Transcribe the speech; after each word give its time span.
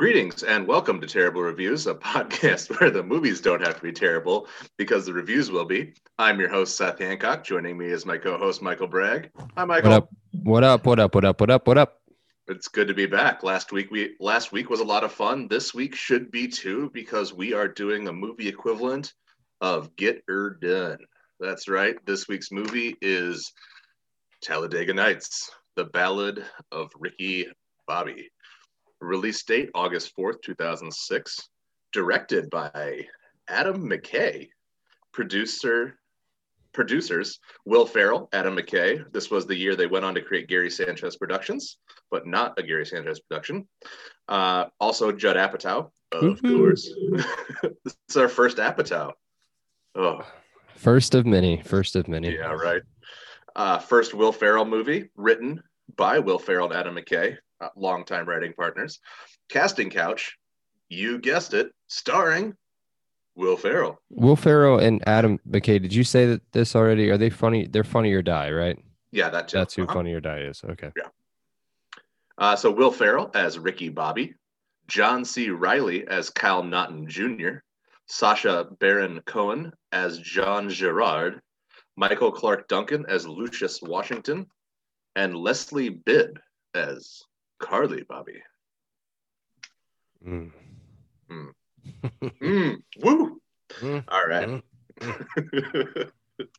Greetings 0.00 0.44
and 0.44 0.66
welcome 0.66 0.98
to 1.02 1.06
Terrible 1.06 1.42
Reviews, 1.42 1.86
a 1.86 1.94
podcast 2.12 2.80
where 2.80 2.90
the 2.90 3.02
movies 3.02 3.38
don't 3.42 3.60
have 3.60 3.76
to 3.76 3.82
be 3.82 3.92
terrible 3.92 4.48
because 4.78 5.04
the 5.04 5.12
reviews 5.12 5.50
will 5.50 5.66
be. 5.66 5.92
I'm 6.18 6.40
your 6.40 6.48
host, 6.48 6.74
Seth 6.78 7.00
Hancock. 7.00 7.44
Joining 7.44 7.76
me 7.76 7.88
is 7.88 8.06
my 8.06 8.16
co 8.16 8.38
host, 8.38 8.62
Michael 8.62 8.86
Bragg. 8.86 9.30
Hi, 9.58 9.66
Michael. 9.66 9.90
What 9.90 9.96
up? 9.98 10.10
What 10.42 10.64
up? 10.64 10.86
What 10.86 11.00
up? 11.00 11.14
What 11.14 11.24
up? 11.26 11.40
What 11.40 11.50
up? 11.50 11.66
What 11.66 11.76
up? 11.76 12.00
It's 12.48 12.68
good 12.68 12.88
to 12.88 12.94
be 12.94 13.04
back. 13.04 13.42
Last 13.42 13.72
week 13.72 13.90
we 13.90 14.16
last 14.20 14.52
week 14.52 14.70
was 14.70 14.80
a 14.80 14.84
lot 14.84 15.04
of 15.04 15.12
fun. 15.12 15.48
This 15.48 15.74
week 15.74 15.94
should 15.94 16.30
be 16.30 16.48
too 16.48 16.90
because 16.94 17.34
we 17.34 17.52
are 17.52 17.68
doing 17.68 18.08
a 18.08 18.12
movie 18.14 18.48
equivalent 18.48 19.12
of 19.60 19.94
Get 19.96 20.22
Her 20.26 20.56
Done. 20.62 20.96
That's 21.40 21.68
right. 21.68 21.94
This 22.06 22.26
week's 22.26 22.50
movie 22.50 22.96
is 23.02 23.52
Talladega 24.40 24.94
Nights, 24.94 25.50
the 25.76 25.84
Ballad 25.84 26.42
of 26.72 26.90
Ricky 26.98 27.48
Bobby. 27.86 28.30
Release 29.00 29.42
date 29.42 29.70
August 29.74 30.16
4th, 30.16 30.42
2006. 30.42 31.48
Directed 31.92 32.50
by 32.50 33.06
Adam 33.48 33.88
McKay. 33.88 34.48
Producer 35.12 35.98
producers 36.72 37.40
Will 37.64 37.84
Ferrell, 37.86 38.28
Adam 38.32 38.56
McKay. 38.56 39.04
This 39.12 39.30
was 39.30 39.46
the 39.46 39.56
year 39.56 39.74
they 39.74 39.86
went 39.88 40.04
on 40.04 40.14
to 40.14 40.20
create 40.22 40.48
Gary 40.48 40.70
Sanchez 40.70 41.16
Productions, 41.16 41.78
but 42.10 42.26
not 42.26 42.58
a 42.58 42.62
Gary 42.62 42.86
Sanchez 42.86 43.18
production. 43.20 43.66
Uh, 44.28 44.66
also 44.78 45.10
Judd 45.10 45.36
Apatow, 45.36 45.90
of 46.12 46.40
course. 46.42 46.88
this 47.84 47.96
is 48.08 48.16
our 48.16 48.28
first 48.28 48.58
Apatow. 48.58 49.12
Oh, 49.96 50.24
First 50.76 51.14
of 51.14 51.26
many. 51.26 51.60
First 51.62 51.96
of 51.96 52.08
many. 52.08 52.34
yeah, 52.34 52.52
right. 52.52 52.82
Uh, 53.56 53.78
first 53.78 54.14
Will 54.14 54.32
Ferrell 54.32 54.64
movie 54.64 55.10
written 55.16 55.62
by 55.96 56.20
Will 56.20 56.38
Ferrell 56.38 56.70
and 56.70 56.74
Adam 56.74 56.94
McKay, 56.94 57.36
uh, 57.60 57.68
longtime 57.76 58.26
writing 58.28 58.52
partners. 58.52 59.00
Casting 59.48 59.90
couch, 59.90 60.36
you 60.88 61.18
guessed 61.18 61.54
it, 61.54 61.72
starring 61.88 62.54
Will 63.36 63.56
Ferrell. 63.56 64.00
Will 64.10 64.36
Ferrell 64.36 64.78
and 64.78 65.02
Adam 65.06 65.38
McKay. 65.48 65.80
Did 65.80 65.94
you 65.94 66.04
say 66.04 66.26
that 66.26 66.42
this 66.52 66.74
already? 66.76 67.10
Are 67.10 67.16
they 67.18 67.30
funny? 67.30 67.66
They're 67.66 67.84
funny 67.84 68.12
or 68.12 68.22
die, 68.22 68.50
right? 68.50 68.78
Yeah, 69.12 69.30
that 69.30 69.48
too. 69.48 69.58
That's 69.58 69.74
who 69.74 69.84
Uh-huh. 69.84 69.94
funny 69.94 70.12
or 70.12 70.20
die 70.20 70.40
is. 70.40 70.62
Okay. 70.64 70.90
Yeah. 70.96 71.08
Uh, 72.38 72.56
so 72.56 72.70
Will 72.70 72.90
Ferrell 72.90 73.30
as 73.34 73.58
Ricky 73.58 73.88
Bobby, 73.88 74.34
John 74.88 75.24
C. 75.24 75.50
Reilly 75.50 76.06
as 76.08 76.30
Kyle 76.30 76.62
Naughton 76.62 77.06
Jr., 77.08 77.58
Sacha 78.06 78.66
Baron 78.80 79.20
Cohen 79.26 79.72
as 79.92 80.18
John 80.18 80.68
Girard, 80.68 81.40
Michael 81.96 82.32
Clarke 82.32 82.66
Duncan 82.66 83.04
as 83.08 83.26
Lucius 83.26 83.80
Washington, 83.82 84.46
and 85.16 85.36
Leslie 85.36 85.90
Bibb 85.90 86.38
as 86.74 87.22
Carly 87.60 88.02
Bobby. 88.02 88.42
Mm. 90.26 90.50
Mm, 92.42 92.82
woo! 93.02 93.40
Mm, 93.80 94.04
All 94.08 94.26
right. 94.26 94.62
mm. 95.00 96.10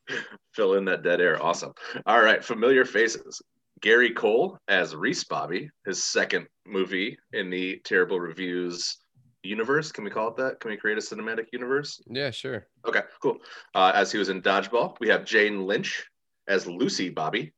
Fill 0.54 0.76
in 0.76 0.86
that 0.86 1.04
dead 1.04 1.22
air. 1.22 1.42
Awesome. 1.42 1.74
All 2.06 2.22
right. 2.22 2.44
Familiar 2.44 2.86
faces. 2.86 3.42
Gary 3.82 4.12
Cole 4.12 4.58
as 4.68 4.96
Reese 4.96 5.24
Bobby, 5.24 5.70
his 5.86 6.04
second 6.04 6.48
movie 6.66 7.18
in 7.34 7.50
the 7.50 7.80
Terrible 7.84 8.20
Reviews 8.20 8.98
universe. 9.44 9.92
Can 9.92 10.04
we 10.04 10.10
call 10.12 10.30
it 10.30 10.38
that? 10.38 10.60
Can 10.60 10.72
we 10.72 10.78
create 10.78 10.98
a 10.98 11.02
cinematic 11.02 11.48
universe? 11.52 12.02
Yeah, 12.08 12.32
sure. 12.32 12.68
Okay, 12.88 13.02
cool. 13.22 13.38
Uh, 13.74 13.92
as 13.96 14.12
he 14.12 14.18
was 14.20 14.30
in 14.30 14.42
Dodgeball, 14.42 14.98
we 15.00 15.08
have 15.10 15.26
Jane 15.26 15.66
Lynch 15.66 16.04
as 16.48 16.68
Lucy 16.68 17.10
Bobby. 17.10 17.54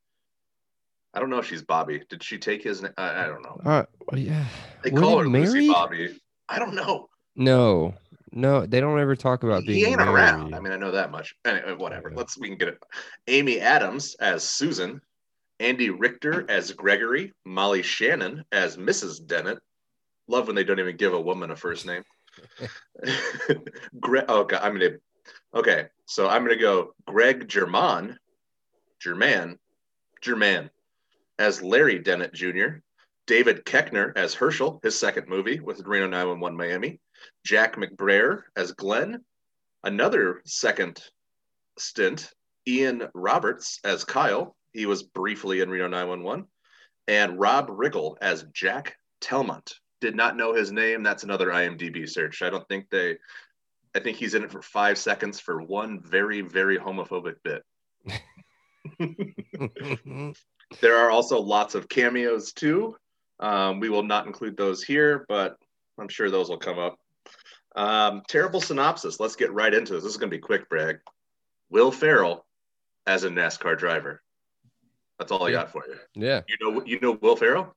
I 1.14 1.20
don't 1.20 1.30
know 1.30 1.38
if 1.38 1.46
she's 1.46 1.62
Bobby. 1.62 2.02
Did 2.08 2.22
she 2.22 2.38
take 2.38 2.64
his? 2.64 2.84
I, 2.98 3.24
I 3.24 3.26
don't 3.26 3.42
know. 3.42 3.60
Uh, 3.64 3.84
yeah. 4.14 4.44
They 4.82 4.90
Were 4.90 5.00
call 5.00 5.16
they 5.18 5.22
her 5.22 5.28
Lucy? 5.28 5.68
Bobby. 5.68 6.20
I 6.48 6.58
don't 6.58 6.74
know. 6.74 7.08
No, 7.36 7.94
no, 8.32 8.66
they 8.66 8.80
don't 8.80 8.98
ever 8.98 9.16
talk 9.16 9.44
about 9.44 9.64
being 9.64 9.78
he 9.78 9.84
ain't 9.86 9.98
married. 9.98 10.10
around. 10.10 10.54
I 10.54 10.60
mean, 10.60 10.72
I 10.72 10.76
know 10.76 10.90
that 10.90 11.10
much. 11.10 11.34
Anyway, 11.44 11.74
whatever. 11.74 12.10
Yeah. 12.10 12.16
Let's 12.16 12.38
we 12.38 12.48
can 12.48 12.58
get 12.58 12.68
it. 12.68 12.78
Amy 13.28 13.60
Adams 13.60 14.16
as 14.16 14.48
Susan, 14.48 15.00
Andy 15.60 15.90
Richter 15.90 16.44
as 16.50 16.72
Gregory, 16.72 17.32
Molly 17.44 17.82
Shannon 17.82 18.44
as 18.52 18.76
Mrs. 18.76 19.24
Dennett. 19.24 19.58
Love 20.26 20.48
when 20.48 20.56
they 20.56 20.64
don't 20.64 20.80
even 20.80 20.96
give 20.96 21.14
a 21.14 21.20
woman 21.20 21.50
a 21.50 21.56
first 21.56 21.86
name. 21.86 22.02
Gre- 24.00 24.20
oh 24.28 24.44
God, 24.44 24.60
I'm 24.62 24.72
gonna. 24.72 24.96
Okay, 25.54 25.86
so 26.06 26.28
I'm 26.28 26.42
gonna 26.42 26.56
go 26.56 26.94
Greg 27.06 27.48
German, 27.48 28.18
German, 29.00 29.58
German, 30.20 30.70
as 31.38 31.62
Larry 31.62 31.98
Dennett 31.98 32.32
Jr. 32.32 32.78
David 33.26 33.64
Koechner 33.64 34.12
as 34.16 34.34
Herschel, 34.34 34.80
his 34.82 34.98
second 34.98 35.28
movie 35.28 35.60
with 35.60 35.86
Reno 35.86 36.06
911 36.06 36.56
Miami. 36.56 37.00
Jack 37.44 37.76
McBrayer 37.76 38.42
as 38.56 38.72
Glenn, 38.72 39.24
another 39.82 40.42
second 40.44 41.02
stint, 41.78 42.30
Ian 42.68 43.08
Roberts 43.14 43.80
as 43.84 44.04
Kyle. 44.04 44.56
He 44.72 44.86
was 44.86 45.02
briefly 45.02 45.60
in 45.60 45.70
Reno 45.70 45.88
911. 45.88 46.46
And 47.08 47.38
Rob 47.38 47.68
Riggle 47.68 48.16
as 48.20 48.44
Jack 48.52 48.96
Telmont. 49.20 49.74
Did 50.00 50.16
not 50.16 50.36
know 50.36 50.52
his 50.52 50.70
name. 50.70 51.02
That's 51.02 51.24
another 51.24 51.48
IMDb 51.48 52.08
search. 52.08 52.42
I 52.42 52.50
don't 52.50 52.66
think 52.68 52.90
they, 52.90 53.16
I 53.94 54.00
think 54.00 54.18
he's 54.18 54.34
in 54.34 54.44
it 54.44 54.52
for 54.52 54.60
five 54.60 54.98
seconds 54.98 55.40
for 55.40 55.62
one 55.62 56.00
very, 56.02 56.42
very 56.42 56.78
homophobic 56.78 57.36
bit. 57.42 57.62
There 60.80 60.96
are 60.96 61.10
also 61.10 61.40
lots 61.40 61.74
of 61.74 61.88
cameos 61.88 62.52
too. 62.52 62.96
Um, 63.40 63.80
we 63.80 63.88
will 63.88 64.02
not 64.02 64.26
include 64.26 64.56
those 64.56 64.82
here, 64.82 65.24
but 65.28 65.56
I'm 65.98 66.08
sure 66.08 66.30
those 66.30 66.48
will 66.48 66.58
come 66.58 66.78
up. 66.78 66.98
Um, 67.76 68.22
terrible 68.28 68.60
synopsis. 68.60 69.18
Let's 69.20 69.36
get 69.36 69.52
right 69.52 69.72
into 69.74 69.94
this. 69.94 70.04
This 70.04 70.12
is 70.12 70.18
going 70.18 70.30
to 70.30 70.36
be 70.36 70.40
quick, 70.40 70.68
Bragg. 70.68 70.98
Will 71.70 71.90
Ferrell 71.90 72.46
as 73.06 73.24
a 73.24 73.28
NASCAR 73.30 73.76
driver. 73.76 74.22
That's 75.18 75.30
all 75.32 75.44
I 75.46 75.52
got 75.52 75.70
for 75.70 75.84
you. 75.86 75.96
yeah, 76.14 76.40
You 76.48 76.56
know, 76.60 76.82
you 76.84 76.98
know 77.00 77.12
Will 77.20 77.36
Ferrell. 77.36 77.74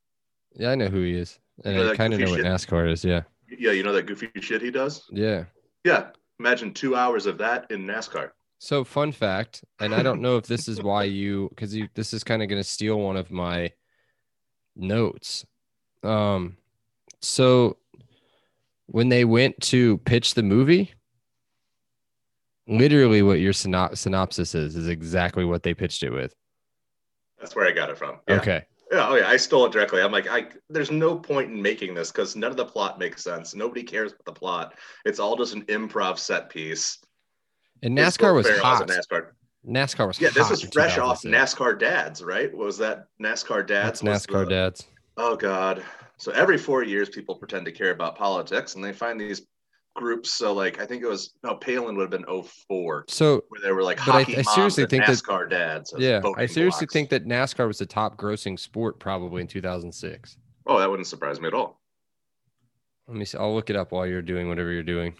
yeah, 0.54 0.70
I 0.70 0.74
know 0.74 0.88
who 0.88 1.02
he 1.02 1.12
is, 1.14 1.38
and 1.64 1.76
know 1.76 1.92
I 1.92 1.96
kind 1.96 2.12
of 2.14 2.20
know 2.20 2.30
what? 2.30 2.40
NASCAR 2.40 2.90
is. 2.90 3.04
Yeah, 3.04 3.22
Yeah, 3.48 3.72
you 3.72 3.82
know 3.82 3.92
that 3.92 4.06
goofy 4.06 4.30
shit 4.40 4.62
he 4.62 4.70
does. 4.70 5.04
yeah. 5.10 5.44
Yeah, 5.84 6.08
imagine 6.40 6.74
two 6.74 6.96
hours 6.96 7.26
of 7.26 7.38
that 7.38 7.70
in 7.70 7.86
NASCAR. 7.86 8.30
So 8.58 8.82
fun 8.82 9.12
fact, 9.12 9.64
and 9.78 9.94
I 9.94 10.02
don't 10.02 10.20
know 10.20 10.36
if 10.36 10.46
this 10.46 10.66
is 10.66 10.82
why 10.82 11.04
you 11.04 11.48
because 11.50 11.74
you 11.74 11.88
this 11.94 12.12
is 12.12 12.24
kind 12.24 12.42
of 12.42 12.48
going 12.48 12.60
to 12.60 12.68
steal 12.68 12.98
one 12.98 13.16
of 13.16 13.30
my 13.30 13.72
notes. 14.74 15.46
Um, 16.02 16.56
so 17.22 17.76
when 18.86 19.08
they 19.08 19.24
went 19.24 19.60
to 19.60 19.98
pitch 19.98 20.34
the 20.34 20.42
movie, 20.42 20.92
literally 22.66 23.22
what 23.22 23.38
your 23.38 23.52
synop- 23.52 23.96
synopsis 23.96 24.54
is 24.54 24.74
is 24.74 24.88
exactly 24.88 25.44
what 25.44 25.62
they 25.62 25.74
pitched 25.74 26.02
it 26.02 26.10
with. 26.10 26.34
That's 27.38 27.54
where 27.54 27.66
I 27.66 27.72
got 27.72 27.90
it 27.90 27.98
from. 27.98 28.16
Yeah. 28.26 28.36
Okay, 28.36 28.62
Yeah, 28.90 29.08
oh 29.08 29.14
yeah, 29.14 29.28
I 29.28 29.36
stole 29.36 29.66
it 29.66 29.72
directly. 29.72 30.02
I'm 30.02 30.10
like, 30.10 30.28
I 30.28 30.48
there's 30.68 30.90
no 30.90 31.16
point 31.16 31.52
in 31.52 31.62
making 31.62 31.94
this 31.94 32.10
because 32.10 32.34
none 32.34 32.50
of 32.50 32.56
the 32.56 32.64
plot 32.64 32.98
makes 32.98 33.22
sense. 33.22 33.54
Nobody 33.54 33.84
cares 33.84 34.12
about 34.12 34.24
the 34.24 34.32
plot. 34.32 34.74
It's 35.04 35.20
all 35.20 35.36
just 35.36 35.54
an 35.54 35.62
improv 35.66 36.18
set 36.18 36.50
piece. 36.50 36.98
And 37.82 37.96
NASCAR 37.96 38.34
was 38.34 38.48
hot. 38.58 38.86
NASCAR. 38.88 39.28
NASCAR 39.66 40.06
was 40.06 40.20
Yeah, 40.20 40.30
this 40.30 40.50
is 40.50 40.62
fresh 40.72 40.98
off 40.98 41.22
NASCAR 41.22 41.78
Dads, 41.78 42.22
right? 42.22 42.52
What 42.54 42.66
was 42.66 42.78
that 42.78 43.06
NASCAR 43.22 43.66
Dads? 43.66 44.00
That's 44.00 44.26
NASCAR 44.26 44.44
the- 44.44 44.50
dads. 44.50 44.86
Oh 45.16 45.36
God. 45.36 45.82
So 46.16 46.32
every 46.32 46.58
four 46.58 46.82
years, 46.82 47.08
people 47.08 47.34
pretend 47.36 47.64
to 47.66 47.72
care 47.72 47.90
about 47.90 48.16
politics, 48.16 48.74
and 48.74 48.82
they 48.84 48.92
find 48.92 49.20
these 49.20 49.42
groups. 49.94 50.32
So 50.32 50.52
like, 50.52 50.80
I 50.80 50.86
think 50.86 51.02
it 51.02 51.08
was 51.08 51.34
no 51.42 51.54
Palin 51.56 51.96
would 51.96 52.02
have 52.02 52.10
been 52.10 52.24
04, 52.24 53.04
So 53.08 53.42
where 53.48 53.60
they 53.60 53.72
were 53.72 53.82
like 53.82 53.98
But 53.98 54.08
I- 54.08 54.12
hockey 54.22 54.34
I 54.34 54.42
moms 54.42 54.54
seriously 54.54 54.86
think 54.86 55.06
that- 55.06 55.16
NASCAR 55.18 55.50
dads. 55.50 55.92
yeah, 55.98 56.20
I 56.36 56.46
seriously 56.46 56.86
blocks. 56.86 56.92
think 56.92 57.10
that 57.10 57.26
NASCAR 57.26 57.66
was 57.66 57.78
the 57.78 57.86
top 57.86 58.16
grossing 58.16 58.58
sport 58.58 58.98
probably 59.00 59.42
in 59.42 59.48
2006. 59.48 60.36
Oh, 60.66 60.78
that 60.78 60.88
wouldn't 60.88 61.06
surprise 61.08 61.40
me 61.40 61.48
at 61.48 61.54
all. 61.54 61.80
Let 63.08 63.16
me 63.16 63.24
see. 63.24 63.38
I'll 63.38 63.54
look 63.54 63.70
it 63.70 63.76
up 63.76 63.90
while 63.92 64.06
you're 64.06 64.22
doing 64.22 64.48
whatever 64.48 64.70
you're 64.70 64.82
doing. 64.82 65.14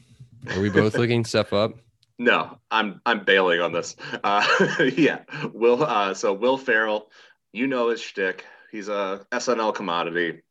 Are 0.50 0.60
we 0.60 0.68
both 0.68 0.94
looking 0.98 1.24
stuff 1.24 1.52
up? 1.52 1.72
No, 2.18 2.58
I'm 2.70 3.00
I'm 3.06 3.24
bailing 3.24 3.60
on 3.60 3.72
this. 3.72 3.94
Uh, 4.24 4.44
yeah, 4.96 5.20
Will. 5.52 5.82
Uh, 5.84 6.14
so 6.14 6.32
Will 6.32 6.58
Ferrell, 6.58 7.10
you 7.52 7.66
know 7.66 7.90
his 7.90 8.00
shtick. 8.00 8.44
He's 8.72 8.88
a 8.88 9.24
SNL 9.30 9.74
commodity. 9.74 10.42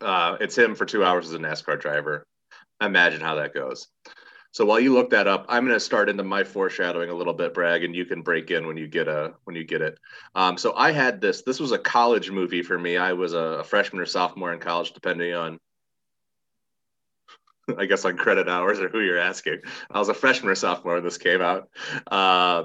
Uh, 0.00 0.36
it's 0.40 0.56
him 0.56 0.76
for 0.76 0.86
two 0.86 1.04
hours 1.04 1.26
as 1.26 1.34
a 1.34 1.38
NASCAR 1.38 1.80
driver. 1.80 2.26
Imagine 2.80 3.20
how 3.20 3.34
that 3.36 3.54
goes. 3.54 3.88
So 4.52 4.64
while 4.64 4.80
you 4.80 4.94
look 4.94 5.10
that 5.10 5.26
up, 5.26 5.44
I'm 5.48 5.64
going 5.64 5.74
to 5.76 5.80
start 5.80 6.08
into 6.08 6.22
my 6.22 6.42
foreshadowing 6.42 7.10
a 7.10 7.14
little 7.14 7.34
bit, 7.34 7.52
Bragg, 7.52 7.84
and 7.84 7.94
you 7.94 8.06
can 8.06 8.22
break 8.22 8.50
in 8.50 8.66
when 8.66 8.76
you 8.76 8.86
get 8.86 9.08
a 9.08 9.34
when 9.44 9.56
you 9.56 9.64
get 9.64 9.82
it. 9.82 9.98
Um, 10.34 10.56
so 10.56 10.74
I 10.74 10.92
had 10.92 11.20
this. 11.20 11.42
This 11.42 11.60
was 11.60 11.72
a 11.72 11.78
college 11.78 12.30
movie 12.30 12.62
for 12.62 12.78
me. 12.78 12.96
I 12.96 13.12
was 13.12 13.34
a 13.34 13.64
freshman 13.64 14.00
or 14.00 14.06
sophomore 14.06 14.52
in 14.52 14.60
college, 14.60 14.92
depending 14.92 15.34
on 15.34 15.58
I 17.78 17.86
guess 17.86 18.04
on 18.04 18.16
credit 18.16 18.48
hours 18.48 18.80
or 18.80 18.88
who 18.88 19.00
you're 19.00 19.18
asking. 19.18 19.60
I 19.90 19.98
was 19.98 20.08
a 20.08 20.14
freshman 20.14 20.50
or 20.50 20.54
sophomore 20.54 20.94
when 20.94 21.04
this 21.04 21.18
came 21.18 21.40
out. 21.40 21.68
Uh, 22.10 22.64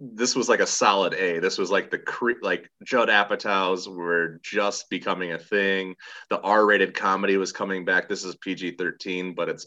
this 0.00 0.34
was 0.34 0.48
like 0.48 0.60
a 0.60 0.66
solid 0.66 1.14
A. 1.14 1.40
This 1.40 1.58
was 1.58 1.70
like 1.70 1.90
the 1.90 1.98
cre- 1.98 2.40
like 2.42 2.70
Judd 2.84 3.08
Apatows 3.08 3.86
were 3.86 4.40
just 4.42 4.88
becoming 4.88 5.32
a 5.32 5.38
thing. 5.38 5.94
The 6.30 6.40
R-rated 6.40 6.94
comedy 6.94 7.36
was 7.36 7.52
coming 7.52 7.84
back. 7.84 8.08
This 8.08 8.24
is 8.24 8.34
PG-13, 8.36 9.34
but 9.34 9.48
it's 9.48 9.66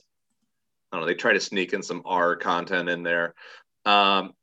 I 0.91 0.97
don't 0.97 1.01
know. 1.01 1.07
They 1.07 1.15
try 1.15 1.33
to 1.33 1.39
sneak 1.39 1.73
in 1.73 1.83
some 1.83 2.01
R 2.03 2.35
content 2.35 2.89
in 2.89 3.03
there. 3.03 3.35
Um, 3.85 4.33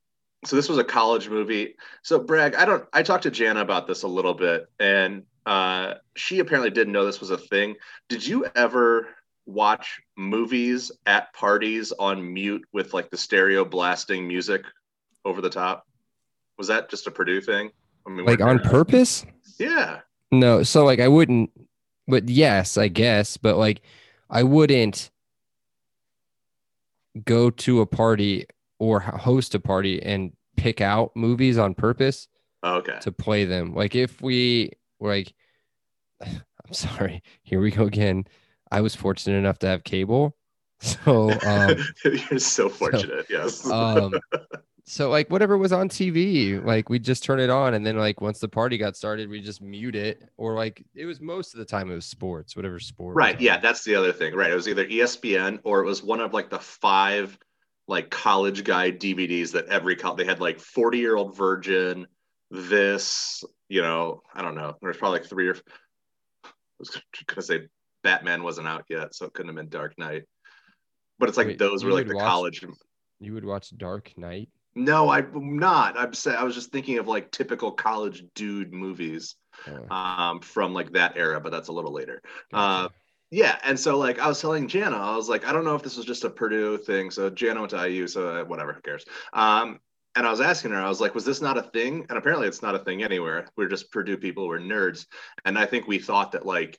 so 0.45 0.57
this 0.57 0.69
was 0.69 0.79
a 0.79 0.85
college 0.85 1.29
movie. 1.29 1.75
So 2.03 2.21
Bragg, 2.21 2.55
I 2.55 2.65
don't. 2.65 2.85
I 2.93 3.03
talked 3.03 3.25
to 3.25 3.31
Jana 3.31 3.61
about 3.61 3.87
this 3.87 4.05
a 4.05 4.09
little 4.09 4.35
bit, 4.35 4.67
and 4.79 5.25
uh, 5.45 5.95
she 6.17 6.39
apparently 6.39 6.71
didn't 6.71 6.93
know 6.93 7.05
this 7.05 7.21
was 7.21 7.31
a 7.31 7.39
thing. 7.39 7.75
Did 8.09 8.25
you 8.27 8.47
ever 8.55 9.09
watch 9.49 10.01
movies 10.17 10.93
at 11.07 11.33
parties 11.33 11.91
on 11.99 12.33
mute 12.33 12.63
with 12.73 12.93
like 12.93 13.11
the 13.11 13.17
stereo 13.17 13.65
blasting 13.65 14.29
music 14.29 14.63
over 15.25 15.41
the 15.41 15.51
top? 15.51 15.87
Was 16.59 16.69
that 16.69 16.91
just 16.91 17.07
a 17.07 17.11
Purdue 17.11 17.41
thing? 17.41 17.71
I 18.07 18.11
mean, 18.11 18.27
like 18.27 18.41
on 18.41 18.59
purpose? 18.61 19.25
Yeah. 19.59 20.01
No, 20.31 20.63
so 20.63 20.85
like 20.85 21.01
I 21.01 21.09
wouldn't, 21.09 21.51
but 22.07 22.29
yes, 22.29 22.77
I 22.77 22.89
guess, 22.89 23.37
but 23.37 23.57
like 23.57 23.81
I 24.29 24.43
wouldn't 24.43 25.11
go 27.25 27.51
to 27.51 27.81
a 27.81 27.87
party 27.87 28.47
or 28.79 29.01
host 29.01 29.55
a 29.55 29.61
party 29.61 30.03
and 30.03 30.33
pick 30.57 30.81
out 30.81 31.13
movies 31.17 31.57
on 31.57 31.75
purpose 31.75 32.29
oh, 32.63 32.77
okay. 32.77 32.99
to 33.01 33.13
play 33.13 33.45
them. 33.45 33.75
Like 33.75 33.95
if 33.95 34.21
we 34.21 34.73
like 35.01 35.33
I'm 36.21 36.75
sorry, 36.75 37.23
here 37.43 37.61
we 37.61 37.71
go 37.71 37.85
again. 37.85 38.27
I 38.71 38.81
was 38.81 38.95
fortunate 38.95 39.39
enough 39.39 39.59
to 39.61 39.67
have 39.67 39.85
cable. 39.85 40.35
So 40.81 41.33
um 41.45 41.77
you're 42.05 42.39
so 42.39 42.69
fortunate, 42.69 43.27
so, 43.29 43.35
yes. 43.37 43.67
um 43.71 44.15
so 44.89 45.11
like 45.11 45.29
whatever 45.29 45.59
was 45.59 45.71
on 45.71 45.89
TV, 45.91 46.65
like 46.65 46.89
we 46.89 46.99
just 46.99 47.23
turn 47.23 47.41
it 47.41 47.51
on 47.51 47.75
and 47.75 47.85
then 47.85 47.99
like 47.99 48.23
once 48.23 48.39
the 48.39 48.49
party 48.49 48.79
got 48.79 48.97
started, 48.97 49.29
we 49.29 49.41
just 49.43 49.61
mute 49.61 49.95
it. 49.95 50.23
Or 50.39 50.55
like 50.55 50.83
it 50.95 51.05
was 51.05 51.21
most 51.21 51.53
of 51.53 51.59
the 51.59 51.67
time 51.67 51.91
it 51.91 51.95
was 51.95 52.07
sports, 52.07 52.57
whatever 52.57 52.79
sport. 52.79 53.15
Right. 53.15 53.39
Yeah, 53.39 53.59
that's 53.59 53.85
the 53.85 53.95
other 53.95 54.13
thing. 54.13 54.35
Right. 54.35 54.51
It 54.51 54.55
was 54.55 54.67
either 54.67 54.87
ESPN 54.87 55.59
or 55.63 55.83
it 55.83 55.87
was 55.87 56.03
one 56.03 56.21
of 56.21 56.33
like 56.33 56.49
the 56.49 56.59
five 56.59 57.39
like 57.87 58.09
college 58.11 58.65
guy 58.65 58.91
DVDs 58.91 59.53
that 59.53 59.67
every 59.67 59.95
college 59.95 60.19
they 60.19 60.25
had 60.25 60.41
like 60.41 60.59
40 60.59 60.99
year 60.99 61.17
old 61.17 61.37
virgin, 61.37 62.07
this, 62.51 63.45
you 63.69 63.83
know, 63.83 64.23
I 64.33 64.41
don't 64.41 64.55
know. 64.55 64.77
There's 64.81 64.97
probably 64.97 65.21
like 65.21 65.29
three 65.29 65.49
or 65.49 65.57
I 66.45 66.49
was 66.79 66.99
gonna 67.27 67.43
say 67.43 67.69
Batman 68.09 68.43
wasn't 68.43 68.67
out 68.67 68.85
yet, 68.89 69.15
so 69.15 69.27
it 69.27 69.35
couldn't 69.35 69.49
have 69.49 69.57
been 69.57 69.69
Dark 69.69 69.99
Knight. 69.99 70.25
But 71.19 71.29
it's 71.29 71.37
like 71.37 71.49
Wait, 71.49 71.59
those 71.59 71.85
were 71.85 71.93
like 71.93 72.07
the 72.07 72.15
watch, 72.15 72.25
college. 72.25 72.65
You 73.21 73.35
would 73.35 73.45
watch 73.45 73.77
Dark 73.77 74.13
Knight? 74.17 74.49
No, 74.75 75.11
I'm 75.11 75.59
not. 75.59 75.99
I'm 75.99 76.13
I 76.35 76.43
was 76.43 76.55
just 76.55 76.73
thinking 76.73 76.99
of 76.99 77.07
like 77.07 77.31
typical 77.31 77.71
college 77.71 78.25
dude 78.35 78.73
movies 78.73 79.35
oh. 79.67 79.95
um, 79.95 80.41
from 80.41 80.73
like 80.73 80.93
that 80.93 81.19
era, 81.19 81.39
but 81.39 81.53
that's 81.53 81.69
a 81.69 81.73
little 81.73 81.93
later. 81.93 82.23
Gotcha. 82.51 82.87
Uh, 82.87 82.89
yeah, 83.31 83.59
and 83.63 83.79
so 83.79 83.99
like 83.99 84.19
I 84.19 84.27
was 84.27 84.41
telling 84.41 84.69
Jana, 84.69 84.97
I 84.97 85.15
was 85.15 85.29
like, 85.29 85.47
I 85.47 85.53
don't 85.53 85.65
know 85.65 85.75
if 85.75 85.83
this 85.83 85.99
was 85.99 86.07
just 86.07 86.25
a 86.25 86.31
Purdue 86.31 86.79
thing. 86.79 87.11
So 87.11 87.29
Jana 87.29 87.61
went 87.61 87.71
to 87.73 87.91
IU, 87.91 88.07
so 88.07 88.43
whatever, 88.47 88.73
who 88.73 88.81
cares? 88.81 89.05
Um, 89.35 89.81
and 90.17 90.27
I 90.27 90.31
was 90.31 90.41
asking 90.41 90.71
her, 90.71 90.81
I 90.81 90.89
was 90.89 91.01
like, 91.03 91.15
was 91.15 91.27
this 91.27 91.43
not 91.43 91.59
a 91.59 91.63
thing? 91.63 92.07
And 92.09 92.17
apparently, 92.17 92.49
it's 92.49 92.63
not 92.63 92.75
a 92.75 92.79
thing 92.79 93.03
anywhere. 93.03 93.47
We're 93.55 93.69
just 93.69 93.93
Purdue 93.93 94.17
people, 94.17 94.49
we're 94.49 94.61
nerds, 94.61 95.05
and 95.45 95.59
I 95.59 95.67
think 95.67 95.87
we 95.87 95.99
thought 95.99 96.33
that 96.33 96.47
like, 96.47 96.79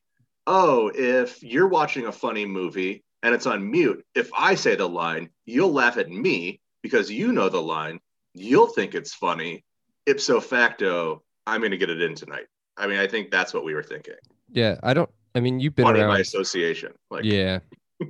oh, 0.49 0.91
if 0.93 1.41
you're 1.43 1.67
watching 1.67 2.07
a 2.07 2.11
funny 2.11 2.45
movie 2.45 3.03
and 3.23 3.33
it's 3.33 3.45
on 3.45 3.69
mute, 3.69 4.03
if 4.15 4.29
I 4.37 4.55
say 4.55 4.75
the 4.75 4.89
line, 4.89 5.29
you'll 5.45 5.71
laugh 5.71 5.97
at 5.97 6.09
me 6.09 6.59
because 6.81 7.11
you 7.11 7.31
know 7.31 7.49
the 7.49 7.61
line, 7.61 7.99
you'll 8.33 8.67
think 8.67 8.95
it's 8.95 9.13
funny. 9.13 9.63
Ipso 10.07 10.41
facto, 10.41 11.21
I'm 11.45 11.61
going 11.61 11.71
to 11.71 11.77
get 11.77 11.91
it 11.91 12.01
in 12.01 12.15
tonight. 12.15 12.47
I 12.77 12.87
mean, 12.87 12.97
I 12.97 13.07
think 13.07 13.29
that's 13.29 13.53
what 13.53 13.63
we 13.63 13.75
were 13.75 13.83
thinking. 13.83 14.15
Yeah, 14.51 14.77
I 14.81 14.93
don't 14.93 15.09
I 15.35 15.39
mean, 15.39 15.59
you've 15.59 15.75
been 15.75 15.83
Money 15.83 15.99
around 15.99 16.09
by 16.15 16.19
association. 16.19 16.93
Like 17.11 17.23
yeah, 17.23 17.59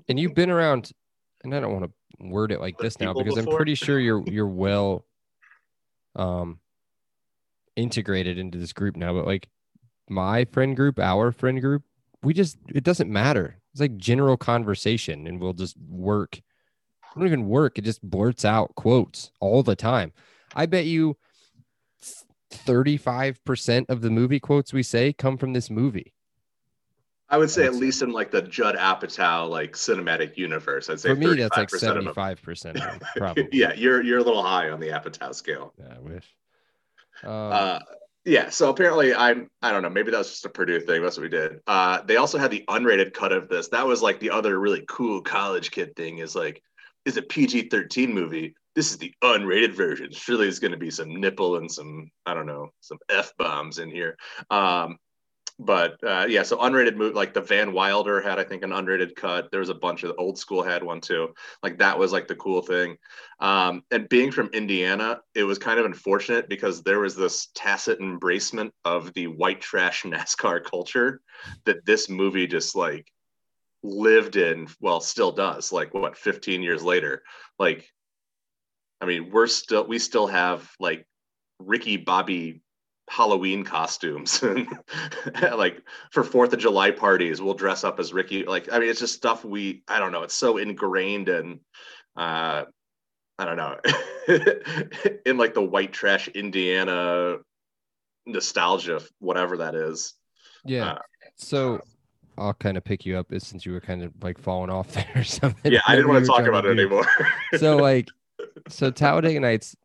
and 0.07 0.19
you've 0.19 0.35
been 0.35 0.50
around, 0.50 0.92
and 1.44 1.53
I 1.53 1.59
don't 1.59 1.74
want 1.74 1.85
to 1.85 2.27
word 2.27 2.51
it 2.51 2.62
like 2.62 2.77
this 2.77 3.00
now 3.00 3.13
because 3.13 3.35
before? 3.35 3.53
I'm 3.53 3.57
pretty 3.57 3.75
sure 3.75 4.00
you're 4.00 4.24
you're 4.25 4.47
well, 4.47 5.06
um, 6.15 6.59
integrated 7.75 8.38
into 8.38 8.57
this 8.57 8.74
group 8.74 8.95
now. 8.95 9.13
But 9.13 9.25
like 9.25 9.50
my 10.09 10.45
friend 10.45 10.75
group, 10.75 10.97
our 11.00 11.31
friend 11.31 11.59
group, 11.59 11.83
we 12.24 12.33
just 12.33 12.57
it 12.68 12.83
doesn't 12.83 13.12
matter. 13.12 13.57
It's 13.71 13.81
like 13.81 13.98
general 13.98 14.38
conversation, 14.38 15.27
and 15.27 15.39
we'll 15.39 15.54
just 15.54 15.77
work. 15.77 16.42
We 17.16 17.21
don't 17.21 17.27
even 17.27 17.48
work. 17.48 17.77
It 17.77 17.83
just 17.83 18.01
blurts 18.01 18.45
out 18.45 18.75
quotes 18.75 19.31
all 19.39 19.63
the 19.63 19.75
time. 19.75 20.12
I 20.56 20.66
bet 20.66 20.86
you 20.86 21.18
35% 22.51 23.89
of 23.89 24.01
the 24.01 24.10
movie 24.10 24.39
quotes 24.39 24.74
we 24.74 24.83
say 24.83 25.13
come 25.13 25.38
from 25.38 25.54
this 25.54 25.69
movie. 25.69 26.13
I 27.31 27.38
would 27.38 27.51
say 27.51 27.66
at 27.66 27.75
least 27.75 28.01
in 28.01 28.12
like 28.12 28.31
the 28.31 28.42
Judd 28.42 28.75
Apatow 28.75 29.48
like 29.48 29.74
cinematic 29.74 30.36
universe, 30.36 30.89
I'd 30.89 31.00
say 31.00 31.10
for 31.10 31.16
me 31.16 31.36
that's 31.36 31.56
like 31.56 31.69
seventy 31.69 32.12
five 32.12 32.42
percent. 32.42 32.80
Probably. 33.16 33.48
yeah, 33.51 33.74
you're 33.74 34.01
you're 34.01 34.18
a 34.18 34.24
little 34.24 34.42
high 34.42 34.71
on 34.71 34.80
the 34.80 34.88
Apatow 34.88 35.33
scale. 35.36 35.74
Yeah, 35.77 35.94
I 35.95 36.00
wish. 36.00 36.25
Um, 37.24 37.31
uh, 37.31 37.80
yeah, 38.25 38.50
so 38.50 38.69
apparently 38.69 39.13
I'm 39.13 39.50
I 39.62 39.71
don't 39.71 39.81
know 39.81 39.89
maybe 39.89 40.12
that 40.12 40.18
was 40.18 40.30
just 40.30 40.45
a 40.45 40.50
Purdue 40.50 40.81
thing. 40.81 41.01
That's 41.01 41.18
what 41.18 41.24
we 41.24 41.30
did. 41.30 41.60
Uh, 41.68 42.01
they 42.01 42.18
also 42.18 42.38
had 42.38 42.51
the 42.51 42.63
unrated 42.68 43.13
cut 43.13 43.31
of 43.31 43.50
this. 43.50 43.69
That 43.69 43.88
was 43.88 44.01
like 44.01 44.19
the 44.19 44.31
other 44.31 44.60
really 44.60 44.83
cool 44.88 45.21
college 45.21 45.71
kid 45.71 45.95
thing. 45.95 46.19
Is 46.19 46.36
like 46.36 46.62
is 47.06 47.18
a 47.18 47.21
PG 47.21 47.69
thirteen 47.69 48.13
movie. 48.13 48.56
This 48.75 48.92
is 48.92 48.98
the 48.98 49.13
unrated 49.24 49.74
version. 49.74 50.12
Surely 50.12 50.45
there's 50.45 50.60
going 50.60 50.71
to 50.71 50.77
be 50.77 50.92
some 50.92 51.19
nipple 51.19 51.57
and 51.57 51.71
some 51.71 52.12
I 52.25 52.33
don't 52.33 52.45
know 52.45 52.69
some 52.81 53.00
f 53.10 53.33
bombs 53.38 53.80
in 53.80 53.89
here. 53.89 54.18
Um, 54.50 54.98
but 55.59 56.01
uh, 56.03 56.25
yeah, 56.29 56.44
so 56.44 56.57
unrated 56.57 56.95
movie 56.95 57.13
like 57.13 57.33
the 57.33 57.41
Van 57.41 57.73
Wilder 57.73 58.21
had 58.21 58.39
I 58.39 58.45
think 58.45 58.63
an 58.63 58.69
unrated 58.69 59.15
cut. 59.15 59.51
There 59.51 59.59
was 59.59 59.69
a 59.69 59.75
bunch 59.75 60.03
of 60.03 60.15
old 60.17 60.38
school 60.39 60.63
had 60.63 60.81
one 60.83 61.01
too. 61.01 61.33
Like 61.61 61.77
that 61.79 62.00
was 62.00 62.13
like 62.13 62.29
the 62.29 62.35
cool 62.35 62.61
thing. 62.61 62.97
Um, 63.41 63.83
and 63.91 64.07
being 64.07 64.31
from 64.31 64.50
Indiana, 64.53 65.19
it 65.35 65.44
was 65.44 65.59
kind 65.59 65.77
of 65.77 65.85
unfortunate 65.85 66.47
because 66.47 66.81
there 66.81 67.00
was 67.00 67.13
this 67.13 67.50
tacit 67.56 68.00
embracement 68.00 68.71
of 68.85 69.13
the 69.13 69.27
white 69.27 69.59
trash 69.59 70.03
NASCAR 70.06 70.63
culture 70.63 71.19
that 71.65 71.85
this 71.85 72.09
movie 72.09 72.47
just 72.47 72.73
like 72.73 73.11
lived 73.83 74.38
in. 74.38 74.69
Well, 74.79 75.01
still 75.01 75.33
does. 75.33 75.73
Like 75.73 75.94
what, 75.94 76.17
15 76.17 76.63
years 76.63 76.83
later? 76.83 77.21
Like, 77.57 77.85
I 79.01 79.06
mean, 79.06 79.29
we're 79.29 79.47
still 79.47 79.85
we 79.85 80.00
still 80.00 80.27
have 80.27 80.71
like 80.79 81.06
Ricky 81.59 81.97
Bobby 81.97 82.61
Halloween 83.09 83.63
costumes 83.63 84.44
like 85.41 85.81
for 86.11 86.23
Fourth 86.23 86.53
of 86.53 86.59
July 86.59 86.91
parties. 86.91 87.41
We'll 87.41 87.56
dress 87.56 87.83
up 87.83 88.00
as 88.00 88.13
Ricky. 88.13 88.45
Like, 88.45 88.71
I 88.71 88.77
mean, 88.77 88.89
it's 88.89 89.00
just 89.00 89.15
stuff 89.15 89.44
we, 89.44 89.83
I 89.88 90.00
don't 90.00 90.11
know, 90.11 90.21
it's 90.23 90.35
so 90.35 90.57
ingrained 90.57 91.28
and 91.28 91.59
uh, 92.16 92.66
I 93.39 93.45
don't 93.45 93.57
know, 93.57 93.78
in 95.25 95.37
like 95.37 95.56
the 95.56 95.63
white 95.63 95.92
trash 95.92 96.28
Indiana 96.28 97.37
nostalgia, 98.28 99.01
whatever 99.18 99.57
that 99.57 99.73
is. 99.73 100.13
Yeah. 100.63 100.92
Uh, 100.92 100.99
so 101.35 101.81
I'll 102.37 102.54
kind 102.54 102.78
of 102.78 102.83
pick 102.83 103.07
you 103.07 103.18
up 103.18 103.28
since 103.39 103.66
you 103.66 103.71
were 103.71 103.81
kind 103.81 104.04
of 104.04 104.13
like 104.21 104.37
falling 104.37 104.69
off 104.69 104.92
there 104.94 105.11
or 105.16 105.23
something. 105.23 105.71
Yeah, 105.71 105.81
I 105.87 105.95
didn't 105.95 106.09
want 106.09 106.23
to 106.23 106.31
talk 106.31 106.45
about 106.45 106.66
it 106.66 106.78
anymore. 106.78 107.07
so 107.57 107.78
like, 107.78 108.07
so 108.68 108.92
Talladega 108.92 109.39
Nights 109.39 109.75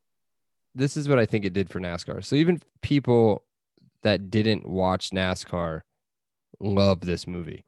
this 0.75 0.97
is 0.97 1.09
what 1.09 1.19
I 1.19 1.27
think 1.27 1.45
it 1.45 1.53
did 1.53 1.71
for 1.71 1.81
NASCAR. 1.81 2.25
So 2.25 2.37
even 2.37 2.61
people 2.83 3.45
that 4.03 4.31
didn't 4.31 4.69
watch 4.69 5.11
NASCAR 5.11 5.83
love 6.61 7.01
this 7.01 7.27
movie 7.27 7.65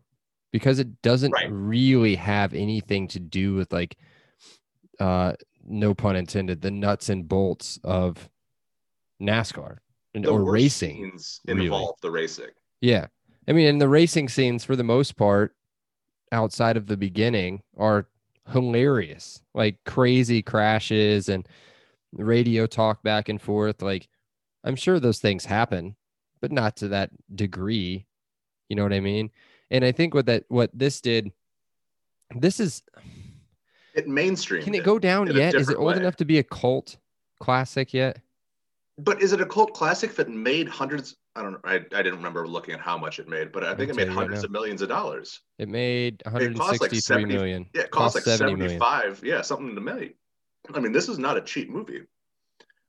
because 0.52 0.78
it 0.78 1.02
doesn't 1.02 1.32
right. 1.32 1.48
really 1.50 2.14
have 2.16 2.54
anything 2.54 3.08
to 3.08 3.18
do 3.18 3.54
with 3.54 3.72
like 3.72 3.96
uh 5.00 5.32
no 5.68 5.92
pun 5.92 6.16
intended 6.16 6.60
the 6.60 6.70
nuts 6.70 7.08
and 7.08 7.28
bolts 7.28 7.78
of 7.82 8.28
NASCAR 9.20 9.78
and, 10.14 10.26
or 10.26 10.44
racing 10.44 11.18
really. 11.46 11.66
involve 11.66 11.96
the 12.00 12.10
racing. 12.10 12.50
Yeah. 12.80 13.06
I 13.48 13.52
mean, 13.52 13.68
and 13.68 13.80
the 13.80 13.88
racing 13.88 14.28
scenes 14.28 14.64
for 14.64 14.76
the 14.76 14.84
most 14.84 15.16
part 15.16 15.54
outside 16.32 16.76
of 16.76 16.86
the 16.86 16.96
beginning 16.96 17.62
are 17.76 18.08
hilarious. 18.52 19.42
Like 19.54 19.78
crazy 19.84 20.42
crashes 20.42 21.28
and 21.28 21.46
radio 22.12 22.66
talk 22.66 23.02
back 23.02 23.28
and 23.28 23.40
forth. 23.40 23.82
Like, 23.82 24.08
I'm 24.64 24.76
sure 24.76 24.98
those 24.98 25.18
things 25.18 25.44
happen, 25.44 25.96
but 26.40 26.52
not 26.52 26.76
to 26.78 26.88
that 26.88 27.10
degree. 27.34 28.06
You 28.68 28.76
know 28.76 28.82
what 28.82 28.92
I 28.92 29.00
mean? 29.00 29.30
And 29.70 29.84
I 29.84 29.92
think 29.92 30.14
what 30.14 30.26
that 30.26 30.44
what 30.48 30.70
this 30.72 31.00
did, 31.00 31.32
this 32.34 32.60
is 32.60 32.82
it 33.94 34.06
mainstream. 34.06 34.62
Can 34.62 34.74
it 34.74 34.84
go 34.84 34.98
down 34.98 35.34
yet? 35.34 35.54
Is 35.54 35.68
it 35.68 35.76
old 35.76 35.94
way. 35.94 35.96
enough 35.96 36.16
to 36.16 36.24
be 36.24 36.38
a 36.38 36.42
cult 36.42 36.98
classic 37.40 37.94
yet? 37.94 38.20
But 38.98 39.22
is 39.22 39.32
it 39.32 39.40
a 39.40 39.46
cult 39.46 39.74
classic 39.74 40.14
that 40.16 40.28
made 40.28 40.68
hundreds? 40.68 41.16
I 41.34 41.42
don't 41.42 41.52
know. 41.52 41.60
I, 41.64 41.74
I 41.74 42.02
didn't 42.02 42.16
remember 42.16 42.46
looking 42.46 42.74
at 42.74 42.80
how 42.80 42.96
much 42.96 43.18
it 43.18 43.28
made, 43.28 43.52
but 43.52 43.64
I 43.64 43.74
think 43.74 43.90
it 43.90 43.96
made 43.96 44.08
hundreds 44.08 44.38
right 44.38 44.44
of 44.44 44.50
millions 44.50 44.80
of 44.80 44.88
dollars. 44.88 45.40
It 45.58 45.68
made 45.68 46.22
163 46.24 46.96
like 46.96 47.02
70, 47.02 47.34
million. 47.34 47.66
Yeah, 47.74 47.82
it 47.82 47.90
cost, 47.90 48.14
cost 48.14 48.26
like 48.26 48.38
75. 48.38 49.04
Million. 49.04 49.18
Yeah, 49.22 49.42
something 49.42 49.74
to 49.74 49.80
make. 49.80 50.16
I 50.74 50.80
mean, 50.80 50.92
this 50.92 51.08
is 51.08 51.18
not 51.18 51.36
a 51.36 51.40
cheap 51.40 51.70
movie. 51.70 52.02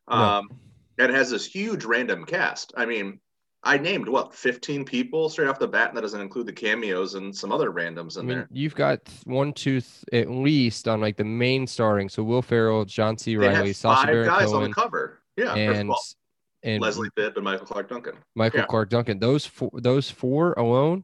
Um, 0.08 0.50
and 0.98 1.12
it 1.12 1.16
has 1.16 1.30
this 1.30 1.46
huge 1.46 1.86
random 1.86 2.26
cast. 2.26 2.74
I 2.78 2.86
mean, 2.86 3.20
I 3.64 3.78
named 3.78 4.08
what 4.08 4.34
15 4.34 4.86
people 4.86 5.30
straight 5.30 5.48
off 5.48 5.60
the 5.60 5.68
bat, 5.68 5.90
and 5.90 5.98
that 5.98 6.02
doesn't 6.02 6.22
include 6.22 6.46
the 6.46 6.54
cameos 6.54 7.16
and 7.16 7.36
some 7.36 7.52
other 7.52 7.72
randoms 7.72 8.18
I 8.18 8.22
in 8.22 8.28
mean, 8.28 8.38
there. 8.38 8.48
you've 8.52 8.76
got 8.76 9.02
one, 9.26 9.52
two, 9.52 9.82
th- 9.82 10.06
at 10.14 10.30
least 10.30 10.88
on 10.88 11.02
like 11.02 11.18
the 11.18 11.26
main 11.26 11.68
starring. 11.68 12.08
So 12.08 12.24
Will 12.24 12.42
Ferrell, 12.42 12.86
John 12.86 13.18
C. 13.18 13.36
They 13.36 13.48
Reilly, 13.48 13.74
five 13.74 14.06
Baron 14.06 14.28
guys 14.28 14.48
on 14.48 14.52
Cohen, 14.52 14.70
the 14.70 14.74
cover. 14.74 15.20
Yeah, 15.36 15.54
and 15.56 15.90
well, 15.90 16.00
and 16.64 16.82
Leslie 16.82 17.10
Bibb 17.16 17.36
and 17.36 17.44
Michael 17.44 17.66
Clarke 17.66 17.90
Duncan. 17.90 18.16
Michael 18.36 18.62
yeah. 18.62 18.66
Clarke 18.68 18.90
Duncan. 18.90 19.20
Those 19.20 19.46
four, 19.46 19.72
those 19.74 20.10
four 20.10 20.54
alone 20.54 21.04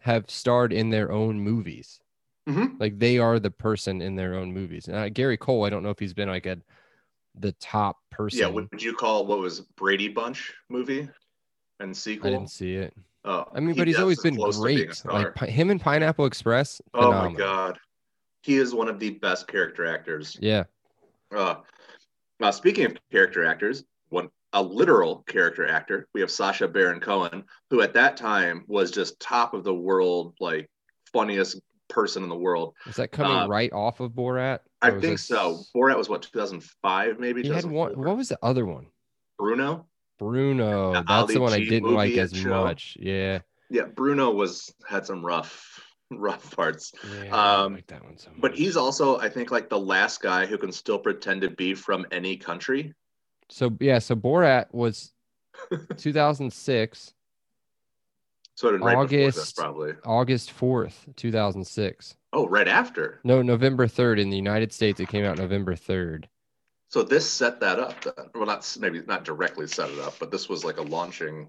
have 0.00 0.30
starred 0.30 0.72
in 0.72 0.90
their 0.90 1.10
own 1.10 1.40
movies. 1.40 2.00
Mhm. 2.48 2.78
Like 2.78 2.98
they 2.98 3.18
are 3.18 3.38
the 3.38 3.50
person 3.50 4.02
in 4.02 4.16
their 4.16 4.34
own 4.34 4.52
movies. 4.52 4.88
Uh, 4.88 5.08
Gary 5.12 5.36
Cole, 5.36 5.64
I 5.64 5.70
don't 5.70 5.82
know 5.82 5.90
if 5.90 5.98
he's 5.98 6.14
been 6.14 6.28
like 6.28 6.46
a 6.46 6.58
the 7.34 7.52
top 7.52 7.98
person. 8.10 8.40
Yeah, 8.40 8.46
what 8.46 8.70
would 8.70 8.82
you 8.82 8.94
call 8.94 9.26
what 9.26 9.38
was 9.38 9.60
Brady 9.76 10.08
Bunch 10.08 10.52
movie 10.68 11.08
and 11.80 11.96
sequel? 11.96 12.28
I 12.28 12.32
didn't 12.32 12.50
see 12.50 12.74
it. 12.74 12.94
Oh, 13.24 13.46
I 13.54 13.60
mean, 13.60 13.74
he 13.74 13.80
but 13.80 13.88
he's 13.88 13.98
always 13.98 14.20
been 14.20 14.36
close 14.36 14.58
to 14.58 14.64
being 14.64 14.80
a 14.80 14.84
great. 14.84 15.40
Like 15.40 15.48
him 15.48 15.70
and 15.70 15.80
Pineapple 15.80 16.26
Express. 16.26 16.82
oh 16.92 17.10
my 17.12 17.32
god, 17.32 17.78
he 18.42 18.56
is 18.56 18.74
one 18.74 18.88
of 18.88 18.98
the 19.00 19.10
best 19.10 19.48
character 19.48 19.86
actors. 19.86 20.36
Yeah. 20.40 20.64
Uh, 21.34 21.56
now, 22.40 22.50
speaking 22.50 22.84
of 22.84 22.98
character 23.10 23.46
actors, 23.46 23.84
one 24.10 24.28
a 24.52 24.62
literal 24.62 25.24
character 25.26 25.66
actor, 25.66 26.06
we 26.12 26.20
have 26.20 26.30
Sacha 26.30 26.68
Baron 26.68 27.00
Cohen, 27.00 27.44
who 27.70 27.80
at 27.80 27.94
that 27.94 28.16
time 28.16 28.64
was 28.68 28.90
just 28.90 29.18
top 29.18 29.54
of 29.54 29.64
the 29.64 29.74
world, 29.74 30.34
like 30.38 30.70
funniest 31.12 31.60
person 31.88 32.22
in 32.22 32.28
the 32.28 32.36
world. 32.36 32.74
Is 32.86 32.96
that 32.96 33.12
coming 33.12 33.36
Uh, 33.36 33.46
right 33.48 33.72
off 33.72 34.00
of 34.00 34.12
Borat? 34.12 34.60
I 34.82 34.90
think 34.90 35.02
this- 35.02 35.24
so. 35.26 35.60
Borat 35.74 35.96
was 35.96 36.08
what 36.08 36.22
2005, 36.22 37.18
maybe. 37.18 37.42
He 37.42 37.48
had 37.48 37.64
one. 37.64 37.92
What 37.98 38.16
was 38.16 38.28
the 38.28 38.38
other 38.42 38.66
one? 38.66 38.86
Bruno. 39.38 39.86
Bruno. 40.18 40.92
The 40.94 41.02
That's 41.06 41.32
the 41.34 41.40
one 41.40 41.52
I 41.52 41.58
G 41.58 41.68
didn't 41.68 41.92
like 41.94 42.12
as 42.16 42.32
show. 42.32 42.64
much. 42.64 42.96
Yeah. 43.00 43.40
Yeah, 43.70 43.84
Bruno 43.86 44.30
was 44.30 44.72
had 44.86 45.04
some 45.06 45.24
rough, 45.24 45.80
rough 46.10 46.54
parts. 46.54 46.92
Yeah. 47.22 47.34
I 47.34 47.62
Um, 47.64 47.74
like 47.74 47.86
that 47.88 48.04
one 48.04 48.16
so. 48.18 48.30
But 48.38 48.54
he's 48.54 48.76
also, 48.76 49.18
I 49.18 49.28
think, 49.28 49.50
like 49.50 49.68
the 49.68 49.78
last 49.80 50.20
guy 50.20 50.46
who 50.46 50.56
can 50.58 50.70
still 50.70 50.98
pretend 50.98 51.40
to 51.42 51.50
be 51.50 51.74
from 51.74 52.06
any 52.12 52.36
country. 52.36 52.94
so 53.50 53.76
yeah. 53.80 53.98
So 53.98 54.14
Borat 54.14 54.66
was 54.72 55.12
2006, 55.96 57.13
So 58.56 58.76
right 58.76 58.96
August- 58.96 59.56
probably. 59.56 59.94
August 60.04 60.56
4th, 60.56 61.14
2006. 61.16 62.16
Oh, 62.32 62.46
right 62.48 62.68
after. 62.68 63.20
No, 63.24 63.42
November 63.42 63.86
3rd 63.86 64.20
in 64.20 64.30
the 64.30 64.36
United 64.36 64.72
States. 64.72 65.00
It 65.00 65.08
came 65.08 65.24
out 65.24 65.38
November 65.38 65.74
3rd. 65.74 66.24
So 66.88 67.02
this 67.02 67.28
set 67.28 67.60
that 67.60 67.80
up. 67.80 68.00
Then. 68.02 68.26
Well, 68.34 68.46
not 68.46 68.76
maybe 68.78 69.02
not 69.06 69.24
directly 69.24 69.66
set 69.66 69.90
it 69.90 69.98
up, 69.98 70.14
but 70.20 70.30
this 70.30 70.48
was 70.48 70.64
like 70.64 70.76
a 70.76 70.82
launching. 70.82 71.48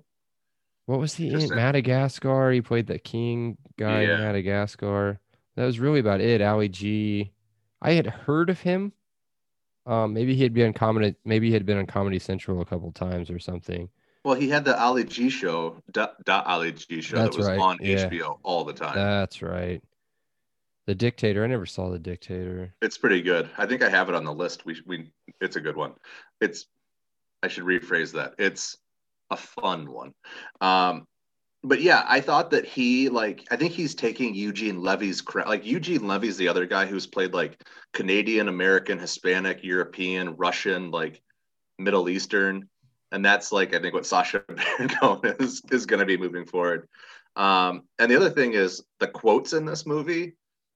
What 0.87 0.99
was 0.99 1.15
he 1.15 1.29
in? 1.29 1.49
Madagascar. 1.53 2.51
He 2.51 2.61
played 2.61 2.87
the 2.87 2.97
king 2.99 3.57
guy 3.77 4.01
in 4.01 4.19
Madagascar. 4.21 5.19
That 5.55 5.65
was 5.65 5.79
really 5.79 5.99
about 5.99 6.21
it. 6.21 6.41
Ali 6.41 6.69
G. 6.69 7.31
I 7.81 7.91
had 7.91 8.07
heard 8.07 8.49
of 8.49 8.59
him. 8.61 8.91
Um, 9.85 10.13
maybe 10.13 10.35
he 10.35 10.41
had 10.41 10.53
been 10.53 10.67
on 10.67 10.73
comedy. 10.73 11.15
Maybe 11.25 11.47
he 11.47 11.53
had 11.53 11.65
been 11.65 11.77
on 11.77 11.85
Comedy 11.85 12.17
Central 12.17 12.61
a 12.61 12.65
couple 12.65 12.91
times 12.91 13.29
or 13.29 13.37
something. 13.37 13.89
Well, 14.25 14.33
he 14.33 14.49
had 14.49 14.65
the 14.65 14.75
Ali 14.81 15.03
G 15.03 15.29
show, 15.29 15.77
dot, 15.91 16.15
dot 16.25 16.47
Ali 16.47 16.71
G 16.71 16.99
show 16.99 17.15
That's 17.15 17.35
that 17.35 17.37
was 17.37 17.47
right, 17.47 17.59
on 17.59 17.77
yeah. 17.79 18.09
HBO 18.09 18.39
all 18.41 18.63
the 18.63 18.73
time. 18.73 18.95
That's 18.95 19.43
right. 19.43 19.83
The 20.87 20.95
Dictator. 20.95 21.43
I 21.43 21.47
never 21.47 21.67
saw 21.67 21.91
the 21.91 21.99
Dictator. 21.99 22.73
It's 22.81 22.97
pretty 22.97 23.21
good. 23.21 23.47
I 23.55 23.67
think 23.67 23.83
I 23.83 23.89
have 23.89 24.09
it 24.09 24.15
on 24.15 24.23
the 24.23 24.33
list. 24.33 24.65
We 24.65 24.81
we 24.87 25.11
it's 25.41 25.57
a 25.57 25.61
good 25.61 25.75
one. 25.75 25.93
It's 26.41 26.65
I 27.43 27.49
should 27.49 27.65
rephrase 27.65 28.13
that. 28.13 28.33
It's 28.39 28.77
a 29.29 29.37
fun 29.37 29.91
one. 29.91 30.15
Um 30.59 31.05
but 31.63 31.81
yeah, 31.81 32.03
I 32.07 32.19
thought 32.19 32.49
that 32.49 32.65
he 32.65 33.09
like 33.09 33.45
I 33.51 33.57
think 33.57 33.73
he's 33.73 33.93
taking 33.93 34.33
Eugene 34.33 34.81
Levy's 34.81 35.21
credit. 35.21 35.49
Like 35.49 35.67
Eugene 35.67 36.07
Levy's 36.07 36.37
the 36.37 36.47
other 36.47 36.65
guy 36.65 36.87
who's 36.87 37.05
played 37.05 37.35
like 37.35 37.61
Canadian, 37.93 38.47
American, 38.47 38.97
Hispanic, 38.97 39.63
European, 39.63 40.35
Russian, 40.35 40.89
like 40.89 41.21
Middle 41.77 42.09
Eastern, 42.09 42.67
and 43.15 43.25
that's 43.25 43.51
like 43.51 43.73
I 43.73 43.79
think 43.79 43.93
what 43.93 44.05
Sacha 44.05 44.43
Baron 44.47 44.89
Cohen 44.89 45.35
is 45.39 45.61
is 45.71 45.85
going 45.85 45.99
to 45.99 46.05
be 46.05 46.17
moving 46.17 46.45
forward. 46.45 46.87
Um, 47.35 47.83
and 47.99 48.09
the 48.09 48.15
other 48.15 48.29
thing 48.29 48.53
is 48.53 48.83
the 48.99 49.07
quotes 49.07 49.53
in 49.53 49.65
this 49.65 49.85
movie 49.85 50.35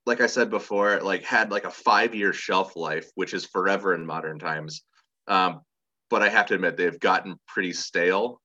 like 0.09 0.21
I 0.21 0.27
said 0.27 0.49
before, 0.49 0.99
like 1.01 1.23
had 1.23 1.51
like 1.51 1.65
a 1.65 1.71
five 1.71 2.15
year 2.15 2.33
shelf 2.33 2.75
life, 2.75 3.09
which 3.13 3.33
is 3.33 3.45
forever 3.45 3.93
in 3.93 4.05
modern 4.05 4.39
times. 4.39 4.83
Um, 5.27 5.61
but 6.09 6.23
I 6.23 6.29
have 6.29 6.47
to 6.47 6.55
admit 6.55 6.77
they've 6.77 6.99
gotten 6.99 7.39
pretty 7.47 7.73
stale. 7.73 8.41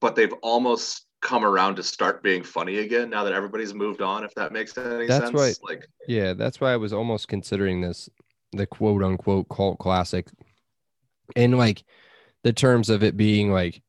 But 0.00 0.14
they've 0.14 0.34
almost 0.42 1.06
come 1.22 1.44
around 1.44 1.76
to 1.76 1.82
start 1.82 2.22
being 2.22 2.44
funny 2.44 2.78
again 2.78 3.10
now 3.10 3.24
that 3.24 3.32
everybody's 3.32 3.74
moved 3.74 4.02
on. 4.02 4.24
If 4.24 4.34
that 4.34 4.52
makes 4.52 4.76
any 4.76 5.06
That's 5.06 5.24
sense, 5.24 5.34
right. 5.34 5.56
like 5.62 5.88
Yeah, 6.06 6.34
that's 6.34 6.60
why 6.60 6.72
I 6.72 6.76
was 6.76 6.92
almost 6.92 7.28
considering 7.28 7.80
this 7.80 8.08
the 8.52 8.66
quote 8.66 9.02
unquote 9.02 9.48
cult 9.48 9.78
classic 9.78 10.28
and 11.34 11.56
like 11.56 11.82
the 12.44 12.52
terms 12.52 12.88
of 12.90 13.02
it 13.02 13.16
being 13.16 13.52
like 13.52 13.82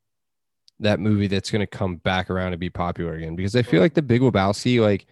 that 0.79 0.99
movie 0.99 1.27
that's 1.27 1.51
going 1.51 1.59
to 1.61 1.67
come 1.67 1.97
back 1.97 2.29
around 2.29 2.53
and 2.53 2.59
be 2.59 2.69
popular 2.69 3.13
again 3.15 3.35
because 3.35 3.55
I 3.55 3.61
feel 3.61 3.81
like 3.81 3.93
the 3.93 4.01
Big 4.01 4.21
Lebowski 4.21 4.81
like 4.81 5.05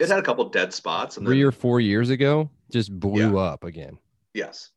it 0.00 0.08
had 0.08 0.18
a 0.18 0.22
couple 0.22 0.48
dead 0.48 0.72
spots. 0.74 1.16
And 1.16 1.26
three 1.26 1.38
then, 1.40 1.46
or 1.48 1.52
four 1.52 1.80
years 1.80 2.10
ago 2.10 2.50
just 2.72 2.92
blew 2.98 3.38
up 3.38 3.62
again. 3.64 3.98
yes, 4.32 4.70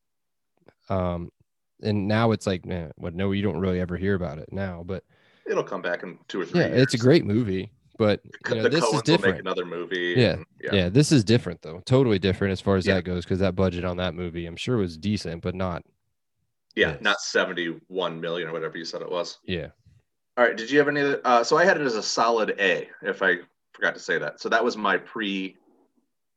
Um, 0.90 1.32
and 1.82 2.08
now 2.08 2.32
it's 2.32 2.46
like, 2.48 2.66
man, 2.66 2.92
what? 2.98 3.14
No, 3.16 3.32
you 3.32 3.42
don't 3.42 3.60
really 3.60 3.80
ever 3.80 3.98
hear 3.98 4.14
about 4.16 4.38
it 4.40 4.50
now. 4.52 4.84
But 4.86 5.04
it'll 5.50 5.64
come 5.64 5.82
back 5.82 6.04
in 6.04 6.20
two 6.28 6.42
or 6.42 6.46
three. 6.46 6.60
yeah, 6.62 6.68
it's 6.68 6.94
a 6.94 6.98
great 6.98 7.26
movie. 7.26 7.72
But 7.98 8.22
you 8.50 8.56
know, 8.56 8.68
this 8.70 8.84
Coens 8.86 8.96
is 8.96 9.02
different. 9.04 9.40
another 9.40 9.66
movie. 9.66 10.14
Yeah, 10.18 10.34
and- 10.34 10.46
yeah, 10.62 10.74
yeah, 10.74 10.90
this 10.90 11.12
is 11.12 11.24
different 11.24 11.62
though. 11.64 11.82
Totally 11.86 12.20
different 12.20 12.52
as 12.52 12.62
far 12.62 12.76
as 12.76 12.86
Yeah. 12.86 12.96
that 12.96 13.04
goes 13.04 13.24
because 13.26 13.40
that 13.40 13.56
budget 13.56 13.86
on 13.86 13.98
that 13.98 14.14
movie, 14.14 14.46
I'm 14.46 14.56
sure 14.56 14.78
was 14.78 14.98
decent, 14.98 15.42
but 15.42 15.56
not. 15.56 15.84
Yeah. 16.76 16.90
Yes. 16.92 17.02
Not 17.02 17.20
seventy-one 17.22 18.20
million 18.22 18.50
or 18.50 18.54
whatever 18.54 18.78
you 18.78 18.86
said 18.86 19.02
it 19.02 19.10
was. 19.10 19.40
Yeah. 19.46 19.68
All 20.38 20.46
right. 20.46 20.56
Did 20.56 20.70
you 20.70 20.78
have 20.80 20.88
any? 20.88 21.02
other- 21.02 21.22
Uh, 21.26 21.44
so 21.44 21.58
I 21.58 21.66
had 21.66 21.78
it 21.80 21.86
as 21.86 21.96
a 21.96 22.04
solid 22.04 22.56
A. 22.60 22.88
If 23.02 23.22
I 23.24 23.38
forgot 23.74 23.94
to 23.96 24.00
say 24.00 24.18
that, 24.20 24.40
so 24.40 24.50
that 24.50 24.64
was 24.64 24.78
my 24.78 24.98
pre, 24.98 25.56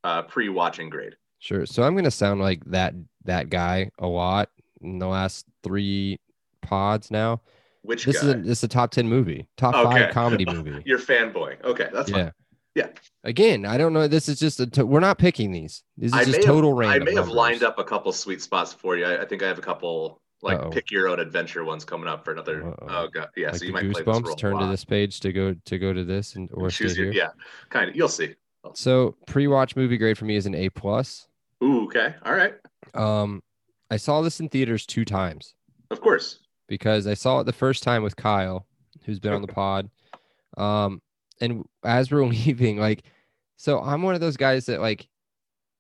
uh, 0.05 0.23
pre-watching 0.23 0.89
grade. 0.91 1.17
Sure. 1.39 1.67
So 1.67 1.83
I'm 1.83 1.95
gonna 1.97 2.11
sound 2.11 2.41
like 2.41 2.65
that 2.67 2.95
that 3.25 3.51
guy 3.51 3.91
a 3.99 4.07
lot 4.07 4.49
in 4.83 4.99
the 4.99 5.07
last 5.09 5.47
three 5.63 6.19
pods 6.63 7.11
now. 7.11 7.41
Which 7.83 8.05
This 8.05 8.21
guy? 8.23 8.29
is 8.29 8.35
a 8.35 8.39
this 8.39 8.59
is 8.59 8.65
a 8.65 8.69
top 8.69 8.91
ten 8.91 9.09
movie, 9.09 9.47
top 9.57 9.75
Okay. 9.75 10.05
five 10.05 10.13
comedy 10.15 10.45
movie. 10.53 10.83
You're 10.85 10.99
fanboy. 10.99 11.63
Okay, 11.65 11.89
that's 11.93 12.11
yeah. 12.11 12.17
fine. 12.17 12.33
Yeah. 12.81 12.89
Again, 13.25 13.67
I 13.67 13.77
don't 13.77 13.93
know. 13.93 14.09
This 14.09 14.29
is 14.29 14.39
just 14.39 14.61
a. 14.61 14.67
To- 14.69 14.87
we're 14.87 15.01
not 15.01 15.19
picking 15.19 15.53
these. 15.53 15.83
This 15.97 16.13
is 16.13 16.19
I 16.19 16.25
just 16.25 16.43
total 16.43 16.71
have, 16.71 16.79
random. 16.79 17.03
I 17.03 17.05
may 17.05 17.11
have 17.15 17.27
numbers. 17.27 17.35
lined 17.35 17.63
up 17.63 17.79
a 17.79 17.85
couple 17.85 18.13
sweet 18.13 18.41
spots 18.43 18.73
for 18.73 18.97
you. 18.97 19.05
I, 19.05 19.23
I 19.23 19.25
think 19.27 19.43
I 19.43 19.49
have 19.49 19.59
a 19.59 19.63
couple 19.63 20.21
like 20.43 20.59
Uh-oh. 20.59 20.71
pick 20.71 20.91
your 20.91 21.07
own 21.09 21.21
adventure 21.21 21.65
ones 21.65 21.85
coming 21.85 22.09
up 22.09 22.25
for 22.25 22.33
another. 22.33 22.67
Uh-oh. 22.69 22.87
Oh 22.89 23.09
god, 23.13 23.29
yeah. 23.37 23.49
like 23.49 23.57
so 23.57 23.65
you 23.67 23.73
might 23.73 23.81
play 23.93 24.03
this 24.03 24.07
role 24.07 24.21
goosebumps. 24.23 24.39
Turn 24.39 24.59
to 24.59 24.67
this 24.67 24.85
page 24.87 25.21
to 25.21 25.33
go 25.33 25.55
to 25.67 25.79
go 25.79 25.93
to 25.93 26.03
this 26.05 26.37
and 26.37 26.49
or 26.55 26.71
Choose 26.71 26.97
your, 26.97 27.13
yeah, 27.13 27.29
kind 27.69 27.91
of. 27.91 27.97
You'll 27.97 28.09
see. 28.09 28.35
So 28.75 29.17
pre-watch 29.27 29.77
movie 29.77 29.97
grade 29.99 30.17
for 30.19 30.25
me 30.25 30.37
is 30.37 30.47
an 30.47 30.55
A 30.55 30.69
plus. 30.71 31.27
Ooh, 31.63 31.85
okay, 31.85 32.15
all 32.25 32.35
right. 32.35 32.55
Um, 32.95 33.43
I 33.91 33.97
saw 33.99 34.23
this 34.23 34.41
in 34.41 34.49
theaters 34.49 34.87
two 34.87 35.05
times. 35.05 35.55
Of 35.91 36.01
course. 36.01 36.39
because 36.69 37.07
I 37.07 37.15
saw 37.15 37.41
it 37.41 37.45
the 37.45 37.53
first 37.53 37.83
time 37.83 38.03
with 38.03 38.17
Kyle, 38.17 38.67
who's 39.05 39.19
been 39.19 39.33
on 39.35 39.43
the 39.43 39.49
pod. 39.53 39.91
Um, 40.57 41.03
and 41.41 41.65
as 41.85 42.11
we're 42.11 42.25
leaving, 42.27 42.79
like, 42.79 43.03
so 43.57 43.81
I'm 43.81 44.03
one 44.03 44.15
of 44.15 44.21
those 44.21 44.37
guys 44.37 44.67
that 44.67 44.81
like 44.81 45.09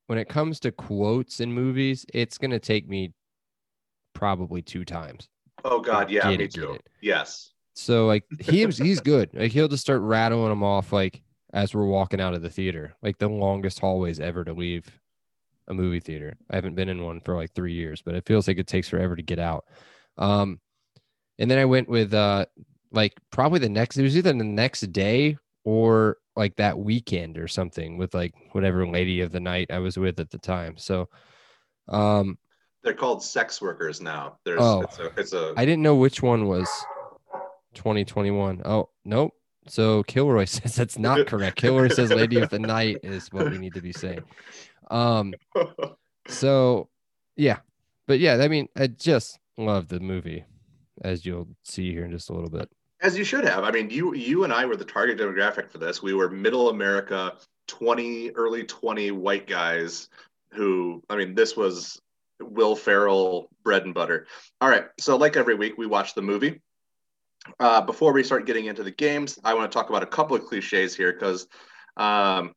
when 0.06 0.18
it 0.18 0.28
comes 0.28 0.60
to 0.60 0.72
quotes 0.72 1.40
in 1.40 1.52
movies, 1.52 2.04
it's 2.12 2.38
gonna 2.38 2.58
take 2.58 2.88
me 2.88 3.12
probably 4.14 4.62
two 4.62 4.84
times. 4.84 5.28
Oh 5.64 5.80
god, 5.80 6.10
yeah, 6.10 6.28
me 6.28 6.44
it, 6.44 6.52
too. 6.52 6.78
Yes. 7.00 7.52
So 7.74 8.06
like 8.06 8.24
he's 8.40 8.78
he's 8.78 9.00
good. 9.00 9.30
Like 9.34 9.52
he'll 9.52 9.68
just 9.68 9.82
start 9.82 10.02
rattling 10.02 10.48
them 10.48 10.62
off 10.62 10.92
like 10.92 11.22
as 11.52 11.74
we're 11.74 11.86
walking 11.86 12.20
out 12.20 12.34
of 12.34 12.42
the 12.42 12.50
theater, 12.50 12.94
like 13.02 13.18
the 13.18 13.28
longest 13.28 13.80
hallways 13.80 14.20
ever 14.20 14.44
to 14.44 14.52
leave 14.52 14.86
a 15.68 15.74
movie 15.74 16.00
theater. 16.00 16.36
I 16.50 16.56
haven't 16.56 16.74
been 16.74 16.88
in 16.88 17.02
one 17.02 17.20
for 17.20 17.36
like 17.36 17.54
three 17.54 17.72
years, 17.72 18.02
but 18.02 18.14
it 18.14 18.26
feels 18.26 18.48
like 18.48 18.58
it 18.58 18.66
takes 18.66 18.88
forever 18.88 19.16
to 19.16 19.22
get 19.22 19.38
out. 19.38 19.64
Um, 20.18 20.60
and 21.38 21.50
then 21.50 21.58
I 21.58 21.64
went 21.64 21.88
with 21.88 22.12
uh 22.12 22.46
like 22.92 23.14
probably 23.30 23.60
the 23.60 23.68
next 23.68 23.96
it 23.96 24.02
was 24.02 24.16
either 24.16 24.32
the 24.32 24.44
next 24.44 24.80
day 24.92 25.36
or 25.64 26.16
like 26.36 26.56
that 26.56 26.78
weekend 26.78 27.38
or 27.38 27.48
something 27.48 27.98
with 27.98 28.14
like 28.14 28.32
whatever 28.52 28.86
lady 28.86 29.20
of 29.20 29.30
the 29.32 29.40
night 29.40 29.70
I 29.70 29.78
was 29.78 29.96
with 29.96 30.20
at 30.20 30.30
the 30.30 30.38
time. 30.38 30.76
So 30.76 31.08
um 31.88 32.38
They're 32.82 32.94
called 32.94 33.22
sex 33.22 33.60
workers 33.60 34.00
now. 34.00 34.38
There's 34.44 34.60
Oh. 34.60 34.82
it's 34.82 34.98
a 34.98 35.12
it's 35.16 35.32
a 35.32 35.54
I 35.56 35.64
didn't 35.64 35.82
know 35.82 35.96
which 35.96 36.22
one 36.22 36.46
was 36.46 36.68
2021. 37.74 38.62
Oh, 38.64 38.88
nope. 39.04 39.32
So 39.68 40.02
Kilroy 40.04 40.44
says 40.46 40.74
that's 40.74 40.98
not 40.98 41.26
correct. 41.26 41.56
Kilroy 41.56 41.88
says 41.88 42.10
Lady 42.10 42.40
of 42.40 42.50
the 42.50 42.58
Night 42.58 42.98
is 43.02 43.28
what 43.32 43.50
we 43.50 43.58
need 43.58 43.74
to 43.74 43.82
be 43.82 43.92
saying. 43.92 44.22
Um, 44.90 45.34
so 46.28 46.88
yeah, 47.36 47.58
but 48.06 48.18
yeah, 48.18 48.36
I 48.36 48.48
mean, 48.48 48.68
I 48.76 48.88
just 48.88 49.38
love 49.56 49.88
the 49.88 50.00
movie, 50.00 50.44
as 51.02 51.24
you'll 51.24 51.48
see 51.64 51.92
here 51.92 52.04
in 52.04 52.10
just 52.10 52.30
a 52.30 52.32
little 52.32 52.50
bit. 52.50 52.68
As 53.02 53.16
you 53.16 53.24
should 53.24 53.44
have. 53.44 53.64
I 53.64 53.70
mean, 53.70 53.88
you 53.90 54.14
you 54.14 54.44
and 54.44 54.52
I 54.52 54.66
were 54.66 54.76
the 54.76 54.84
target 54.84 55.18
demographic 55.18 55.70
for 55.70 55.78
this. 55.78 56.02
We 56.02 56.12
were 56.12 56.28
middle 56.28 56.68
America, 56.68 57.36
20, 57.68 58.32
early 58.32 58.64
20 58.64 59.10
white 59.12 59.46
guys 59.46 60.08
who, 60.52 61.02
I 61.08 61.16
mean, 61.16 61.34
this 61.34 61.56
was 61.56 62.00
Will 62.40 62.76
Ferrell 62.76 63.48
bread 63.62 63.84
and 63.84 63.94
butter. 63.94 64.26
All 64.60 64.68
right. 64.68 64.84
So, 64.98 65.16
like 65.16 65.36
every 65.36 65.54
week, 65.54 65.78
we 65.78 65.86
watch 65.86 66.14
the 66.14 66.22
movie. 66.22 66.60
Uh, 67.58 67.80
before 67.80 68.12
we 68.12 68.22
start 68.22 68.46
getting 68.46 68.66
into 68.66 68.82
the 68.82 68.90
games, 68.90 69.38
I 69.44 69.54
want 69.54 69.70
to 69.70 69.74
talk 69.74 69.88
about 69.88 70.02
a 70.02 70.06
couple 70.06 70.36
of 70.36 70.44
cliches 70.44 70.94
here 70.94 71.12
because 71.12 71.46
um, 71.96 72.52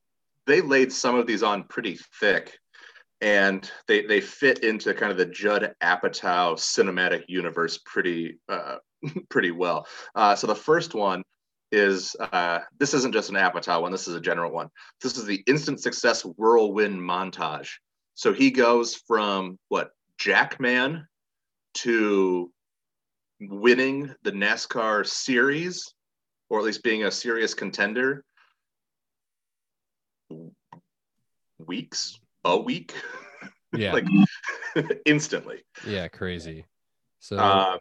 they 0.46 0.60
laid 0.60 0.92
some 0.92 1.16
of 1.16 1.26
these 1.26 1.42
on 1.42 1.64
pretty 1.64 1.98
thick 2.20 2.58
and 3.22 3.72
they 3.88 4.06
they 4.06 4.20
fit 4.20 4.60
into 4.60 4.94
kind 4.94 5.12
of 5.12 5.18
the 5.18 5.26
Judd 5.26 5.74
Apatow 5.82 6.56
cinematic 6.56 7.24
universe 7.30 7.80
pretty 7.86 8.40
uh, 8.50 8.76
pretty 9.30 9.52
well. 9.52 9.88
Uh, 10.16 10.36
so 10.36 10.48
the 10.48 10.56
first 10.56 10.94
one 10.94 11.24
is 11.72 12.16
uh, 12.20 12.60
this 12.80 12.94
isn't 12.94 13.14
just 13.14 13.30
an 13.30 13.36
Apatow 13.36 13.82
one. 13.82 13.92
This 13.92 14.08
is 14.08 14.16
a 14.16 14.22
general 14.22 14.52
one. 14.52 14.70
This 15.02 15.18
is 15.18 15.26
the 15.26 15.44
instant 15.48 15.82
success 15.82 16.22
whirlwind 16.24 17.00
montage. 17.00 17.70
So 18.16 18.32
he 18.32 18.52
goes 18.52 18.96
from 19.08 19.58
what 19.70 19.90
Jackman 20.20 21.08
to 21.76 22.52
winning 23.40 24.14
the 24.22 24.32
NASCAR 24.32 25.06
series, 25.06 25.94
or 26.50 26.60
at 26.60 26.66
least 26.66 26.84
being 26.84 27.06
a 27.06 27.12
serious 27.12 27.56
contender, 27.56 28.24
weeks, 31.58 32.20
a 32.44 32.58
week, 32.58 32.94
Yeah. 33.76 33.94
like 34.76 34.92
instantly. 35.06 35.64
yeah, 35.88 36.08
crazy. 36.08 36.66
So 37.20 37.38
Uh, 37.38 37.78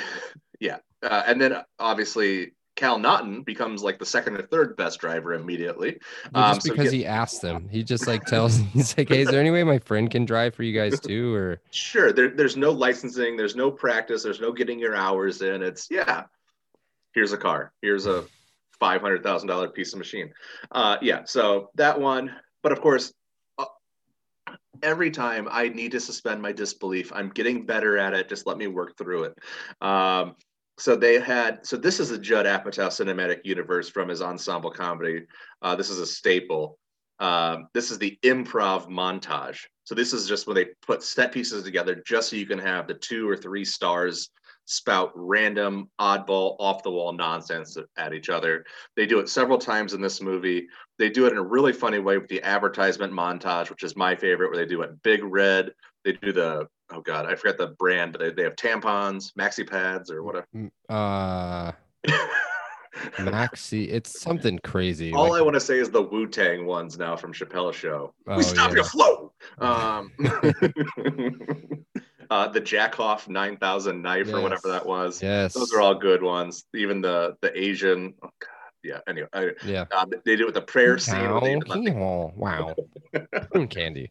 yeah, 0.60 0.78
uh, 1.02 1.22
and 1.26 1.40
then 1.40 1.56
obviously 1.78 2.52
Cal 2.76 2.98
Naughton 2.98 3.42
becomes 3.42 3.82
like 3.82 3.98
the 3.98 4.06
second 4.06 4.36
or 4.36 4.42
third 4.42 4.76
best 4.76 5.00
driver 5.00 5.32
immediately. 5.32 5.98
um, 6.34 6.54
just 6.54 6.66
so 6.66 6.72
because 6.72 6.90
get- 6.90 6.98
he 6.98 7.06
asked 7.06 7.42
them, 7.42 7.68
he 7.70 7.82
just 7.82 8.06
like 8.06 8.24
tells 8.26 8.56
he's 8.72 8.96
like, 8.96 9.08
Hey, 9.08 9.22
is 9.22 9.30
there 9.30 9.40
any 9.40 9.50
way 9.50 9.64
my 9.64 9.78
friend 9.78 10.10
can 10.10 10.24
drive 10.24 10.54
for 10.54 10.62
you 10.62 10.78
guys 10.78 11.00
too? 11.00 11.34
Or 11.34 11.60
Sure, 11.70 12.12
there, 12.12 12.28
there's 12.28 12.56
no 12.56 12.70
licensing, 12.70 13.36
there's 13.36 13.56
no 13.56 13.70
practice, 13.70 14.22
there's 14.22 14.40
no 14.40 14.52
getting 14.52 14.78
your 14.78 14.94
hours 14.94 15.40
in. 15.40 15.62
It's 15.62 15.88
yeah, 15.90 16.24
here's 17.14 17.32
a 17.32 17.38
car, 17.38 17.72
here's 17.80 18.06
a 18.06 18.24
five 18.78 19.00
hundred 19.00 19.22
thousand 19.22 19.48
dollar 19.48 19.68
piece 19.68 19.94
of 19.94 19.98
machine. 19.98 20.32
Uh, 20.70 20.98
yeah, 21.00 21.24
so 21.24 21.70
that 21.74 21.98
one. 21.98 22.34
But 22.62 22.72
of 22.72 22.80
course, 22.80 23.12
every 24.82 25.10
time 25.10 25.48
I 25.50 25.68
need 25.68 25.92
to 25.92 26.00
suspend 26.00 26.40
my 26.42 26.52
disbelief, 26.52 27.12
I'm 27.14 27.30
getting 27.30 27.66
better 27.66 27.98
at 27.98 28.14
it. 28.14 28.28
Just 28.28 28.46
let 28.46 28.58
me 28.58 28.66
work 28.66 28.96
through 28.96 29.24
it. 29.24 29.38
Um, 29.80 30.36
so 30.78 30.94
they 30.94 31.18
had 31.18 31.66
so 31.66 31.76
this 31.76 32.00
is 32.00 32.10
a 32.10 32.18
Judd 32.18 32.46
Apatow 32.46 32.88
cinematic 32.88 33.40
universe 33.44 33.88
from 33.88 34.08
his 34.08 34.20
ensemble 34.20 34.70
comedy. 34.70 35.26
Uh, 35.62 35.74
this 35.74 35.90
is 35.90 35.98
a 35.98 36.06
staple. 36.06 36.78
Um, 37.18 37.68
this 37.72 37.90
is 37.90 37.98
the 37.98 38.18
improv 38.22 38.88
montage. 38.88 39.60
So 39.84 39.94
this 39.94 40.12
is 40.12 40.28
just 40.28 40.46
when 40.46 40.56
they 40.56 40.66
put 40.86 41.02
set 41.02 41.32
pieces 41.32 41.62
together 41.62 42.02
just 42.06 42.28
so 42.28 42.36
you 42.36 42.46
can 42.46 42.58
have 42.58 42.86
the 42.86 42.94
two 42.94 43.28
or 43.28 43.36
three 43.36 43.64
stars 43.64 44.30
spout 44.66 45.12
random, 45.14 45.88
oddball, 46.00 46.56
off 46.58 46.82
the 46.82 46.90
wall 46.90 47.12
nonsense 47.12 47.76
at 47.96 48.12
each 48.12 48.28
other. 48.28 48.64
They 48.96 49.06
do 49.06 49.18
it 49.20 49.28
several 49.28 49.58
times 49.58 49.94
in 49.94 50.00
this 50.00 50.20
movie. 50.20 50.66
They 50.98 51.08
do 51.08 51.26
it 51.26 51.32
in 51.32 51.38
a 51.38 51.42
really 51.42 51.72
funny 51.72 51.98
way 51.98 52.18
with 52.18 52.28
the 52.28 52.42
advertisement 52.42 53.12
montage, 53.12 53.70
which 53.70 53.82
is 53.82 53.96
my 53.96 54.14
favorite, 54.14 54.50
where 54.50 54.58
they 54.58 54.68
do 54.68 54.82
it 54.82 55.02
big 55.02 55.22
red. 55.24 55.72
They 56.04 56.12
do 56.12 56.32
the 56.32 56.68
oh 56.92 57.00
god, 57.00 57.26
I 57.26 57.34
forgot 57.34 57.58
the 57.58 57.68
brand, 57.78 58.12
but 58.12 58.20
they, 58.20 58.30
they 58.30 58.42
have 58.42 58.56
tampons, 58.56 59.32
maxi 59.38 59.68
pads, 59.68 60.10
or 60.10 60.22
whatever. 60.22 60.46
mm, 60.54 60.70
uh 60.88 61.72
Maxi, 63.18 63.88
it's 63.90 64.20
something 64.20 64.58
crazy. 64.64 65.12
All 65.12 65.30
like- 65.30 65.40
I 65.40 65.42
want 65.42 65.54
to 65.54 65.60
say 65.60 65.78
is 65.78 65.90
the 65.90 66.02
Wu 66.02 66.26
Tang 66.26 66.66
ones 66.66 66.98
now 66.98 67.16
from 67.16 67.32
Chappelle's 67.32 67.76
show. 67.76 68.14
Oh, 68.26 68.36
we 68.36 68.42
stop 68.42 68.70
yeah. 68.70 68.76
your 68.76 68.84
flow. 68.84 69.32
Um, 69.58 70.10
uh, 72.30 72.48
the 72.48 72.60
Jackoff 72.60 73.28
9000 73.28 74.02
knife 74.02 74.32
or 74.32 74.40
whatever 74.40 74.68
that 74.68 74.86
was. 74.86 75.22
yes. 75.22 75.54
Those 75.54 75.72
are 75.72 75.80
all 75.80 75.94
good 75.94 76.22
ones. 76.22 76.64
Even 76.74 77.00
the 77.00 77.36
the 77.40 77.56
Asian. 77.58 78.14
Oh 78.22 78.30
God, 78.38 78.50
yeah. 78.82 79.00
Anyway, 79.08 79.28
I, 79.32 79.50
yeah. 79.64 79.84
uh, 79.90 80.06
they 80.24 80.36
do 80.36 80.42
it 80.44 80.46
with 80.46 80.54
the 80.54 80.62
prayer 80.62 80.98
scene. 80.98 81.30
let 81.32 81.66
the- 81.66 82.32
wow. 82.36 82.74
Candy. 83.70 84.10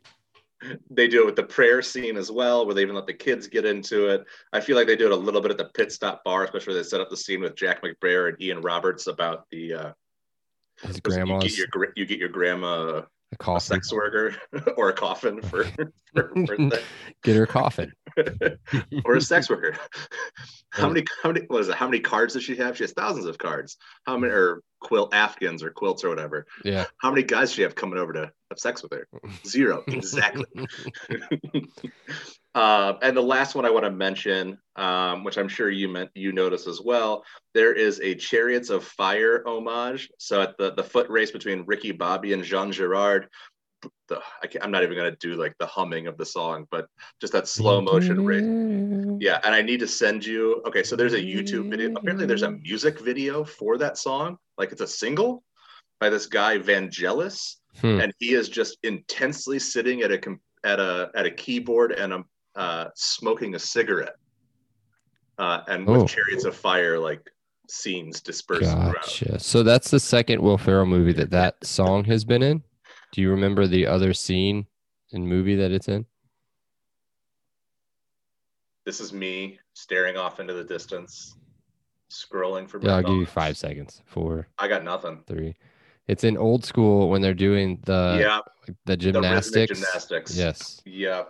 they 0.90 1.08
do 1.08 1.24
it 1.24 1.26
with 1.26 1.36
the 1.36 1.44
prayer 1.44 1.82
scene 1.82 2.18
as 2.18 2.32
well, 2.32 2.66
where 2.66 2.74
they 2.74 2.82
even 2.82 2.96
let 2.96 3.08
the 3.08 3.14
kids 3.14 3.48
get 3.48 3.66
into 3.66 4.08
it. 4.08 4.26
I 4.54 4.60
feel 4.62 4.76
like 4.76 4.88
they 4.88 4.96
do 4.96 5.06
it 5.06 5.12
a 5.12 5.16
little 5.16 5.42
bit 5.42 5.52
at 5.52 5.58
the 5.58 5.66
pit 5.66 5.92
stop 5.92 6.24
bar, 6.24 6.44
especially 6.44 6.74
where 6.74 6.84
they 6.84 6.88
set 6.88 7.02
up 7.02 7.10
the 7.10 7.18
scene 7.18 7.42
with 7.42 7.56
Jack 7.56 7.84
McBrayer 7.84 8.30
and 8.30 8.42
Ian 8.42 8.62
Roberts 8.62 9.08
about 9.08 9.46
the 9.52 9.74
uh, 9.74 9.92
His 10.82 11.00
you 11.06 11.40
get 11.40 11.58
your 11.58 11.68
you 11.96 12.06
get 12.06 12.20
your 12.20 12.30
grandma 12.30 13.02
a 13.40 13.52
a 13.52 13.60
sex 13.60 13.92
worker 13.92 14.36
or 14.78 14.90
a 14.90 14.94
coffin 14.94 15.42
for, 15.42 15.66
for 16.14 16.32
birthday. 16.34 16.82
Get 17.24 17.36
her 17.36 17.44
a 17.44 17.48
coffin. 17.48 17.92
or 19.06 19.16
a 19.16 19.22
sex 19.22 19.50
worker. 19.50 19.76
how 20.70 20.88
many 20.88 21.06
how 21.22 21.32
many 21.32 21.46
what 21.48 21.62
is 21.62 21.70
it? 21.70 21.76
How 21.76 21.88
many 21.88 22.00
cards 22.00 22.34
does 22.34 22.44
she 22.44 22.56
have? 22.58 22.78
She 22.78 22.84
has 22.84 22.94
thousands 22.94 23.26
of 23.26 23.38
cards. 23.38 23.78
How 24.06 24.18
many 24.18 24.34
or 24.34 24.62
quilt 24.86 25.16
afghans 25.16 25.64
or 25.64 25.72
quilts 25.72 26.04
or 26.04 26.10
whatever? 26.10 26.46
Yeah. 26.64 26.86
How 26.98 27.10
many 27.10 27.24
guys 27.24 27.50
does 27.50 27.54
she 27.54 27.64
have 27.64 27.74
coming 27.74 27.98
over 27.98 28.14
to 28.14 28.32
have 28.52 28.60
sex 28.60 28.84
with 28.84 28.92
her? 28.94 29.08
Zero. 29.46 29.84
Exactly. 29.88 30.46
uh, 32.56 32.94
and 33.02 33.18
the 33.18 33.22
last 33.22 33.56
one 33.56 33.66
I 33.66 33.72
want 33.72 33.86
to 33.86 33.92
mention, 33.92 34.60
um, 34.76 35.24
which 35.24 35.40
I'm 35.40 35.48
sure 35.48 35.72
you 35.72 35.88
meant 35.90 36.12
you 36.14 36.34
notice 36.34 36.68
as 36.68 36.82
well, 36.82 37.24
there 37.56 37.74
is 37.74 38.00
a 38.02 38.14
Chariots 38.14 38.70
of 38.70 38.84
Fire 38.84 39.44
homage. 39.48 40.12
So 40.20 40.40
at 40.42 40.56
the 40.60 40.74
the 40.74 40.84
foot 40.84 41.10
race 41.10 41.32
between 41.32 41.66
Ricky 41.66 41.92
Bobby 41.92 42.34
and 42.34 42.44
Jean 42.44 42.72
Girard. 42.72 43.28
The, 44.08 44.20
I 44.42 44.48
can't, 44.48 44.64
I'm 44.64 44.72
not 44.72 44.84
even 44.84 44.96
going 44.96 45.12
to 45.12 45.18
do 45.18 45.36
like 45.36 45.56
the 45.60 45.66
humming 45.66 46.06
of 46.08 46.18
the 46.18 46.26
song, 46.26 46.68
but 46.70 46.88
just 47.20 47.34
that 47.34 47.48
slow 47.48 47.82
motion 47.82 48.24
race. 48.24 48.46
Yeah, 49.20 49.40
and 49.46 49.56
I 49.56 49.62
need 49.62 49.80
to 49.80 49.88
send 49.88 50.26
you. 50.26 50.62
Okay, 50.68 50.84
so 50.84 50.96
there's 50.96 51.14
a 51.14 51.20
YouTube 51.20 51.70
video. 51.70 51.94
Apparently, 51.96 52.26
there's 52.26 52.44
a 52.44 52.52
music 52.52 53.00
video 53.00 53.46
for 53.46 53.78
that 53.78 53.98
song. 53.98 54.38
Like 54.58 54.72
it's 54.72 54.82
a 54.82 54.88
single 54.88 55.44
by 56.00 56.10
this 56.10 56.26
guy 56.28 56.58
Vangelis, 56.58 57.56
Hmm. 57.82 58.00
and 58.00 58.14
he 58.20 58.34
is 58.34 58.48
just 58.48 58.78
intensely 58.84 59.60
sitting 59.60 60.02
at 60.02 60.12
a 60.12 60.20
at 60.64 60.80
a 60.80 61.12
at 61.16 61.26
a 61.26 61.32
keyboard 61.32 61.92
and 61.92 62.14
um 62.14 62.26
uh, 62.56 62.88
smoking 62.96 63.54
a 63.56 63.60
cigarette, 63.60 64.16
uh, 65.38 65.62
and 65.68 65.86
with 65.86 66.02
Oh. 66.04 66.08
chariots 66.08 66.46
of 66.46 66.56
fire 66.56 66.98
like 66.98 67.30
scenes 67.68 68.22
dispersed 68.22 68.72
throughout. 68.72 68.94
Gotcha. 68.96 69.40
So 69.40 69.62
that's 69.62 69.92
the 69.92 70.00
second 70.00 70.42
Will 70.42 70.58
Ferrell 70.58 70.86
movie 70.86 71.12
that 71.14 71.32
that 71.32 71.66
song 71.66 72.06
has 72.06 72.24
been 72.24 72.42
in. 72.42 72.64
Do 73.12 73.22
you 73.22 73.30
remember 73.32 73.68
the 73.68 73.88
other 73.88 74.14
scene 74.14 74.68
and 75.12 75.28
movie 75.28 75.56
that 75.56 75.72
it's 75.72 75.90
in? 75.90 76.06
This 78.86 79.00
is 79.02 79.12
me 79.12 79.60
staring 79.74 80.16
off 80.16 80.40
into 80.40 80.54
the 80.54 80.64
distance, 80.64 81.36
scrolling 82.10 82.70
for. 82.70 82.80
Yeah, 82.82 82.96
I'll 82.96 83.04
give 83.04 83.16
you 83.16 83.26
five 83.26 83.58
seconds. 83.58 84.02
Four, 84.06 84.48
I 84.58 84.68
got 84.68 84.84
nothing. 84.84 85.24
three. 85.28 85.56
It's 86.08 86.24
in 86.24 86.38
old 86.38 86.64
school 86.64 87.10
when 87.10 87.22
they're 87.22 87.34
doing 87.34 87.80
the 87.86 88.18
yeah, 88.20 88.40
the 88.86 88.96
gymnastics. 88.96 89.52
the 89.52 89.76
gymnastics. 89.76 90.32
gymnastics. 90.36 90.38
Yes. 90.38 90.82
Yeah. 90.86 91.24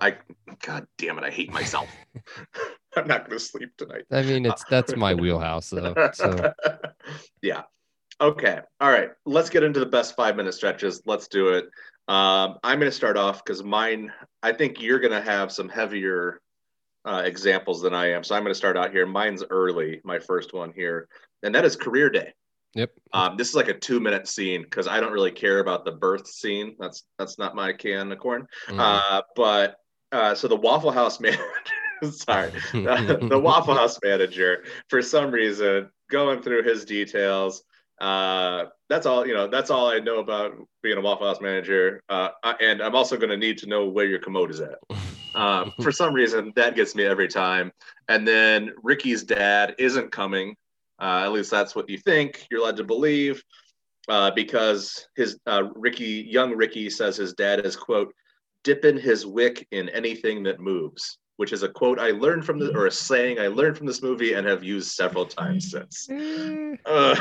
I 0.00 0.16
God 0.64 0.86
damn 0.98 1.18
it, 1.18 1.24
I 1.24 1.30
hate 1.30 1.52
myself. 1.52 1.88
I'm 2.96 3.06
not 3.06 3.28
gonna 3.28 3.38
sleep 3.38 3.76
tonight. 3.76 4.04
I 4.10 4.22
mean, 4.22 4.46
it's 4.46 4.64
that's 4.70 4.96
my 4.96 5.14
wheelhouse 5.14 5.70
though. 5.70 5.94
So 6.14 6.52
yeah. 7.42 7.62
Okay. 8.20 8.60
All 8.80 8.90
right. 8.90 9.10
Let's 9.26 9.50
get 9.50 9.62
into 9.62 9.80
the 9.80 9.86
best 9.86 10.16
five 10.16 10.36
minute 10.36 10.54
stretches. 10.54 11.02
Let's 11.04 11.28
do 11.28 11.48
it. 11.48 11.66
Um, 12.08 12.58
I'm 12.62 12.78
going 12.78 12.90
to 12.90 12.96
start 12.96 13.16
off 13.16 13.44
because 13.44 13.62
mine, 13.62 14.12
I 14.42 14.52
think 14.52 14.80
you're 14.80 15.00
going 15.00 15.12
to 15.12 15.20
have 15.20 15.52
some 15.52 15.68
heavier 15.68 16.40
uh, 17.06 17.22
examples 17.24 17.80
than 17.80 17.94
I 17.94 18.10
am. 18.10 18.24
So 18.24 18.34
I'm 18.34 18.42
going 18.42 18.50
to 18.50 18.58
start 18.58 18.76
out 18.76 18.90
here. 18.90 19.06
Mine's 19.06 19.44
early, 19.48 20.00
my 20.04 20.18
first 20.18 20.52
one 20.52 20.72
here, 20.74 21.08
and 21.42 21.54
that 21.54 21.64
is 21.64 21.76
career 21.76 22.10
day. 22.10 22.32
yep. 22.74 22.90
Um, 23.12 23.36
this 23.36 23.48
is 23.48 23.54
like 23.54 23.68
a 23.68 23.78
two 23.78 24.00
minute 24.00 24.26
scene 24.28 24.62
because 24.62 24.86
I 24.88 25.00
don't 25.00 25.12
really 25.12 25.30
care 25.30 25.60
about 25.60 25.84
the 25.84 25.92
birth 25.92 26.26
scene. 26.26 26.74
That's 26.78 27.04
that's 27.18 27.38
not 27.38 27.54
my 27.54 27.72
can 27.72 28.10
of 28.12 28.18
corn. 28.18 28.46
Mhm. 28.68 28.80
Uh, 28.80 29.22
but 29.36 29.76
uh, 30.12 30.34
so 30.34 30.48
the 30.48 30.56
Waffle 30.56 30.90
House 30.90 31.20
manager, 31.20 31.42
sorry, 32.10 32.50
the 32.72 33.40
Waffle 33.42 33.74
House 33.74 33.98
manager, 34.04 34.64
for 34.88 35.00
some 35.00 35.30
reason, 35.30 35.88
going 36.10 36.42
through 36.42 36.64
his 36.64 36.84
details. 36.84 37.62
Uh, 38.00 38.66
that's 38.90 39.06
all 39.06 39.26
you 39.26 39.32
know. 39.32 39.46
That's 39.46 39.70
all 39.70 39.86
I 39.88 40.00
know 40.00 40.18
about 40.18 40.52
being 40.82 40.98
a 40.98 41.00
Waffle 41.00 41.26
House 41.28 41.40
manager. 41.40 42.02
Uh, 42.08 42.28
and 42.60 42.82
I'm 42.82 42.94
also 42.94 43.16
going 43.16 43.30
to 43.30 43.36
need 43.38 43.58
to 43.58 43.66
know 43.66 43.86
where 43.88 44.06
your 44.06 44.18
commode 44.18 44.50
is 44.50 44.60
at. 44.60 44.78
Uh, 45.36 45.70
for 45.82 45.92
some 45.92 46.12
reason, 46.12 46.52
that 46.56 46.74
gets 46.74 46.96
me 46.96 47.04
every 47.04 47.28
time. 47.28 47.70
And 48.08 48.26
then 48.26 48.72
Ricky's 48.82 49.22
dad 49.22 49.74
isn't 49.78 50.10
coming. 50.10 50.56
Uh, 51.00 51.22
at 51.24 51.32
least 51.32 51.50
that's 51.50 51.76
what 51.76 51.88
you 51.88 51.98
think. 51.98 52.46
You're 52.50 52.64
led 52.64 52.76
to 52.76 52.84
believe. 52.84 53.42
Uh, 54.08 54.30
because 54.30 55.08
his 55.16 55.38
uh, 55.46 55.64
Ricky, 55.74 56.24
young 56.28 56.54
Ricky, 56.54 56.88
says 56.90 57.16
his 57.16 57.34
dad 57.34 57.66
is 57.66 57.74
quote 57.74 58.14
dipping 58.62 58.98
his 58.98 59.26
wick 59.26 59.66
in 59.70 59.88
anything 59.90 60.42
that 60.44 60.60
moves. 60.60 61.18
which 61.36 61.52
is 61.52 61.62
a 61.62 61.68
quote 61.68 61.98
I 61.98 62.12
learned 62.12 62.46
from 62.46 62.58
the 62.58 62.74
or 62.74 62.86
a 62.86 62.90
saying 62.90 63.38
I 63.38 63.48
learned 63.48 63.76
from 63.76 63.86
this 63.86 64.00
movie 64.00 64.32
and 64.32 64.46
have 64.46 64.64
used 64.64 64.92
several 64.92 65.26
times 65.26 65.70
since. 65.70 66.08
Uh, 66.86 67.14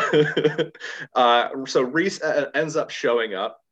uh, 1.16 1.50
so 1.66 1.82
Reese 1.82 2.22
uh, 2.22 2.50
ends 2.54 2.78
up 2.78 2.90
showing 2.92 3.34
up. 3.34 3.65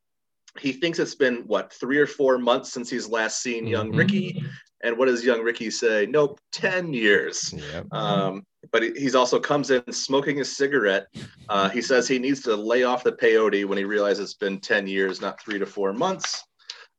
He 0.59 0.71
thinks 0.73 0.99
it's 0.99 1.15
been 1.15 1.37
what 1.47 1.73
three 1.73 1.97
or 1.97 2.07
four 2.07 2.37
months 2.37 2.71
since 2.71 2.89
he's 2.89 3.07
last 3.07 3.41
seen 3.41 3.65
young 3.67 3.91
Mhm. 3.91 3.97
Ricky. 3.97 4.43
And 4.83 4.97
what 4.97 5.07
does 5.07 5.23
young 5.23 5.41
Ricky 5.41 5.71
say? 5.71 6.05
Nope, 6.05 6.39
10 6.51 6.93
years. 6.93 7.53
Yep. 7.55 7.87
Um, 7.93 8.45
but 8.71 8.83
he- 8.83 8.91
he's 8.97 9.15
also 9.15 9.39
comes 9.39 9.71
in 9.71 9.81
smoking 9.91 10.41
a 10.41 10.45
cigarette. 10.45 11.07
Uh, 11.49 11.69
he 11.69 11.81
says 11.81 12.07
he 12.07 12.19
needs 12.19 12.41
to 12.41 12.55
lay 12.55 12.83
off 12.83 13.03
the 13.03 13.13
peyote 13.13 13.65
when 13.65 13.77
he 13.77 13.83
realizes 13.85 14.25
it's 14.25 14.33
been 14.33 14.59
10 14.59 14.85
years, 14.87 15.21
not 15.21 15.41
three 15.41 15.57
to 15.57 15.65
four 15.65 15.93
months. 15.93 16.43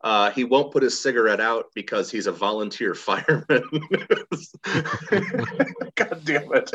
Uh, 0.03 0.31
he 0.33 0.45
won't 0.45 0.73
put 0.73 0.83
his 0.83 0.99
cigarette 1.01 1.41
out 1.41 1.67
because 1.75 2.11
he's 2.11 2.27
a 2.27 2.33
volunteer 2.33 2.95
fireman. 3.07 3.63
God 5.95 6.21
damn 6.25 6.53
it. 6.55 6.71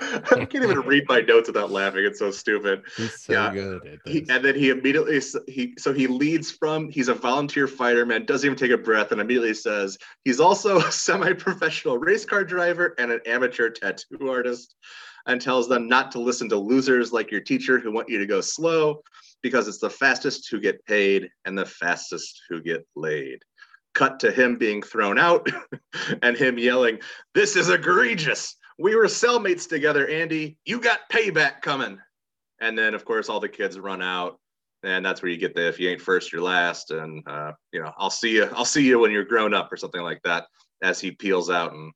I 0.00 0.44
can't 0.44 0.54
even 0.64 0.80
read 0.80 1.04
my 1.08 1.20
notes 1.20 1.48
without 1.48 1.70
laughing. 1.70 2.04
It's 2.04 2.18
so 2.18 2.30
stupid 2.30 2.82
He's 2.96 3.22
so 3.24 3.32
Yeah. 3.32 3.52
good 3.52 3.86
at 3.86 3.98
he, 4.04 4.18
and 4.28 4.44
then 4.44 4.54
he 4.54 4.70
immediately 4.70 5.20
he 5.46 5.74
so 5.78 5.92
he 5.92 6.06
leads 6.06 6.50
from 6.50 6.88
he's 6.88 7.08
a 7.08 7.14
volunteer 7.14 7.66
fireman 7.66 8.24
doesn't 8.24 8.46
even 8.46 8.58
take 8.58 8.70
a 8.70 8.78
breath 8.78 9.12
and 9.12 9.20
immediately 9.20 9.54
says 9.54 9.98
he's 10.24 10.40
also 10.40 10.78
a 10.78 10.92
semi-professional 10.92 11.98
race 11.98 12.24
car 12.24 12.44
driver 12.44 12.94
and 12.98 13.10
an 13.10 13.20
amateur 13.26 13.70
tattoo 13.70 14.30
artist 14.30 14.74
and 15.26 15.40
tells 15.40 15.68
them 15.68 15.88
not 15.88 16.10
to 16.12 16.18
listen 16.18 16.48
to 16.48 16.56
losers 16.56 17.12
like 17.12 17.30
your 17.30 17.40
teacher 17.40 17.78
who 17.78 17.92
want 17.92 18.08
you 18.08 18.18
to 18.18 18.26
go 18.26 18.40
slow 18.40 19.02
because 19.42 19.68
it's 19.68 19.78
the 19.78 19.90
fastest 19.90 20.48
who 20.50 20.60
get 20.60 20.84
paid 20.86 21.28
and 21.44 21.56
the 21.56 21.66
fastest 21.66 22.42
who 22.48 22.60
get 22.62 22.86
laid 22.96 23.42
cut 23.94 24.20
to 24.20 24.30
him 24.30 24.56
being 24.56 24.82
thrown 24.82 25.18
out 25.18 25.48
and 26.22 26.36
him 26.36 26.58
yelling 26.58 26.98
this 27.34 27.56
is 27.56 27.68
egregious 27.68 28.56
we 28.78 28.94
were 28.94 29.04
cellmates 29.04 29.68
together 29.68 30.06
andy 30.08 30.56
you 30.64 30.80
got 30.80 31.00
payback 31.10 31.60
coming 31.60 31.98
and 32.60 32.76
then 32.76 32.94
of 32.94 33.04
course 33.04 33.28
all 33.28 33.40
the 33.40 33.48
kids 33.48 33.78
run 33.78 34.02
out 34.02 34.38
and 34.82 35.04
that's 35.04 35.22
where 35.22 35.30
you 35.30 35.38
get 35.38 35.54
the 35.54 35.66
if 35.66 35.80
you 35.80 35.88
ain't 35.88 36.00
first 36.00 36.32
you're 36.32 36.42
last 36.42 36.90
and 36.90 37.26
uh, 37.28 37.52
you 37.72 37.82
know 37.82 37.92
i'll 37.98 38.10
see 38.10 38.30
you 38.30 38.48
i'll 38.54 38.64
see 38.64 38.84
you 38.84 38.98
when 38.98 39.10
you're 39.10 39.24
grown 39.24 39.54
up 39.54 39.72
or 39.72 39.76
something 39.76 40.02
like 40.02 40.20
that 40.22 40.46
as 40.82 41.00
he 41.00 41.10
peels 41.10 41.50
out 41.50 41.72
and 41.72 41.92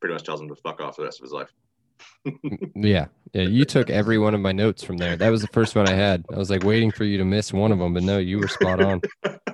pretty 0.00 0.14
much 0.14 0.24
tells 0.24 0.40
him 0.40 0.48
to 0.48 0.56
fuck 0.56 0.80
off 0.80 0.96
the 0.96 1.04
rest 1.04 1.20
of 1.20 1.24
his 1.24 1.32
life 1.32 1.52
Yeah. 2.74 3.06
Yeah. 3.32 3.42
You 3.42 3.64
took 3.64 3.90
every 3.90 4.18
one 4.18 4.34
of 4.34 4.40
my 4.40 4.52
notes 4.52 4.82
from 4.82 4.96
there. 4.96 5.16
That 5.16 5.30
was 5.30 5.42
the 5.42 5.48
first 5.48 5.74
one 5.74 5.88
I 5.88 5.94
had. 5.94 6.24
I 6.32 6.38
was 6.38 6.50
like 6.50 6.64
waiting 6.64 6.90
for 6.90 7.04
you 7.04 7.18
to 7.18 7.24
miss 7.24 7.52
one 7.52 7.72
of 7.72 7.78
them, 7.78 7.92
but 7.92 8.02
no, 8.02 8.18
you 8.18 8.38
were 8.38 8.48
spot 8.48 8.80
on. 8.80 9.00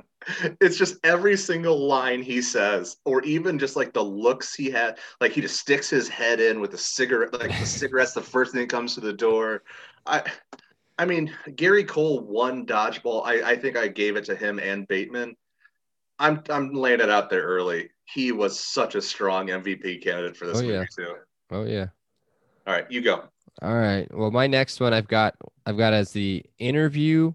it's 0.60 0.76
just 0.76 0.96
every 1.04 1.36
single 1.36 1.86
line 1.86 2.22
he 2.22 2.40
says 2.40 2.96
or 3.04 3.22
even 3.22 3.58
just 3.58 3.76
like 3.76 3.92
the 3.92 4.02
looks 4.02 4.54
he 4.54 4.70
had 4.70 4.98
like 5.20 5.32
he 5.32 5.40
just 5.40 5.58
sticks 5.58 5.90
his 5.90 6.08
head 6.08 6.40
in 6.40 6.60
with 6.60 6.70
the 6.70 6.78
cigarette 6.78 7.32
like 7.32 7.58
the 7.58 7.66
cigarette's 7.66 8.12
the 8.12 8.20
first 8.20 8.52
thing 8.52 8.62
that 8.62 8.70
comes 8.70 8.94
to 8.94 9.00
the 9.00 9.12
door 9.12 9.62
i 10.06 10.22
i 10.98 11.04
mean 11.04 11.32
gary 11.56 11.84
cole 11.84 12.20
won 12.20 12.64
dodgeball 12.66 13.22
i 13.24 13.50
i 13.50 13.56
think 13.56 13.76
i 13.76 13.86
gave 13.88 14.16
it 14.16 14.24
to 14.24 14.34
him 14.34 14.58
and 14.58 14.88
bateman 14.88 15.36
i'm 16.18 16.42
i'm 16.50 16.72
laying 16.72 17.00
it 17.00 17.10
out 17.10 17.30
there 17.30 17.42
early 17.42 17.90
he 18.04 18.32
was 18.32 18.58
such 18.58 18.94
a 18.94 19.02
strong 19.02 19.48
mvp 19.48 20.02
candidate 20.02 20.36
for 20.36 20.46
this 20.46 20.58
Oh, 20.58 20.62
movie 20.62 20.72
yeah. 20.72 20.84
too 20.96 21.14
Oh 21.50 21.64
yeah. 21.64 21.86
all 22.66 22.74
right 22.74 22.90
you 22.90 23.00
go 23.00 23.24
All 23.62 23.74
right. 23.74 24.08
Well, 24.12 24.30
my 24.30 24.46
next 24.48 24.80
one 24.80 24.92
I've 24.92 25.06
got 25.06 25.36
I've 25.64 25.76
got 25.76 25.92
as 25.92 26.10
the 26.10 26.44
interview, 26.58 27.32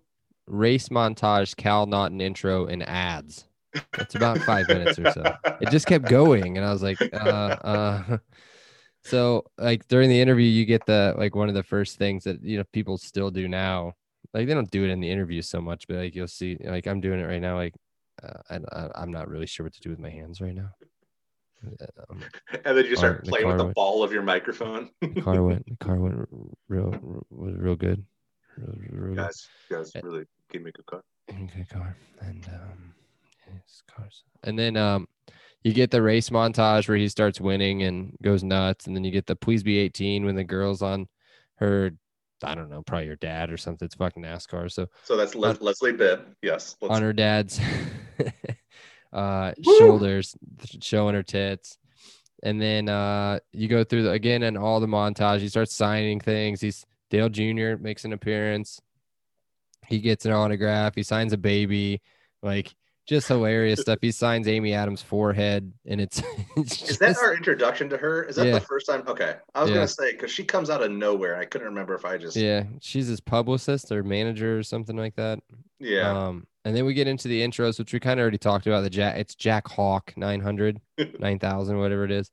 race 0.50 0.90
montage, 0.90 1.56
Cal 1.56 1.86
Naughton 1.86 2.20
intro, 2.22 2.66
and 2.66 2.84
ads. 2.88 3.46
It's 4.00 4.16
about 4.16 4.40
five 4.40 4.68
minutes 4.68 4.98
or 4.98 5.12
so. 5.12 5.24
It 5.62 5.70
just 5.70 5.86
kept 5.86 6.10
going, 6.10 6.58
and 6.58 6.66
I 6.66 6.72
was 6.72 6.84
like, 6.84 7.02
uh, 7.14 7.16
uh. 7.18 8.18
So 9.02 9.46
like 9.58 9.88
during 9.88 10.10
the 10.10 10.20
interview, 10.20 10.46
you 10.46 10.66
get 10.66 10.86
the 10.86 11.16
like 11.18 11.34
one 11.34 11.48
of 11.48 11.56
the 11.56 11.64
first 11.64 11.98
things 11.98 12.26
that 12.26 12.44
you 12.44 12.58
know 12.58 12.66
people 12.74 12.98
still 12.98 13.32
do 13.32 13.48
now. 13.48 13.94
Like 14.34 14.46
they 14.46 14.54
don't 14.54 14.70
do 14.70 14.84
it 14.84 14.90
in 14.90 15.00
the 15.00 15.10
interview 15.10 15.42
so 15.42 15.62
much, 15.62 15.88
but 15.88 15.96
like 15.96 16.16
you'll 16.16 16.28
see, 16.28 16.58
like 16.62 16.86
I'm 16.86 17.00
doing 17.00 17.22
it 17.22 17.24
right 17.24 17.42
now. 17.42 17.56
Like 17.56 17.74
uh, 18.22 18.40
I, 18.50 18.56
I 18.74 18.90
I'm 18.96 19.10
not 19.10 19.30
really 19.30 19.46
sure 19.46 19.64
what 19.64 19.74
to 19.74 19.80
do 19.80 19.90
with 19.90 20.00
my 20.00 20.10
hands 20.10 20.42
right 20.42 20.54
now. 20.54 20.72
Um, 22.10 22.24
and 22.66 22.78
then 22.78 22.86
you 22.86 22.96
Car- 22.96 22.98
start 22.98 23.26
the 23.26 23.32
playing 23.32 23.48
with 23.48 23.58
the 23.58 23.64
went- 23.66 23.76
ball 23.76 24.04
of 24.04 24.12
your 24.12 24.22
microphone 24.22 24.90
the 25.02 25.22
car 25.22 25.42
went 25.44 25.66
the 25.66 25.86
car 25.86 25.96
went 25.96 26.28
real 26.68 26.94
was 27.30 27.56
real 27.56 27.76
good. 27.78 28.04
Real, 28.58 28.76
real 28.92 29.16
guys 29.16 29.48
guys 29.70 29.92
really 30.04 30.26
gave 30.50 30.64
me 30.64 30.70
a 30.70 30.74
good 30.74 30.86
car 30.86 31.04
Okay, 31.30 31.66
car 31.72 31.96
and 32.22 32.46
um, 32.48 32.94
yes, 33.48 33.84
cars. 33.88 34.24
And 34.44 34.58
then 34.58 34.76
um, 34.76 35.08
you 35.64 35.74
get 35.74 35.92
the 35.92 36.02
race 36.02 36.30
montage 36.30 36.88
where 36.88 36.98
he 36.98 37.08
starts 37.08 37.40
winning 37.40 37.84
and 37.84 38.16
goes 38.22 38.44
nuts, 38.44 38.88
and 38.88 38.96
then 38.96 39.04
you 39.04 39.12
get 39.12 39.28
the 39.28 39.36
please 39.36 39.62
be 39.64 39.78
18 39.78 40.26
when 40.26 40.36
the 40.36 40.44
girl's 40.44 40.82
on 40.82 41.08
her, 41.56 41.92
I 42.44 42.56
don't 42.56 42.70
know, 42.70 42.82
probably 42.82 43.08
your 43.08 43.16
dad 43.18 43.52
or 43.52 43.58
something. 43.58 43.86
It's 43.86 43.96
fucking 43.96 44.24
NASCAR. 44.24 44.72
So 44.72 44.88
so 45.04 45.18
that's 45.18 45.36
Le- 45.36 45.58
leslie 45.62 45.92
bibb 45.92 46.36
yes 46.42 46.76
let's 46.82 46.96
on 46.96 47.02
her 47.02 47.14
dad's 47.14 47.60
uh 49.14 49.52
Woo! 49.64 49.78
shoulders, 49.78 50.36
showing 50.82 51.16
her 51.16 51.24
tits. 51.24 51.78
And 52.42 52.62
then 52.62 52.90
uh 52.90 53.40
you 53.52 53.68
go 53.68 53.84
through 53.84 54.04
the, 54.04 54.12
again 54.12 54.44
and 54.44 54.58
all 54.58 54.80
the 54.80 54.88
montage. 54.88 55.40
He 55.40 55.50
starts 55.50 55.76
signing 55.76 56.20
things. 56.20 56.62
He's 56.62 56.86
Dale 57.10 57.30
Jr. 57.30 57.76
makes 57.80 58.06
an 58.06 58.14
appearance. 58.14 58.80
He 59.90 60.00
gets 60.00 60.26
an 60.26 60.32
autograph. 60.32 60.94
He 60.96 61.04
signs 61.04 61.34
a 61.34 61.38
baby. 61.38 62.02
Like 62.44 62.74
just 63.08 63.28
hilarious 63.28 63.82
stuff. 63.82 63.98
He 64.02 64.12
signs 64.12 64.48
Amy 64.48 64.74
Adams' 64.74 65.02
forehead, 65.02 65.74
and 65.88 66.00
it's, 66.00 66.22
it's 66.56 66.90
Is 66.92 66.98
that 67.00 67.18
our 67.18 67.36
introduction 67.36 67.90
to 67.90 67.98
her? 67.98 68.24
Is 68.26 68.36
that 68.36 68.46
Yeah. 68.46 68.54
the 68.54 68.62
first 68.62 68.86
time? 68.86 69.04
Okay, 69.08 69.36
I 69.56 69.62
was 69.62 69.70
Yeah. 69.72 69.78
gonna 69.78 69.88
say 69.88 70.12
because 70.12 70.32
she 70.32 70.44
comes 70.44 70.70
out 70.70 70.84
of 70.84 70.92
nowhere. 70.92 71.36
I 71.36 71.46
couldn't 71.46 71.68
remember 71.68 71.96
if 71.96 72.06
I 72.06 72.18
just 72.18 72.38
yeah. 72.38 72.66
She's 72.82 73.08
his 73.08 73.20
publicist 73.20 73.92
or 73.92 74.04
manager 74.04 74.60
or 74.60 74.64
something 74.64 74.96
like 74.96 75.16
that. 75.16 75.40
yeah. 75.80 76.10
Um, 76.28 76.46
and 76.66 76.76
then 76.76 76.86
we 76.86 76.94
get 76.94 77.08
into 77.08 77.28
the 77.28 77.42
intros, 77.42 77.80
which 77.80 77.94
we 77.94 78.00
kind 78.00 78.20
of 78.20 78.22
already 78.22 78.38
talked 78.38 78.68
about. 78.68 78.82
The 78.82 78.90
Jack, 78.92 79.18
it's 79.18 79.34
Jack 79.34 79.68
Hawk 79.70 80.14
900, 80.16 80.80
9000, 81.20 81.78
whatever 81.80 82.04
it 82.04 82.12
is. 82.12 82.30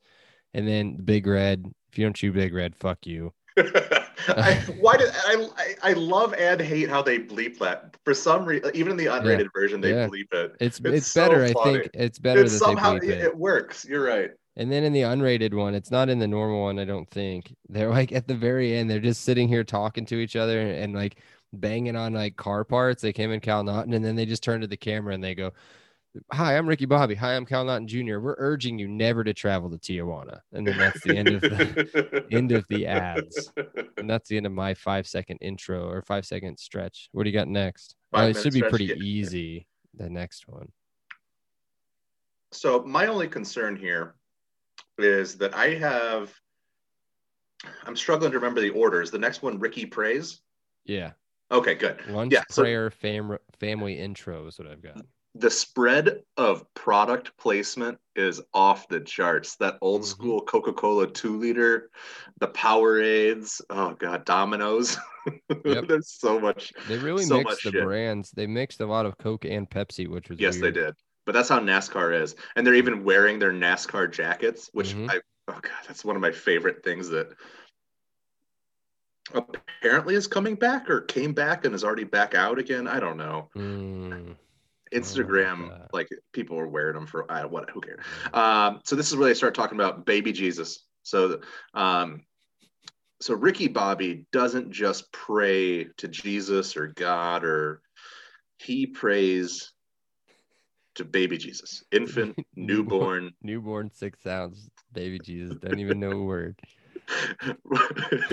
And 0.53 0.69
then 0.69 0.97
Big 0.97 1.27
Red. 1.27 1.64
If 1.90 1.97
you 1.99 2.05
don't 2.05 2.14
chew 2.14 2.33
Big 2.33 2.53
Red, 2.53 2.77
fuck 2.77 3.07
you. 3.07 3.33
I, 4.29 4.55
why 4.81 4.96
did 4.96 5.11
I, 5.26 5.48
I? 5.57 5.90
I 5.90 5.92
love 5.92 6.35
and 6.35 6.61
hate 6.61 6.88
how 6.88 7.02
they 7.02 7.18
bleep 7.18 7.59
that. 7.59 7.96
For 8.05 8.14
some 8.14 8.44
reason, 8.44 8.70
even 8.74 8.92
in 8.92 8.96
the 8.96 9.07
unrated 9.07 9.48
version, 9.55 9.81
they 9.81 9.90
Yeah. 9.90 10.07
bleep 10.09 10.33
it. 10.33 10.57
It's 10.61 10.79
It's 10.81 10.88
it's, 10.98 11.07
so 11.09 11.29
better. 11.29 11.44
I 11.44 11.52
think 11.52 11.90
it's 11.94 12.18
better 12.18 12.42
It's 12.42 12.55
that 12.55 12.59
somehow 12.61 12.98
they 12.98 13.09
it, 13.09 13.18
it. 13.18 13.24
it 13.24 13.37
works. 13.37 13.85
You're 13.85 14.05
right. 14.05 14.31
And 14.57 14.72
then 14.72 14.85
in 14.85 14.92
the 14.92 15.02
unrated 15.02 15.52
one, 15.52 15.74
it's 15.74 15.90
not 15.90 16.09
in 16.09 16.18
the 16.18 16.26
normal 16.26 16.62
one. 16.62 16.79
I 16.79 16.87
don't 16.87 17.09
think 17.11 17.55
they're 17.68 17.90
like 17.90 18.12
at 18.12 18.26
the 18.26 18.35
very 18.35 18.74
end. 18.74 18.90
They're 18.90 19.00
just 19.00 19.22
sitting 19.22 19.48
here 19.48 19.64
talking 19.64 20.07
to 20.07 20.16
each 20.16 20.35
other 20.35 20.61
and, 20.61 20.70
and, 20.70 20.94
like 20.94 21.18
banging 21.52 21.94
on 21.94 22.14
like 22.14 22.37
car 22.37 22.64
parts. 22.64 23.02
Like 23.02 23.16
him 23.18 23.33
and 23.33 23.42
Cal 23.42 23.62
Naughton, 23.64 23.92
and 23.92 24.05
then 24.05 24.16
they 24.16 24.24
just 24.24 24.42
turn 24.42 24.62
to 24.62 24.66
the 24.66 24.76
camera 24.76 25.12
and 25.14 25.22
they 25.22 25.35
go, 25.35 25.52
"Hi, 26.33 26.57
I'm 26.57 26.68
Ricky 26.68 26.87
Bobby. 26.87 27.14
Hi, 27.16 27.35
I'm 27.37 27.46
Cal 27.46 27.64
Naughton 27.64 27.87
Jr. 27.88 28.18
We're 28.18 28.35
urging 28.38 28.79
you 28.79 28.88
never 28.88 29.24
to 29.24 29.33
travel 29.35 29.70
to 29.70 29.76
Tijuana." 29.79 30.40
And 30.52 30.66
then 30.66 30.76
that's 30.79 31.00
the 31.02 31.16
end 31.16 31.29
of 31.29 31.40
the 31.40 32.26
end 32.31 32.52
of 32.52 32.64
the 32.68 32.87
ads. 32.87 33.52
and 33.96 34.09
that's 34.09 34.29
the 34.29 34.37
end 34.37 34.46
of 34.46 34.52
my 34.52 34.74
five 34.74 35.07
second 35.07 35.38
intro 35.40 35.88
or 35.88 36.02
five 36.02 36.26
second 36.26 36.59
stretch. 36.59 37.09
What 37.12 37.24
do 37.24 37.31
you 37.31 37.37
got 37.37 37.48
next? 37.48 37.96
Oh, 38.12 38.26
it 38.26 38.37
should 38.37 38.52
be 38.55 38.62
pretty 38.62 38.92
easy. 39.00 39.66
The 39.94 40.11
next 40.11 40.46
one. 40.48 40.70
So 42.52 42.83
my 42.85 43.07
only 43.07 43.29
concern 43.29 43.76
here 43.76 44.14
is 44.98 45.37
that 45.38 45.55
I 45.55 45.74
have. 45.74 46.33
I'm 47.85 47.96
struggling 47.96 48.31
to 48.33 48.38
remember 48.38 48.61
the 48.61 48.70
orders. 48.70 49.11
The 49.11 49.18
next 49.18 49.42
one, 49.42 49.59
Ricky 49.59 49.87
prays. 49.87 50.40
Yeah. 50.85 51.12
Okay, 51.50 51.74
good. 51.74 52.00
Lunch 52.09 52.33
Yeah, 52.33 52.42
so- 52.50 52.62
prayer 52.62 52.90
fam- 52.90 53.38
family 53.61 53.98
intro 53.98 54.46
is 54.46 54.59
what 54.59 54.68
I've 54.68 54.83
got. 54.83 55.00
The 55.38 55.51
spread 55.51 56.22
of 56.38 56.64
product 56.75 57.37
placement 57.37 57.99
is 58.14 58.40
off 58.55 58.88
the 58.88 59.01
charts. 59.01 59.57
That 59.57 59.77
old 59.83 60.03
Mhm. 60.03 60.07
school 60.07 60.40
Coca 60.42 60.72
Cola 60.72 61.07
two 61.07 61.37
liter, 61.37 61.90
the 62.40 62.49
Powerades, 62.49 63.61
oh 63.68 63.92
god, 63.94 64.25
Domino's. 64.25 64.96
Yep. 65.64 65.85
There's 65.88 66.09
so 66.09 66.40
much. 66.40 66.72
They 66.88 66.96
really 66.99 67.25
so 67.25 67.38
mixed 67.38 67.64
the 67.64 67.70
shit. 67.72 67.83
brands. 67.83 68.31
They 68.31 68.46
mixed 68.46 68.81
a 68.81 68.87
lot 68.87 69.05
of 69.05 69.18
Coke 69.18 69.44
and 69.44 69.68
Pepsi, 69.68 70.09
which 70.09 70.31
was 70.31 70.38
Yes, 70.40 70.61
weird. 70.61 70.75
they 70.75 70.81
did. 70.81 70.94
But 71.27 71.33
that's 71.33 71.49
how 71.49 71.59
NASCAR 71.59 72.18
is, 72.22 72.35
and 72.55 72.66
they're 72.66 72.75
even 72.75 73.05
wearing 73.05 73.38
their 73.38 73.53
NASCAR 73.53 74.11
jackets, 74.11 74.70
which 74.72 74.94
Mhm. 74.94 75.11
I 75.11 75.16
oh 75.49 75.61
god, 75.61 75.85
that's 75.87 76.05
one 76.05 76.16
of 76.16 76.22
my 76.22 76.31
favorite 76.33 76.83
things 76.83 77.09
that 77.11 77.35
apparently 79.35 80.14
is 80.14 80.27
coming 80.27 80.55
back 80.55 80.88
or 80.88 81.01
came 81.03 81.35
back 81.35 81.64
and 81.64 81.75
is 81.75 81.85
already 81.85 82.05
back 82.05 82.35
out 82.35 82.59
again. 82.59 82.87
I 82.88 83.01
don't 83.01 83.16
know. 83.16 83.51
Mm, 83.57 84.37
Instagram, 84.92 85.70
that. 85.70 85.88
like 85.92 86.09
people 86.33 86.57
were 86.57 86.68
wearing 86.68 86.94
them 86.94 87.07
for 87.07 87.31
I 87.31 87.44
what 87.44 87.70
who 87.70 87.81
cares. 87.81 88.05
Um, 88.33 88.81
so 88.85 88.96
this 88.96 89.11
is 89.11 89.16
where 89.16 89.29
they 89.29 89.35
start 89.35 89.55
talking 89.55 89.79
about 89.79 90.07
baby 90.07 90.33
Jesus. 90.33 90.85
So 91.03 91.40
um, 91.75 92.22
so 93.20 93.35
Ricky 93.35 93.68
Bobby 93.68 94.27
doesn't 94.33 94.70
just 94.70 95.11
pray 95.12 95.85
to 95.96 96.09
Jesus 96.09 96.77
or 96.77 96.88
God 96.88 97.44
or 97.44 97.81
he 98.59 98.87
prays 98.87 99.72
to 100.96 101.05
baby 101.05 101.38
Jesus, 101.38 101.85
infant, 101.92 102.37
newborn. 102.57 103.33
Newborn 103.42 103.90
six 103.90 104.22
sounds, 104.22 104.70
baby 104.92 105.18
Jesus. 105.18 105.59
Don't 105.59 105.79
even 105.79 106.01
know 106.01 106.12
a 106.12 106.22
word. 106.22 106.59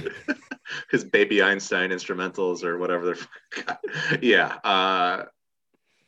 his 0.92 1.04
baby 1.04 1.44
Einstein 1.44 1.92
instrumentals 1.92 2.64
or 2.64 2.78
whatever 2.78 3.16
yeah. 4.22 4.58
Uh, 4.64 5.26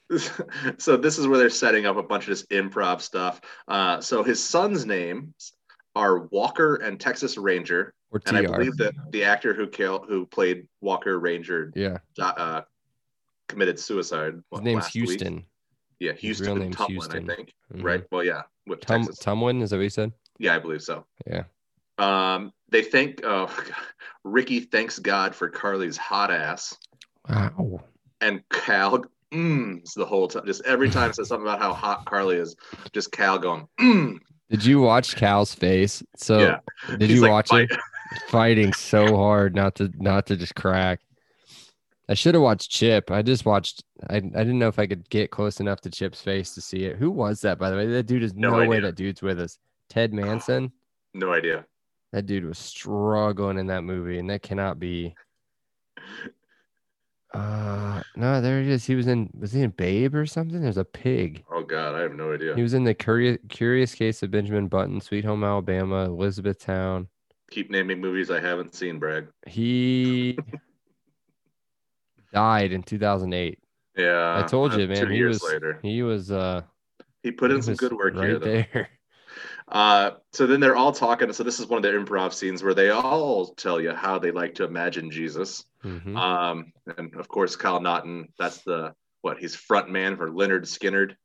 so 0.77 0.97
this 0.97 1.17
is 1.17 1.27
where 1.27 1.37
they're 1.37 1.49
setting 1.49 1.85
up 1.85 1.97
a 1.97 2.03
bunch 2.03 2.23
of 2.23 2.29
this 2.29 2.45
improv 2.47 3.01
stuff. 3.01 3.41
Uh, 3.67 3.99
so 4.01 4.23
his 4.23 4.43
son's 4.43 4.85
names 4.85 5.53
are 5.95 6.19
Walker 6.27 6.75
and 6.75 6.99
Texas 6.99 7.37
Ranger, 7.37 7.93
Or 8.11 8.21
and 8.27 8.37
I 8.37 8.41
believe 8.43 8.77
that 8.77 8.93
the 9.11 9.23
actor 9.23 9.53
who 9.53 9.67
killed, 9.67 10.05
who 10.07 10.25
played 10.25 10.67
Walker 10.81 11.17
Ranger 11.19 11.71
Yeah. 11.75 11.97
uh, 12.19 12.61
committed 13.47 13.79
suicide. 13.79 14.41
His 14.51 14.61
name's 14.61 14.83
last 14.83 14.95
week? 14.95 15.07
Houston. 15.09 15.45
Yeah, 15.99 16.11
His 16.11 16.21
Houston 16.21 16.45
real 16.47 16.53
and 16.55 16.63
name's 16.63 16.75
Tumlin, 16.75 16.87
Houston. 16.87 17.29
I 17.29 17.35
think. 17.35 17.53
Mhm. 17.73 17.83
Right. 17.83 18.03
Well, 18.11 18.23
yeah, 18.23 18.41
with 18.67 18.81
Tum- 18.81 19.03
Texas. 19.05 19.23
Tumwin, 19.23 19.61
is 19.61 19.69
that 19.69 19.77
what 19.77 19.83
you 19.83 19.89
said? 19.89 20.11
yeah, 20.39 20.53
I 20.55 20.59
believe 20.59 20.81
so. 20.81 21.05
Yeah. 21.25 21.43
Um, 21.97 22.51
they 22.69 22.81
thank 22.83 23.21
oh, 23.23 23.47
Ricky 24.25 24.59
thanks 24.59 24.99
God 24.99 25.33
for 25.33 25.47
Carly's 25.49 25.95
hot 25.95 26.29
ass, 26.31 26.75
Wow. 27.29 27.81
and 28.19 28.43
Cal 28.49 29.05
mms 29.35 29.93
the 29.93 30.05
whole 30.05 30.27
time. 30.27 30.45
Just 30.45 30.63
every 30.65 30.89
time 30.89 31.09
it 31.09 31.15
says 31.15 31.27
something 31.27 31.45
about 31.47 31.59
how 31.59 31.73
hot 31.73 32.05
Carly 32.05 32.37
is, 32.37 32.55
just 32.93 33.11
Cal 33.11 33.37
going 33.37 33.67
mm. 33.79 34.17
Did 34.49 34.63
you 34.63 34.79
watch 34.79 35.15
Cal's 35.15 35.53
face? 35.53 36.03
So 36.17 36.39
Yeah. 36.39 36.59
did 36.97 37.09
He's 37.09 37.17
you 37.17 37.21
like, 37.21 37.31
watch 37.31 37.49
"Fight." 37.49 37.67
it? 37.71 37.79
Fighting 38.27 38.71
so 38.73 39.17
hard 39.17 39.55
not 39.55 39.75
to 39.75 39.91
not 39.97 40.27
to 40.27 40.37
just 40.37 40.55
crack. 40.55 41.01
I 42.07 42.13
should 42.13 42.35
have 42.35 42.43
watched 42.43 42.69
Chip. 42.69 43.09
I 43.09 43.23
just 43.23 43.45
watched. 43.45 43.83
I, 44.09 44.17
I 44.17 44.19
didn't 44.19 44.59
know 44.59 44.67
if 44.67 44.77
I 44.77 44.85
could 44.85 45.09
get 45.09 45.31
close 45.31 45.59
enough 45.59 45.81
to 45.81 45.89
Chip's 45.89 46.21
face 46.21 46.53
to 46.53 46.61
see 46.61 46.85
it. 46.85 46.97
Who 46.97 47.09
was 47.09 47.41
that, 47.41 47.57
by 47.57 47.71
the 47.71 47.75
way? 47.75 47.87
That 47.87 48.03
dude 48.05 48.21
is 48.21 48.35
No 48.35 48.51
no, 48.51 48.69
way 48.69 48.79
that 48.79 48.93
dude's 48.95 49.23
with 49.23 49.39
us. 49.39 49.57
Ted 49.89 50.13
Manson. 50.13 50.71
No 51.15 51.31
idea. 51.31 51.65
That 52.11 52.25
dude 52.25 52.43
was 52.43 52.57
struggling 52.57 53.57
in 53.57 53.67
that 53.67 53.83
movie, 53.85 54.19
and 54.19 54.29
that 54.29 54.43
cannot 54.43 54.79
be. 54.79 55.15
Uh 57.35 58.01
no, 58.15 58.39
there 58.39 58.61
he 58.61 58.71
is. 58.71 58.85
He 58.85 58.95
was 58.95 59.07
in. 59.07 59.29
Was 59.37 59.51
he 59.51 59.61
in 59.61 59.71
Babe 59.71 60.15
or 60.15 60.25
something? 60.25 60.61
There's 60.61 60.77
a 60.77 60.85
pig. 60.85 61.43
Oh 61.51 61.63
God, 61.63 61.93
I 61.95 61.99
have 61.99 62.13
no 62.13 62.33
idea. 62.33 62.55
He 62.55 62.61
was 62.61 62.73
in 62.73 62.85
the 62.85 62.93
Curious 62.93 63.37
Curious 63.49 63.93
Case 63.93 64.23
of 64.23 64.31
Benjamin 64.31 64.67
Button, 64.67 65.01
Sweet 65.01 65.25
Home 65.25 65.43
Alabama, 65.43 66.05
Elizabethtown. 66.05 67.09
Keep 67.51 67.71
naming 67.71 67.99
movies 67.99 68.31
I 68.31 68.39
haven't 68.39 68.73
seen, 68.73 68.99
Bragg. 68.99 69.27
He 69.45 70.37
died 72.33 72.71
in 72.71 72.83
2008. 72.83 73.59
Yeah, 73.97 74.41
I 74.43 74.47
told 74.47 74.73
you, 74.73 74.87
man. 74.87 75.05
Two 75.05 75.11
He 75.11 75.17
years 75.17 75.41
was 75.41 75.51
later, 75.51 75.79
he 75.81 76.03
was 76.03 76.31
uh 76.31 76.61
he 77.21 77.31
put 77.31 77.51
he 77.51 77.57
in 77.57 77.63
some 77.63 77.75
good 77.75 77.91
work 77.91 78.15
right 78.15 78.29
here. 78.29 78.39
Though. 78.39 78.45
there. 78.45 78.89
Uh, 79.67 80.11
so 80.31 80.45
then 80.45 80.59
they're 80.59 80.75
all 80.75 80.91
talking. 80.91 81.33
So 81.33 81.43
this 81.43 81.59
is 81.59 81.65
one 81.65 81.83
of 81.83 81.83
the 81.83 81.97
improv 81.97 82.33
scenes 82.33 82.61
where 82.61 82.75
they 82.75 82.91
all 82.91 83.47
tell 83.47 83.81
you 83.81 83.91
how 83.93 84.19
they 84.19 84.29
like 84.29 84.53
to 84.55 84.63
imagine 84.63 85.09
Jesus. 85.09 85.65
Mhm. 85.85 86.17
Um, 86.17 86.73
and 86.97 87.15
of 87.15 87.27
course, 87.27 87.55
Kyle 87.55 87.79
Naughton. 87.79 88.29
That's 88.39 88.61
the 88.63 88.93
what 89.21 89.37
he's 89.37 89.55
front 89.55 89.89
man 89.89 90.17
for 90.17 90.29
Lynyrd 90.29 90.63
Skynyrd, 90.65 91.15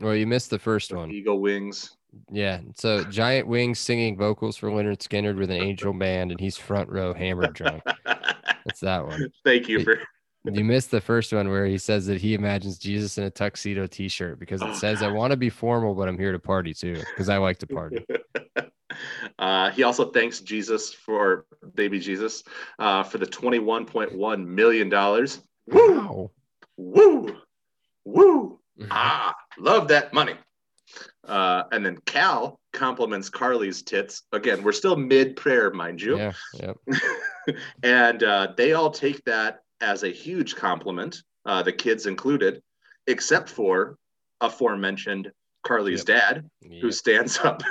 Well, 0.00 0.14
you 0.14 0.26
missed 0.26 0.50
the 0.50 0.58
first 0.58 0.92
one. 0.92 1.10
Eagle 1.10 1.40
Wings. 1.40 1.96
Yeah. 2.30 2.60
So 2.76 3.04
Giant 3.04 3.46
Wings 3.48 3.78
singing 3.78 4.16
vocals 4.16 4.56
for 4.56 4.70
Lynyrd 4.70 4.98
Skynyrd 4.98 5.36
with 5.38 5.50
an 5.50 5.60
angel 5.62 5.92
band, 5.92 6.30
and 6.30 6.40
he's 6.40 6.56
front 6.56 6.88
row 6.88 7.12
hammered 7.14 7.54
drunk. 7.54 7.82
That's 8.04 8.80
that 8.80 9.06
one. 9.06 9.30
Thank 9.44 9.68
you 9.68 9.82
for. 9.84 10.00
You 10.50 10.64
missed 10.64 10.92
the 10.92 11.00
first 11.00 11.32
one 11.32 11.50
where 11.50 11.66
he 11.66 11.76
says 11.76 12.06
that 12.06 12.20
he 12.22 12.32
imagines 12.32 12.78
Jesus 12.78 13.18
in 13.18 13.24
a 13.24 13.30
tuxedo 13.30 13.86
t-shirt 13.86 14.38
because 14.38 14.62
it 14.62 14.68
Oh, 14.68 14.72
says, 14.74 15.02
I 15.02 15.08
want 15.12 15.32
to 15.32 15.36
be 15.36 15.50
formal, 15.50 15.94
but 15.94 16.08
I'm 16.08 16.16
here 16.18 16.32
to 16.32 16.38
party 16.38 16.72
too. 16.72 16.94
Because 16.94 17.28
I 17.28 17.36
like 17.36 17.58
to 17.58 17.66
party. 17.66 18.06
Uh, 19.38 19.70
he 19.70 19.82
also 19.82 20.10
thanks 20.10 20.40
Jesus 20.40 20.92
for 20.92 21.44
baby 21.74 21.98
Jesus 22.00 22.42
uh, 22.78 23.02
for 23.02 23.18
the 23.18 23.26
twenty-one 23.26 23.84
point 23.84 24.14
one 24.14 24.54
million 24.54 24.88
dollars. 24.88 25.40
Woo, 25.66 25.96
Wow. 25.98 26.30
woo, 26.76 27.36
woo! 28.04 28.60
Mhm. 28.78 28.88
Ah, 28.90 29.34
love 29.58 29.88
that 29.88 30.12
money. 30.14 30.34
Uh, 31.26 31.64
and 31.72 31.84
then 31.84 31.98
Cal 32.06 32.58
compliments 32.72 33.28
Carly's 33.28 33.82
tits. 33.82 34.22
Again, 34.32 34.62
we're 34.62 34.72
still 34.72 34.96
mid 34.96 35.36
prayer, 35.36 35.70
mind 35.70 36.00
you. 36.00 36.16
Yeah. 36.16 36.32
Yep. 36.54 36.76
and 37.82 38.22
uh, 38.22 38.52
they 38.56 38.72
all 38.72 38.90
take 38.90 39.22
that 39.24 39.60
as 39.80 40.02
a 40.02 40.08
huge 40.08 40.56
compliment, 40.56 41.22
uh, 41.44 41.62
the 41.62 41.72
kids 41.72 42.06
included, 42.06 42.62
except 43.06 43.48
for 43.50 43.98
aforementioned 44.40 45.30
Carly's 45.68 46.02
dad, 46.02 46.48
who 46.80 46.90
stands 46.90 47.38
up 47.38 47.62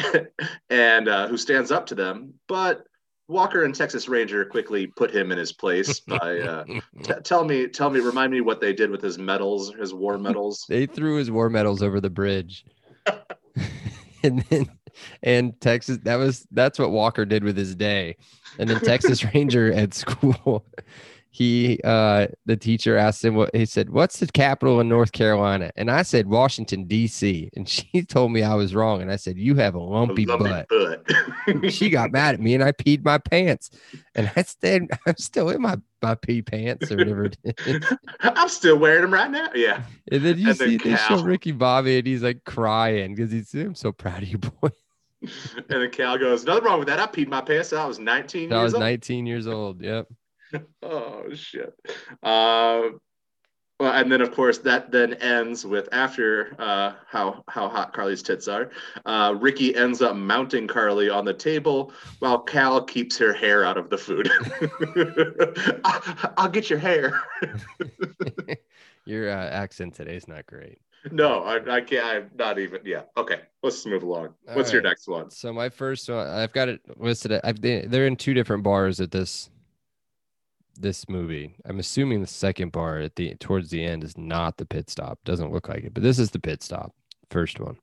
and 0.70 1.08
uh, 1.08 1.26
who 1.28 1.38
stands 1.38 1.70
up 1.72 1.86
to 1.86 1.94
them. 1.94 2.34
But 2.46 2.84
Walker 3.28 3.64
and 3.64 3.74
Texas 3.74 4.08
Ranger 4.08 4.44
quickly 4.44 4.86
put 4.86 5.10
him 5.10 5.32
in 5.32 5.38
his 5.38 5.52
place 5.52 6.00
by 6.06 6.40
uh, 6.40 6.64
t- 7.02 7.14
tell 7.24 7.44
me, 7.44 7.66
tell 7.66 7.90
me, 7.90 8.00
remind 8.00 8.32
me 8.32 8.42
what 8.42 8.60
they 8.60 8.72
did 8.72 8.90
with 8.90 9.00
his 9.00 9.18
medals, 9.18 9.72
his 9.74 9.94
war 9.94 10.18
medals. 10.28 10.66
They 10.68 10.86
threw 10.86 11.16
his 11.16 11.30
war 11.30 11.48
medals 11.48 11.82
over 11.82 12.00
the 12.00 12.10
bridge. 12.10 12.64
and 14.22 14.44
then 14.50 14.66
and 15.22 15.58
Texas 15.60 15.98
that 16.02 16.16
was 16.16 16.46
that's 16.50 16.78
what 16.78 16.90
Walker 16.90 17.24
did 17.24 17.42
with 17.42 17.56
his 17.56 17.74
day. 17.74 18.16
And 18.58 18.68
then 18.68 18.80
Texas 18.80 19.24
Ranger 19.34 19.72
at 19.72 19.94
school 19.94 20.66
he 21.34 21.80
uh 21.82 22.26
the 22.44 22.58
teacher 22.58 22.98
asked 22.98 23.24
him 23.24 23.34
what 23.34 23.56
he 23.56 23.64
said, 23.64 23.88
"What's 23.88 24.18
the 24.18 24.26
capital 24.26 24.80
in 24.80 24.88
North 24.90 25.12
Carolina?" 25.12 25.72
And 25.76 25.90
I 25.90 26.02
said 26.02 26.26
Washington 26.26 26.84
D.C. 26.84 27.48
and 27.56 27.66
she 27.68 28.02
told 28.02 28.32
me 28.32 28.42
I 28.42 28.54
was 28.54 28.74
wrong 28.74 29.00
and 29.00 29.10
I 29.10 29.16
said, 29.16 29.38
"You 29.38 29.54
have 29.54 29.74
a 29.74 29.78
lumpy, 29.78 30.26
Lumpy 30.26 30.44
butt." 30.44 30.68
butt. 30.68 31.70
she 31.72 31.88
got 31.88 32.12
mad 32.12 32.34
at 32.34 32.40
me 32.40 32.54
and 32.54 32.62
I 32.62 32.72
peed 32.72 33.02
my 33.02 33.16
pants. 33.16 33.70
And 34.14 34.30
I 34.36 34.42
said 34.42 34.88
I'm 35.06 35.16
still 35.16 35.48
in 35.48 35.62
my 35.62 35.78
my 36.02 36.14
pee 36.16 36.42
pants 36.42 36.92
or 36.92 36.98
whatever. 36.98 37.30
I'm 38.20 38.48
still 38.50 38.78
wearing 38.78 39.00
them 39.00 39.14
right 39.14 39.30
now. 39.30 39.48
Yeah. 39.54 39.84
And 40.10 40.22
then 40.22 40.38
you 40.38 40.50
And 40.50 40.58
see 40.58 40.76
they 40.76 40.96
show 40.96 41.22
Ricky 41.22 41.52
Bobby 41.52 41.96
and 41.96 42.06
he's 42.06 42.22
like 42.22 42.44
crying 42.44 43.14
because 43.14 43.32
he's 43.32 43.54
I'm 43.54 43.74
so 43.74 43.90
proud 43.90 44.22
of 44.22 44.28
you, 44.28 44.36
boy. 44.38 44.68
And 45.22 45.82
the 45.82 45.88
cow 45.88 46.16
goes, 46.18 46.44
nothing 46.44 46.64
wrong 46.64 46.78
with 46.80 46.88
that. 46.88 47.00
I 47.00 47.06
peed 47.06 47.28
my 47.28 47.40
pants. 47.40 47.72
I 47.72 47.86
was 47.86 47.98
19 47.98 48.52
I 48.52 48.62
was 48.62 48.74
old. 48.74 48.82
19 48.82 49.24
years 49.24 49.46
old. 49.46 49.80
Yep. 49.80 50.08
Oh 50.82 51.32
shit. 51.34 51.72
Uh, 52.22 52.82
well, 53.80 53.92
and 53.94 54.12
then 54.12 54.20
of 54.20 54.32
course 54.32 54.58
that 54.58 54.92
then 54.92 55.14
ends 55.14 55.64
with 55.64 55.88
after 55.92 56.54
uh, 56.58 56.92
how 57.08 57.42
how 57.48 57.68
hot 57.68 57.92
Carly's 57.92 58.22
tits 58.22 58.46
are. 58.48 58.70
Uh, 59.06 59.34
Ricky 59.40 59.74
ends 59.74 60.02
up 60.02 60.14
mounting 60.14 60.68
Carly 60.68 61.08
on 61.08 61.24
the 61.24 61.34
table 61.34 61.92
while 62.18 62.38
Cal 62.38 62.82
keeps 62.84 63.16
her 63.18 63.32
hair 63.32 63.64
out 63.64 63.76
of 63.76 63.90
the 63.90 63.98
food. 63.98 64.30
I'll, 65.84 66.32
I'll 66.36 66.48
get 66.48 66.70
your 66.70 66.78
hair. 66.78 67.20
Your 69.04 69.30
uh, 69.30 69.48
accent 69.48 69.94
today 69.94 70.14
is 70.14 70.28
not 70.28 70.46
great. 70.46 70.78
No, 71.10 71.42
I, 71.42 71.56
I 71.78 71.80
can't. 71.80 72.06
I'm 72.06 72.30
not 72.36 72.60
even. 72.60 72.82
Yeah. 72.84 73.02
Okay. 73.16 73.40
Let's 73.62 73.84
move 73.84 74.04
along. 74.04 74.34
All 74.48 74.54
What's 74.54 74.72
your 74.72 74.82
right. 74.82 74.90
next 74.90 75.08
one? 75.08 75.30
So 75.30 75.52
my 75.52 75.68
first 75.68 76.08
one, 76.08 76.24
I've 76.24 76.52
got 76.52 76.68
it 76.68 76.80
listed. 76.96 77.32
I've 77.42 77.60
they're 77.60 78.06
in 78.06 78.14
two 78.14 78.34
different 78.34 78.62
bars 78.62 79.00
at 79.00 79.10
this 79.10 79.50
this 80.74 81.08
movie. 81.08 81.54
I'm 81.64 81.78
assuming 81.78 82.20
the 82.20 82.26
second 82.26 82.72
bar 82.72 82.98
at 82.98 83.16
the 83.16 83.34
towards 83.36 83.70
the 83.70 83.84
end 83.84 84.04
is 84.04 84.16
not 84.16 84.56
the 84.56 84.66
pit 84.66 84.90
stop. 84.90 85.18
Doesn't 85.24 85.52
look 85.52 85.68
like 85.68 85.84
it, 85.84 85.94
but 85.94 86.02
this 86.02 86.18
is 86.18 86.30
the 86.30 86.38
pit 86.38 86.62
stop. 86.62 86.92
First 87.30 87.60
one. 87.60 87.76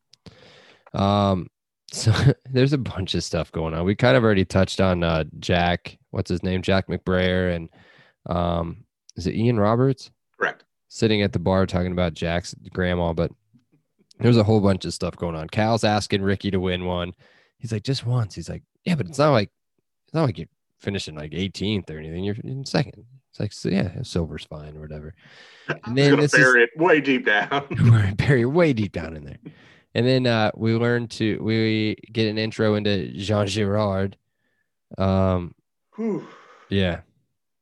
Um, 0.94 1.48
so 1.92 2.14
there's 2.50 2.74
a 2.74 2.78
bunch 2.78 3.16
of 3.16 3.24
stuff 3.24 3.52
going 3.52 3.74
on. 3.74 3.86
We 3.86 3.96
kind 3.96 4.16
of 4.16 4.24
already 4.24 4.46
touched 4.46 4.80
on 4.82 5.04
uh 5.04 5.26
Jack. 5.40 5.98
What's 6.12 6.30
his 6.30 6.44
name? 6.44 6.62
Jack 6.62 6.88
McBrayer 6.88 7.56
and 7.56 7.70
um, 8.28 8.86
is 9.16 9.28
it 9.28 9.36
Ian 9.36 9.60
Roberts? 9.60 10.12
Correct. 10.40 10.64
sitting 10.88 11.22
at 11.22 11.34
the 11.34 11.40
bar 11.40 11.66
talking 11.66 11.92
about 11.92 12.14
Jack's 12.14 12.56
grandma, 12.72 13.14
but 13.14 13.32
there's 14.20 14.38
a 14.38 14.44
whole 14.44 14.60
bunch 14.60 14.86
of 14.86 14.94
stuff 14.94 15.16
going 15.16 15.36
on. 15.36 15.48
Cal's 15.50 15.84
asking 15.84 16.22
Ricky 16.22 16.52
to 16.52 16.60
win 16.60 16.86
one. 16.86 17.14
He's 17.58 17.72
like, 17.72 17.84
just 17.84 18.06
once. 18.06 18.36
He's 18.36 18.50
like, 18.50 18.64
yeah, 18.86 18.96
but 18.96 19.08
it's 19.08 19.18
not 19.20 19.32
like 19.32 19.50
it's 20.06 20.14
not 20.14 20.24
like 20.24 20.38
you're 20.38 20.48
finishing 20.80 21.16
like 21.16 21.32
18th 21.32 21.90
or 21.90 21.98
anything. 21.98 22.24
You're 22.24 22.36
in 22.44 22.66
second. 22.66 23.06
It's 23.30 23.40
like, 23.40 23.54
so 23.54 23.70
yeah, 23.70 24.02
silver's 24.02 24.46
fine 24.46 24.76
or 24.76 24.82
whatever. 24.82 25.14
And 25.86 25.96
then 25.96 26.16
this 26.16 26.34
is 26.34 26.40
bury 26.40 26.64
it 26.64 26.72
way 26.78 27.00
deep 27.00 27.28
down. 27.28 27.68
we're 28.28 28.50
way 28.50 28.74
deep 28.74 28.92
down 28.92 29.16
in 29.16 29.24
there. 29.24 29.38
And 29.94 30.08
then 30.08 30.26
uh, 30.26 30.50
we 30.56 30.74
learn 30.74 31.08
to 31.10 31.38
we 31.44 31.96
get 32.12 32.28
an 32.28 32.40
intro 32.40 32.74
into 32.74 33.12
Jean 33.12 33.46
Girard. 33.46 34.18
Um, 34.98 35.54
Whew. 35.96 36.28
yeah. 36.70 37.02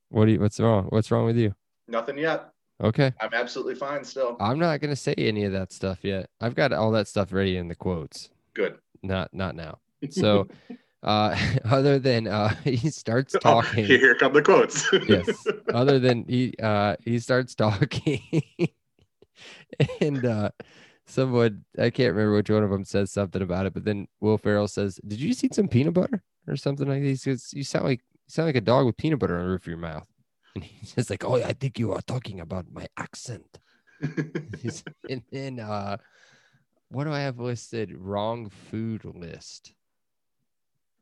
What 0.07 0.27
do 0.27 0.31
you? 0.31 0.39
What's 0.39 0.57
wrong? 0.59 0.85
What's 0.85 1.11
wrong 1.11 1.25
with 1.25 1.35
you? 1.35 1.53
Nothing 1.89 2.17
yet. 2.17 2.49
Okay. 2.81 3.11
I'm 3.19 3.33
absolutely 3.33 3.75
fine 3.75 4.03
still. 4.03 4.37
I'm 4.39 4.59
not 4.59 4.79
gonna 4.79 4.95
say 4.95 5.13
any 5.17 5.43
of 5.43 5.51
that 5.51 5.73
stuff 5.73 5.99
yet. 6.03 6.29
I've 6.39 6.55
got 6.55 6.71
all 6.71 6.91
that 6.91 7.09
stuff 7.09 7.33
ready 7.33 7.57
in 7.57 7.67
the 7.67 7.75
quotes. 7.75 8.29
Good. 8.53 8.77
Not 9.03 9.33
not 9.33 9.55
now. 9.55 9.79
So 10.11 10.47
uh 11.07 11.35
other 11.65 11.97
than 11.99 12.27
uh 12.27 12.49
he 12.63 12.89
starts 12.89 13.33
talking. 13.33 13.47
Oh, 13.47 13.61
talking. 13.61 13.85
here 13.85 14.15
come 14.15 14.33
the 14.33 14.41
quotes. 14.41 14.91
yes. 15.07 15.47
Other 15.73 15.99
than 15.99 16.25
he 16.27 16.53
uh 16.61 16.95
he 17.03 17.19
starts 17.19 17.55
talking 17.55 18.21
and 20.01 20.25
uh 20.25 20.49
someone 21.05 21.63
I 21.79 21.89
can't 21.89 22.13
remember 22.13 22.35
which 22.35 22.49
one 22.49 22.63
of 22.63 22.69
them 22.69 22.83
says 22.83 23.11
something 23.11 23.41
about 23.41 23.65
it, 23.65 23.73
but 23.73 23.85
then 23.85 24.07
Will 24.19 24.37
Ferrell 24.37 24.67
says, 24.67 24.99
"Did 25.07 25.19
you 25.19 25.29
eat 25.29 25.55
some 25.55 25.69
peanut 25.69 25.93
butter 25.93 26.21
or 26.47 26.57
something 26.57 26.87
like 26.87 27.01
this?" 27.01 27.23
He 27.23 27.31
says, 27.31 27.53
"You 27.53 27.63
sound 27.63 27.85
like 27.85 28.01
you 28.11 28.29
sound 28.29 28.47
like 28.47 28.55
a 28.57 28.61
dog 28.61 28.85
with 28.85 28.97
peanut 28.97 29.19
butter 29.19 29.37
on 29.37 29.43
the 29.43 29.49
roof 29.49 29.61
of 29.63 29.67
your 29.67 29.77
mouth." 29.77 30.07
And 30.55 30.63
he's 30.63 30.93
just 30.93 31.09
like, 31.09 31.23
"Oh, 31.23 31.35
I 31.35 31.53
think 31.53 31.79
you 31.79 31.93
are 31.93 32.01
talking 32.01 32.39
about 32.41 32.65
my 32.71 32.87
accent." 32.97 33.59
And 35.09 35.23
then 35.31 35.59
uh, 35.59 35.97
what 36.89 37.05
do 37.05 37.11
I 37.11 37.21
have 37.21 37.39
listed? 37.39 37.95
Wrong 37.95 38.49
food 38.49 39.05
list. 39.05 39.73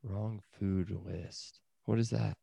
Wrong 0.07 0.41
food 0.59 0.95
list. 1.05 1.59
What 1.85 1.97
is 1.99 2.11
that? 2.11 2.37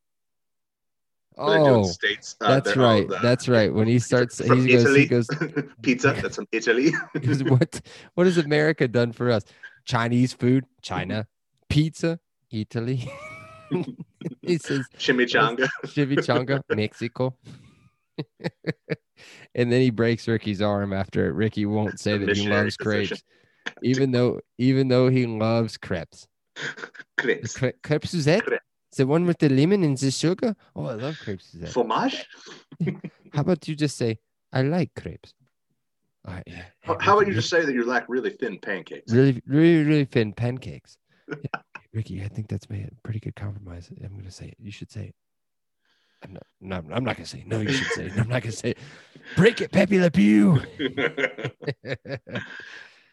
Oh, 1.38 1.84
states. 1.84 2.36
uh, 2.40 2.60
that's 2.60 2.76
right. 2.76 3.08
the- 3.08 3.18
That's 3.22 3.48
right. 3.48 3.72
When 3.72 3.86
he 3.86 3.98
starts, 4.08 4.38
he 4.38 4.46
from 4.48 4.66
goes, 4.66 4.94
he 4.96 5.06
goes, 5.06 5.28
pizza. 5.82 6.16
That's 6.20 6.36
from 6.36 6.46
Italy. 6.52 6.92
Goes, 7.22 7.42
what 7.44 7.80
what 8.14 8.26
has 8.26 8.36
America 8.36 8.86
done 8.88 9.12
for 9.12 9.30
us? 9.30 9.44
Chinese 9.84 10.32
food, 10.32 10.64
China, 10.82 11.26
pizza, 11.70 12.18
Italy. 12.50 13.08
he 14.42 14.58
says 14.58 14.86
Chimichanga. 14.98 15.68
chimichanga, 15.86 16.60
Mexico. 16.74 17.34
and 19.54 19.72
then 19.72 19.80
he 19.80 19.90
breaks 19.90 20.28
Ricky's 20.28 20.60
arm 20.60 20.92
after 20.92 21.32
Ricky 21.32 21.64
won't 21.64 21.98
say 21.98 22.18
that 22.18 22.36
he 22.36 22.48
loves 22.48 22.76
crepes, 22.76 23.22
even 23.82 24.10
though 24.10 24.40
even 24.58 24.88
though 24.88 25.08
he 25.08 25.26
loves 25.26 25.76
crepes. 25.78 26.26
Crepes. 27.18 27.56
Cre- 27.56 27.78
crepe 27.82 28.06
Suzette, 28.06 28.44
Crepe. 28.44 28.60
the 28.96 29.06
one 29.06 29.26
with 29.26 29.38
the 29.38 29.48
lemon 29.48 29.82
and 29.84 29.96
the 29.96 30.10
sugar. 30.10 30.54
Oh, 30.76 30.86
I 30.86 30.94
love 30.94 31.18
crepe 31.22 31.40
Suzette. 31.42 31.70
Fromage. 31.70 32.24
How 33.32 33.40
about 33.40 33.66
you 33.68 33.74
just 33.74 33.96
say 33.96 34.18
I 34.52 34.62
like 34.62 34.90
crepes? 34.94 35.32
All 36.26 36.34
right. 36.34 36.42
yeah, 36.46 36.64
How, 36.82 36.96
how 37.00 37.16
about 37.16 37.26
you 37.26 37.34
just 37.34 37.48
say 37.50 37.64
that 37.64 37.72
you 37.74 37.84
like 37.84 38.04
really 38.08 38.30
thin 38.30 38.58
pancakes? 38.58 39.12
really, 39.12 39.42
really, 39.46 39.82
really 39.82 40.04
thin 40.04 40.32
pancakes. 40.32 40.96
Yeah, 41.28 41.60
Ricky, 41.92 42.22
I 42.22 42.28
think 42.28 42.48
that's 42.48 42.68
made 42.70 42.86
a 42.86 42.94
pretty 43.02 43.18
good 43.20 43.34
compromise. 43.34 43.90
I'm 44.04 44.16
gonna 44.16 44.30
say 44.30 44.46
it. 44.48 44.56
You 44.60 44.70
should 44.70 44.90
say 44.92 45.06
it. 45.06 45.14
I'm 46.22 46.34
not. 46.34 46.46
No, 46.60 46.76
I'm 46.94 47.02
not 47.04 47.16
gonna 47.16 47.26
say. 47.26 47.38
It. 47.38 47.48
No, 47.48 47.60
you 47.60 47.72
should 47.72 47.88
say. 47.92 48.06
It. 48.06 48.12
I'm 48.18 48.28
not 48.28 48.42
gonna 48.42 48.52
say. 48.52 48.70
It. 48.70 48.78
Break 49.36 49.60
it, 49.60 49.72
Pepe 49.72 49.98
Le 49.98 50.10
Pew. 50.10 50.60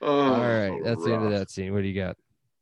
oh, 0.02 0.34
All 0.34 0.40
right, 0.40 0.80
that's 0.84 1.04
the 1.04 1.14
end 1.14 1.26
of 1.26 1.32
that 1.32 1.50
scene. 1.50 1.74
What 1.74 1.82
do 1.82 1.88
you 1.88 2.00
got? 2.00 2.18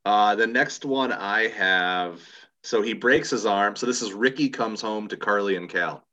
Uh, 0.08 0.36
the 0.36 0.48
next 0.48 0.86
one 0.86 1.12
I 1.12 1.48
have. 1.50 2.22
So 2.64 2.82
he 2.82 2.94
breaks 2.94 3.30
his 3.30 3.46
arm. 3.46 3.76
So 3.76 3.86
this 3.86 4.02
is 4.02 4.14
Ricky 4.14 4.48
comes 4.48 4.80
home 4.82 5.10
to 5.10 5.18
Carly 5.18 5.58
and 5.58 5.70
Cal. 5.70 6.06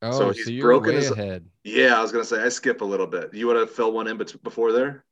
Oh, 0.00 0.12
So 0.12 0.18
so, 0.18 0.30
he's 0.32 0.48
you're 0.48 0.66
broken 0.66 0.94
his- 0.94 1.10
ahead. 1.10 1.44
Yeah, 1.64 1.98
I 1.98 2.00
was 2.02 2.10
gonna 2.10 2.24
say 2.24 2.40
I 2.42 2.48
skip 2.48 2.80
a 2.80 2.84
little 2.84 3.06
bit. 3.06 3.34
You 3.34 3.46
want 3.46 3.58
to 3.60 3.66
fill 3.66 3.92
one 3.92 4.06
in 4.06 4.16
bet- 4.16 4.42
before 4.42 4.72
there? 4.72 5.04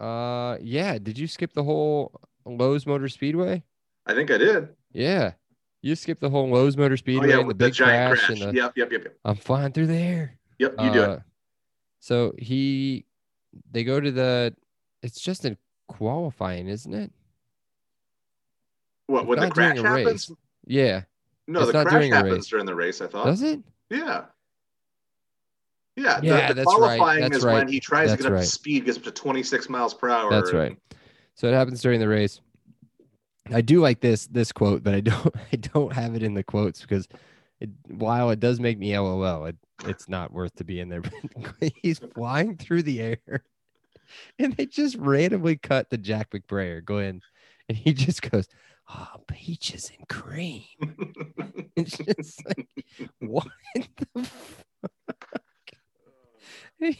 Uh, 0.00 0.56
yeah. 0.60 0.98
Did 0.98 1.16
you 1.16 1.28
skip 1.28 1.52
the 1.52 1.62
whole 1.62 2.20
Lowe's 2.44 2.86
Motor 2.86 3.08
Speedway? 3.08 3.62
I 4.06 4.14
think 4.14 4.32
I 4.32 4.38
did. 4.38 4.68
Yeah, 4.92 5.34
you 5.82 5.94
skipped 5.94 6.20
the 6.22 6.30
whole 6.30 6.48
Lowe's 6.48 6.76
Motor 6.76 6.94
Oh 6.94 6.96
Speedway 6.96 7.28
yeah, 7.28 7.38
and 7.38 7.48
the 7.50 7.54
the 7.54 7.64
big 7.66 7.74
giant 7.74 8.18
crash, 8.18 8.26
crash. 8.26 8.40
the. 8.40 8.52
Yep, 8.52 8.72
yep, 8.76 8.90
yep, 8.92 9.04
yep. 9.04 9.16
I'm 9.24 9.36
flying 9.36 9.70
through 9.72 9.86
the 9.86 9.96
air. 9.96 10.36
Yep, 10.58 10.74
you 10.80 10.92
do 10.92 11.02
it. 11.02 11.08
Uh, 11.10 11.18
So 12.00 12.32
he, 12.38 13.04
they 13.70 13.84
go 13.84 14.00
to 14.00 14.10
the. 14.10 14.54
It's 15.02 15.20
just 15.20 15.44
in 15.44 15.56
qualifying, 15.88 16.68
isn't 16.68 16.94
it? 16.94 17.12
What 19.06 19.26
when 19.26 19.38
the 19.40 19.50
crash 19.50 19.78
happens? 19.78 20.30
race. 20.30 20.32
Yeah. 20.66 21.02
No, 21.46 21.60
It's 21.60 21.72
the 21.72 21.84
not 21.84 21.86
crash 21.86 22.08
happens 22.08 22.48
during 22.48 22.66
the 22.66 22.74
race. 22.74 23.00
I 23.00 23.06
thought. 23.06 23.26
Does 23.26 23.42
it? 23.42 23.60
Yeah. 23.90 24.24
Yeah, 25.96 26.20
the- 26.20 26.26
Yeah, 26.26 26.48
the, 26.48 26.54
that's 26.54 26.66
right, 26.66 26.98
qualifying 26.98 27.20
that's 27.20 27.36
is 27.38 27.44
right, 27.44 27.54
when 27.54 27.68
he 27.68 27.80
tries 27.80 28.08
that's 28.08 28.22
to 28.22 28.28
get 28.28 28.32
up 28.32 28.36
right. 28.36 28.44
to 28.44 28.50
speed, 28.50 28.84
gets 28.86 28.98
up 28.98 29.04
to 29.04 29.10
26 29.10 29.68
miles 29.68 29.94
per 29.94 30.08
hour. 30.08 30.30
That's 30.30 30.50
and- 30.50 30.58
right. 30.58 30.78
So 31.34 31.48
it 31.48 31.52
happens 31.54 31.82
during 31.82 32.00
the 32.00 32.08
race. 32.08 32.40
I 33.52 33.60
do 33.60 33.80
like 33.80 34.00
this 34.00 34.26
this 34.28 34.52
quote, 34.52 34.82
but 34.82 34.94
I 34.94 35.00
don't 35.00 35.34
I 35.52 35.56
don't 35.56 35.92
have 35.92 36.14
it 36.14 36.22
in 36.22 36.32
the 36.34 36.42
quotes 36.44 36.80
because 36.80 37.06
it, 37.60 37.68
while 37.88 38.30
it 38.30 38.40
does 38.40 38.58
make 38.58 38.78
me 38.78 38.96
LOL, 38.98 39.44
it, 39.46 39.56
it's 39.84 40.08
not 40.08 40.32
worth 40.32 40.54
to 40.56 40.64
be 40.64 40.80
in 40.80 40.88
there. 40.88 41.02
But 41.60 41.72
he's 41.82 41.98
flying 42.14 42.56
through 42.56 42.84
the 42.84 43.00
air, 43.02 43.44
and 44.38 44.56
they 44.56 44.66
just 44.66 44.96
randomly 44.96 45.56
cut 45.56 45.90
to 45.90 45.98
Jack 45.98 46.30
McBrayer 46.30 46.84
go 46.84 46.98
in, 46.98 47.20
and 47.68 47.76
he 47.78 47.92
just 47.92 48.22
goes, 48.30 48.46
"Oh, 48.88 49.08
peaches 49.28 49.90
and 49.96 50.08
cream." 50.08 50.64
It's 51.76 51.96
just 51.98 52.40
like, 52.46 52.68
what 53.18 53.48
the 54.12 54.22
fuck? 54.22 55.10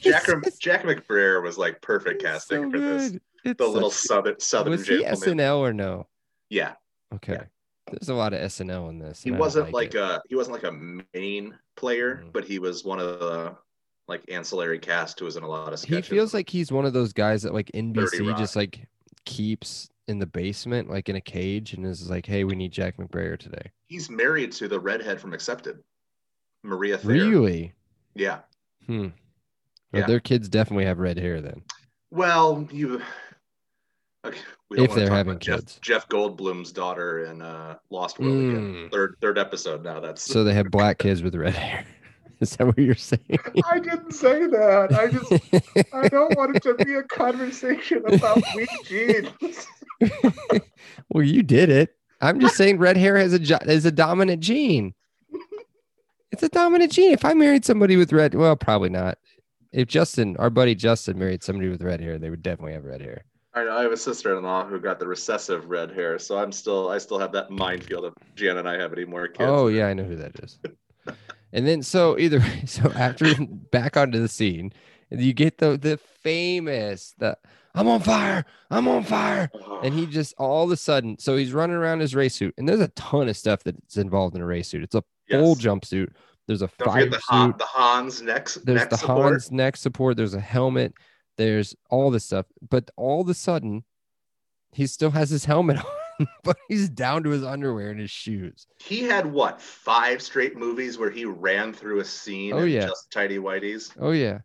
Jack, 0.00 0.26
just- 0.42 0.60
Jack 0.60 0.82
McBrayer 0.82 1.42
was 1.42 1.56
like 1.58 1.80
perfect 1.80 2.22
casting 2.22 2.64
so 2.64 2.70
for 2.72 2.78
this. 2.78 3.12
It's 3.44 3.58
The 3.58 3.66
little 3.68 3.90
such- 3.90 4.08
southern 4.08 4.40
southern 4.40 4.70
was 4.72 4.86
he 4.88 4.98
gentleman. 5.02 5.38
SNL 5.38 5.58
or 5.58 5.72
no? 5.72 6.08
Yeah, 6.48 6.74
Okay. 7.14 7.38
There's 7.90 8.08
a 8.08 8.14
lot 8.14 8.32
of 8.32 8.40
SNL 8.40 8.88
in 8.90 8.98
this. 8.98 9.22
he 9.22 9.28
and 9.28 9.36
I 9.36 9.38
don't 9.38 9.44
wasn't 9.46 9.72
like, 9.72 9.94
it. 9.94 10.00
a 10.00 10.22
he 10.28 10.34
wasn't 10.34 10.54
like 10.54 10.64
a 10.64 10.72
main 11.14 11.56
player, 11.76 12.22
Mhm. 12.24 12.32
but 12.32 12.44
he 12.44 12.58
was 12.58 12.82
one 12.82 12.98
of 12.98 13.20
the 13.20 13.56
like 14.08 14.22
ancillary 14.28 14.78
cast 14.78 15.18
who 15.18 15.24
was 15.24 15.36
in 15.36 15.42
a 15.42 15.48
lot 15.48 15.72
of 15.72 15.82
he 15.82 16.02
feels 16.02 16.34
like 16.34 16.48
he's 16.48 16.70
one 16.70 16.84
of 16.84 16.92
those 16.92 17.12
guys 17.12 17.42
that 17.42 17.54
like 17.54 17.70
NBC 17.74 18.36
just 18.36 18.54
like 18.56 18.86
keeps 19.24 19.88
in 20.06 20.18
the 20.18 20.26
basement, 20.26 20.90
like 20.90 21.08
in 21.08 21.16
a 21.16 21.20
cage, 21.20 21.72
and 21.72 21.86
is 21.86 22.10
like, 22.10 22.26
"Hey, 22.26 22.44
we 22.44 22.54
need 22.54 22.72
Jack 22.72 22.96
McBrayer 22.98 23.38
today." 23.38 23.70
he's 23.86 24.10
married 24.10 24.50
to 24.52 24.66
the 24.68 24.78
redhead 24.78 25.20
from 25.20 25.32
Accepted, 25.32 25.82
Maria 26.62 26.98
Thayer. 26.98 27.12
Really? 27.30 27.72
Yeah. 28.14 28.40
Hmm. 28.86 29.08
Well, 29.92 30.02
Yeah. 30.02 30.06
their 30.06 30.20
kids 30.20 30.48
definitely 30.48 30.84
have 30.86 30.98
red 30.98 31.16
hair 31.18 31.40
then. 31.40 31.62
Well, 32.10 32.68
you. 32.72 33.00
Okay, 34.24 34.40
we 34.70 34.78
If 34.80 34.94
they're 34.94 35.10
having 35.10 35.32
about 35.32 35.42
Jeff, 35.42 35.58
kids. 35.60 35.78
Jeff 35.82 36.08
Goldblum's 36.08 36.72
daughter 36.72 37.26
in 37.26 37.42
uh, 37.42 37.76
Lost 37.90 38.18
World 38.18 38.32
again. 38.32 38.74
Mm. 38.74 38.90
Third 38.90 39.16
third 39.20 39.38
episode 39.38 39.84
now. 39.84 40.00
That's. 40.00 40.22
So 40.22 40.42
they 40.44 40.54
have 40.54 40.70
black 40.70 40.98
kids 40.98 41.22
with 41.22 41.34
red 41.34 41.54
hair. 41.54 41.84
Is 42.44 42.56
that 42.56 42.66
what 42.66 42.78
you're 42.78 42.94
saying? 42.94 43.38
I 43.70 43.78
didn't 43.78 44.12
say 44.12 44.46
that. 44.46 44.92
I 44.92 45.08
just 45.10 45.94
I 45.94 46.08
don't 46.08 46.36
want 46.36 46.56
it 46.56 46.62
to 46.64 46.74
be 46.74 46.94
a 46.94 47.02
conversation 47.02 48.02
about 48.06 48.42
weak 48.54 48.68
genes. 48.84 49.66
well, 51.08 51.24
you 51.24 51.42
did 51.42 51.70
it. 51.70 51.96
I'm 52.20 52.40
just 52.40 52.56
saying 52.56 52.78
red 52.78 52.98
hair 52.98 53.16
has 53.16 53.32
a 53.32 53.70
is 53.70 53.86
a 53.86 53.90
dominant 53.90 54.42
gene. 54.42 54.92
It's 56.32 56.42
a 56.42 56.50
dominant 56.50 56.92
gene. 56.92 57.12
If 57.12 57.24
I 57.24 57.32
married 57.32 57.64
somebody 57.64 57.96
with 57.96 58.12
red, 58.12 58.34
well, 58.34 58.56
probably 58.56 58.90
not. 58.90 59.16
If 59.72 59.88
Justin, 59.88 60.36
our 60.36 60.50
buddy 60.50 60.74
Justin, 60.74 61.18
married 61.18 61.42
somebody 61.42 61.70
with 61.70 61.82
red 61.82 62.00
hair, 62.00 62.18
they 62.18 62.28
would 62.28 62.42
definitely 62.42 62.74
have 62.74 62.84
red 62.84 63.00
hair. 63.00 63.24
I 63.54 63.64
know 63.64 63.76
I 63.76 63.82
have 63.82 63.92
a 63.92 63.96
sister-in-law 63.96 64.66
who 64.66 64.80
got 64.80 64.98
the 64.98 65.06
recessive 65.06 65.66
red 65.70 65.92
hair, 65.92 66.18
so 66.18 66.36
I'm 66.38 66.52
still 66.52 66.90
I 66.90 66.98
still 66.98 67.18
have 67.18 67.32
that 67.32 67.50
minefield 67.50 68.04
of 68.04 68.14
Jan 68.34 68.58
and 68.58 68.68
I 68.68 68.78
have 68.78 68.92
any 68.92 69.06
more 69.06 69.28
kids. 69.28 69.48
Oh 69.48 69.68
yeah, 69.68 69.86
I 69.86 69.94
know 69.94 70.04
who 70.04 70.16
that 70.16 70.38
is. 70.42 70.58
And 71.54 71.66
then 71.66 71.82
so 71.82 72.18
either 72.18 72.40
way, 72.40 72.62
so 72.66 72.92
after 72.92 73.32
back 73.70 73.96
onto 73.96 74.20
the 74.20 74.28
scene, 74.28 74.72
you 75.10 75.32
get 75.32 75.58
the 75.58 75.78
the 75.78 75.96
famous 75.96 77.14
the 77.16 77.38
I'm 77.76 77.88
on 77.88 78.00
fire, 78.00 78.44
I'm 78.70 78.86
on 78.86 79.02
fire. 79.02 79.50
And 79.82 79.94
he 79.94 80.06
just 80.06 80.34
all 80.36 80.64
of 80.64 80.70
a 80.70 80.76
sudden 80.76 81.18
so 81.18 81.36
he's 81.36 81.52
running 81.52 81.76
around 81.76 82.00
his 82.00 82.14
race 82.14 82.34
suit 82.34 82.54
and 82.58 82.68
there's 82.68 82.80
a 82.80 82.88
ton 82.88 83.28
of 83.28 83.36
stuff 83.36 83.64
that's 83.64 83.96
involved 83.96 84.36
in 84.36 84.42
a 84.42 84.46
race 84.46 84.68
suit. 84.68 84.82
It's 84.82 84.94
a 84.94 85.02
yes. 85.28 85.40
full 85.40 85.54
jumpsuit. 85.56 86.10
There's 86.46 86.62
a 86.62 86.70
Don't 86.78 86.92
fire 86.92 87.08
the, 87.08 87.20
Han, 87.28 87.54
the 87.56 87.64
Hans 87.64 88.20
neck, 88.20 88.48
there's 88.64 88.80
neck 88.80 88.90
the 88.90 88.98
support. 88.98 89.32
hans 89.32 89.50
neck 89.50 89.76
support. 89.76 90.16
There's 90.16 90.34
a 90.34 90.40
helmet. 90.40 90.92
There's 91.36 91.74
all 91.90 92.10
this 92.10 92.26
stuff. 92.26 92.46
But 92.68 92.90
all 92.96 93.22
of 93.22 93.28
a 93.28 93.34
sudden 93.34 93.84
he 94.72 94.86
still 94.86 95.12
has 95.12 95.30
his 95.30 95.44
helmet 95.46 95.78
on 95.78 95.84
but 96.44 96.56
he's 96.68 96.88
down 96.88 97.22
to 97.24 97.30
his 97.30 97.44
underwear 97.44 97.90
and 97.90 98.00
his 98.00 98.10
shoes 98.10 98.66
He 98.78 99.02
had 99.02 99.26
what 99.26 99.60
five 99.60 100.22
straight 100.22 100.56
movies 100.56 100.98
where 100.98 101.10
he 101.10 101.24
ran 101.24 101.72
through 101.72 102.00
a 102.00 102.04
scene 102.04 102.52
Oh, 102.52 102.64
yeah. 102.64 102.86
just 102.86 103.10
tidy 103.10 103.38
whiteys. 103.38 103.90
oh 104.00 104.12
yeah 104.12 104.38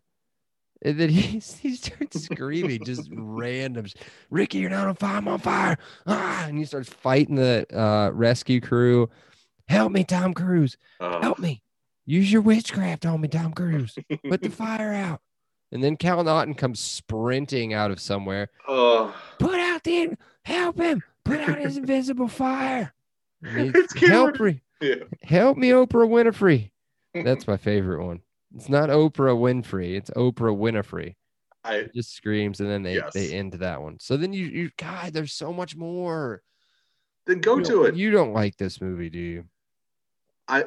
and 0.82 0.98
then 0.98 1.08
he, 1.10 1.38
he 1.38 1.74
starts 1.76 2.22
screaming 2.24 2.84
just 2.84 3.08
random 3.12 3.86
ricky 4.30 4.58
you're 4.58 4.70
not 4.70 4.86
on 4.88 4.94
fire 4.94 5.16
i'm 5.18 5.28
on 5.28 5.38
fire 5.38 5.76
ah! 6.06 6.46
and 6.46 6.58
he 6.58 6.64
starts 6.64 6.88
fighting 6.88 7.34
the 7.36 7.66
uh, 7.76 8.10
rescue 8.12 8.60
crew 8.60 9.08
help 9.68 9.92
me 9.92 10.04
tom 10.04 10.32
cruise 10.34 10.76
Oh, 11.00 11.20
help 11.22 11.38
me. 11.38 11.62
Use 12.06 12.30
your 12.32 12.42
witchcraft 12.42 13.06
on 13.06 13.20
me, 13.20 13.28
Tom 13.28 13.52
Cruise. 13.52 13.96
Put 14.28 14.42
the 14.42 14.48
fire 14.50 14.92
out. 14.92 15.20
And 15.72 15.82
then 15.82 15.96
Cal 15.96 16.22
Naughton 16.24 16.54
comes 16.54 16.80
sprinting 16.80 17.72
out 17.72 17.90
of 17.92 18.00
somewhere. 18.00 18.48
oh. 18.68 19.14
Put 19.38 19.60
out 19.60 19.84
the 19.84 20.16
help 20.44 20.78
him. 20.78 21.02
Put 21.30 21.48
out 21.48 21.58
his 21.58 21.76
invisible 21.76 22.28
fire. 22.28 22.92
And 23.42 23.74
It's 23.76 23.92
cute. 23.92 24.10
help 24.10 24.40
me. 24.40 24.60
Yeah. 24.80 24.94
Help 25.22 25.56
me, 25.58 25.70
Oprah 25.70 26.08
Winfrey. 26.08 26.70
That's 27.24 27.46
my 27.46 27.56
favorite 27.56 28.04
one. 28.04 28.20
It's 28.54 28.68
not 28.68 28.88
Oprah 28.88 29.36
Winfrey. 29.36 29.96
It's 29.96 30.10
Oprah 30.10 30.56
Winfrey. 30.56 31.14
I 31.64 31.74
It 31.76 31.94
just 31.94 32.14
screams 32.14 32.60
and 32.60 32.70
then 32.70 32.82
they, 32.82 32.94
Yes. 32.94 33.12
they 33.12 33.32
end 33.32 33.52
that 33.52 33.82
one. 33.82 33.98
So 34.00 34.16
then 34.16 34.32
you 34.32 34.46
you 34.46 34.70
God, 34.78 35.12
there's 35.12 35.32
so 35.34 35.52
much 35.52 35.76
more. 35.76 36.42
then 37.26 37.40
go 37.40 37.58
You 37.58 37.64
to 37.64 37.84
it. 37.84 37.94
You 37.96 38.10
don't 38.10 38.32
like 38.32 38.56
this 38.56 38.80
movie, 38.80 39.10
do 39.10 39.18
you? 39.18 39.44
I 40.48 40.64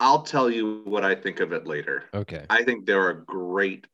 I'll 0.00 0.22
tell 0.22 0.50
you 0.50 0.82
what 0.84 1.04
I 1.04 1.14
think 1.14 1.40
of 1.40 1.52
it 1.52 1.66
later. 1.66 2.04
Okay. 2.12 2.44
I 2.50 2.62
think 2.62 2.84
there 2.84 3.00
are 3.08 3.14
great 3.14 3.86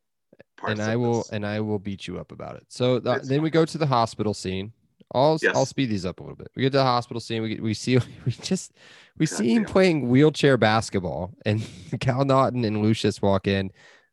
parts. 0.56 0.72
and 0.72 0.82
I 0.82 0.94
of 0.94 1.00
will 1.00 1.18
this. 1.18 1.30
and 1.30 1.46
I 1.46 1.60
will 1.60 1.78
beat 1.78 2.08
you 2.08 2.18
up 2.18 2.32
about 2.32 2.56
it. 2.56 2.64
So 2.68 2.98
the, 2.98 3.12
It's 3.12 3.28
then 3.28 3.42
we 3.42 3.50
go 3.50 3.64
to 3.64 3.78
the 3.78 3.86
hospital 3.86 4.34
scene. 4.34 4.72
I'll 5.12 5.38
Yes. 5.42 5.56
I'll 5.56 5.66
speed 5.66 5.90
these 5.90 6.06
up 6.06 6.20
a 6.20 6.22
little 6.22 6.36
bit. 6.36 6.50
We 6.54 6.62
get 6.62 6.72
to 6.72 6.78
the 6.78 6.84
hospital 6.84 7.20
scene. 7.20 7.42
We 7.42 7.48
get, 7.50 7.62
we 7.62 7.74
see 7.74 7.98
we 8.26 8.32
just 8.32 8.72
we 9.18 9.26
God 9.26 9.36
see 9.36 9.54
him 9.54 9.62
damn. 9.64 9.72
playing 9.72 10.08
wheelchair 10.08 10.56
basketball, 10.56 11.34
and 11.44 11.66
Cal 12.00 12.24
Naughton 12.24 12.64
and 12.64 12.82
Lucius 12.82 13.20
walk 13.20 13.46
in 13.46 13.70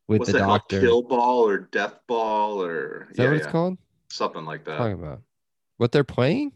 with 0.08 0.20
What's 0.20 0.32
the 0.32 0.40
doctor. 0.40 0.82
Kill 0.82 1.02
ball 1.04 1.48
or 1.48 1.58
death 1.60 2.00
ball 2.08 2.64
or 2.64 3.08
Is 3.12 3.18
that 3.18 3.24
yeah, 3.24 3.30
what 3.30 3.38
it's 3.38 3.46
yeah, 3.46 3.52
called? 3.52 3.78
something 4.10 4.46
like 4.46 4.64
that. 4.66 4.78
Talking 4.78 4.94
about 4.94 5.22
what 5.78 5.92
they're 5.92 6.04
playing? 6.04 6.54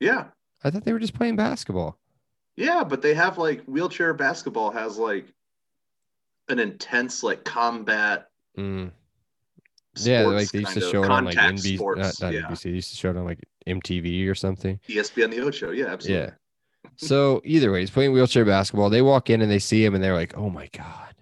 Yeah, 0.00 0.26
I 0.64 0.70
thought 0.70 0.84
they 0.84 0.92
were 0.92 0.98
just 0.98 1.14
playing 1.14 1.36
basketball. 1.36 1.98
yeah, 2.56 2.82
but 2.84 3.02
they 3.02 3.14
have 3.14 3.38
like 3.38 3.62
wheelchair 3.64 4.12
basketball 4.14 4.70
has 4.70 4.98
like 4.98 5.26
an 6.48 6.58
intense 6.58 7.22
like 7.22 7.44
combat. 7.44 8.28
Mm. 8.58 8.90
Yeah, 9.96 10.22
like 10.22 10.50
they 10.50 10.60
used 10.60 10.74
to 10.74 10.80
show 10.80 11.04
it 11.04 11.10
on 11.10 11.24
like 11.24 11.36
NBC, 11.36 11.76
sports. 11.76 12.20
not, 12.20 12.26
not 12.26 12.32
yeah, 12.34 12.40
NBC. 12.48 12.62
They 12.64 12.70
used 12.70 12.90
to 12.90 12.96
show 12.96 13.10
it 13.10 13.16
on 13.16 13.24
like 13.24 13.38
MTV 13.66 14.28
or 14.28 14.34
something. 14.34 14.78
ESPN 14.88 15.30
the 15.30 15.40
Ocho. 15.40 15.70
Yeah, 15.70 15.86
absolutely. 15.86 16.26
Yeah. 16.26 16.30
So 16.96 17.40
either 17.44 17.72
way, 17.72 17.80
he's 17.80 17.90
playing 17.90 18.12
wheelchair 18.12 18.44
basketball. 18.44 18.90
They 18.90 19.02
walk 19.02 19.30
in 19.30 19.40
and 19.42 19.50
they 19.50 19.58
see 19.58 19.84
him 19.84 19.94
and 19.94 20.04
they're 20.04 20.14
like, 20.14 20.36
"Oh 20.36 20.50
my 20.50 20.68
god, 20.76 21.14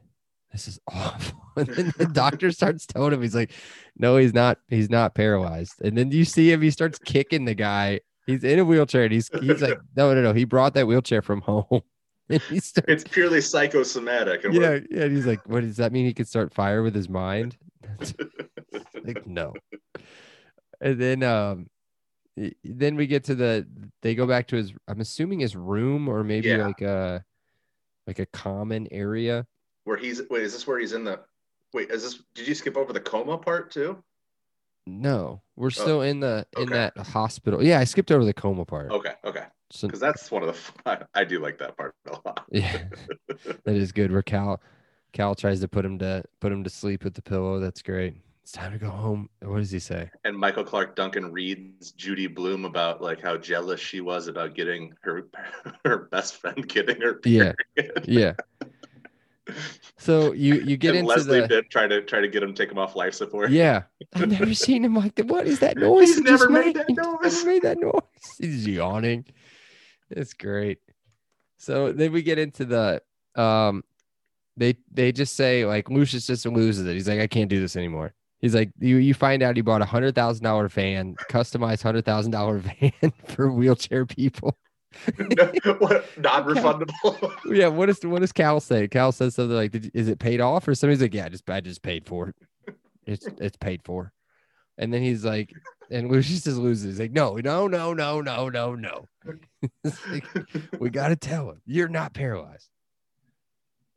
this 0.53 0.69
is 0.69 0.79
awful." 0.93 1.39
And 1.57 1.67
then 1.69 1.93
the 1.99 2.07
doctor 2.07 2.51
starts 2.53 2.87
telling 2.87 3.13
him, 3.13 3.23
he's 3.23 3.35
like, 3.35 3.53
"No, 3.97 4.17
he's 4.17 4.35
not. 4.35 4.59
He's 4.69 4.91
not 4.91 5.15
paralyzed." 5.15 5.75
And 5.83 5.97
then 5.97 6.11
you 6.11 6.25
see 6.25 6.51
him. 6.53 6.61
He 6.63 6.71
starts 6.71 6.99
kicking 6.99 7.45
the 7.45 7.55
guy. 7.55 8.01
He's 8.27 8.45
in 8.45 8.59
a 8.59 8.65
wheelchair 8.65 9.05
and 9.05 9.13
he's 9.13 9.31
he's 9.41 9.63
like, 9.63 9.79
"No, 9.97 10.13
no, 10.15 10.21
no. 10.23 10.33
He 10.33 10.45
brought 10.45 10.75
that 10.75 10.87
wheelchair 10.87 11.23
from 11.23 11.41
home." 11.43 11.83
Starts, 12.31 12.73
It's 12.89 13.05
purely 13.05 13.41
psychosomatic. 13.41 14.45
and 14.45 14.55
yeah, 14.55 14.79
yeah. 14.91 15.03
And 15.05 15.17
he's 15.17 15.27
like, 15.27 15.47
"What 15.49 15.61
does 15.63 15.77
that 15.77 15.93
mean? 15.93 16.07
He 16.07 16.15
could 16.15 16.29
start 16.29 16.53
fire 16.55 16.83
with 16.83 16.95
his 16.95 17.09
mind?" 17.09 17.57
like 19.05 19.27
no 19.27 19.53
and 20.81 21.01
then 21.01 21.23
um 21.23 21.67
then 22.65 22.97
we 22.97 23.07
get 23.07 23.25
to 23.25 23.35
the 23.35 23.67
they 24.01 24.15
go 24.15 24.27
back 24.27 24.47
to 24.49 24.57
his 24.57 24.73
i'm 24.89 25.01
assuming 25.01 25.41
his 25.41 25.55
room 25.55 26.09
or 26.09 26.25
maybe 26.25 26.49
Yeah. 26.49 26.67
like 26.67 26.81
a 26.81 27.25
like 28.07 28.19
a 28.19 28.27
common 28.27 28.89
area 28.91 29.47
where 29.85 29.97
he's 29.97 30.23
wait, 30.31 30.43
is 30.43 30.53
this 30.53 30.67
where 30.67 30.79
he's 30.79 30.93
in 30.93 31.05
the? 31.05 31.21
Wait, 31.73 31.91
is 31.91 32.03
this? 32.03 32.23
Did 32.35 32.47
you 32.47 32.55
skip 32.55 32.77
over 32.77 32.93
the 32.93 33.01
coma 33.01 33.39
part 33.39 33.71
too? 33.71 34.03
no 34.87 35.41
we're 35.55 35.67
oh, 35.67 35.71
still 35.71 36.03
in 36.03 36.19
the 36.19 36.45
in 36.57 36.65
okay. 36.65 36.73
that 36.73 36.97
hospital 36.99 37.63
yeah 37.63 37.79
i 37.79 37.85
skipped 37.85 38.11
over 38.11 38.25
the 38.25 38.35
coma 38.35 38.65
part 38.65 38.91
Okay, 38.91 39.13
okay, 39.25 39.45
so, 39.71 39.87
because 39.87 40.01
that's 40.01 40.29
one 40.29 40.43
of 40.43 40.49
the. 40.85 40.91
I, 41.15 41.21
I 41.21 41.25
do 41.25 41.39
like 41.39 41.57
that 41.59 41.77
part 41.77 41.95
a 42.09 42.19
lot. 42.25 42.45
yeah 42.51 42.79
that 43.65 43.77
is 43.77 43.93
good 43.93 44.11
where 44.11 44.23
cal 44.23 44.61
cal 45.13 45.37
tries 45.37 45.61
to 45.61 45.69
put 45.69 45.85
him 45.85 46.01
to 46.01 46.25
put 46.41 46.51
him 46.51 46.65
to 46.65 46.71
sleep 46.71 47.05
with 47.05 47.15
the 47.15 47.23
pillow 47.23 47.61
that's 47.61 47.81
great 47.81 48.17
it's 48.43 48.53
time 48.53 48.73
to 48.73 48.79
go 48.79 48.91
home 48.91 49.29
what 49.41 49.59
does 49.59 49.71
he 49.71 49.79
say 49.79 50.11
and 50.25 50.37
Michael 50.37 50.65
Clarke 50.65 50.97
Duncan 50.97 51.31
reads 51.33 51.93
Judy 51.93 52.27
Blume 52.27 52.65
about 52.65 53.01
like 53.01 53.21
how 53.21 53.37
jealous 53.37 53.81
she 53.81 54.01
was 54.01 54.27
about 54.27 54.55
getting 54.55 54.95
her 55.03 55.29
her 55.85 55.99
best 56.11 56.37
friend 56.37 56.67
getting 56.69 57.01
her. 57.01 57.21
yeah 57.25 57.53
period. 57.77 58.05
yeah 58.07 58.33
so 59.99 60.33
you 60.33 60.55
you 60.61 60.77
get 60.85 60.91
and 60.91 61.01
into 61.01 61.09
Leslie 61.11 61.41
the 61.41 61.49
did 61.49 61.71
try 61.71 61.87
to 61.87 62.03
try 62.03 62.21
to 62.21 62.29
get 62.29 62.43
him 62.43 62.55
take 62.55 62.71
him 62.71 62.79
off 62.79 62.95
life 62.97 63.15
support. 63.15 63.51
Yeah, 63.51 63.83
I've 64.15 64.29
never 64.29 64.55
seen 64.67 64.85
him 64.85 64.95
like 64.95 65.15
that. 65.17 65.27
What 65.27 65.47
is 65.47 65.59
that 65.61 65.77
noise? 65.77 66.09
He's 66.09 66.21
never 66.21 66.45
just 66.47 66.51
made 66.51 66.77
that 66.77 66.89
Never 66.89 67.19
noise. 67.23 67.45
made 67.45 67.63
that 67.63 67.79
noise. 67.79 68.01
He's 68.39 68.67
yawning. 68.67 69.25
It's 70.11 70.33
great. 70.33 70.79
So 71.59 71.93
then 71.93 72.13
we 72.13 72.23
get 72.23 72.39
into 72.39 72.65
the 72.65 73.03
um, 73.35 73.83
they 74.57 74.77
they 74.93 75.11
just 75.13 75.35
say 75.35 75.65
like 75.67 75.91
Lucius 75.91 76.27
just 76.27 76.47
loses 76.47 76.87
it. 76.87 76.93
He's 76.93 77.09
like, 77.09 77.21
I 77.21 77.27
can't 77.27 77.51
do 77.51 77.61
this 77.61 77.77
anymore. 77.77 78.15
He's 78.43 78.55
like, 78.57 78.71
you 78.81 78.97
you 78.97 79.15
find 79.15 79.43
out 79.43 79.57
he 79.57 79.63
bought 79.63 79.81
a 79.83 79.87
hundred 79.87 80.15
thousand 80.17 80.45
dollar 80.45 80.69
van, 80.69 81.15
customized 81.31 81.83
hundred 81.83 82.05
thousand 82.05 82.33
dollar 82.33 82.59
van 82.81 83.13
for 83.27 83.51
wheelchair 83.51 84.05
people. 84.05 84.59
non-refundable. 86.19 87.33
Yeah, 87.47 87.69
what 87.69 87.89
is 87.89 88.05
what 88.05 88.21
does 88.21 88.33
Cal 88.33 88.61
say? 88.61 88.89
Cal 88.89 89.13
says 89.13 89.37
something 89.37 89.57
like, 89.57 89.71
Did, 89.71 89.91
"Is 89.95 90.09
it 90.09 90.19
paid 90.19 90.41
off?" 90.41 90.67
Or 90.69 90.75
somebody's 90.75 91.01
like, 91.01 91.15
"Yeah, 91.15 91.27
I 91.27 91.29
just 91.29 91.49
I 91.49 91.61
just 91.61 91.83
paid 91.83 92.05
for 92.05 92.29
it. 92.31 92.37
It's 93.07 93.27
it's 93.39 93.57
paid 93.57 93.83
for." 93.85 94.13
And 94.77 94.93
then 94.93 95.03
he's 95.03 95.25
like, 95.25 95.53
and 95.91 96.11
Lucius 96.11 96.45
just 96.45 96.57
loses. 96.59 96.85
He's 96.85 97.01
like, 97.01 97.13
"No, 97.13 97.37
no, 97.37 97.69
no, 97.69 97.95
no, 97.95 98.21
no, 98.21 98.49
no, 98.49 98.75
no. 98.75 99.07
Like, 99.85 100.27
we 100.81 100.91
got 100.91 101.09
to 101.09 101.17
tell 101.17 101.51
him 101.51 101.61
you're 101.65 101.89
not 101.89 102.13
paralyzed." 102.13 102.69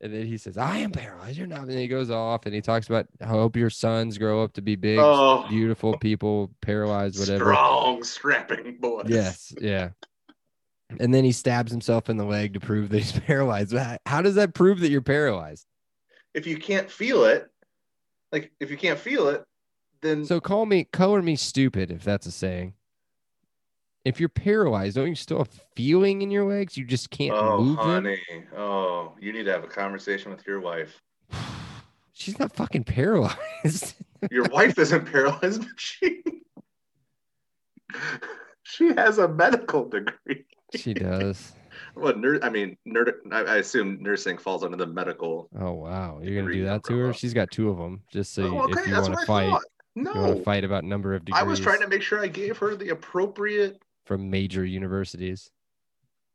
And 0.06 0.14
then 0.14 0.28
he 0.28 0.38
says, 0.38 0.56
"I 0.56 0.78
am 0.78 0.91
paralyzed. 0.91 1.36
You're 1.36 1.47
not." 1.47 1.62
And 1.62 1.72
then 1.72 1.80
he 1.80 1.88
goes 1.88 2.12
off 2.12 2.45
and 2.45 2.53
he 2.53 2.62
talks 2.62 2.86
about, 2.88 3.08
"I 3.20 3.26
hope 3.26 3.56
your 3.56 3.72
sons 3.72 4.20
grow 4.20 4.43
up 4.43 4.53
to 4.53 4.62
be 4.62 4.76
big, 4.76 4.99
oh, 4.99 5.47
beautiful 5.49 5.97
people, 5.97 6.51
paralyzed, 6.62 7.18
whatever." 7.18 7.45
strong, 7.45 8.03
strapping 8.03 8.78
boys. 8.78 9.08
Yes, 9.08 9.51
yeah. 9.60 9.89
And 10.99 11.12
then 11.12 11.24
he 11.24 11.32
stabs 11.32 11.72
himself 11.72 12.08
in 12.08 12.18
the 12.18 12.24
leg 12.24 12.53
to 12.53 12.60
prove 12.60 12.89
that 12.89 12.99
he's 12.99 13.20
paralyzed. 13.20 13.74
How 14.06 14.22
does 14.22 14.36
that 14.36 14.53
prove 14.53 14.80
that 14.82 14.91
you're 14.91 15.01
paralyzed? 15.01 15.66
If 16.36 16.45
you 16.45 16.58
can't 16.58 16.91
feel 16.91 17.24
it, 17.24 17.49
like 18.32 18.51
if 18.60 18.70
you 18.70 18.78
can't 18.78 18.99
feel 18.99 19.30
it, 19.30 19.43
then 20.01 20.24
So 20.24 20.39
call 20.39 20.68
me, 20.68 20.84
color 20.84 21.24
me 21.24 21.36
stupid 21.36 21.89
if 21.89 22.03
that's 22.03 22.28
a 22.28 22.32
saying. 22.32 22.76
If 24.06 24.20
you're 24.20 24.30
paralyzed, 24.30 24.95
don't 24.95 25.08
you 25.08 25.16
still 25.16 25.39
have 25.39 25.49
feeling 25.76 26.22
in 26.22 26.30
your 26.32 26.45
legs? 26.45 26.78
You 26.78 26.86
just 26.86 27.10
can't 27.10 27.34
oh, 27.36 27.60
move 27.60 27.78
them. 27.78 27.86
honey, 27.86 28.22
oh, 28.56 29.14
you 29.20 29.34
need 29.34 29.43
to 29.43 29.51
have 29.51 29.64
a 29.64 29.68
conversation 29.68 30.32
with 30.32 30.45
your 30.45 30.60
wife. 30.60 31.01
She's 32.14 32.39
not 32.39 32.56
fucking 32.56 32.86
paralyzed. 32.86 33.95
Your 34.32 34.45
wife 34.45 34.80
isn't 34.80 35.12
paralyzed, 35.12 35.62
but 35.62 35.80
she 35.80 36.24
she 38.64 38.88
has 38.95 39.18
a 39.18 39.28
medical 39.28 39.88
degree. 39.88 40.45
she 40.76 40.93
does. 40.93 41.53
Well, 41.93 42.16
nur- 42.16 42.43
I 42.43 42.49
mean, 42.49 42.78
nerd. 42.88 43.12
I, 43.32 43.58
assume 43.58 44.01
nursing 44.01 44.38
falls 44.38 44.64
under 44.64 44.78
the 44.78 44.88
medical. 44.88 45.49
Oh 45.60 45.74
wow, 45.74 46.20
you're 46.24 46.41
gonna 46.41 46.53
do 46.53 46.64
that 46.64 46.86
to 46.86 46.97
her? 46.99 47.14
She's 47.14 47.34
got 47.34 47.51
two 47.51 47.70
of 47.70 47.78
them. 47.78 48.01
Just 48.10 48.34
so 48.34 48.43
Oh, 48.43 48.68
if 48.70 48.88
you 48.88 48.93
want 48.93 49.20
to 49.20 49.26
fight, 49.26 49.45
you 49.45 49.51
want 49.51 49.66
No, 50.16 50.34
to 50.34 50.41
fight 50.41 50.64
about 50.64 50.86
number 50.86 51.14
of 51.14 51.26
degrees 51.26 51.41
I 51.41 51.43
was 51.43 51.60
trying 51.60 51.82
to 51.82 51.88
make 51.88 52.01
sure 52.01 52.22
I 52.22 52.28
gave 52.28 52.58
her 52.60 52.76
the 52.76 52.89
appropriate. 52.89 53.82
From 54.06 54.30
major 54.30 54.64
universities. 54.64 55.51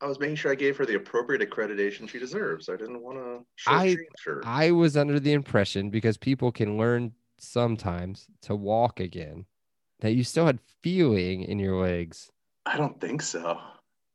I 0.02 0.06
was 0.06 0.18
making 0.18 0.36
sure 0.36 0.50
I 0.50 0.54
gave 0.54 0.76
her 0.78 0.86
the 0.86 0.96
appropriate 0.96 1.48
accreditation 1.48 2.08
she 2.08 2.18
deserves. 2.18 2.68
I 2.68 2.76
didn't 2.76 3.02
want 3.02 3.18
to 3.18 3.44
I- 3.66 3.96
her. 4.24 4.42
I 4.44 4.70
was 4.70 4.96
under 4.96 5.20
the 5.20 5.32
impression 5.32 5.90
because 5.90 6.16
people 6.16 6.50
can 6.52 6.78
learn 6.78 7.12
sometimes 7.38 8.26
to 8.42 8.54
walk 8.54 9.00
again 9.00 9.46
that 10.00 10.12
you 10.12 10.24
still 10.24 10.46
had 10.46 10.58
feeling 10.82 11.42
in 11.42 11.58
your 11.58 11.80
legs. 11.80 12.30
I 12.66 12.76
don't 12.76 12.98
think 13.00 13.22
so. 13.22 13.58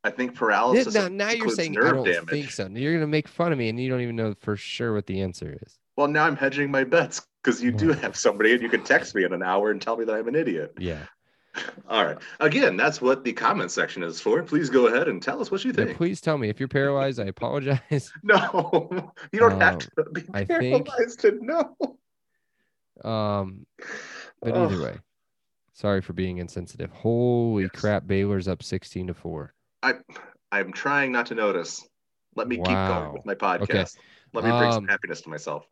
I 0.03 0.12
think 0.12 0.36
paralysis. 0.36 0.93
now, 0.93 1.08
now 1.08 1.32
you're 1.32 1.49
saying 1.49 1.78
I 1.80 1.91
don't 1.91 2.03
damage. 2.03 2.30
think 2.30 2.51
so. 2.51 2.68
You're 2.68 2.93
gonna 2.93 3.08
make 3.08 3.28
fun 3.28 3.51
of 3.51 3.58
me, 3.58 3.70
and 3.70 3.80
you 3.80 3.89
don't 3.89 4.01
even 4.01 4.16
know 4.16 4.36
for 4.39 4.56
sure 4.56 4.93
what 4.93 5.08
the 5.08 5.22
answer 5.22 5.58
is. 5.64 5.80
Well, 5.97 6.08
now 6.08 6.26
I'm 6.26 6.36
hedging 6.36 6.70
my 6.70 6.84
bets 6.84 7.26
because 7.41 7.62
you 7.62 7.72
do 7.72 7.91
have 7.91 8.16
somebody, 8.16 8.53
and 8.53 8.62
you 8.62 8.70
can 8.70 8.84
text 8.84 9.16
me 9.16 9.24
in 9.24 9.34
an 9.34 9.41
hour 9.41 9.72
and 9.72 9.82
tell 9.82 9.97
me 9.97 10.06
that 10.06 10.14
I'm 10.14 10.28
an 10.28 10.36
idiot. 10.36 10.74
Yeah. 10.80 11.06
All 11.89 12.06
right. 12.06 12.18
Again, 12.39 12.78
that's 12.78 13.01
what 13.01 13.24
the 13.24 13.34
comment 13.34 13.72
section 13.72 14.03
is 14.03 14.20
for. 14.20 14.43
Please 14.43 14.70
go 14.70 14.88
ahead 14.88 15.08
and 15.08 15.22
tell 15.22 15.41
us 15.41 15.51
what 15.51 15.64
you 15.64 15.72
think. 15.74 15.95
please 15.97 16.20
tell 16.22 16.38
me 16.38 16.49
if 16.49 16.60
you're 16.60 16.68
paralyzed. 16.70 17.20
I 17.20 17.26
apologize. 17.26 18.12
No, 18.24 19.14
you 19.32 19.39
don't 19.39 19.60
have 19.62 19.76
Um, 19.76 19.80
to 19.80 20.03
be 20.14 20.22
I 20.34 20.43
think- 20.45 20.88
paralyzed 20.88 21.20
to 21.22 21.32
know. 21.43 21.76
Um, 23.03 23.66
but 24.41 24.56
either 24.56 24.82
way, 24.82 24.97
sorry 25.74 26.01
for 26.01 26.14
being 26.14 26.38
insensitive. 26.38 26.91
Holy 26.91 27.64
Yes. 27.64 27.72
crap! 27.74 28.08
Baylor's 28.08 28.47
up 28.47 28.64
sixteen 28.64 29.08
to 29.08 29.14
four. 29.14 29.53
I, 29.84 29.95
I'm 30.51 30.72
trying 30.72 31.12
not 31.12 31.26
to 31.28 31.36
notice. 31.36 31.86
Let 32.36 32.47
me 32.47 32.56
keep 32.58 32.66
going 32.66 33.14
with 33.14 33.26
my 33.26 33.36
podcast. 33.36 33.62
Okay. 33.64 33.86
Let 34.34 34.43
me 34.45 34.49
bring 34.51 34.72
some 34.72 34.84
Um, 34.84 34.88
happiness 34.88 35.22
to 35.22 35.30
myself. 35.30 35.66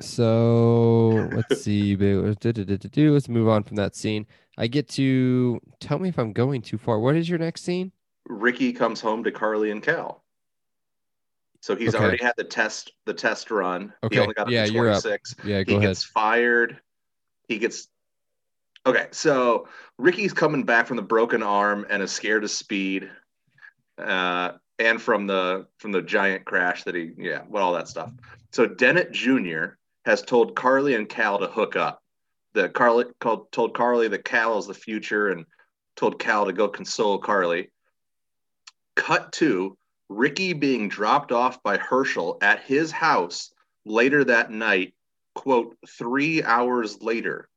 So 0.00 1.28
let's 1.32 1.58
see. 1.62 1.96
Let's 1.96 3.28
move 3.28 3.48
on 3.48 3.62
from 3.62 3.76
that 3.76 3.96
scene. 3.96 4.26
I 4.56 4.66
get 4.66 4.88
to 4.90 5.60
tell 5.80 5.98
me 5.98 6.08
if 6.08 6.18
I'm 6.18 6.32
going 6.32 6.62
too 6.62 6.78
far. 6.78 6.98
What 6.98 7.16
is 7.16 7.28
your 7.28 7.38
next 7.38 7.62
scene? 7.62 7.92
Ricky 8.26 8.72
comes 8.72 9.00
home 9.00 9.24
to 9.24 9.30
Carly 9.30 9.70
and 9.70 9.82
Cal. 9.82 10.24
So 11.60 11.74
he's 11.74 11.94
Okay. 11.94 12.04
already 12.04 12.22
had 12.22 12.34
the 12.36 12.44
test, 12.44 12.92
the 13.04 13.14
test 13.14 13.50
run. 13.50 13.92
Okay. 14.02 14.16
He 14.16 14.20
only 14.20 14.34
got 14.34 14.50
Yeah, 14.50 14.64
you're 14.64 14.90
up. 14.90 15.02
26. 15.02 15.34
Yeah, 15.44 15.58
he 15.58 15.64
go 15.64 15.72
ahead. 15.78 15.88
gets 15.90 16.04
fired. 16.04 16.80
He 17.48 17.58
gets 17.58 17.88
okay. 18.86 19.08
So 19.10 19.68
Ricky's 19.96 20.32
coming 20.32 20.62
back 20.64 20.86
from 20.86 20.96
the 20.96 21.02
broken 21.02 21.42
arm 21.42 21.86
and 21.90 22.02
is 22.02 22.12
scared 22.12 22.44
of 22.44 22.50
speed, 22.50 23.10
uh, 23.96 24.52
and 24.78 25.00
from 25.00 25.26
the 25.26 25.66
from 25.78 25.92
the 25.92 26.02
giant 26.02 26.44
crash 26.44 26.84
that 26.84 26.94
he 26.94 27.12
yeah, 27.16 27.42
well 27.48 27.64
all 27.64 27.72
that 27.72 27.88
stuff. 27.88 28.12
So 28.52 28.66
Dennit 28.68 29.10
Jr. 29.12 29.77
has 30.08 30.22
told 30.22 30.56
Carly 30.56 30.94
and 30.94 31.06
Cal 31.06 31.38
to 31.38 31.46
hook 31.48 31.76
up. 31.76 32.02
The 32.54 32.70
Carly 32.70 33.04
called 33.20 33.52
told 33.52 33.76
Carly 33.76 34.08
that 34.08 34.24
Cal 34.24 34.56
is 34.56 34.66
the 34.66 34.72
future 34.72 35.28
and 35.28 35.44
told 35.96 36.18
Cal 36.18 36.46
to 36.46 36.52
go 36.54 36.66
console 36.66 37.18
Carly. 37.18 37.70
Cut 38.96 39.32
to 39.32 39.76
Ricky 40.08 40.54
being 40.54 40.88
dropped 40.88 41.30
off 41.30 41.62
by 41.62 41.76
Herschel 41.76 42.38
at 42.40 42.62
his 42.62 42.90
house 42.90 43.52
later 43.84 44.24
that 44.24 44.50
night 44.50 44.94
quote, 45.34 45.76
three 45.86 46.42
hours 46.42 47.02
later, 47.02 47.50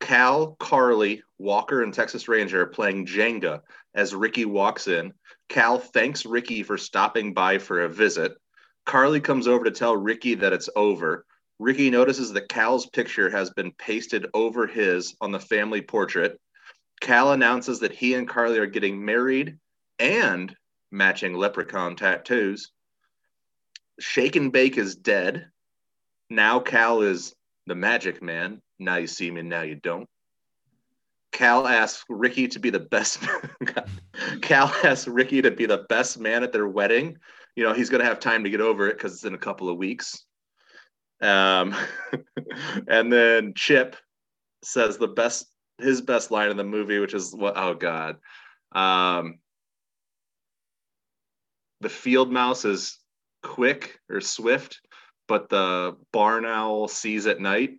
Cal, 0.00 0.56
Carly, 0.58 1.22
Walker, 1.38 1.82
and 1.82 1.92
Texas 1.92 2.26
Ranger 2.26 2.62
are 2.62 2.66
playing 2.66 3.04
Jenga 3.04 3.60
as 3.94 4.14
Ricky 4.14 4.46
walks 4.46 4.88
in. 4.88 5.12
Cal 5.50 5.78
thanks 5.78 6.24
Ricky 6.24 6.62
for 6.62 6.78
stopping 6.78 7.34
by 7.34 7.58
for 7.58 7.82
a 7.82 7.88
visit. 7.88 8.32
Carly 8.86 9.20
comes 9.20 9.46
over 9.46 9.66
to 9.66 9.70
tell 9.70 9.94
Ricky 9.94 10.34
that 10.36 10.54
it's 10.54 10.70
over. 10.74 11.26
Ricky 11.62 11.90
notices 11.90 12.32
that 12.32 12.48
Cal's 12.48 12.86
picture 12.86 13.30
has 13.30 13.50
been 13.50 13.70
pasted 13.78 14.26
over 14.34 14.66
his 14.66 15.14
on 15.20 15.30
the 15.30 15.38
family 15.38 15.80
portrait. 15.80 16.40
Cal 17.00 17.30
announces 17.30 17.78
that 17.80 17.92
he 17.92 18.14
and 18.14 18.28
Carly 18.28 18.58
are 18.58 18.66
getting 18.66 19.04
married 19.04 19.58
and 20.00 20.52
matching 20.90 21.34
leprechaun 21.34 21.94
tattoos. 21.94 22.72
Shake 24.00 24.34
and 24.34 24.50
Bake 24.50 24.76
is 24.76 24.96
dead. 24.96 25.46
Now 26.28 26.58
Cal 26.58 27.02
is 27.02 27.32
the 27.68 27.76
magic 27.76 28.20
man. 28.20 28.60
Now 28.80 28.96
you 28.96 29.06
see 29.06 29.30
me, 29.30 29.42
now 29.42 29.62
you 29.62 29.76
don't. 29.76 30.08
Cal 31.30 31.68
asks 31.68 32.04
Ricky 32.08 32.48
to 32.48 32.58
be 32.58 32.70
the 32.70 32.80
best. 32.80 33.20
Cal 34.42 34.66
asks 34.82 35.06
Ricky 35.06 35.42
to 35.42 35.52
be 35.52 35.66
the 35.66 35.86
best 35.88 36.18
man 36.18 36.42
at 36.42 36.50
their 36.50 36.66
wedding. 36.66 37.18
You 37.54 37.62
know, 37.62 37.72
he's 37.72 37.88
going 37.88 38.00
to 38.00 38.08
have 38.08 38.18
time 38.18 38.42
to 38.42 38.50
get 38.50 38.60
over 38.60 38.88
it 38.88 38.94
because 38.94 39.14
it's 39.14 39.24
in 39.24 39.34
a 39.34 39.38
couple 39.38 39.68
of 39.68 39.76
weeks. 39.76 40.24
Um, 41.22 41.74
and 42.88 43.12
then 43.12 43.54
Chip 43.54 43.96
says 44.62 44.98
the 44.98 45.08
best, 45.08 45.46
his 45.78 46.00
best 46.00 46.30
line 46.30 46.50
in 46.50 46.56
the 46.56 46.64
movie, 46.64 46.98
which 46.98 47.14
is 47.14 47.34
what? 47.34 47.54
Oh 47.56 47.74
God, 47.74 48.16
um, 48.72 49.38
the 51.80 51.88
field 51.88 52.30
mouse 52.30 52.64
is 52.64 52.98
quick 53.42 53.98
or 54.10 54.20
swift, 54.20 54.80
but 55.28 55.48
the 55.48 55.96
barn 56.12 56.44
owl 56.44 56.88
sees 56.88 57.26
at 57.26 57.40
night. 57.40 57.70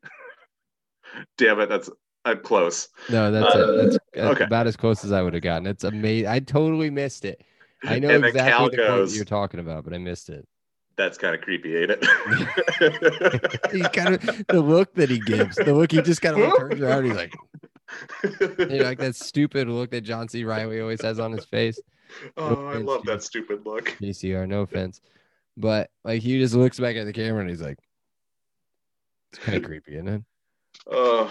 Damn 1.37 1.59
it, 1.59 1.69
that's 1.69 1.89
I'm 2.25 2.39
close. 2.39 2.87
No, 3.09 3.31
that's, 3.31 3.53
uh, 3.53 3.71
That's, 3.73 3.97
that's 4.13 4.31
okay. 4.35 4.43
about 4.45 4.65
as 4.65 4.77
close 4.77 5.03
as 5.03 5.11
I 5.11 5.21
would 5.21 5.33
have 5.33 5.43
gotten. 5.43 5.67
It's 5.67 5.83
amazing. 5.83 6.27
I 6.29 6.39
totally 6.39 6.89
missed 6.89 7.25
it. 7.25 7.43
I 7.85 7.99
know 7.99 8.09
exactly 8.11 8.69
the 8.69 8.77
goes, 8.77 9.13
you're 9.13 9.25
talking 9.25 9.59
about, 9.59 9.83
but 9.83 9.93
I 9.93 9.97
missed 9.97 10.29
it 10.29 10.47
that's 10.95 11.17
kind 11.17 11.35
of 11.35 11.41
creepy, 11.41 11.77
ain't 11.77 11.91
it? 11.91 12.05
he 13.71 13.81
kind 13.81 14.15
of 14.15 14.45
the 14.47 14.61
look 14.61 14.93
that 14.95 15.09
he 15.09 15.19
gives, 15.19 15.55
the 15.55 15.73
look 15.73 15.91
he 15.91 16.01
just 16.01 16.21
kind 16.21 16.35
of 16.39 16.41
like 16.41 16.57
turns 16.57 16.81
around. 16.81 17.05
He's 17.05 17.15
like, 17.15 17.33
you 18.59 18.77
know, 18.77 18.83
like 18.83 18.99
that 18.99 19.15
stupid 19.15 19.67
look 19.67 19.91
that 19.91 20.01
John 20.01 20.27
C. 20.27 20.43
Reilly 20.43 20.81
always 20.81 21.01
has 21.01 21.19
on 21.19 21.31
his 21.31 21.45
face. 21.45 21.79
Oh, 22.37 22.53
no 22.53 22.67
I 22.67 22.75
love 22.75 23.05
that 23.05 23.23
stupid 23.23 23.65
look. 23.65 23.85
PCR, 23.99 24.47
no 24.47 24.61
offense, 24.61 25.01
but 25.57 25.89
like 26.03 26.21
he 26.21 26.37
just 26.37 26.53
looks 26.53 26.79
back 26.79 26.95
at 26.95 27.05
the 27.05 27.11
camera 27.11 27.41
and 27.41 27.49
he's 27.49 27.59
like, 27.59 27.79
it's 29.31 29.43
kind 29.43 29.57
of 29.57 29.63
creepy, 29.63 29.95
isn't 29.95 30.07
it? 30.07 30.23
Uh, 30.85 31.27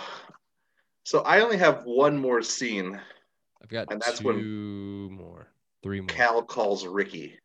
so 1.04 1.20
I 1.20 1.40
only 1.40 1.56
have 1.56 1.84
one 1.84 2.18
more 2.18 2.42
scene. 2.42 3.00
I've 3.62 3.68
got 3.68 3.92
and 3.92 4.02
that's 4.02 4.18
two 4.18 4.26
when 4.26 5.12
more, 5.12 5.46
three 5.84 6.00
more. 6.00 6.08
Cal 6.08 6.42
calls 6.42 6.84
Ricky 6.84 7.38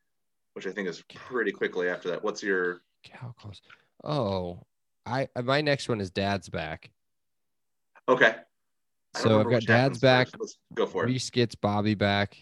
which 0.57 0.65
I 0.65 0.71
think 0.71 0.87
is 0.87 1.03
pretty 1.13 1.51
quickly 1.51 1.87
after 1.87 2.09
that. 2.09 2.23
What's 2.23 2.41
your 2.41 2.81
cow 3.03 3.31
calls? 3.39 3.61
Oh, 4.03 4.65
I 5.05 5.27
my 5.43 5.61
next 5.61 5.87
one 5.87 6.01
is 6.01 6.09
Dad's 6.09 6.49
back. 6.49 6.89
Okay. 8.09 8.37
So 9.15 9.39
I've 9.39 9.51
got 9.51 9.61
Dad's 9.61 9.99
back. 9.99 10.29
Let's 10.39 10.57
go 10.73 10.87
for 10.87 11.03
it. 11.03 11.09
Reese 11.09 11.29
gets 11.29 11.53
Bobby 11.53 11.93
back. 11.93 12.35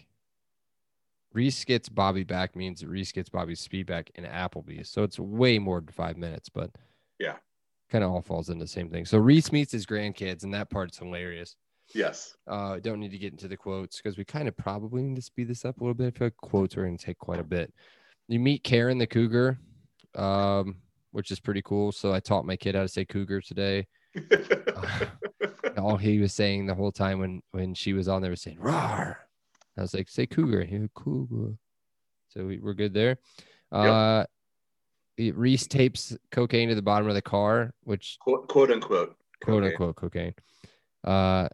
Reese 1.34 1.62
gets 1.66 1.90
Bobby 1.90 2.24
back 2.24 2.56
means 2.56 2.82
Reese 2.82 3.12
gets 3.12 3.28
Bobby's 3.28 3.60
speed 3.60 3.86
back 3.86 4.10
in 4.14 4.24
Applebee's. 4.24 4.88
So 4.88 5.02
it's 5.02 5.18
way 5.18 5.58
more 5.58 5.80
than 5.82 5.92
five 5.92 6.16
minutes, 6.16 6.48
but 6.48 6.70
yeah, 7.18 7.34
kind 7.90 8.02
of 8.02 8.10
all 8.10 8.22
falls 8.22 8.48
into 8.48 8.64
the 8.64 8.68
same 8.68 8.88
thing. 8.88 9.04
So 9.04 9.18
Reese 9.18 9.52
meets 9.52 9.72
his 9.72 9.84
grandkids, 9.84 10.42
and 10.42 10.54
that 10.54 10.70
part's 10.70 10.96
hilarious. 10.96 11.54
Yes. 11.94 12.34
Uh, 12.46 12.78
don't 12.78 12.98
need 12.98 13.10
to 13.10 13.18
get 13.18 13.32
into 13.32 13.46
the 13.46 13.58
quotes 13.58 13.98
because 13.98 14.16
we 14.16 14.24
kind 14.24 14.48
of 14.48 14.56
probably 14.56 15.02
need 15.02 15.16
to 15.16 15.22
speed 15.22 15.48
this 15.48 15.66
up 15.66 15.78
a 15.78 15.84
little 15.84 15.92
bit. 15.92 16.14
I 16.14 16.18
feel 16.18 16.26
like 16.28 16.36
quotes 16.38 16.78
are 16.78 16.84
going 16.84 16.96
to 16.96 17.04
take 17.04 17.18
quite 17.18 17.40
a 17.40 17.44
bit 17.44 17.72
you 18.28 18.40
meet 18.40 18.64
Karen 18.64 18.98
the 18.98 19.06
cougar, 19.06 19.58
um, 20.14 20.76
which 21.12 21.30
is 21.30 21.40
pretty 21.40 21.62
cool. 21.62 21.92
So 21.92 22.12
I 22.12 22.20
taught 22.20 22.44
my 22.44 22.56
kid 22.56 22.74
how 22.74 22.82
to 22.82 22.88
say 22.88 23.04
cougar 23.04 23.40
today. 23.40 23.86
uh, 24.16 25.06
all 25.78 25.96
he 25.96 26.18
was 26.18 26.32
saying 26.32 26.66
the 26.66 26.74
whole 26.74 26.92
time 26.92 27.18
when 27.18 27.42
when 27.52 27.74
she 27.74 27.92
was 27.92 28.08
on 28.08 28.22
there 28.22 28.30
was 28.30 28.42
saying 28.42 28.58
"rar." 28.60 29.20
I 29.76 29.82
was 29.82 29.94
like, 29.94 30.08
"Say 30.08 30.26
cougar." 30.26 30.64
He 30.64 30.88
cougar. 30.94 31.54
So 32.28 32.46
we, 32.46 32.60
are 32.64 32.74
good 32.74 32.92
there. 32.92 33.18
Uh, 33.72 34.24
Reese 35.18 35.66
tapes 35.66 36.16
cocaine 36.30 36.68
to 36.68 36.74
the 36.74 36.82
bottom 36.82 37.08
of 37.08 37.14
the 37.14 37.22
car, 37.22 37.72
which 37.84 38.18
quote, 38.20 38.48
quote 38.48 38.70
unquote 38.70 39.16
quote 39.42 39.62
cocaine. 39.62 39.70
unquote 39.70 39.96
cocaine. 39.96 40.34
Uh, 41.04 41.48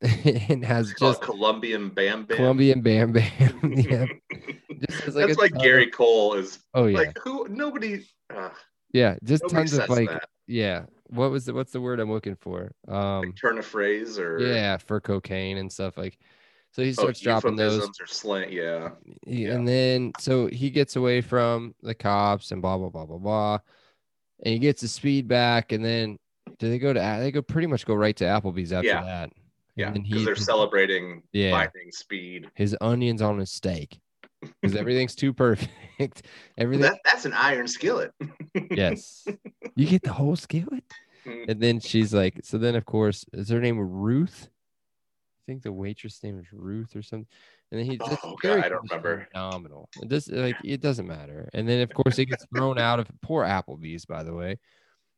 and 0.48 0.64
has 0.64 0.90
it's 0.90 1.00
just 1.00 1.22
Colombian 1.22 1.88
Bam 1.88 2.24
Bam. 2.24 2.36
Colombian 2.36 2.82
Bam 2.82 3.12
Bam. 3.12 3.60
yeah. 3.76 4.06
Just 4.90 5.16
like 5.16 5.28
That's 5.28 5.38
like 5.38 5.54
Gary 5.54 5.86
of, 5.86 5.92
Cole 5.92 6.34
is. 6.34 6.58
Oh 6.74 6.86
yeah. 6.86 6.98
Like 6.98 7.18
who? 7.22 7.46
Nobody. 7.48 8.04
Uh, 8.28 8.50
yeah, 8.92 9.16
just 9.24 9.44
tons 9.48 9.72
of 9.72 9.88
like. 9.88 10.10
That. 10.10 10.28
Yeah. 10.46 10.84
What 11.06 11.30
was 11.30 11.46
the 11.46 11.54
what's 11.54 11.72
the 11.72 11.80
word 11.80 12.00
I'm 12.00 12.10
looking 12.10 12.36
for? 12.36 12.72
Um, 12.86 13.22
like 13.22 13.36
turn 13.36 13.56
a 13.58 13.62
phrase 13.62 14.18
or 14.18 14.38
yeah 14.40 14.76
for 14.76 15.00
cocaine 15.00 15.56
and 15.56 15.72
stuff 15.72 15.96
like. 15.96 16.18
So 16.72 16.82
he 16.82 16.90
oh, 16.90 16.92
starts 16.92 17.20
oh, 17.22 17.24
dropping 17.24 17.56
those. 17.56 17.88
Or 18.00 18.06
slant, 18.06 18.52
yeah. 18.52 18.90
yeah. 19.26 19.52
And 19.52 19.66
then 19.66 20.12
so 20.18 20.48
he 20.48 20.70
gets 20.70 20.96
away 20.96 21.20
from 21.20 21.74
the 21.82 21.94
cops 21.94 22.50
and 22.50 22.60
blah 22.60 22.76
blah 22.76 22.90
blah 22.90 23.06
blah 23.06 23.18
blah, 23.18 23.58
and 24.44 24.52
he 24.52 24.58
gets 24.58 24.82
his 24.82 24.92
speed 24.92 25.28
back. 25.28 25.72
And 25.72 25.84
then 25.84 26.18
do 26.58 26.68
they 26.68 26.78
go 26.78 26.92
to? 26.92 27.16
They 27.20 27.30
go 27.30 27.42
pretty 27.42 27.68
much 27.68 27.86
go 27.86 27.94
right 27.94 28.16
to 28.16 28.24
Applebee's 28.24 28.72
after 28.72 28.88
yeah. 28.88 29.04
that. 29.04 29.30
Yeah, 29.76 29.90
because 29.90 30.24
they're 30.24 30.36
celebrating 30.36 31.22
yeah. 31.32 31.50
finding 31.50 31.90
speed. 31.90 32.48
His 32.54 32.76
onions 32.80 33.20
on 33.20 33.38
his 33.38 33.50
steak 33.50 33.98
because 34.62 34.76
everything's 34.76 35.16
too 35.16 35.32
perfect. 35.32 35.72
Everything 36.58 36.82
that, 36.82 37.00
that's 37.04 37.24
an 37.24 37.32
iron 37.32 37.66
skillet. 37.66 38.12
yes, 38.70 39.26
you 39.74 39.86
get 39.86 40.02
the 40.02 40.12
whole 40.12 40.36
skillet. 40.36 40.84
Mm-hmm. 41.26 41.50
And 41.50 41.60
then 41.60 41.80
she's 41.80 42.14
like, 42.14 42.40
so 42.44 42.58
then 42.58 42.76
of 42.76 42.84
course, 42.84 43.24
is 43.32 43.48
her 43.48 43.60
name 43.60 43.78
Ruth? 43.78 44.48
I 44.48 45.42
think 45.46 45.62
the 45.62 45.72
waitress 45.72 46.22
name 46.22 46.38
is 46.38 46.46
Ruth 46.52 46.94
or 46.94 47.02
something. 47.02 47.26
And 47.70 47.80
then 47.80 47.86
he 47.90 47.98
just 47.98 48.24
oh, 48.24 48.36
God, 48.40 48.60
I 48.60 48.68
don't 48.68 48.88
remember. 48.88 49.26
Phenomenal. 49.32 49.88
It 50.00 50.08
does 50.08 50.30
like 50.30 50.56
it 50.62 50.80
doesn't 50.80 51.06
matter. 51.06 51.48
And 51.52 51.68
then 51.68 51.80
of 51.80 51.92
course 51.92 52.18
it 52.18 52.26
gets 52.26 52.46
thrown 52.54 52.78
out 52.78 53.00
of 53.00 53.08
poor 53.22 53.44
Applebee's, 53.44 54.04
by 54.04 54.22
the 54.22 54.34
way 54.34 54.58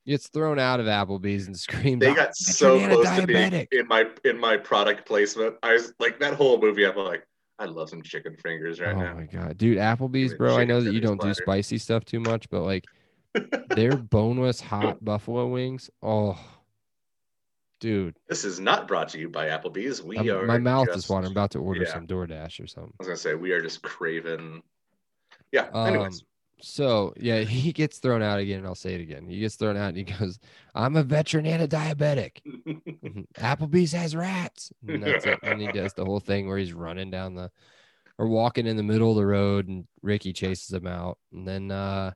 gets 0.07 0.29
thrown 0.29 0.59
out 0.59 0.81
of 0.81 0.87
Applebee's 0.87 1.47
and 1.47 1.59
screamed. 1.59 2.01
They 2.01 2.15
got 2.15 2.37
so 2.37 2.79
close 2.87 3.11
to 3.17 3.27
being 3.27 3.67
in 3.73 3.89
my 3.89 4.05
in 4.25 4.39
my 4.39 4.57
product 4.57 5.07
placement. 5.07 5.57
I 5.63 5.75
was 5.75 5.93
like 5.99 6.21
that 6.21 6.35
whole 6.35 6.61
movie. 6.61 6.87
I'm 6.87 6.97
like, 6.97 7.27
I 7.59 7.65
love 7.65 7.91
some 7.91 8.03
chicken 8.03 8.37
fingers 8.37 8.81
right 8.81 8.95
oh 8.95 8.99
now. 8.99 9.13
Oh 9.13 9.21
my 9.21 9.27
god, 9.27 9.59
dude, 9.59 9.79
Applebee's, 9.79 10.35
bro. 10.35 10.57
I 10.57 10.65
know 10.65 10.81
that 10.81 10.93
you 10.93 11.01
don't 11.01 11.21
do 11.21 11.35
spicy 11.35 11.79
stuff 11.79 12.05
too 12.05 12.21
much, 12.21 12.49
but 12.51 12.63
like 12.63 12.85
their 13.75 13.97
boneless 13.97 14.61
hot 14.61 15.05
buffalo 15.05 15.47
wings. 15.47 15.91
Oh, 16.03 16.39
dude. 17.81 18.17
This 18.29 18.45
is 18.45 18.61
not 18.61 18.89
brought 18.89 19.09
to 19.11 19.19
you 19.19 19.29
by 19.29 19.49
Applebee's. 19.49 20.03
We 20.03 20.19
I'm, 20.19 20.31
are. 20.31 20.47
My 20.47 20.59
mouth 20.59 20.87
just, 20.87 20.99
is 20.99 21.09
watering. 21.09 21.27
I'm 21.27 21.33
about 21.33 21.51
to 21.53 21.59
order 21.59 21.83
yeah. 21.83 21.93
some 21.93 22.07
DoorDash 22.07 22.63
or 22.63 22.67
something. 22.67 22.93
I 22.93 23.03
was 23.03 23.09
gonna 23.09 23.17
say 23.17 23.35
we 23.35 23.53
are 23.53 23.63
just 23.63 23.83
craving. 23.83 24.63
Yeah. 25.53 25.69
Anyways. 25.75 26.21
Um, 26.21 26.27
so 26.61 27.13
yeah, 27.17 27.41
he 27.41 27.73
gets 27.73 27.99
thrown 27.99 28.23
out 28.23 28.39
again, 28.39 28.59
and 28.59 28.67
I'll 28.67 28.75
say 28.75 28.95
it 28.95 29.01
again. 29.01 29.27
He 29.27 29.41
gets 29.41 29.57
thrown 29.57 29.77
out, 29.77 29.89
and 29.89 29.97
he 29.97 30.05
goes, 30.05 30.39
"I'm 30.75 30.97
a 30.97 31.03
veteran 31.03 31.47
and 31.47 31.63
a 31.63 31.69
diabetic. 31.69 32.41
Applebee's 33.39 33.93
has 33.93 34.17
rats." 34.17 34.73
And 34.87 35.03
that's 35.03 35.27
it. 35.27 35.39
And 35.43 35.61
he 35.61 35.69
does 35.69 35.95
the 35.95 36.05
whole 36.05 36.21
thing 36.21 36.49
where 36.49 36.59
he's 36.59 36.73
running 36.73 37.11
down 37.11 37.35
the, 37.35 37.51
or 38.19 38.29
walking 38.29 38.67
in 38.67 38.77
the 38.77 38.83
middle 38.83 39.11
of 39.11 39.17
the 39.17 39.27
road, 39.27 39.69
and 39.69 39.87
Ricky 40.03 40.33
chases 40.33 40.73
him 40.73 40.87
out, 40.87 41.19
and 41.33 41.47
then 41.47 41.71
uh, 41.71 42.13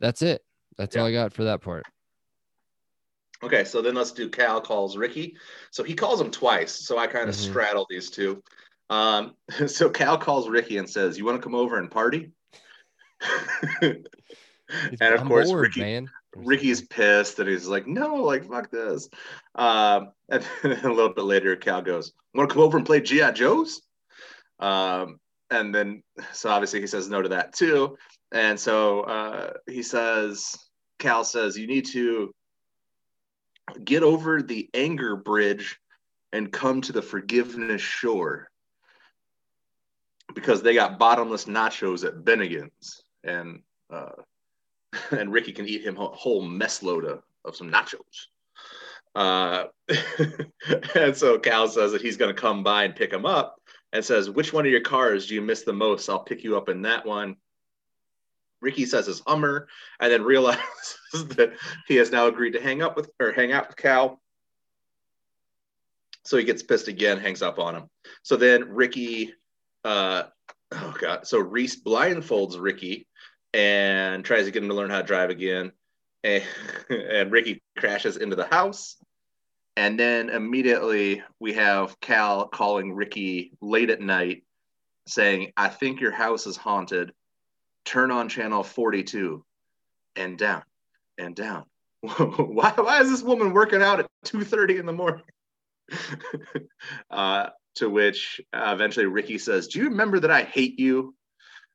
that's 0.00 0.22
it. 0.22 0.42
That's 0.76 0.96
yeah. 0.96 1.02
all 1.02 1.08
I 1.08 1.12
got 1.12 1.32
for 1.32 1.44
that 1.44 1.62
part. 1.62 1.84
Okay, 3.42 3.64
so 3.64 3.82
then 3.82 3.94
let's 3.94 4.12
do 4.12 4.30
Cal 4.30 4.60
calls 4.60 4.96
Ricky. 4.96 5.36
So 5.70 5.84
he 5.84 5.94
calls 5.94 6.20
him 6.20 6.30
twice. 6.30 6.72
So 6.72 6.98
I 6.98 7.06
kind 7.06 7.28
of 7.28 7.34
mm-hmm. 7.34 7.50
straddle 7.50 7.86
these 7.88 8.10
two. 8.10 8.42
Um, 8.88 9.34
so 9.66 9.90
Cal 9.90 10.18
calls 10.18 10.48
Ricky 10.48 10.78
and 10.78 10.88
says, 10.88 11.18
"You 11.18 11.24
want 11.24 11.36
to 11.36 11.42
come 11.42 11.54
over 11.54 11.78
and 11.78 11.90
party?" 11.90 12.32
and 13.82 14.06
of 15.00 15.20
I'm 15.20 15.28
course, 15.28 15.48
bored, 15.48 15.62
Ricky, 15.62 15.80
man. 15.80 16.10
Ricky's 16.34 16.82
pissed 16.82 17.38
and 17.38 17.48
he's 17.48 17.66
like, 17.66 17.86
no, 17.86 18.16
like, 18.16 18.48
fuck 18.48 18.70
this. 18.70 19.08
Um, 19.54 20.12
and 20.28 20.44
a 20.64 20.92
little 20.92 21.12
bit 21.12 21.24
later, 21.24 21.56
Cal 21.56 21.82
goes, 21.82 22.12
want 22.34 22.48
to 22.48 22.54
come 22.54 22.62
over 22.62 22.76
and 22.76 22.86
play 22.86 23.00
G.I. 23.00 23.32
Joe's? 23.32 23.82
Um, 24.58 25.18
and 25.50 25.74
then, 25.74 26.02
so 26.32 26.50
obviously 26.50 26.80
he 26.80 26.86
says 26.86 27.08
no 27.08 27.22
to 27.22 27.28
that 27.30 27.54
too. 27.54 27.96
And 28.32 28.58
so 28.58 29.02
uh, 29.02 29.52
he 29.66 29.82
says, 29.82 30.56
Cal 30.98 31.24
says, 31.24 31.56
you 31.56 31.66
need 31.66 31.86
to 31.86 32.34
get 33.84 34.02
over 34.02 34.42
the 34.42 34.68
anger 34.74 35.16
bridge 35.16 35.78
and 36.32 36.52
come 36.52 36.80
to 36.82 36.92
the 36.92 37.02
forgiveness 37.02 37.80
shore 37.80 38.48
because 40.34 40.62
they 40.62 40.74
got 40.74 40.98
bottomless 40.98 41.44
nachos 41.46 42.04
at 42.04 42.24
Bennigan's 42.24 43.04
and 43.26 43.60
uh, 43.90 44.12
and 45.10 45.32
Ricky 45.32 45.52
can 45.52 45.68
eat 45.68 45.82
him 45.82 45.96
a 45.96 46.06
whole 46.06 46.42
mess 46.42 46.82
load 46.82 47.04
of, 47.04 47.22
of 47.44 47.56
some 47.56 47.70
nachos. 47.70 48.26
Uh, 49.14 49.64
and 50.94 51.16
so 51.16 51.38
Cal 51.38 51.68
says 51.68 51.92
that 51.92 52.02
he's 52.02 52.16
going 52.16 52.34
to 52.34 52.40
come 52.40 52.62
by 52.62 52.84
and 52.84 52.94
pick 52.94 53.12
him 53.12 53.24
up 53.24 53.60
and 53.92 54.04
says, 54.04 54.30
Which 54.30 54.52
one 54.52 54.66
of 54.66 54.70
your 54.70 54.80
cars 54.80 55.26
do 55.26 55.34
you 55.34 55.40
miss 55.40 55.62
the 55.62 55.72
most? 55.72 56.08
I'll 56.08 56.18
pick 56.18 56.44
you 56.44 56.56
up 56.56 56.68
in 56.68 56.82
that 56.82 57.06
one. 57.06 57.36
Ricky 58.60 58.86
says 58.86 59.06
his 59.06 59.22
Hummer 59.26 59.68
and 60.00 60.12
then 60.12 60.22
realizes 60.22 60.60
that 61.12 61.52
he 61.86 61.96
has 61.96 62.10
now 62.10 62.26
agreed 62.26 62.52
to 62.52 62.62
hang 62.62 62.82
up 62.82 62.96
with 62.96 63.10
or 63.20 63.32
hang 63.32 63.52
out 63.52 63.68
with 63.68 63.76
Cal. 63.76 64.20
So 66.24 66.36
he 66.36 66.44
gets 66.44 66.62
pissed 66.62 66.88
again, 66.88 67.20
hangs 67.20 67.42
up 67.42 67.58
on 67.58 67.76
him. 67.76 67.90
So 68.22 68.36
then 68.36 68.70
Ricky, 68.70 69.32
uh, 69.84 70.24
oh 70.72 70.94
God. 71.00 71.26
So 71.26 71.38
Reese 71.38 71.80
blindfolds 71.80 72.60
Ricky 72.60 73.06
and 73.56 74.22
tries 74.22 74.44
to 74.44 74.50
get 74.50 74.62
him 74.62 74.68
to 74.68 74.74
learn 74.74 74.90
how 74.90 75.00
to 75.00 75.06
drive 75.06 75.30
again. 75.30 75.72
And, 76.22 76.44
and 76.90 77.32
Ricky 77.32 77.62
crashes 77.76 78.18
into 78.18 78.36
the 78.36 78.44
house. 78.44 78.96
And 79.78 79.98
then 79.98 80.28
immediately 80.28 81.22
we 81.40 81.54
have 81.54 81.98
Cal 82.00 82.48
calling 82.48 82.92
Ricky 82.92 83.52
late 83.62 83.90
at 83.90 84.00
night 84.00 84.44
saying, 85.06 85.52
I 85.56 85.68
think 85.68 86.00
your 86.00 86.12
house 86.12 86.46
is 86.46 86.56
haunted. 86.56 87.12
Turn 87.86 88.10
on 88.10 88.28
channel 88.28 88.62
42 88.62 89.44
and 90.16 90.36
down 90.36 90.62
and 91.16 91.34
down. 91.34 91.64
why, 92.00 92.72
why 92.76 93.00
is 93.00 93.10
this 93.10 93.22
woman 93.22 93.54
working 93.54 93.82
out 93.82 94.00
at 94.00 94.06
2.30 94.26 94.80
in 94.80 94.86
the 94.86 94.92
morning? 94.92 95.24
uh, 97.10 97.48
to 97.76 97.88
which 97.88 98.40
uh, 98.52 98.72
eventually 98.74 99.06
Ricky 99.06 99.38
says, 99.38 99.68
Do 99.68 99.78
you 99.78 99.86
remember 99.86 100.20
that 100.20 100.30
I 100.30 100.42
hate 100.42 100.78
you? 100.78 101.14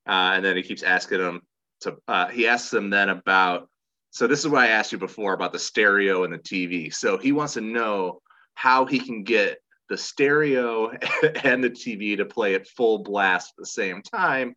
Uh, 0.07 0.33
and 0.35 0.45
then 0.45 0.57
he 0.57 0.63
keeps 0.63 0.83
asking 0.83 1.19
him 1.19 1.41
to, 1.81 1.97
uh, 2.07 2.27
he 2.27 2.47
asks 2.47 2.73
him 2.73 2.89
then 2.89 3.09
about 3.09 3.69
so 4.11 4.27
this 4.27 4.39
is 4.39 4.47
what 4.49 4.61
I 4.61 4.67
asked 4.67 4.91
you 4.91 4.97
before 4.97 5.33
about 5.33 5.53
the 5.53 5.59
stereo 5.59 6.25
and 6.25 6.33
the 6.33 6.37
TV. 6.37 6.93
So 6.93 7.17
he 7.17 7.31
wants 7.31 7.53
to 7.53 7.61
know 7.61 8.21
how 8.55 8.85
he 8.85 8.99
can 8.99 9.23
get 9.23 9.59
the 9.89 9.97
stereo 9.97 10.89
and 11.43 11.63
the 11.63 11.69
TV 11.69 12.17
to 12.17 12.25
play 12.25 12.53
at 12.55 12.67
full 12.67 12.99
blast 12.99 13.53
at 13.53 13.61
the 13.61 13.65
same 13.65 14.01
time. 14.01 14.53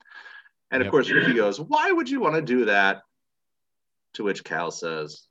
And 0.71 0.83
of 0.83 0.87
yep. 0.87 0.91
course, 0.91 1.09
Ricky 1.09 1.35
goes, 1.35 1.61
"Why 1.61 1.93
would 1.93 2.11
you 2.11 2.21
want 2.21 2.35
to 2.35 2.43
do 2.43 2.65
that?" 2.65 3.03
To 4.15 4.25
which 4.25 4.43
Cal 4.43 4.73
says, 4.73 5.29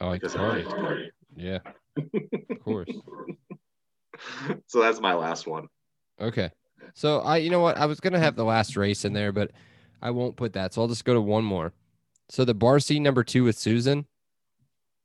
"Oh, 0.00 0.10
I 0.10 0.18
party. 0.18 1.10
Yeah, 1.36 1.58
of 2.50 2.60
course." 2.64 2.88
so 4.66 4.80
that's 4.80 5.00
my 5.00 5.12
last 5.12 5.46
one. 5.46 5.68
Okay. 6.18 6.50
So 6.94 7.20
I, 7.20 7.38
you 7.38 7.50
know 7.50 7.60
what, 7.60 7.76
I 7.76 7.84
was 7.84 8.00
gonna 8.00 8.18
have 8.18 8.36
the 8.36 8.44
last 8.44 8.74
race 8.74 9.04
in 9.04 9.12
there, 9.12 9.32
but 9.32 9.50
I 10.02 10.10
won't 10.10 10.36
put 10.36 10.52
that. 10.54 10.74
So 10.74 10.82
I'll 10.82 10.88
just 10.88 11.04
go 11.04 11.14
to 11.14 11.20
one 11.20 11.44
more. 11.44 11.72
So 12.28 12.44
the 12.44 12.54
bar 12.54 12.80
scene 12.80 13.02
number 13.02 13.24
two 13.24 13.44
with 13.44 13.56
Susan, 13.56 14.06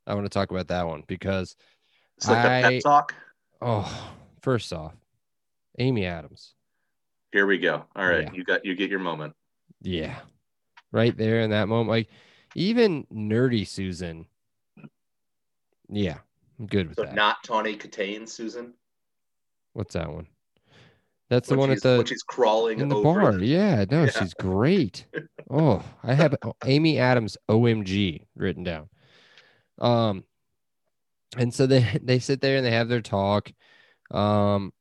I 0.08 0.14
want 0.14 0.26
to 0.26 0.30
talk 0.30 0.52
about 0.52 0.68
that 0.70 0.88
one 0.88 1.04
because 1.08 1.56
it's 2.18 2.28
like 2.28 2.46
I, 2.46 2.62
pep 2.62 2.84
talk. 2.84 3.16
Oh, 3.62 4.14
first 4.42 4.74
off, 4.74 4.94
Amy 5.78 6.06
Adams. 6.06 6.54
Here 7.32 7.46
we 7.46 7.60
go. 7.60 7.86
All 7.96 8.08
right, 8.08 8.24
yeah. 8.24 8.34
you 8.34 8.44
got 8.44 8.66
you 8.66 8.76
get 8.76 8.90
your 8.90 9.00
moment. 9.00 9.34
Yeah, 9.82 10.16
right 10.92 11.16
there 11.16 11.42
in 11.42 11.52
that 11.52 11.68
moment, 11.68 11.90
like 11.90 12.10
even 12.56 13.06
nerdy 13.14 13.68
Susan. 13.68 14.26
Yeah, 15.90 16.18
I'm 16.60 16.68
good 16.68 16.90
with 16.90 16.98
so 16.98 17.04
that. 17.04 17.16
Not 17.16 17.44
Tawny 17.44 17.78
Kitaen, 17.78 18.28
Susan. 18.28 18.74
What's 19.74 19.94
that 19.94 20.12
one? 20.12 20.28
That's 21.32 21.48
the 21.48 21.56
one 21.56 21.72
at 21.72 21.82
the 21.82 21.96
when 21.96 22.06
she's 22.06 22.24
crawling 22.24 22.82
in 22.82 22.90
the 22.90 23.00
bar. 23.00 23.40
Yeah, 23.40 23.86
no, 23.90 24.04
yeah. 24.04 24.10
she's 24.10 24.34
great. 24.34 25.06
oh, 25.50 25.82
I 26.04 26.14
have 26.14 26.36
Amy 26.66 27.00
Adams 27.00 27.38
OMG 27.50 28.26
written 28.36 28.66
down. 28.66 28.90
Um, 29.80 30.26
and 31.38 31.54
so 31.54 31.68
they 31.68 31.98
they 32.04 32.20
sit 32.20 32.42
there 32.42 32.58
and 32.58 32.66
they 32.66 32.72
have 32.72 32.90
their 32.90 33.00
talk, 33.00 33.50
um, 34.12 34.74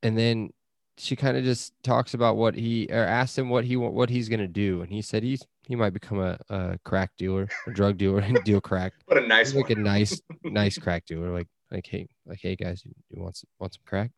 and 0.00 0.16
then 0.16 0.50
she 0.96 1.16
kind 1.16 1.36
of 1.36 1.42
just 1.42 1.72
talks 1.82 2.14
about 2.14 2.36
what 2.36 2.54
he 2.54 2.86
or 2.88 3.02
asked 3.02 3.36
him 3.36 3.48
what 3.48 3.64
he 3.64 3.76
what 3.76 4.10
he's 4.10 4.28
gonna 4.28 4.46
do, 4.46 4.80
and 4.80 4.92
he 4.92 5.02
said 5.02 5.24
he's 5.24 5.44
he 5.66 5.74
might 5.74 5.92
become 5.92 6.20
a, 6.20 6.38
a 6.50 6.78
crack 6.84 7.10
dealer, 7.18 7.48
a 7.66 7.72
drug 7.72 7.98
dealer, 7.98 8.20
and 8.20 8.38
deal 8.44 8.60
crack. 8.60 8.92
What 9.06 9.20
a 9.20 9.26
nice, 9.26 9.52
like 9.52 9.70
a 9.70 9.74
nice, 9.74 10.22
nice 10.44 10.78
crack 10.78 11.04
dealer. 11.04 11.32
Like 11.32 11.48
like 11.72 11.88
hey, 11.88 12.06
like 12.26 12.38
hey 12.40 12.54
guys, 12.54 12.84
you, 12.84 12.92
you 13.10 13.20
want 13.20 13.38
some, 13.38 13.48
want 13.58 13.74
some 13.74 13.82
crack? 13.84 14.12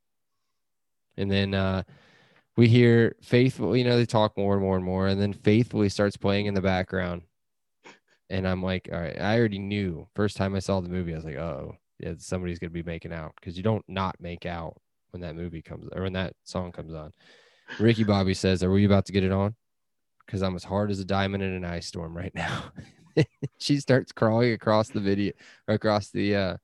And 1.16 1.30
then 1.30 1.54
uh, 1.54 1.82
we 2.56 2.68
hear 2.68 3.16
Faithful, 3.22 3.76
you 3.76 3.84
know, 3.84 3.96
they 3.96 4.06
talk 4.06 4.36
more 4.36 4.54
and 4.54 4.62
more 4.62 4.76
and 4.76 4.84
more. 4.84 5.08
And 5.08 5.20
then 5.20 5.32
Faithfully 5.32 5.88
starts 5.88 6.16
playing 6.16 6.46
in 6.46 6.54
the 6.54 6.60
background. 6.60 7.22
And 8.28 8.46
I'm 8.46 8.62
like, 8.62 8.88
all 8.92 9.00
right, 9.00 9.20
I 9.20 9.38
already 9.38 9.58
knew 9.58 10.08
first 10.14 10.36
time 10.36 10.54
I 10.54 10.58
saw 10.58 10.80
the 10.80 10.88
movie, 10.88 11.12
I 11.12 11.16
was 11.16 11.24
like, 11.24 11.36
oh, 11.36 11.76
yeah, 11.98 12.14
somebody's 12.18 12.58
going 12.58 12.70
to 12.70 12.74
be 12.74 12.82
making 12.82 13.12
out 13.12 13.34
because 13.36 13.56
you 13.56 13.62
don't 13.62 13.84
not 13.88 14.16
make 14.20 14.46
out 14.46 14.80
when 15.10 15.22
that 15.22 15.36
movie 15.36 15.62
comes 15.62 15.88
or 15.94 16.02
when 16.02 16.12
that 16.14 16.34
song 16.44 16.72
comes 16.72 16.92
on. 16.92 17.12
Ricky 17.78 18.04
Bobby 18.04 18.34
says, 18.34 18.62
Are 18.62 18.70
we 18.70 18.84
about 18.84 19.06
to 19.06 19.12
get 19.12 19.24
it 19.24 19.32
on? 19.32 19.54
Because 20.24 20.42
I'm 20.42 20.56
as 20.56 20.64
hard 20.64 20.90
as 20.90 21.00
a 21.00 21.04
diamond 21.04 21.42
in 21.42 21.52
an 21.52 21.64
ice 21.64 21.86
storm 21.86 22.16
right 22.16 22.34
now. 22.34 22.64
she 23.58 23.78
starts 23.78 24.12
crawling 24.12 24.52
across 24.52 24.88
the 24.88 25.00
video, 25.00 25.32
across 25.68 26.10
the 26.10 26.34
uh, 26.34 26.56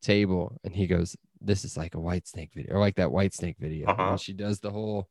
table, 0.00 0.56
and 0.64 0.74
he 0.74 0.86
goes, 0.86 1.16
this 1.44 1.64
is 1.64 1.76
like 1.76 1.94
a 1.94 1.98
Whitesnake 1.98 2.52
video 2.54 2.74
or 2.74 2.80
like 2.80 2.96
that 2.96 3.08
Whitesnake 3.08 3.58
video. 3.58 3.88
Uh-huh. 3.88 4.16
she 4.16 4.32
does 4.32 4.60
the 4.60 4.70
whole 4.70 5.08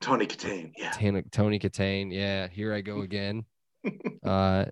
Tawny 0.00 0.26
Kitaen, 0.26 0.72
yeah. 0.76 0.90
Tawny, 0.90 1.22
Tawny 1.30 1.58
Kitaen, 1.58 2.12
yeah. 2.12 2.48
Here 2.48 2.74
I 2.74 2.80
go 2.80 3.00
again. 3.02 3.44
uh 4.24 4.66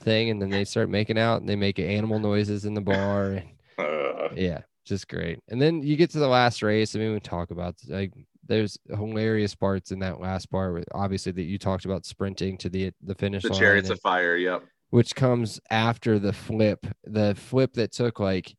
thing, 0.00 0.30
and 0.30 0.40
then 0.40 0.50
they 0.50 0.64
start 0.64 0.88
making 0.88 1.18
out 1.18 1.40
and 1.40 1.48
they 1.48 1.56
make 1.56 1.78
animal 1.78 2.18
noises 2.18 2.64
in 2.64 2.74
the 2.74 2.80
bar. 2.80 3.32
And, 3.32 3.48
uh, 3.78 4.28
yeah, 4.34 4.60
just 4.84 5.08
great. 5.08 5.40
And 5.48 5.60
then 5.60 5.82
you 5.82 5.96
get 5.96 6.10
to 6.10 6.18
the 6.18 6.28
last 6.28 6.62
race. 6.62 6.94
I 6.94 6.98
mean, 6.98 7.12
we 7.12 7.20
talk 7.20 7.50
about 7.50 7.76
like 7.88 8.12
there's 8.46 8.78
hilarious 8.88 9.54
parts 9.54 9.92
in 9.92 9.98
that 10.00 10.20
last 10.20 10.50
part. 10.50 10.84
Obviously, 10.92 11.32
that 11.32 11.42
you 11.42 11.58
talked 11.58 11.84
about 11.84 12.06
sprinting 12.06 12.58
to 12.58 12.68
the 12.68 12.92
the 13.02 13.14
finish 13.14 13.42
the 13.42 13.50
line. 13.50 13.58
The 13.58 13.64
chariots 13.64 13.90
of 13.90 14.00
fire. 14.00 14.36
Yep. 14.36 14.64
Which 14.90 15.14
comes 15.14 15.60
after 15.70 16.18
the 16.18 16.32
flip, 16.32 16.84
the 17.04 17.36
flip 17.36 17.74
that 17.74 17.92
took 17.92 18.18
like 18.18 18.52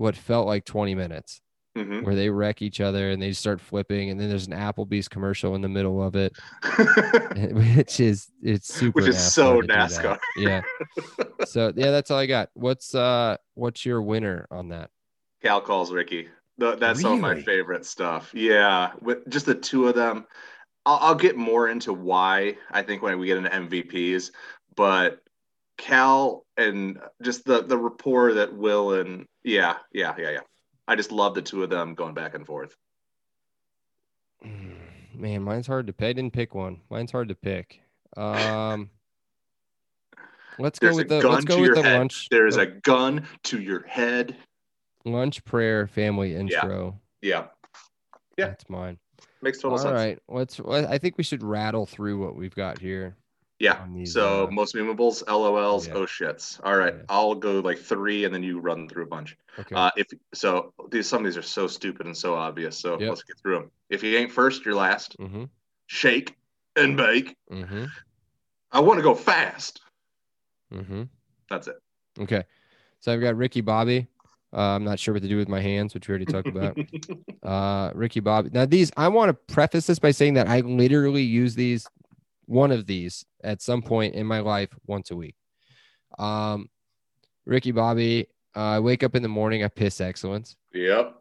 what 0.00 0.16
felt 0.16 0.46
like 0.46 0.64
20 0.64 0.94
minutes 0.94 1.42
mm-hmm. 1.76 2.02
where 2.06 2.14
they 2.14 2.30
wreck 2.30 2.62
each 2.62 2.80
other 2.80 3.10
and 3.10 3.20
they 3.20 3.32
start 3.32 3.60
flipping 3.60 4.08
and 4.08 4.18
then 4.18 4.30
there's 4.30 4.46
an 4.46 4.54
applebee's 4.54 5.08
commercial 5.08 5.54
in 5.54 5.60
the 5.60 5.68
middle 5.68 6.02
of 6.02 6.16
it. 6.16 6.32
Which 7.76 8.00
is 8.00 8.28
it's 8.42 8.72
super 8.72 9.02
which 9.02 9.10
is 9.10 9.32
so 9.32 9.60
nascar. 9.60 10.18
Yeah. 10.36 10.62
So 11.46 11.72
yeah 11.74 11.90
that's 11.90 12.10
all 12.10 12.18
i 12.18 12.26
got. 12.26 12.48
What's 12.54 12.94
uh 12.94 13.36
what's 13.54 13.84
your 13.84 14.00
winner 14.00 14.46
on 14.50 14.68
that? 14.68 14.90
Cal 15.42 15.60
calls 15.60 15.92
ricky. 15.92 16.28
That's 16.56 17.02
really? 17.02 17.14
of 17.14 17.20
my 17.20 17.42
favorite 17.42 17.84
stuff. 17.84 18.30
Yeah 18.34 18.92
with 19.02 19.28
just 19.28 19.44
the 19.44 19.54
two 19.54 19.86
of 19.86 19.94
them. 19.94 20.26
I'll, 20.86 20.98
I'll 21.00 21.14
get 21.14 21.36
more 21.36 21.68
into 21.68 21.92
why 21.92 22.56
i 22.70 22.80
think 22.80 23.02
when 23.02 23.18
we 23.18 23.26
get 23.26 23.36
into 23.36 23.50
mvps 23.50 24.30
but 24.76 25.22
Cal 25.80 26.44
and 26.58 27.00
just 27.22 27.46
the 27.46 27.62
the 27.62 27.78
rapport 27.78 28.34
that 28.34 28.54
Will 28.54 28.92
and 28.92 29.26
yeah, 29.42 29.76
yeah, 29.92 30.14
yeah, 30.18 30.30
yeah. 30.30 30.40
I 30.86 30.94
just 30.94 31.10
love 31.10 31.34
the 31.34 31.42
two 31.42 31.62
of 31.62 31.70
them 31.70 31.94
going 31.94 32.12
back 32.12 32.34
and 32.34 32.46
forth. 32.46 32.76
Man, 35.14 35.42
mine's 35.42 35.66
hard 35.66 35.86
to 35.86 35.92
pick. 35.92 36.08
I 36.08 36.12
didn't 36.12 36.34
pick 36.34 36.54
one. 36.54 36.80
Mine's 36.90 37.10
hard 37.10 37.28
to 37.28 37.34
pick. 37.34 37.80
Um, 38.16 38.90
let's 40.58 40.78
There's 40.78 40.92
go 40.92 40.96
with 40.98 41.08
the 41.08 41.26
let's 41.26 41.44
go 41.46 41.60
with 41.60 41.74
the 41.74 41.82
head. 41.82 41.98
lunch. 41.98 42.28
There's 42.30 42.58
a 42.58 42.66
gun 42.66 43.26
to 43.44 43.60
your 43.60 43.86
head. 43.86 44.36
Lunch 45.06 45.42
prayer 45.44 45.86
family 45.86 46.34
intro. 46.34 47.00
Yeah. 47.22 47.46
Yeah. 48.36 48.48
That's 48.48 48.68
mine. 48.68 48.98
Makes 49.40 49.58
total 49.58 49.72
All 49.72 49.78
sense. 49.78 49.88
All 49.88 49.94
right. 49.94 50.18
Let's 50.28 50.60
I 50.60 50.98
think 50.98 51.16
we 51.16 51.24
should 51.24 51.42
rattle 51.42 51.86
through 51.86 52.22
what 52.22 52.36
we've 52.36 52.54
got 52.54 52.78
here. 52.78 53.16
Yeah. 53.60 53.84
These, 53.94 54.14
so 54.14 54.48
uh, 54.48 54.50
most 54.50 54.74
memeables, 54.74 55.22
LOLs, 55.26 55.86
yeah. 55.86 55.94
oh 55.94 56.06
shits. 56.06 56.58
All 56.64 56.76
right, 56.76 56.94
yeah. 56.96 57.02
I'll 57.10 57.34
go 57.34 57.60
like 57.60 57.78
three, 57.78 58.24
and 58.24 58.34
then 58.34 58.42
you 58.42 58.58
run 58.58 58.88
through 58.88 59.04
a 59.04 59.06
bunch. 59.06 59.36
Okay. 59.58 59.74
Uh, 59.74 59.90
if 59.96 60.06
so, 60.32 60.72
these 60.90 61.06
some 61.06 61.20
of 61.20 61.24
these 61.26 61.36
are 61.36 61.42
so 61.42 61.66
stupid 61.66 62.06
and 62.06 62.16
so 62.16 62.34
obvious. 62.34 62.78
So 62.78 62.98
yep. 62.98 63.10
let's 63.10 63.22
get 63.22 63.38
through 63.38 63.58
them. 63.58 63.70
If 63.90 64.02
you 64.02 64.16
ain't 64.16 64.32
first, 64.32 64.64
you're 64.64 64.74
last. 64.74 65.16
Mm-hmm. 65.18 65.44
Shake 65.86 66.36
and 66.74 66.96
bake. 66.96 67.36
Mm-hmm. 67.52 67.84
I 68.72 68.80
want 68.80 68.98
to 68.98 69.02
go 69.02 69.14
fast. 69.14 69.82
Mm-hmm. 70.72 71.02
That's 71.50 71.68
it. 71.68 71.76
Okay. 72.18 72.44
So 73.00 73.12
I've 73.12 73.20
got 73.20 73.36
Ricky 73.36 73.60
Bobby. 73.60 74.06
Uh, 74.52 74.60
I'm 74.60 74.84
not 74.84 74.98
sure 74.98 75.12
what 75.12 75.22
to 75.22 75.28
do 75.28 75.36
with 75.36 75.48
my 75.48 75.60
hands, 75.60 75.92
which 75.92 76.08
we 76.08 76.12
already 76.12 76.24
talked 76.24 76.48
about. 76.48 76.78
uh, 77.42 77.92
Ricky 77.94 78.20
Bobby. 78.20 78.50
Now 78.52 78.64
these, 78.64 78.90
I 78.96 79.08
want 79.08 79.28
to 79.28 79.54
preface 79.54 79.86
this 79.86 79.98
by 79.98 80.12
saying 80.12 80.34
that 80.34 80.48
I 80.48 80.60
literally 80.60 81.22
use 81.22 81.54
these 81.54 81.86
one 82.50 82.72
of 82.72 82.84
these 82.84 83.24
at 83.44 83.62
some 83.62 83.80
point 83.80 84.14
in 84.14 84.26
my 84.26 84.40
life 84.40 84.70
once 84.86 85.12
a 85.12 85.16
week. 85.16 85.36
Um, 86.18 86.68
Ricky 87.46 87.70
Bobby, 87.70 88.26
uh, 88.56 88.60
I 88.60 88.80
wake 88.80 89.04
up 89.04 89.14
in 89.14 89.22
the 89.22 89.28
morning, 89.28 89.62
I 89.62 89.68
piss 89.68 90.00
excellence. 90.00 90.56
Yep. 90.74 91.14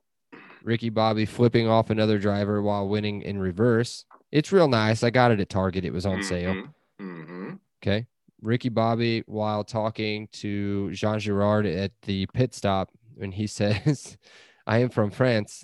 Ricky 0.63 0.89
Bobby 0.89 1.25
flipping 1.25 1.67
off 1.67 1.91
another 1.91 2.17
driver 2.17 2.63
while 2.63 2.89
winning 2.89 3.21
in 3.21 3.37
reverse. 3.37 4.05
It's 4.31 4.51
real 4.51 4.67
nice. 4.67 5.03
I 5.03 5.11
got 5.11 5.31
it 5.31 5.39
at 5.39 5.49
Target. 5.49 5.85
It 5.85 5.93
was 5.93 6.07
on 6.07 6.17
mm-hmm. 6.17 6.27
sale. 6.27 6.63
Mm-hmm. 6.99 7.53
Okay. 7.81 8.07
Ricky 8.41 8.69
Bobby, 8.69 9.23
while 9.27 9.63
talking 9.63 10.27
to 10.33 10.91
Jean 10.91 11.19
Girard 11.19 11.67
at 11.67 11.91
the 12.03 12.25
pit 12.33 12.55
stop, 12.55 12.89
and 13.21 13.33
he 13.33 13.45
says, 13.47 14.17
I 14.65 14.79
am 14.79 14.89
from 14.89 15.11
France. 15.11 15.63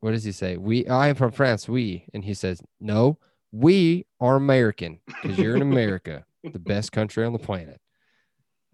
What 0.00 0.12
does 0.12 0.24
he 0.24 0.32
say? 0.32 0.56
We, 0.56 0.86
I 0.86 1.08
am 1.08 1.16
from 1.16 1.32
France. 1.32 1.68
We, 1.68 2.06
and 2.14 2.24
he 2.24 2.32
says, 2.32 2.62
No, 2.80 3.18
we 3.52 4.06
are 4.20 4.36
American 4.36 5.00
because 5.06 5.38
you're 5.38 5.56
in 5.56 5.62
America, 5.62 6.24
the 6.42 6.58
best 6.58 6.92
country 6.92 7.24
on 7.24 7.32
the 7.32 7.38
planet. 7.38 7.80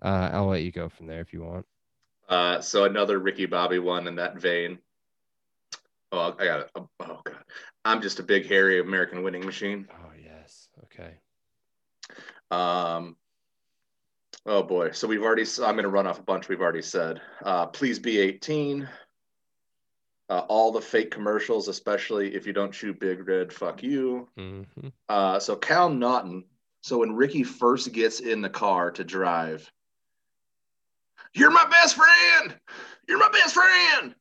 Uh, 0.03 0.31
I'll 0.33 0.49
let 0.49 0.63
you 0.63 0.73
go 0.73 0.89
from 0.89 1.07
there 1.07 1.21
if 1.21 1.33
you 1.33 1.43
want. 1.43 1.67
Uh, 2.29 2.61
so 2.61 2.85
another 2.85 3.19
Ricky 3.19 3.47
Bobby 3.47 3.79
one 3.79 4.09
in 4.09 4.17
that 4.17 4.37
vein. 4.37 4.79
Oh, 6.11 6.35
I 6.39 6.45
got 6.45 6.61
it. 6.61 6.71
Oh, 6.75 6.89
oh 7.01 7.21
God, 7.25 7.45
I'm 7.85 8.03
just 8.03 8.19
a 8.19 8.23
big 8.23 8.47
hairy 8.47 8.81
American 8.81 9.23
winning 9.23 9.45
machine. 9.45 9.87
Oh 9.93 10.11
yes, 10.23 10.69
okay. 10.85 11.15
Um, 12.51 13.17
oh 14.45 14.63
boy. 14.63 14.91
So 14.93 15.09
we've 15.09 15.23
already. 15.23 15.45
I'm 15.63 15.75
going 15.75 15.85
to 15.85 15.89
run 15.89 16.07
off 16.07 16.19
a 16.19 16.23
bunch 16.23 16.49
we've 16.49 16.61
already 16.61 16.83
said. 16.83 17.21
Uh, 17.45 17.67
please 17.67 17.99
be 17.99 18.19
18. 18.19 18.89
Uh, 20.29 20.45
all 20.49 20.73
the 20.73 20.81
fake 20.81 21.11
commercials, 21.11 21.69
especially 21.69 22.35
if 22.35 22.47
you 22.47 22.53
don't 22.53 22.73
chew 22.73 22.95
big 22.95 23.27
red, 23.27 23.53
fuck 23.53 23.83
you. 23.83 24.29
Mm-hmm. 24.39 24.89
Uh, 25.09 25.39
so 25.39 25.57
Cal 25.57 25.91
Naughton. 25.91 26.45
So 26.81 26.99
when 26.99 27.15
Ricky 27.15 27.43
first 27.45 27.93
gets 27.93 28.21
in 28.21 28.41
the 28.41 28.49
car 28.49 28.91
to 28.93 29.05
drive, 29.05 29.71
you're 31.35 31.51
my 31.51 31.65
best 31.69 31.97
friend. 31.97 32.57
You're 33.09 33.19
my 33.19 33.29
best 33.31 33.55
friend. 33.55 34.15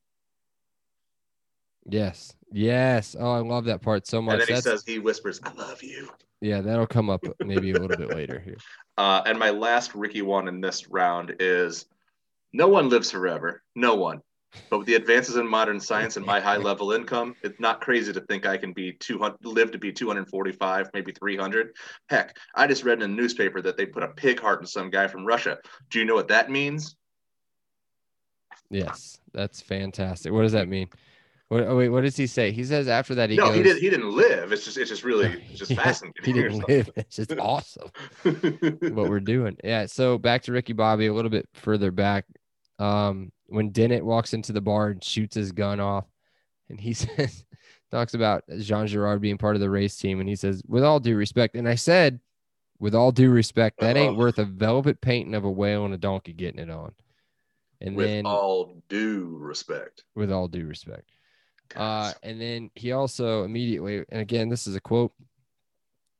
Yes, 1.87 2.35
yes. 2.51 3.15
Oh, 3.19 3.31
I 3.31 3.39
love 3.39 3.65
that 3.65 3.81
part 3.81 4.05
so 4.05 4.21
much. 4.21 4.33
And 4.33 4.41
then 4.41 4.47
he 4.47 4.53
That's, 4.53 4.65
says, 4.65 4.83
he 4.85 4.99
whispers, 4.99 5.39
I 5.43 5.51
love 5.53 5.81
you. 5.81 6.09
yeah, 6.41 6.61
that'll 6.61 6.87
come 6.87 7.09
up 7.09 7.23
maybe 7.39 7.71
a 7.71 7.79
little 7.79 7.97
bit 7.97 8.09
later 8.09 8.39
here. 8.39 8.57
Uh, 8.97 9.23
and 9.25 9.39
my 9.39 9.49
last 9.49 9.95
Ricky 9.95 10.21
one 10.21 10.47
in 10.47 10.61
this 10.61 10.87
round 10.89 11.37
is 11.39 11.85
no 12.53 12.67
one 12.67 12.89
lives 12.89 13.09
forever. 13.09 13.63
No 13.73 13.95
one. 13.95 14.21
But 14.69 14.79
with 14.79 14.87
the 14.87 14.95
advances 14.95 15.35
in 15.35 15.47
modern 15.47 15.79
science 15.79 16.17
and 16.17 16.25
my 16.25 16.39
high 16.39 16.57
level 16.57 16.91
income, 16.91 17.35
it's 17.43 17.59
not 17.59 17.81
crazy 17.81 18.13
to 18.13 18.21
think 18.21 18.45
I 18.45 18.57
can 18.57 18.73
be 18.73 18.93
200, 18.93 19.37
live 19.43 19.71
to 19.71 19.77
be 19.77 19.91
245, 19.91 20.89
maybe 20.93 21.11
300. 21.11 21.75
Heck, 22.09 22.37
I 22.55 22.67
just 22.67 22.83
read 22.83 23.01
in 23.01 23.11
a 23.11 23.13
newspaper 23.13 23.61
that 23.61 23.77
they 23.77 23.85
put 23.85 24.03
a 24.03 24.07
pig 24.09 24.39
heart 24.39 24.61
in 24.61 24.67
some 24.67 24.89
guy 24.89 25.07
from 25.07 25.25
Russia. 25.25 25.57
Do 25.89 25.99
you 25.99 26.05
know 26.05 26.15
what 26.15 26.29
that 26.29 26.49
means? 26.49 26.95
Yes, 28.69 29.19
that's 29.33 29.61
fantastic. 29.61 30.31
What 30.31 30.43
does 30.43 30.53
that 30.53 30.69
mean? 30.69 30.87
What, 31.49 31.65
oh, 31.65 31.75
wait, 31.75 31.89
what 31.89 32.03
does 32.03 32.15
he 32.15 32.27
say? 32.27 32.53
He 32.53 32.63
says 32.63 32.87
after 32.87 33.13
that 33.15 33.29
he 33.29 33.35
no, 33.35 33.47
goes. 33.47 33.55
he 33.57 33.63
did. 33.63 33.77
He 33.77 33.89
didn't 33.89 34.15
live. 34.15 34.53
It's 34.53 34.63
just. 34.63 34.77
It's 34.77 34.89
just 34.89 35.03
really. 35.03 35.43
It's 35.49 35.59
just 35.59 35.71
Yeah, 35.71 35.83
fascinating. 35.83 36.23
He 36.23 36.31
didn't 36.31 36.65
live. 36.65 36.89
It's 36.95 37.17
just 37.17 37.37
awesome 37.37 37.89
what 38.23 39.09
we're 39.09 39.19
doing. 39.19 39.57
Yeah. 39.61 39.87
So 39.87 40.17
back 40.17 40.43
to 40.43 40.53
Ricky 40.53 40.71
Bobby 40.71 41.07
a 41.07 41.13
little 41.13 41.29
bit 41.29 41.49
further 41.51 41.91
back. 41.91 42.23
Um, 42.81 43.31
when 43.47 43.71
Dennit 43.71 44.01
walks 44.01 44.33
into 44.33 44.53
the 44.53 44.61
bar 44.61 44.89
and 44.89 45.03
shoots 45.03 45.35
his 45.35 45.51
gun 45.51 45.79
off, 45.79 46.05
and 46.69 46.79
he 46.79 46.93
says, 46.95 47.43
talks 47.91 48.13
about 48.13 48.43
Jean 48.59 48.87
Girard 48.87 49.21
being 49.21 49.37
part 49.37 49.55
of 49.55 49.61
the 49.61 49.69
race 49.69 49.97
team, 49.97 50.19
and 50.19 50.27
he 50.27 50.35
says, 50.35 50.63
with 50.67 50.83
all 50.83 50.99
due 50.99 51.15
respect, 51.15 51.55
and 51.55 51.67
I 51.67 51.75
said, 51.75 52.19
with 52.79 52.95
all 52.95 53.11
due 53.11 53.29
respect, 53.29 53.79
that 53.79 53.95
ain't 53.95 54.17
worth 54.17 54.39
a 54.39 54.45
velvet 54.45 55.01
painting 55.01 55.35
of 55.35 55.43
a 55.43 55.51
whale 55.51 55.85
and 55.85 55.93
a 55.93 55.99
donkey 55.99 56.33
getting 56.33 56.59
it 56.59 56.71
on. 56.71 56.93
And 57.79 57.89
then, 57.89 57.95
With 57.95 58.07
then, 58.07 58.25
all 58.25 58.81
due 58.89 59.37
respect. 59.39 60.03
with 60.15 60.31
all 60.31 60.47
due 60.47 60.65
respect. 60.65 61.11
Uh, 61.75 62.11
and 62.23 62.41
then 62.41 62.71
he 62.73 62.91
also 62.91 63.43
immediately, 63.43 64.03
and 64.09 64.21
again, 64.21 64.49
this 64.49 64.65
is 64.65 64.75
a 64.75 64.81
quote. 64.81 65.13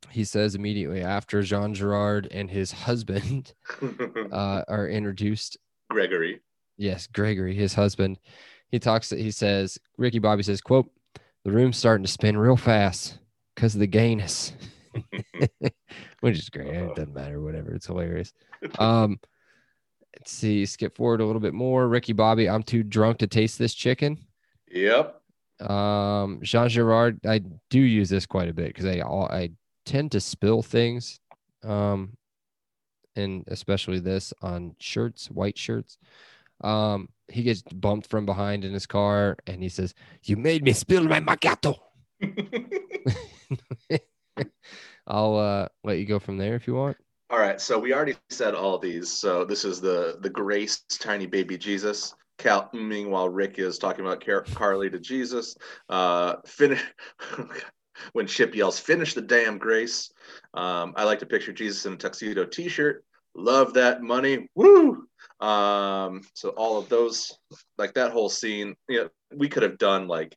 He 0.09 0.23
says 0.23 0.53
immediately 0.53 1.01
after 1.01 1.41
Jean 1.41 1.73
Girard 1.73 2.27
and 2.29 2.49
his 2.49 2.71
husband 2.71 3.53
uh, 4.31 4.63
are 4.67 4.87
introduced. 4.87 5.57
Gregory. 5.89 6.41
Yes, 6.81 7.05
Gregory, 7.05 7.53
his 7.53 7.75
husband. 7.75 8.17
He 8.69 8.79
talks. 8.79 9.11
He 9.11 9.29
says, 9.29 9.77
Ricky 9.99 10.17
Bobby 10.17 10.41
says, 10.41 10.61
"quote 10.61 10.89
The 11.45 11.51
room's 11.51 11.77
starting 11.77 12.03
to 12.03 12.11
spin 12.11 12.35
real 12.35 12.57
fast 12.57 13.19
because 13.55 13.75
of 13.75 13.81
the 13.81 13.87
gayness," 13.87 14.53
which 16.21 16.39
is 16.39 16.49
great. 16.49 16.69
It 16.69 16.95
doesn't 16.95 17.13
matter, 17.13 17.39
whatever. 17.39 17.75
It's 17.75 17.85
hilarious. 17.85 18.33
Um, 18.79 19.19
let's 20.17 20.31
see. 20.31 20.65
Skip 20.65 20.97
forward 20.97 21.21
a 21.21 21.25
little 21.25 21.39
bit 21.39 21.53
more. 21.53 21.87
Ricky 21.87 22.13
Bobby, 22.13 22.49
I'm 22.49 22.63
too 22.63 22.81
drunk 22.81 23.19
to 23.19 23.27
taste 23.27 23.59
this 23.59 23.75
chicken. 23.75 24.17
Yep. 24.71 25.21
Um, 25.61 26.39
Jean 26.41 26.67
Girard, 26.67 27.23
I 27.27 27.41
do 27.69 27.79
use 27.79 28.09
this 28.09 28.25
quite 28.25 28.49
a 28.49 28.53
bit 28.53 28.67
because 28.67 28.85
I 28.85 29.01
all 29.01 29.25
I 29.25 29.51
tend 29.85 30.13
to 30.13 30.19
spill 30.19 30.63
things, 30.63 31.19
um, 31.63 32.17
and 33.15 33.43
especially 33.49 33.99
this 33.99 34.33
on 34.41 34.75
shirts, 34.79 35.29
white 35.29 35.59
shirts. 35.59 35.99
Um, 36.63 37.09
he 37.27 37.43
gets 37.43 37.61
bumped 37.61 38.07
from 38.07 38.25
behind 38.25 38.65
in 38.65 38.73
his 38.73 38.85
car, 38.85 39.37
and 39.47 39.63
he 39.63 39.69
says, 39.69 39.93
"You 40.23 40.37
made 40.37 40.63
me 40.63 40.73
spill 40.73 41.03
my 41.03 41.19
macchiato." 41.19 41.77
I'll 45.07 45.35
uh 45.35 45.67
let 45.83 45.97
you 45.97 46.05
go 46.05 46.19
from 46.19 46.37
there 46.37 46.55
if 46.55 46.67
you 46.67 46.75
want. 46.75 46.97
All 47.29 47.39
right, 47.39 47.61
so 47.61 47.79
we 47.79 47.93
already 47.93 48.15
said 48.29 48.55
all 48.55 48.77
these. 48.77 49.09
So 49.09 49.45
this 49.45 49.63
is 49.63 49.79
the 49.79 50.17
the 50.21 50.29
Grace 50.29 50.83
tiny 50.99 51.25
baby 51.25 51.57
Jesus. 51.57 52.13
Cal, 52.37 52.69
meanwhile, 52.73 53.29
Rick 53.29 53.59
is 53.59 53.77
talking 53.77 54.03
about 54.03 54.25
Car- 54.25 54.45
Carly 54.55 54.89
to 54.89 54.99
Jesus. 54.99 55.55
Uh, 55.89 56.35
finish 56.45 56.83
when 58.13 58.27
Chip 58.27 58.55
yells, 58.55 58.79
"Finish 58.79 59.13
the 59.13 59.21
damn 59.21 59.57
Grace." 59.57 60.11
Um, 60.53 60.93
I 60.95 61.03
like 61.03 61.19
to 61.19 61.25
picture 61.25 61.53
Jesus 61.53 61.85
in 61.85 61.93
a 61.93 61.97
tuxedo 61.97 62.45
T-shirt. 62.45 63.05
Love 63.35 63.73
that 63.75 64.01
money, 64.01 64.49
woo! 64.55 65.07
Um, 65.39 66.21
so 66.33 66.49
all 66.49 66.77
of 66.77 66.89
those, 66.89 67.37
like 67.77 67.93
that 67.95 68.11
whole 68.11 68.29
scene, 68.29 68.75
you 68.87 68.99
know, 69.03 69.09
we 69.33 69.49
could 69.49 69.63
have 69.63 69.77
done 69.77 70.07
like 70.07 70.35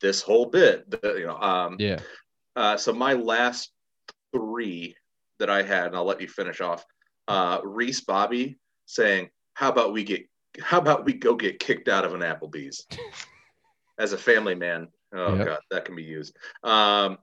this 0.00 0.22
whole 0.22 0.46
bit. 0.46 0.86
You 1.02 1.26
know, 1.26 1.36
um, 1.38 1.76
Yeah. 1.78 2.00
uh, 2.56 2.76
so 2.76 2.92
my 2.92 3.12
last 3.14 3.72
three 4.34 4.96
that 5.38 5.50
I 5.50 5.62
had, 5.62 5.86
and 5.88 5.96
I'll 5.96 6.04
let 6.04 6.20
you 6.20 6.28
finish 6.28 6.60
off. 6.60 6.84
Uh, 7.28 7.60
Reese 7.62 8.00
Bobby 8.00 8.58
saying, 8.86 9.30
"How 9.54 9.68
about 9.70 9.92
we 9.92 10.04
get? 10.04 10.28
How 10.60 10.78
about 10.78 11.04
we 11.04 11.14
go 11.14 11.34
get 11.34 11.58
kicked 11.58 11.88
out 11.88 12.04
of 12.04 12.14
an 12.14 12.20
Applebee's?" 12.20 12.86
As 13.98 14.12
a 14.12 14.18
family 14.18 14.54
man, 14.54 14.88
oh 15.12 15.36
Yep. 15.36 15.46
god, 15.46 15.60
that 15.70 15.84
can 15.84 15.94
be 15.94 16.02
used. 16.02 16.36
Um, 16.64 17.18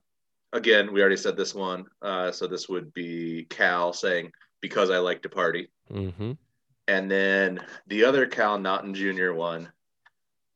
again, 0.52 0.92
we 0.92 1.00
already 1.00 1.16
said 1.16 1.36
this 1.36 1.54
one, 1.54 1.84
uh, 2.00 2.30
so 2.30 2.46
this 2.46 2.68
would 2.68 2.92
be 2.94 3.46
Cal 3.50 3.92
saying, 3.92 4.32
"Because 4.60 4.90
I 4.90 4.98
like 4.98 5.22
to 5.22 5.28
party." 5.28 5.70
Mm-hmm. 5.92 6.32
And 6.90 7.08
then 7.08 7.60
the 7.86 8.02
other 8.04 8.26
Cal 8.26 8.58
Naughton 8.58 8.94
Jr. 8.94 9.30
one 9.32 9.70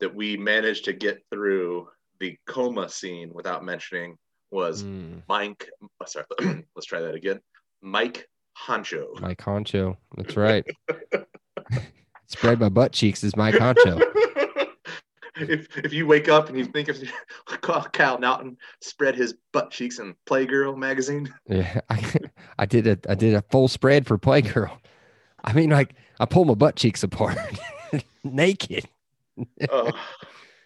that 0.00 0.12
we 0.12 0.36
managed 0.36 0.84
to 0.86 0.92
get 0.92 1.22
through 1.30 1.88
the 2.18 2.36
coma 2.48 2.88
scene 2.88 3.30
without 3.32 3.64
mentioning 3.64 4.18
was 4.50 4.82
Mm, 4.82 5.22
Mike. 5.28 5.70
oh, 5.82 6.04
sorry, 6.06 6.26
let's 6.74 6.86
try 6.86 7.00
that 7.00 7.14
again. 7.14 7.38
Mike 7.80 8.28
Honcho. 8.58 9.20
Mike 9.20 9.38
Honcho. 9.38 9.96
That's 10.16 10.36
right. 10.36 10.64
Spread 12.26 12.58
my 12.58 12.68
butt 12.68 12.90
cheeks 12.92 13.22
is 13.22 13.36
Mike 13.36 13.54
Honcho. 13.54 14.00
if, 15.36 15.76
if 15.78 15.92
you 15.92 16.04
wake 16.08 16.28
up 16.28 16.48
and 16.48 16.58
you 16.58 16.64
think 16.64 16.88
of 16.88 16.98
Cal 17.92 18.18
Naughton 18.18 18.56
spread 18.80 19.14
his 19.14 19.34
butt 19.52 19.70
cheeks 19.70 20.00
in 20.00 20.16
Playgirl 20.26 20.76
magazine, 20.76 21.32
Yeah, 21.48 21.80
I, 21.90 22.02
I 22.58 22.66
did 22.66 22.86
a 22.88 22.98
I 23.08 23.14
did 23.14 23.34
a 23.34 23.42
full 23.50 23.68
spread 23.68 24.04
for 24.06 24.18
Playgirl. 24.18 24.76
I 25.44 25.52
mean, 25.52 25.70
like 25.70 25.94
I 26.20 26.26
pull 26.26 26.44
my 26.44 26.54
butt 26.54 26.76
cheeks 26.76 27.02
apart, 27.02 27.36
naked. 28.24 28.88
oh, 29.70 29.92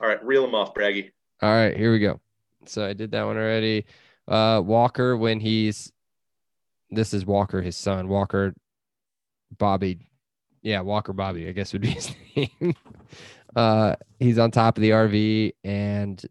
all 0.00 0.08
right, 0.08 0.24
reel 0.24 0.44
him 0.44 0.54
off, 0.54 0.74
Braggy. 0.74 1.10
All 1.42 1.50
right, 1.50 1.76
here 1.76 1.92
we 1.92 1.98
go. 1.98 2.20
So 2.66 2.84
I 2.84 2.92
did 2.92 3.12
that 3.12 3.24
one 3.24 3.36
already. 3.36 3.86
Uh, 4.26 4.60
Walker 4.64 5.16
when 5.16 5.40
he's 5.40 5.92
this 6.90 7.14
is 7.14 7.24
Walker, 7.24 7.62
his 7.62 7.76
son. 7.76 8.08
Walker, 8.08 8.54
Bobby, 9.56 9.98
yeah, 10.62 10.80
Walker 10.80 11.12
Bobby, 11.12 11.48
I 11.48 11.52
guess 11.52 11.72
would 11.72 11.82
be 11.82 11.88
his 11.98 12.14
name. 12.36 12.74
uh, 13.56 13.96
he's 14.18 14.38
on 14.38 14.50
top 14.50 14.76
of 14.76 14.82
the 14.82 14.90
RV 14.90 15.52
and 15.64 16.22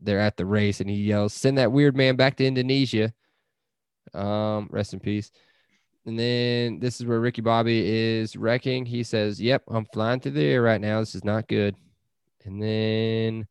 they're 0.00 0.20
at 0.20 0.36
the 0.36 0.46
race, 0.46 0.80
and 0.80 0.88
he 0.88 0.96
yells, 0.96 1.34
"Send 1.34 1.58
that 1.58 1.72
weird 1.72 1.96
man 1.96 2.16
back 2.16 2.36
to 2.36 2.46
Indonesia." 2.46 3.12
Um, 4.14 4.68
rest 4.70 4.92
in 4.94 5.00
peace. 5.00 5.30
And 6.10 6.18
then 6.18 6.80
this 6.80 7.00
is 7.00 7.06
where 7.06 7.20
Ricky 7.20 7.40
Bobby 7.40 7.88
is 7.88 8.34
wrecking. 8.34 8.84
He 8.84 9.04
says, 9.04 9.40
Yep, 9.40 9.62
I'm 9.68 9.86
flying 9.92 10.18
through 10.18 10.32
the 10.32 10.44
air 10.44 10.60
right 10.60 10.80
now. 10.80 10.98
This 10.98 11.14
is 11.14 11.22
not 11.22 11.46
good. 11.46 11.76
And 12.44 12.60
then 12.60 13.46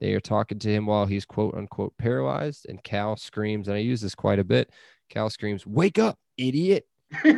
they 0.00 0.14
are 0.14 0.20
talking 0.20 0.58
to 0.58 0.70
him 0.70 0.86
while 0.86 1.04
he's 1.04 1.26
quote 1.26 1.54
unquote 1.54 1.94
paralyzed. 1.98 2.64
And 2.66 2.82
Cal 2.82 3.18
screams, 3.18 3.68
and 3.68 3.76
I 3.76 3.80
use 3.80 4.00
this 4.00 4.14
quite 4.14 4.38
a 4.38 4.44
bit. 4.44 4.70
Cal 5.10 5.28
screams, 5.28 5.66
Wake 5.66 5.98
up, 5.98 6.18
idiot. 6.38 6.86
um, 7.26 7.34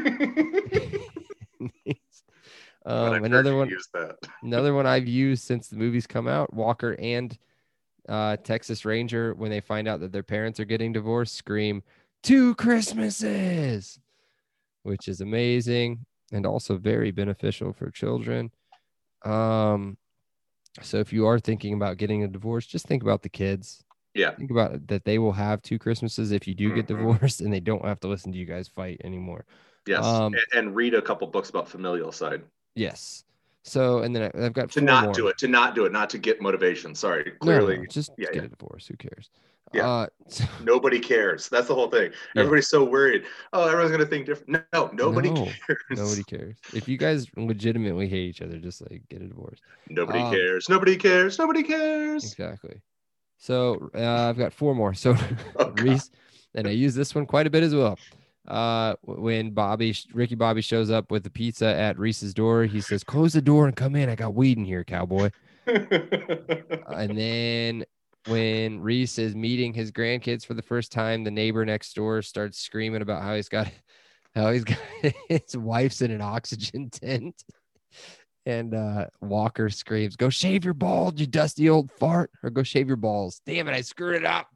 another 3.24 3.56
one 3.56 3.76
that. 3.94 4.16
another 4.44 4.72
one 4.74 4.86
I've 4.86 5.08
used 5.08 5.42
since 5.42 5.66
the 5.66 5.76
movie's 5.76 6.06
come 6.06 6.28
out. 6.28 6.54
Walker 6.54 6.94
and 7.00 7.36
uh, 8.08 8.36
Texas 8.36 8.84
Ranger, 8.84 9.34
when 9.34 9.50
they 9.50 9.60
find 9.60 9.88
out 9.88 9.98
that 9.98 10.12
their 10.12 10.22
parents 10.22 10.60
are 10.60 10.64
getting 10.64 10.92
divorced, 10.92 11.34
scream, 11.34 11.82
Two 12.22 12.54
Christmases. 12.54 13.98
Which 14.84 15.08
is 15.08 15.20
amazing 15.20 16.04
and 16.32 16.46
also 16.46 16.76
very 16.76 17.10
beneficial 17.10 17.72
for 17.72 17.90
children. 17.90 18.50
Um, 19.24 19.96
so 20.82 20.98
if 20.98 21.12
you 21.12 21.26
are 21.26 21.38
thinking 21.40 21.74
about 21.74 21.96
getting 21.96 22.22
a 22.22 22.28
divorce, 22.28 22.66
just 22.66 22.86
think 22.86 23.02
about 23.02 23.22
the 23.22 23.28
kids. 23.28 23.82
Yeah. 24.14 24.30
Think 24.34 24.50
about 24.50 24.86
that 24.86 25.04
they 25.04 25.18
will 25.18 25.32
have 25.32 25.60
two 25.62 25.78
Christmases 25.78 26.30
if 26.30 26.46
you 26.46 26.54
do 26.54 26.72
get 26.74 26.84
Mhm. 26.84 26.88
divorced 26.98 27.40
and 27.40 27.52
they 27.52 27.60
don't 27.60 27.84
have 27.84 27.98
to 28.00 28.08
listen 28.08 28.30
to 28.32 28.38
you 28.38 28.44
guys 28.46 28.68
fight 28.68 29.00
anymore. 29.02 29.44
Yes. 29.86 30.04
Um, 30.04 30.34
and, 30.34 30.44
and 30.66 30.76
read 30.76 30.94
a 30.94 31.02
couple 31.02 31.26
books 31.26 31.50
about 31.50 31.68
familial 31.68 32.12
side. 32.12 32.42
Yes. 32.74 33.24
So 33.64 34.00
and 34.00 34.14
then 34.14 34.30
I- 34.34 34.44
I've 34.46 34.52
got 34.52 34.70
To 34.72 34.80
not 34.80 35.04
more. 35.04 35.12
do 35.14 35.28
it. 35.28 35.38
To 35.38 35.48
not 35.48 35.74
do 35.74 35.84
it. 35.86 35.92
Not 35.92 36.10
to 36.10 36.18
get 36.18 36.40
motivation. 36.40 36.94
Sorry. 36.94 37.24
No, 37.24 37.32
Clearly, 37.40 37.78
no, 37.78 37.86
just 37.86 38.10
yeah, 38.18 38.26
get 38.26 38.36
yeah. 38.36 38.42
a 38.42 38.48
divorce. 38.48 38.86
Who 38.86 38.96
cares? 38.96 39.30
Yeah. 39.74 39.88
Uh, 39.88 40.06
nobody 40.64 40.98
cares. 41.00 41.48
That's 41.48 41.68
the 41.68 41.74
whole 41.74 41.88
thing. 41.90 42.10
Yeah. 42.34 42.40
Everybody's 42.42 42.68
so 42.68 42.84
worried. 42.84 43.24
Oh, 43.52 43.66
everyone's 43.66 43.90
gonna 43.90 44.06
think 44.06 44.26
different. 44.26 44.64
No, 44.72 44.90
nobody 44.92 45.30
No, 45.30 45.44
cares. 45.66 45.78
nobody 45.90 46.22
cares. 46.24 46.56
If 46.72 46.88
you 46.88 46.96
guys 46.96 47.26
legitimately 47.36 48.08
hate 48.08 48.28
each 48.28 48.42
other, 48.42 48.58
just 48.58 48.80
like 48.90 49.02
get 49.08 49.22
a 49.22 49.26
divorce. 49.26 49.58
Nobody 49.88 50.20
Um, 50.20 50.32
cares. 50.32 50.68
Nobody 50.68 50.96
cares. 50.96 51.38
Nobody 51.38 51.62
cares. 51.62 52.24
Exactly. 52.24 52.80
So 53.38 53.90
uh, 53.94 54.28
I've 54.30 54.38
got 54.38 54.52
four 54.52 54.74
more. 54.74 54.94
So 54.94 55.14
Oh, 55.56 55.70
Reese, 55.72 56.10
and 56.54 56.66
I 56.66 56.70
use 56.70 56.94
this 56.94 57.14
one 57.14 57.26
quite 57.26 57.46
a 57.46 57.50
bit 57.50 57.62
as 57.62 57.74
well. 57.74 57.98
Uh, 58.46 58.94
when 59.02 59.50
Bobby, 59.52 59.94
Ricky 60.12 60.34
Bobby 60.34 60.60
shows 60.60 60.90
up 60.90 61.10
with 61.10 61.24
the 61.24 61.30
pizza 61.30 61.66
at 61.66 61.98
Reese's 61.98 62.34
door, 62.34 62.64
he 62.64 62.80
says, 62.80 63.02
"Close 63.02 63.32
the 63.32 63.40
door 63.42 63.66
and 63.66 63.74
come 63.74 63.96
in. 63.96 64.08
I 64.10 64.14
got 64.14 64.34
weed 64.34 64.58
in 64.58 64.64
here, 64.66 64.84
cowboy." 64.84 65.30
and 65.66 67.18
then 67.18 67.84
when 68.26 68.80
Reese 68.80 69.18
is 69.18 69.34
meeting 69.34 69.74
his 69.74 69.92
grandkids 69.92 70.44
for 70.46 70.54
the 70.54 70.62
first 70.62 70.92
time, 70.92 71.24
the 71.24 71.30
neighbor 71.30 71.64
next 71.64 71.94
door 71.94 72.22
starts 72.22 72.58
screaming 72.58 73.02
about 73.02 73.22
how 73.22 73.34
he's 73.34 73.48
got 73.48 73.70
how 74.34 74.50
he's 74.50 74.64
got 74.64 74.78
his 75.28 75.56
wife's 75.56 76.02
in 76.02 76.10
an 76.10 76.20
oxygen 76.20 76.90
tent. 76.90 77.42
And 78.46 78.74
uh, 78.74 79.06
Walker 79.22 79.70
screams, 79.70 80.16
Go 80.16 80.28
shave 80.28 80.64
your 80.64 80.74
balls, 80.74 81.14
you 81.16 81.26
dusty 81.26 81.70
old 81.70 81.90
fart, 81.92 82.30
or 82.42 82.50
go 82.50 82.62
shave 82.62 82.88
your 82.88 82.96
balls. 82.98 83.40
Damn 83.46 83.68
it, 83.68 83.72
I 83.72 83.80
screwed 83.80 84.16
it 84.16 84.26
up. 84.26 84.48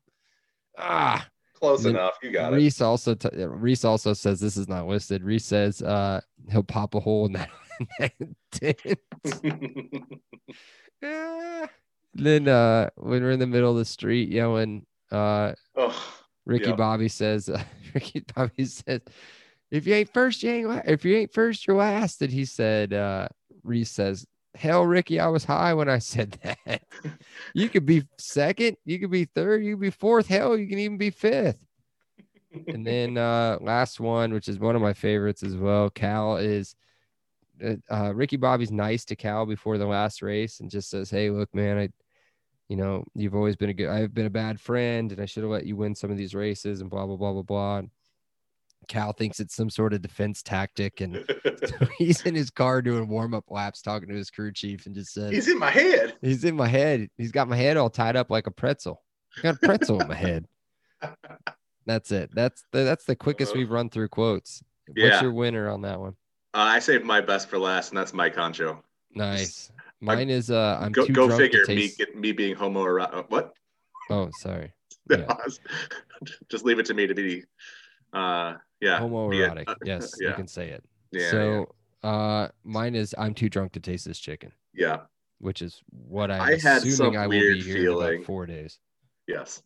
Ah, 0.76 1.26
Close 1.58 1.84
enough. 1.86 2.18
You 2.22 2.30
got 2.30 2.52
it. 2.52 2.56
Reese 2.56 2.80
also 2.80 3.14
t- 3.14 3.28
Reese 3.34 3.84
also 3.84 4.12
says 4.12 4.38
this 4.38 4.56
is 4.56 4.68
not 4.68 4.86
listed. 4.86 5.24
Reese 5.24 5.44
says 5.44 5.82
uh, 5.82 6.20
he'll 6.50 6.62
pop 6.62 6.94
a 6.94 7.00
hole 7.00 7.26
in 7.26 7.32
that, 7.32 7.50
in 8.20 8.36
that 8.52 8.76
tent. 9.32 9.80
Ah. 11.04 11.68
Then 12.14 12.48
uh 12.48 12.90
when 12.96 13.22
we're 13.22 13.30
in 13.32 13.38
the 13.38 13.46
middle 13.46 13.70
of 13.72 13.76
the 13.78 13.84
street 13.84 14.28
yelling, 14.30 14.86
uh 15.12 15.52
oh, 15.76 16.20
Ricky 16.46 16.70
Yeah. 16.70 16.76
Bobby 16.76 17.08
says, 17.08 17.48
uh, 17.48 17.62
Ricky 17.94 18.24
Bobby 18.34 18.64
says, 18.64 19.02
if 19.70 19.86
you 19.86 19.94
ain't 19.94 20.12
first, 20.12 20.42
you 20.42 20.50
ain't 20.50 20.86
if 20.86 21.04
you 21.04 21.16
ain't 21.16 21.32
first, 21.32 21.66
you're 21.66 21.76
last. 21.76 22.22
And 22.22 22.32
he 22.32 22.44
said, 22.44 22.92
uh 22.92 23.28
Reese 23.62 23.90
says, 23.90 24.26
Hell, 24.54 24.84
Ricky, 24.84 25.20
I 25.20 25.28
was 25.28 25.44
high 25.44 25.74
when 25.74 25.88
I 25.88 25.98
said 25.98 26.38
that. 26.64 26.82
you 27.54 27.68
could 27.68 27.86
be 27.86 28.02
second, 28.18 28.76
you 28.84 28.98
could 28.98 29.10
be 29.10 29.26
third, 29.26 29.62
you 29.64 29.74
could 29.74 29.82
be 29.82 29.90
fourth, 29.90 30.26
hell, 30.26 30.56
you 30.56 30.66
can 30.66 30.78
even 30.78 30.98
be 30.98 31.10
fifth. 31.10 31.58
And 32.66 32.84
then 32.86 33.18
uh 33.18 33.58
last 33.60 34.00
one, 34.00 34.32
which 34.32 34.48
is 34.48 34.58
one 34.58 34.74
of 34.74 34.82
my 34.82 34.94
favorites 34.94 35.42
as 35.42 35.54
well. 35.56 35.90
Cal 35.90 36.38
is 36.38 36.74
uh, 37.64 37.94
uh, 37.94 38.14
Ricky 38.14 38.36
Bobby's 38.36 38.70
nice 38.70 39.04
to 39.06 39.16
Cal 39.16 39.46
before 39.46 39.78
the 39.78 39.86
last 39.86 40.22
race 40.22 40.60
and 40.60 40.70
just 40.70 40.90
says, 40.90 41.10
"Hey, 41.10 41.30
look, 41.30 41.54
man, 41.54 41.78
I, 41.78 41.88
you 42.68 42.76
know, 42.76 43.04
you've 43.14 43.34
always 43.34 43.56
been 43.56 43.70
a 43.70 43.74
good. 43.74 43.88
I've 43.88 44.14
been 44.14 44.26
a 44.26 44.30
bad 44.30 44.60
friend, 44.60 45.10
and 45.12 45.20
I 45.20 45.26
should 45.26 45.42
have 45.42 45.52
let 45.52 45.66
you 45.66 45.76
win 45.76 45.94
some 45.94 46.10
of 46.10 46.16
these 46.16 46.34
races." 46.34 46.80
And 46.80 46.90
blah 46.90 47.06
blah 47.06 47.16
blah 47.16 47.32
blah 47.32 47.42
blah. 47.42 47.78
And 47.78 47.90
Cal 48.88 49.12
thinks 49.12 49.40
it's 49.40 49.54
some 49.54 49.70
sort 49.70 49.92
of 49.92 50.02
defense 50.02 50.42
tactic, 50.42 51.00
and 51.00 51.24
he's 51.98 52.22
in 52.22 52.34
his 52.34 52.50
car 52.50 52.82
doing 52.82 53.08
warm 53.08 53.34
up 53.34 53.44
laps, 53.48 53.82
talking 53.82 54.08
to 54.08 54.14
his 54.14 54.30
crew 54.30 54.52
chief, 54.52 54.86
and 54.86 54.94
just 54.94 55.12
said, 55.12 55.32
He's 55.32 55.48
in 55.48 55.58
my 55.58 55.70
head. 55.70 56.16
"He's 56.20 56.44
in 56.44 56.56
my 56.56 56.68
head. 56.68 57.08
He's 57.16 57.32
got 57.32 57.48
my 57.48 57.56
head 57.56 57.76
all 57.76 57.90
tied 57.90 58.16
up 58.16 58.30
like 58.30 58.46
a 58.46 58.52
pretzel. 58.52 59.02
I 59.38 59.42
got 59.42 59.56
a 59.56 59.66
pretzel 59.66 60.00
in 60.00 60.08
my 60.08 60.14
head." 60.14 60.46
That's 61.86 62.12
it. 62.12 62.30
That's 62.34 62.62
the, 62.70 62.84
that's 62.84 63.06
the 63.06 63.16
quickest 63.16 63.56
we've 63.56 63.70
run 63.70 63.88
through 63.88 64.08
quotes. 64.08 64.62
What's 64.88 65.22
your 65.22 65.32
winner 65.32 65.70
on 65.70 65.80
that 65.82 65.98
one? 65.98 66.16
Uh, 66.54 66.58
I 66.58 66.78
saved 66.78 67.04
my 67.04 67.20
best 67.20 67.48
for 67.48 67.58
last, 67.58 67.90
and 67.90 67.98
that's 67.98 68.12
Mike 68.14 68.34
Honcho. 68.34 68.78
Nice. 69.14 69.70
Mine 70.00 70.30
is 70.30 70.50
uh 70.50 70.78
I'm 70.80 70.92
go 70.92 71.04
too 71.06 71.12
go 71.12 71.26
drunk 71.26 71.40
figure. 71.42 71.64
to 71.64 71.74
Me 71.74 71.82
taste. 71.82 71.98
get, 71.98 72.16
me 72.16 72.32
being 72.32 72.54
homoerotic. 72.54 73.28
What? 73.30 73.52
Oh, 74.10 74.30
sorry. 74.40 74.72
Yeah. 75.10 75.24
Just 76.50 76.64
leave 76.66 76.78
it 76.78 76.84
to 76.86 76.94
me 76.94 77.06
to 77.06 77.14
be. 77.14 77.42
Uh, 78.12 78.54
yeah. 78.80 79.00
Homoerotic. 79.00 79.64
Uh, 79.68 79.74
Yes, 79.84 80.12
you 80.20 80.28
yeah. 80.28 80.34
can 80.34 80.46
say 80.46 80.68
it. 80.68 80.84
Yeah. 81.12 81.30
so 81.30 81.74
uh 82.02 82.48
mine 82.62 82.94
is 82.94 83.14
I'm 83.18 83.32
too 83.34 83.48
drunk 83.48 83.72
to 83.72 83.80
taste 83.80 84.04
this 84.04 84.18
chicken, 84.18 84.52
yeah. 84.74 84.98
which 85.40 85.62
is 85.62 85.80
what 85.90 86.30
I'm 86.30 86.42
I 86.42 86.50
had 86.52 86.78
assuming 86.82 86.92
some 87.14 87.16
I 87.16 87.26
will 87.26 87.38
weird 87.38 87.54
be 87.58 87.62
here 87.64 87.76
in 87.76 87.82
feeling. 87.84 88.14
about 88.16 88.26
four 88.26 88.44
days. 88.46 88.78
Yes. 89.26 89.62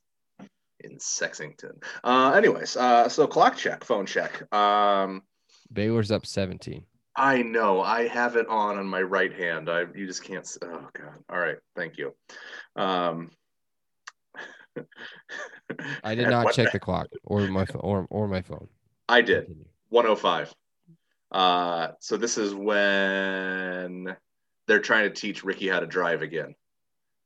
In 0.81 0.99
Sexington. 1.01 1.79
Uh, 2.05 2.33
anyways, 2.37 2.77
uh, 2.77 3.09
so 3.09 3.27
clock 3.27 3.57
check, 3.57 3.85
phone 3.85 4.07
check. 4.07 4.43
Um, 4.55 5.23
Baylor's 5.73 6.11
up 6.11 6.27
17. 6.27 6.85
I 7.15 7.43
know 7.43 7.83
I 7.83 8.09
have 8.09 8.37
it 8.37 8.47
on 8.49 8.79
on 8.79 8.87
my 8.87 9.03
right 9.03 9.33
hand. 9.33 9.69
I 9.69 9.85
you 9.95 10.07
just 10.07 10.25
can't. 10.25 10.49
Oh 10.63 10.89
God. 10.95 11.15
All 11.29 11.39
right. 11.39 11.59
Thank 11.77 11.99
you. 11.99 12.15
Um, 12.75 13.31
I 16.05 16.15
did 16.15 16.29
not 16.29 16.55
check 16.55 16.73
the 16.73 16.81
clock 16.81 17.09
or 17.25 17.47
my 17.49 17.67
phone 17.67 17.83
or, 17.83 18.07
or 18.09 18.29
my 18.29 18.41
phone. 18.41 18.69
I 19.09 19.21
did. 19.21 19.47
Continue. 19.47 19.67
105. 19.91 20.55
Uh, 21.31 21.89
so 22.01 22.17
this 22.17 22.39
is 22.39 22.55
when 22.55 24.17
they're 24.67 24.81
trying 24.81 25.05
to 25.05 25.15
teach 25.15 25.45
Ricky 25.45 25.69
how 25.69 25.81
to 25.81 25.87
drive 25.87 26.23
again. 26.23 26.55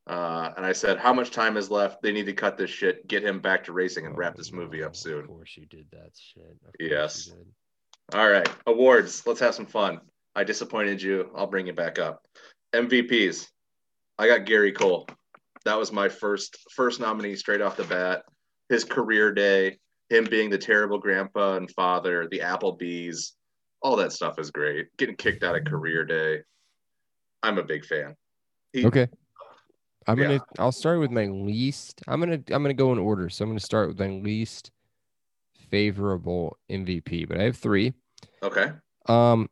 Uh, 0.07 0.53
and 0.57 0.65
I 0.65 0.73
said, 0.73 0.99
how 0.99 1.13
much 1.13 1.33
time 1.33 1.57
is 1.57 1.71
left? 1.71 2.01
They 2.01 2.13
need 2.13 2.27
to 2.27 2.33
cut 2.33 2.57
this 2.57 2.71
shit, 2.71 3.09
get 3.09 3.25
him 3.25 3.41
back 3.41 3.65
to 3.65 3.73
racing, 3.73 4.07
and 4.07 4.17
wrap 4.17 4.35
Oh, 4.35 4.37
this 4.39 4.53
movie 4.53 4.85
up 4.85 4.95
soon. 4.95 5.23
Of 5.23 5.27
course 5.27 5.57
you 5.57 5.67
did 5.67 5.87
that 5.93 6.11
shit. 6.15 6.57
Yes. 6.79 7.33
All 8.15 8.29
right, 8.31 8.49
awards. 8.67 9.27
Let's 9.27 9.41
have 9.41 9.55
some 9.55 9.67
fun. 9.67 10.01
I 10.35 10.45
disappointed 10.45 11.03
you. 11.03 11.31
I'll 11.35 11.47
bring 11.47 11.67
it 11.67 11.77
back 11.77 11.99
up. 11.99 12.23
MVPs. 12.75 13.47
I 14.19 14.27
got 14.29 14.45
Gary 14.47 14.73
Cole. 14.73 15.09
That 15.65 15.79
was 15.79 15.93
my 15.93 16.09
first 16.09 16.57
first 16.75 17.01
nominee 17.01 17.35
straight 17.37 17.61
off 17.61 17.77
the 17.77 17.85
bat. 17.85 18.23
His 18.69 18.85
career 18.85 19.33
day, 19.33 19.79
him 20.11 20.25
being 20.25 20.51
the 20.51 20.59
terrible 20.59 20.99
grandpa 20.99 21.57
and 21.57 21.71
father, 21.73 22.29
the 22.31 22.41
Applebee's, 22.41 23.35
all 23.83 23.97
that 23.97 24.13
stuff 24.13 24.39
is 24.39 24.51
great. 24.51 24.87
Getting 24.97 25.17
kicked 25.17 25.43
out 25.43 25.57
of 25.57 25.65
career 25.65 26.05
day. 26.05 26.43
I'm 27.43 27.59
a 27.59 27.63
big 27.65 27.85
fan. 27.85 28.15
He- 28.73 28.87
Okay. 28.87 29.09
I'm 30.07 30.19
Yeah. 30.19 30.25
gonna 30.29 30.45
I'll 30.61 30.71
start 30.73 31.01
with 31.01 31.11
my 31.11 31.27
least. 31.27 32.01
I'm 32.07 32.21
gonna 32.21 32.35
I'm 32.51 32.63
gonna 32.63 32.75
go 32.75 32.93
in 32.93 32.99
order. 32.99 33.29
So 33.29 33.43
I'm 33.45 33.51
gonna 33.51 33.59
start 33.61 33.89
with 33.89 33.99
my 33.99 34.09
least 34.09 34.71
favorable 35.71 36.57
MVP, 36.71 37.29
but 37.29 37.39
I 37.39 37.45
have 37.45 37.57
three. 37.57 37.93
Okay. 38.43 38.73
Um 39.07 39.49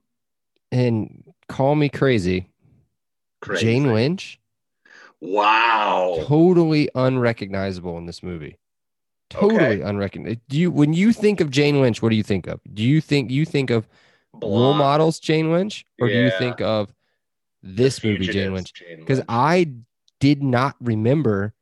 and 0.72 1.24
call 1.48 1.74
me 1.74 1.88
crazy. 1.88 2.48
Crazy. 3.40 3.64
Jane 3.66 3.92
Lynch, 3.92 4.40
Wow. 5.20 6.16
totally 6.26 6.88
unrecognizable 6.94 7.96
in 7.98 8.06
this 8.06 8.22
movie. 8.22 8.58
Totally 9.30 9.64
Okay. 9.64 9.80
unrecognizable. 9.82 10.42
Do 10.48 10.58
you 10.58 10.70
when 10.70 10.92
you 10.92 11.12
think 11.12 11.40
of 11.40 11.50
Jane 11.50 11.80
Lynch, 11.80 12.02
what 12.02 12.10
do 12.10 12.16
you 12.16 12.22
think 12.22 12.46
of? 12.46 12.60
Do 12.72 12.82
you 12.82 13.00
think 13.00 13.30
you 13.30 13.44
think 13.44 13.70
of 13.70 13.88
role 14.32 14.74
models 14.74 15.18
Jane 15.20 15.52
Lynch, 15.52 15.86
or 16.00 16.08
do 16.08 16.14
you 16.14 16.30
think 16.30 16.60
of 16.60 16.92
this 17.62 18.00
The 18.00 18.12
movie 18.12 18.26
Jane 18.26 18.52
Lynch? 18.54 18.72
Because 18.98 19.22
I 19.28 19.72
did 20.20 20.42
not 20.42 20.76
remember 20.80 21.54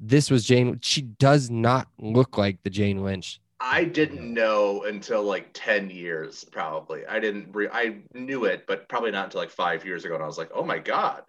this 0.00 0.30
was 0.30 0.44
Jane. 0.44 0.78
She 0.82 1.02
does 1.02 1.50
not 1.50 1.88
look 1.98 2.38
like 2.38 2.62
the 2.62 2.70
Jane 2.70 3.02
Lynch. 3.02 3.40
I 3.60 3.84
didn't 3.84 4.32
know 4.32 4.84
until 4.84 5.22
like 5.24 5.50
10 5.52 5.90
years, 5.90 6.44
probably. 6.44 7.04
I 7.06 7.18
didn't, 7.18 7.52
re- 7.54 7.68
I 7.72 7.96
knew 8.14 8.44
it, 8.44 8.66
but 8.66 8.88
probably 8.88 9.10
not 9.10 9.24
until 9.26 9.40
like 9.40 9.50
five 9.50 9.84
years 9.84 10.04
ago. 10.04 10.14
And 10.14 10.22
I 10.22 10.26
was 10.26 10.38
like, 10.38 10.50
oh 10.54 10.62
my 10.62 10.78
God. 10.78 11.22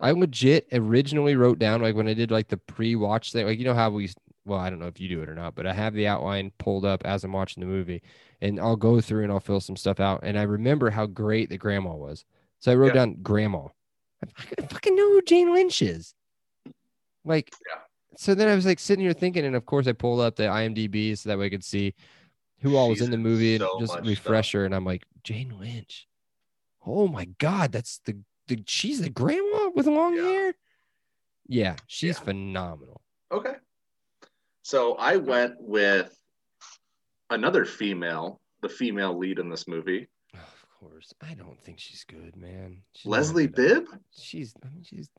I 0.00 0.10
legit 0.12 0.66
originally 0.72 1.36
wrote 1.36 1.58
down 1.58 1.80
like 1.82 1.94
when 1.94 2.08
I 2.08 2.14
did 2.14 2.30
like 2.30 2.48
the 2.48 2.56
pre-watch 2.56 3.32
thing, 3.32 3.46
like 3.46 3.58
you 3.58 3.64
know 3.64 3.74
how 3.74 3.90
we 3.90 4.10
well, 4.46 4.58
I 4.58 4.68
don't 4.68 4.78
know 4.78 4.88
if 4.88 5.00
you 5.00 5.08
do 5.08 5.22
it 5.22 5.28
or 5.28 5.34
not, 5.34 5.54
but 5.54 5.66
I 5.66 5.72
have 5.72 5.94
the 5.94 6.06
outline 6.06 6.52
pulled 6.58 6.84
up 6.84 7.02
as 7.06 7.24
I'm 7.24 7.32
watching 7.32 7.62
the 7.62 7.66
movie 7.66 8.02
and 8.42 8.60
I'll 8.60 8.76
go 8.76 9.00
through 9.00 9.22
and 9.22 9.32
I'll 9.32 9.40
fill 9.40 9.60
some 9.60 9.76
stuff 9.76 10.00
out. 10.00 10.20
And 10.22 10.38
I 10.38 10.42
remember 10.42 10.90
how 10.90 11.06
great 11.06 11.48
the 11.48 11.56
grandma 11.56 11.94
was. 11.94 12.24
So 12.60 12.70
I 12.72 12.74
wrote 12.74 12.88
Yeah. 12.88 12.92
down 13.04 13.16
grandma. 13.22 13.68
I 14.22 14.26
fucking- 14.36 14.68
fucking 14.68 14.96
know 14.96 15.10
who 15.12 15.22
Jane 15.22 15.52
Lynch 15.54 15.80
is. 15.80 16.14
Like, 17.24 17.52
Yeah. 17.66 17.80
So 18.16 18.34
then 18.34 18.48
I 18.48 18.54
was 18.54 18.66
like 18.66 18.78
sitting 18.78 19.04
here 19.04 19.12
thinking, 19.12 19.44
and 19.44 19.56
of 19.56 19.66
course 19.66 19.86
I 19.86 19.92
pulled 19.92 20.20
up 20.20 20.36
the 20.36 20.44
IMDb 20.44 21.16
so 21.16 21.28
that 21.28 21.38
way 21.38 21.46
I 21.46 21.50
could 21.50 21.64
see 21.64 21.94
who 22.60 22.76
all 22.76 22.88
was 22.88 22.98
She's 22.98 23.06
in 23.06 23.10
the 23.10 23.18
movie 23.18 23.54
and 23.56 23.62
so 23.62 23.78
just 23.80 23.92
much 23.94 23.98
stuff. 24.04 24.08
refresher. 24.08 24.64
And 24.64 24.74
I'm 24.74 24.84
like, 24.84 25.04
Jane 25.22 25.54
Lynch. 25.58 26.06
Oh 26.86 27.06
my 27.08 27.26
God, 27.38 27.72
that's 27.72 27.98
the, 28.04 28.16
the 28.48 28.62
she's 28.66 29.00
the 29.00 29.10
grandma 29.10 29.70
with 29.74 29.86
long 29.86 30.16
Yeah. 30.16 30.22
hair. 30.22 30.54
Yeah, 31.46 31.76
she's 31.86 32.18
Yeah. 32.18 32.24
phenomenal. 32.24 33.00
Okay. 33.32 33.54
So 34.62 34.94
I 34.94 35.16
went 35.16 35.54
with 35.60 36.16
another 37.30 37.64
female 37.64 38.40
the 38.62 38.68
female 38.70 39.16
lead 39.18 39.38
in 39.38 39.50
this 39.50 39.68
movie. 39.68 40.08
Of 40.32 40.66
course. 40.80 41.12
I 41.20 41.34
don't 41.34 41.60
think 41.60 41.78
she's 41.78 42.02
good, 42.04 42.34
man. 42.34 42.78
She's 42.94 43.04
Leslie. 43.04 43.46
Bibb. 43.46 43.84
She's 44.18 44.54
I 44.64 44.68
mean, 44.70 44.82
she's 44.82 45.10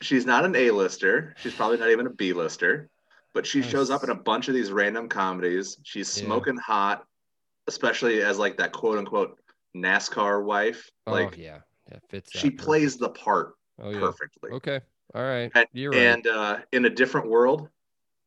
She's 0.00 0.24
not 0.26 0.44
an 0.44 0.54
A-lister. 0.54 1.34
She's 1.38 1.54
probably 1.54 1.76
not 1.78 1.90
even 1.90 2.06
a 2.06 2.10
B-lister, 2.10 2.88
but 3.34 3.46
she 3.46 3.60
Yes. 3.60 3.70
shows 3.70 3.90
up 3.90 4.04
in 4.04 4.10
a 4.10 4.14
bunch 4.14 4.48
of 4.48 4.54
these 4.54 4.70
random 4.70 5.08
comedies. 5.08 5.76
She's 5.82 6.16
Yeah. 6.16 6.24
smoking 6.26 6.56
hot, 6.56 7.04
especially 7.66 8.22
as 8.22 8.38
like 8.38 8.56
that 8.58 8.72
quote 8.72 8.98
unquote 8.98 9.38
NASCAR 9.76 10.44
wife. 10.44 10.90
oh 11.06 11.12
Like 11.12 11.36
yeah. 11.36 11.60
Yeah, 11.90 11.98
fits 12.08 12.30
she 12.32 12.50
that 12.50 12.58
plays 12.58 12.96
the 12.98 13.08
part 13.10 13.54
Oh 13.80 13.90
yeah. 13.90 14.00
perfectly. 14.00 14.50
Okay. 14.50 14.80
All 15.14 15.22
right. 15.22 15.50
And, 15.54 15.66
You're 15.72 15.92
right. 15.92 15.98
and 16.00 16.26
uh, 16.26 16.58
in 16.72 16.84
a 16.84 16.90
different 16.90 17.28
world, 17.28 17.68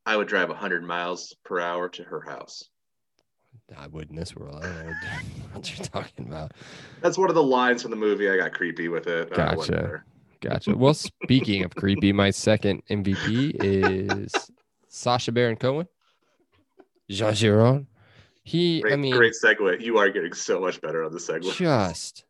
I 0.04 0.16
would 0.16 0.26
drive 0.28 0.48
100 0.48 0.82
miles 0.82 1.34
per 1.44 1.60
hour 1.60 1.88
to 1.90 2.02
her 2.02 2.20
house. 2.20 2.68
I 3.76 3.86
would 3.86 4.10
in 4.10 4.16
this 4.16 4.34
world. 4.34 4.56
I 4.56 4.62
don't 4.62 4.84
know 4.84 4.94
what 5.52 5.76
you're 5.78 5.86
talking 5.86 6.26
about. 6.26 6.52
That's 7.00 7.16
one 7.16 7.28
of 7.28 7.34
the 7.36 7.42
lines 7.42 7.82
from 7.82 7.92
the 7.92 7.96
movie. 7.96 8.28
I 8.28 8.36
got 8.36 8.52
creepy 8.52 8.88
with 8.88 9.06
it. 9.06 9.30
Gotcha. 9.30 10.02
Gotcha. 10.42 10.76
Well, 10.76 10.92
speaking 10.92 11.64
of 11.64 11.74
creepy, 11.76 12.12
my 12.12 12.30
second 12.30 12.82
MVP 12.90 13.56
is 13.62 14.32
Sacha 14.88 15.30
Baron 15.30 15.56
Cohen. 15.56 15.86
Jean 17.08 17.34
Girard. 17.34 17.86
He, 18.42 18.80
Great, 18.80 18.92
I 18.92 18.96
mean, 18.96 19.14
great 19.14 19.34
segue. 19.40 19.80
You 19.80 19.98
are 19.98 20.08
getting 20.08 20.32
so 20.32 20.60
much 20.60 20.80
better 20.80 21.04
on 21.04 21.12
the 21.12 21.18
segue. 21.18 21.54
just. 21.54 22.24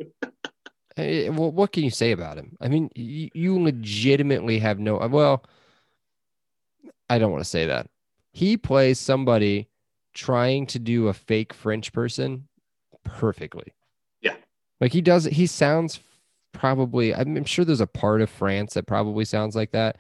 Eh, 0.98 1.30
well, 1.30 1.50
what 1.50 1.72
can 1.72 1.84
you 1.84 1.90
say 1.90 2.12
about 2.12 2.36
him? 2.36 2.54
I 2.60 2.68
mean, 2.68 2.90
you, 2.94 3.30
you 3.32 3.58
legitimately 3.58 4.58
have 4.58 4.78
no. 4.78 4.98
Well, 5.10 5.42
I 7.08 7.18
don't 7.18 7.32
want 7.32 7.42
to 7.42 7.48
say 7.48 7.66
that. 7.66 7.88
He 8.32 8.58
plays 8.58 8.98
somebody 8.98 9.70
trying 10.12 10.66
to 10.66 10.78
do 10.78 11.08
a 11.08 11.14
fake 11.14 11.54
French 11.54 11.94
person 11.94 12.46
perfectly. 13.04 13.72
Yeah. 14.20 14.34
Like 14.82 14.92
he 14.92 15.00
does, 15.00 15.24
he 15.24 15.46
sounds 15.46 15.98
probably, 16.52 17.14
I'm 17.14 17.44
sure 17.44 17.64
there's 17.64 17.80
a 17.80 17.86
part 17.86 18.20
of 18.20 18.30
France 18.30 18.74
that 18.74 18.86
probably 18.86 19.24
sounds 19.24 19.56
like 19.56 19.72
that, 19.72 19.96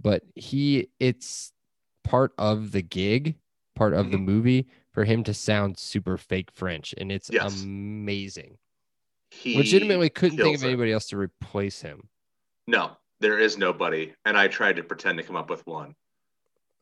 but 0.00 0.22
he, 0.34 0.88
it's 1.00 1.52
part 2.04 2.32
of 2.38 2.72
the 2.72 2.82
gig, 2.82 3.34
part 3.74 3.92
of 3.94 4.10
the 4.10 4.18
Mhm. 4.18 4.24
movie 4.24 4.68
for 4.92 5.04
him 5.04 5.24
to 5.24 5.34
sound 5.34 5.78
super 5.78 6.16
fake 6.16 6.50
French. 6.50 6.94
And 6.98 7.10
it's 7.10 7.30
Yes. 7.30 7.62
amazing. 7.62 8.58
He 9.30 9.56
Legitimately 9.56 10.10
couldn't 10.10 10.38
think 10.38 10.56
of 10.56 10.62
it. 10.62 10.66
anybody 10.68 10.92
else 10.92 11.08
to 11.08 11.16
replace 11.18 11.82
him. 11.82 12.08
No, 12.66 12.96
there 13.20 13.38
is 13.38 13.58
nobody. 13.58 14.14
And 14.24 14.36
I 14.38 14.48
tried 14.48 14.76
to 14.76 14.82
pretend 14.84 15.18
to 15.18 15.24
come 15.24 15.36
up 15.36 15.50
with 15.50 15.66
one. 15.66 15.94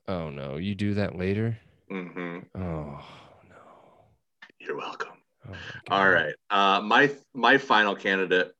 Oh 0.06 0.28
no, 0.28 0.56
you 0.56 0.74
do 0.74 0.94
that 0.94 1.16
later? 1.16 1.58
Mm-hmm. 1.90 2.40
Oh 2.60 3.02
no. 3.48 4.04
You're 4.60 4.76
welcome. 4.76 5.16
Oh, 5.48 5.52
All 5.90 6.08
right. 6.10 6.34
Uh, 6.50 6.80
my 6.82 7.10
my 7.34 7.56
final 7.58 7.94
candidate. 7.96 8.54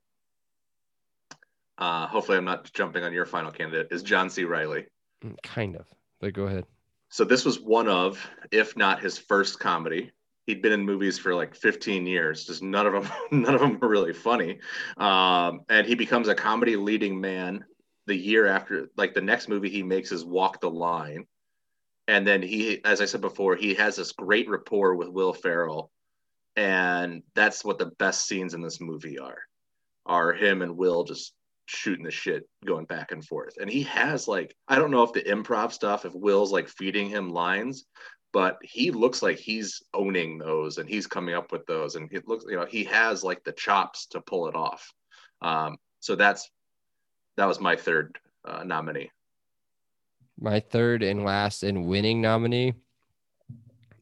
Uh, 1.77 2.07
hopefully, 2.07 2.37
I'm 2.37 2.45
not 2.45 2.71
jumping 2.73 3.03
on 3.03 3.13
your 3.13 3.25
final 3.25 3.51
candidate. 3.51 3.87
Is 3.91 4.03
John 4.03 4.29
C. 4.29 4.45
Reilly. 4.45 4.85
Mm, 5.23 5.35
Kind 5.43 5.75
of. 5.75 5.87
But 6.21 6.33
go 6.33 6.43
ahead. 6.43 6.65
So 7.09 7.23
this 7.23 7.45
was 7.45 7.59
one 7.59 7.87
of, 7.87 8.25
if 8.51 8.75
not 8.75 9.01
his 9.01 9.17
first 9.17 9.59
comedy. 9.59 10.11
He'd 10.47 10.61
been 10.61 10.73
in 10.73 10.81
movies 10.81 11.17
for 11.17 11.33
like 11.33 11.55
15 11.55 12.05
years. 12.05 12.45
Just 12.45 12.61
none 12.61 12.85
of 12.85 12.93
them, 12.93 13.11
none 13.31 13.55
of 13.55 13.61
them 13.61 13.79
were 13.79 13.87
really 13.87 14.13
funny. 14.13 14.59
Um, 14.97 15.61
and 15.69 15.87
he 15.87 15.95
becomes 15.95 16.27
a 16.27 16.35
comedy 16.35 16.75
leading 16.75 17.19
man 17.19 17.65
the 18.05 18.15
year 18.15 18.45
after. 18.47 18.89
Like 18.95 19.13
the 19.13 19.21
next 19.21 19.49
movie 19.49 19.69
he 19.69 19.83
makes 19.83 20.11
is 20.11 20.23
Walk 20.23 20.61
the 20.61 20.69
Line, 20.69 21.25
and 22.07 22.25
then 22.27 22.41
he, 22.41 22.83
as 22.85 23.01
I 23.01 23.05
said 23.05 23.21
before, 23.21 23.55
he 23.55 23.73
has 23.75 23.95
this 23.95 24.11
great 24.11 24.47
rapport 24.47 24.95
with 24.95 25.09
Will 25.09 25.33
Ferrell, 25.33 25.91
and 26.55 27.23
that's 27.33 27.65
what 27.65 27.79
the 27.79 27.87
best 27.97 28.27
scenes 28.27 28.53
in 28.53 28.61
this 28.61 28.79
movie 28.79 29.17
are. 29.17 29.39
Are 30.05 30.33
him 30.33 30.61
and 30.61 30.77
Will 30.77 31.03
just 31.03 31.33
shooting 31.65 32.05
the 32.05 32.11
shit 32.11 32.47
going 32.65 32.85
back 32.85 33.11
and 33.11 33.25
forth. 33.25 33.55
And 33.59 33.69
he 33.69 33.83
has 33.83 34.27
like 34.27 34.55
I 34.67 34.75
don't 34.75 34.91
know 34.91 35.03
if 35.03 35.13
the 35.13 35.23
improv 35.23 35.71
stuff 35.71 36.05
if 36.05 36.13
Will's 36.13 36.51
like 36.51 36.69
feeding 36.69 37.09
him 37.09 37.31
lines, 37.31 37.85
but 38.33 38.57
he 38.61 38.91
looks 38.91 39.21
like 39.21 39.37
he's 39.37 39.81
owning 39.93 40.37
those 40.37 40.77
and 40.77 40.89
he's 40.89 41.07
coming 41.07 41.35
up 41.35 41.51
with 41.51 41.65
those 41.65 41.95
and 41.95 42.11
it 42.11 42.27
looks 42.27 42.45
you 42.47 42.55
know 42.55 42.65
he 42.65 42.83
has 42.85 43.23
like 43.23 43.43
the 43.43 43.51
chops 43.51 44.07
to 44.07 44.21
pull 44.21 44.47
it 44.47 44.55
off. 44.55 44.91
Um, 45.41 45.77
so 45.99 46.15
that's 46.15 46.49
that 47.37 47.45
was 47.45 47.59
my 47.59 47.75
third 47.75 48.17
uh, 48.45 48.63
nominee. 48.63 49.11
My 50.39 50.59
third 50.59 51.01
and 51.01 51.23
last 51.23 51.63
and 51.63 51.85
winning 51.85 52.21
nominee 52.21 52.73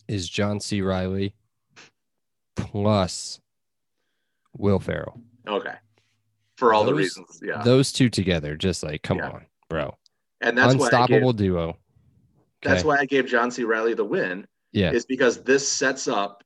is 0.08 0.28
John 0.28 0.60
C. 0.60 0.82
Reilly 0.82 1.36
plus 2.56 3.40
Will 4.58 4.80
Ferrell. 4.80 5.20
Okay. 5.48 5.76
For 6.58 6.74
all 6.74 6.84
the 6.86 6.94
reasons, 6.94 7.40
yeah. 7.44 7.62
Those 7.64 7.92
two 7.92 8.10
together, 8.10 8.56
just 8.56 8.84
like, 8.84 9.02
come 9.04 9.18
Yeah. 9.18 9.30
on, 9.32 9.46
bro. 9.70 9.98
and 10.42 10.58
that's 10.58 10.74
Unstoppable 10.74 11.32
gave, 11.34 11.38
duo. 11.48 11.78
that's 12.62 12.82
Okay. 12.82 12.88
why 12.88 12.98
I 12.98 13.06
gave 13.06 13.26
John 13.28 13.50
C. 13.50 13.64
Reilly 13.64 13.94
the 13.94 14.04
win 14.06 14.46
Yeah. 14.72 14.92
is 14.92 15.06
because 15.06 15.42
this 15.44 15.68
sets 15.68 16.08
up 16.08 16.44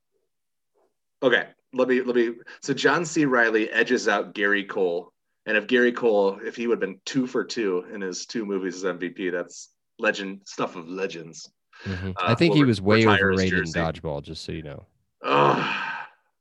okay 1.22 1.48
let 1.72 1.88
me 1.88 2.00
let 2.00 2.14
me 2.14 2.30
so 2.62 2.72
john 2.72 3.04
c 3.04 3.24
reilly 3.24 3.68
edges 3.70 4.06
out 4.06 4.34
gary 4.34 4.62
cole 4.62 5.12
and 5.46 5.56
if 5.56 5.66
gary 5.66 5.90
cole 5.90 6.38
if 6.44 6.54
he 6.54 6.68
would 6.68 6.74
have 6.80 6.80
been 6.80 7.00
two 7.04 7.26
for 7.26 7.42
two 7.42 7.84
in 7.92 8.00
his 8.00 8.24
two 8.24 8.46
movies 8.46 8.76
as 8.76 8.84
mvp 8.84 9.32
that's 9.32 9.70
legend 9.98 10.40
stuff 10.44 10.76
of 10.76 10.88
legends 10.88 11.50
Mhm. 11.84 12.10
uh, 12.10 12.14
I 12.20 12.34
think 12.36 12.54
he 12.54 12.62
was 12.64 12.80
way 12.80 13.04
overrated 13.06 13.58
in 13.58 13.64
dodgeball, 13.72 14.22
just 14.22 14.44
so 14.44 14.50
you 14.52 14.62
know. 14.62 14.84
Ugh. 15.24 15.84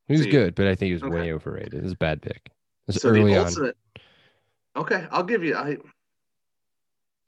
He 0.08 0.14
was 0.14 0.24
See, 0.24 0.30
good, 0.32 0.54
but 0.56 0.66
I 0.68 0.74
think 0.76 0.88
he 0.88 0.94
was 0.94 1.04
okay. 1.04 1.12
way 1.14 1.32
overrated. 1.34 1.76
It 1.76 1.84
was 1.84 1.92
a 1.92 1.98
bad 1.98 2.22
pick. 2.24 2.50
So 2.90 3.10
early 3.10 3.34
the 3.34 3.40
on. 3.40 3.46
ultimate 3.48 3.78
okay 4.76 5.08
i'll 5.12 5.24
give 5.24 5.44
you 5.44 5.56
i 5.56 5.78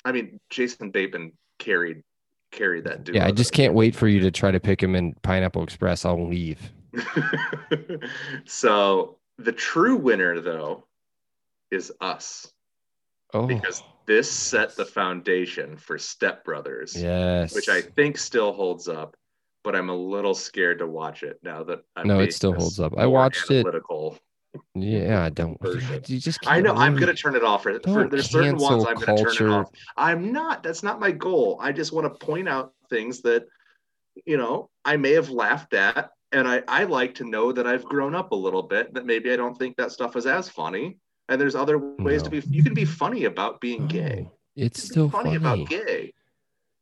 i 0.06 0.12
mean 0.12 0.40
jason 0.50 0.92
bateman 0.92 1.34
carried 1.58 2.04
carried 2.52 2.84
that 2.86 3.04
dude 3.04 3.16
Yeah, 3.16 3.28
I 3.28 3.32
just 3.32 3.52
can't 3.54 3.74
wait 3.74 3.96
for 3.96 4.08
you 4.08 4.20
to 4.22 4.32
try 4.32 4.52
to 4.52 4.60
pick 4.60 4.82
him 4.82 4.96
in 4.96 5.14
Pineapple 5.22 5.64
Express. 5.64 6.04
I'll 6.04 6.28
leave. 6.28 6.72
so 8.46 9.18
the 9.38 9.52
true 9.52 9.96
winner 9.96 10.40
though 10.42 10.86
is 11.72 11.92
us 12.02 12.52
Oh, 13.34 13.46
because 13.46 13.84
this 14.08 14.30
set 14.30 14.76
the 14.76 14.86
foundation 14.86 15.78
for 15.78 16.00
Step 16.00 16.44
Brothers, 16.44 17.00
yes. 17.00 17.54
which 17.54 17.70
I 17.70 17.82
think 17.82 18.18
still 18.18 18.54
holds 18.54 18.88
up, 18.88 19.16
but 19.64 19.76
I'm 19.76 19.90
a 19.90 19.96
little 19.96 20.34
scared 20.34 20.80
to 20.80 20.88
watch 20.88 21.22
it 21.22 21.40
now 21.44 21.64
that 21.66 21.82
I'm 21.96 22.08
No, 22.08 22.20
it 22.20 22.34
still 22.34 22.54
holds 22.54 22.80
up. 22.80 22.94
I 22.98 23.06
watched 23.06 23.52
it. 23.52 23.68
Yeah, 24.74 25.24
I 25.24 25.30
don't. 25.30 25.60
version. 25.62 26.02
You 26.08 26.20
just 26.20 26.40
I 26.48 26.62
know 26.62 26.74
I'm 26.74 26.96
gonna 26.96 27.14
turn 27.14 27.36
it 27.36 27.44
off. 27.44 27.64
For, 27.64 27.80
for 27.80 28.08
there's 28.08 28.30
certain 28.30 28.58
ones 28.58 28.86
I'm 28.88 28.96
gonna 28.96 29.18
turn 29.24 29.48
it 29.48 29.52
off. 29.52 29.70
I'm 29.98 30.32
not. 30.32 30.64
That's 30.64 30.84
not 30.84 31.00
my 31.00 31.12
goal. 31.12 31.60
I 31.62 31.72
just 31.72 31.92
want 31.92 32.06
to 32.12 32.26
point 32.26 32.50
out 32.50 32.74
things 32.90 33.22
that 33.22 33.46
you 34.26 34.38
know 34.38 34.70
I 34.86 34.98
may 34.98 35.12
have 35.12 35.30
laughed 35.30 35.74
at, 35.74 36.12
and 36.32 36.48
I 36.48 36.64
I 36.68 36.86
like 36.86 37.16
to 37.16 37.24
know 37.26 37.52
that 37.52 37.68
I've 37.68 37.84
grown 37.84 38.16
up 38.16 38.32
a 38.32 38.36
little 38.36 38.64
bit. 38.64 38.94
That 38.94 39.06
maybe 39.06 39.32
I 39.32 39.36
don't 39.36 39.58
think 39.58 39.78
that 39.78 39.92
stuff 39.92 40.16
is 40.16 40.26
as 40.26 40.50
funny. 40.50 40.98
And 41.28 41.40
there's 41.40 41.56
other 41.56 41.78
ways 41.78 42.24
to 42.24 42.30
be. 42.32 42.42
You 42.50 42.64
can 42.64 42.74
be 42.74 42.86
funny 42.86 43.26
about 43.26 43.62
being 43.62 43.88
gay. 43.88 44.26
Oh, 44.28 44.32
it's 44.56 44.82
still 44.82 45.10
funny, 45.10 45.38
funny. 45.38 45.62
about 45.62 45.70
gay. 45.70 46.12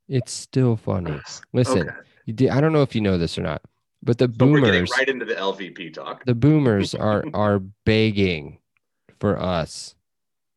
It's 0.08 0.32
still 0.32 0.78
funny. 0.78 1.22
Listen, 1.54 1.90
Okay. 1.90 1.98
you 2.26 2.34
did, 2.34 2.50
I 2.50 2.62
don't 2.62 2.72
know 2.72 2.82
if 2.82 2.96
you 2.96 3.02
know 3.02 3.18
this 3.18 3.38
or 3.38 3.42
not, 3.42 3.62
but 4.08 4.18
the 4.18 4.28
But 4.28 4.48
we're 4.48 4.62
getting 4.62 4.74
boomers, 4.86 4.92
right 4.98 5.08
into 5.08 5.26
the 5.26 5.36
LVP 5.36 5.94
talk. 5.94 6.26
the 6.26 6.34
boomers 6.34 6.96
are 6.96 7.24
are 7.36 7.60
begging 7.86 8.58
for 9.20 9.40
us, 9.40 9.94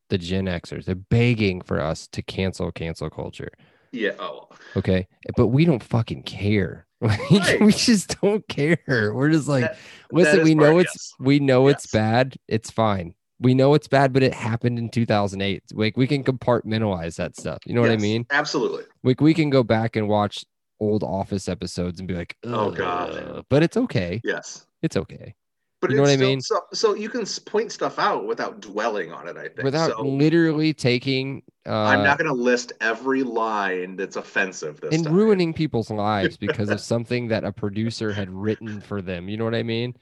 the 0.09 0.17
Gen 0.17 0.45
Xers. 0.45 0.85
They're 0.85 0.95
begging 0.95 1.61
for 1.61 1.79
us 1.79 2.07
to 2.13 2.21
cancel 2.23 2.71
cancel 2.71 3.09
culture. 3.11 3.49
Yeah. 3.91 4.11
Oh. 4.19 4.47
Okay, 4.77 5.07
but 5.37 5.47
we 5.47 5.65
don't 5.65 5.83
fucking 5.83 6.23
care. 6.23 6.87
Like, 7.03 7.19
Right. 7.31 7.59
we 7.61 7.71
just 7.71 8.21
don't 8.21 8.47
care. 8.47 8.77
We're 8.87 9.31
just 9.31 9.47
like, 9.47 9.63
That- 9.63 9.77
listen, 10.11 10.37
that 10.37 10.43
we 10.43 10.53
know 10.53 10.73
part, 10.73 10.85
it's 10.85 10.93
yes. 10.95 11.13
we 11.19 11.39
know 11.39 11.67
it's 11.67 11.87
bad. 11.87 12.35
It's 12.47 12.69
fine. 12.69 13.15
We 13.39 13.55
know 13.55 13.73
it's 13.73 13.87
bad, 13.87 14.13
but 14.13 14.21
it 14.21 14.35
happened 14.35 14.77
in 14.77 14.87
2008. 14.89 15.63
Like 15.73 15.97
we 15.97 16.05
can 16.05 16.23
compartmentalize 16.23 17.15
that 17.15 17.35
stuff. 17.35 17.57
You 17.65 17.73
know 17.73 17.81
what 17.81 17.89
I 17.89 17.97
mean? 17.97 18.27
Absolutely. 18.29 18.83
Like 19.03 19.19
we 19.19 19.33
can 19.33 19.49
go 19.49 19.63
back 19.63 19.95
and 19.95 20.07
watch 20.07 20.45
old 20.81 21.03
Office 21.03 21.47
episodes 21.47 21.99
and 21.99 22.07
be 22.07 22.15
like, 22.15 22.35
Oh, 22.43 22.71
God. 22.71 23.45
But 23.47 23.63
it's 23.63 23.77
okay. 23.77 24.19
Yes. 24.25 24.65
It's 24.81 24.97
okay. 24.97 25.35
But 25.81 25.89
You 25.89 25.95
know 25.95 26.03
what 26.03 26.11
I 26.11 26.17
mean? 26.17 26.41
So, 26.41 26.61
so 26.73 26.93
you 26.93 27.09
can 27.09 27.25
point 27.45 27.71
stuff 27.71 27.97
out 27.97 28.27
without 28.27 28.59
dwelling 28.59 29.11
on 29.11 29.27
it. 29.27 29.35
I 29.35 29.47
think. 29.47 29.63
Without 29.63 29.91
so, 29.91 30.03
literally 30.03 30.73
taking 30.73 31.41
uh 31.65 31.71
I'm 31.71 32.03
not 32.03 32.19
going 32.19 32.27
to 32.27 32.35
list 32.35 32.73
every 32.81 33.23
line 33.23 33.95
that's 33.95 34.15
offensive 34.15 34.79
this 34.79 34.93
and 34.93 35.05
time. 35.05 35.13
ruining 35.13 35.53
people's 35.53 35.89
lives 35.89 36.37
because 36.37 36.69
of 36.69 36.79
something 36.79 37.27
that 37.29 37.43
a 37.43 37.51
producer 37.51 38.13
had 38.13 38.29
written 38.29 38.79
for 38.79 39.01
them. 39.01 39.27
You 39.27 39.37
know 39.37 39.45
what 39.45 39.55
I 39.55 39.63
mean? 39.63 39.95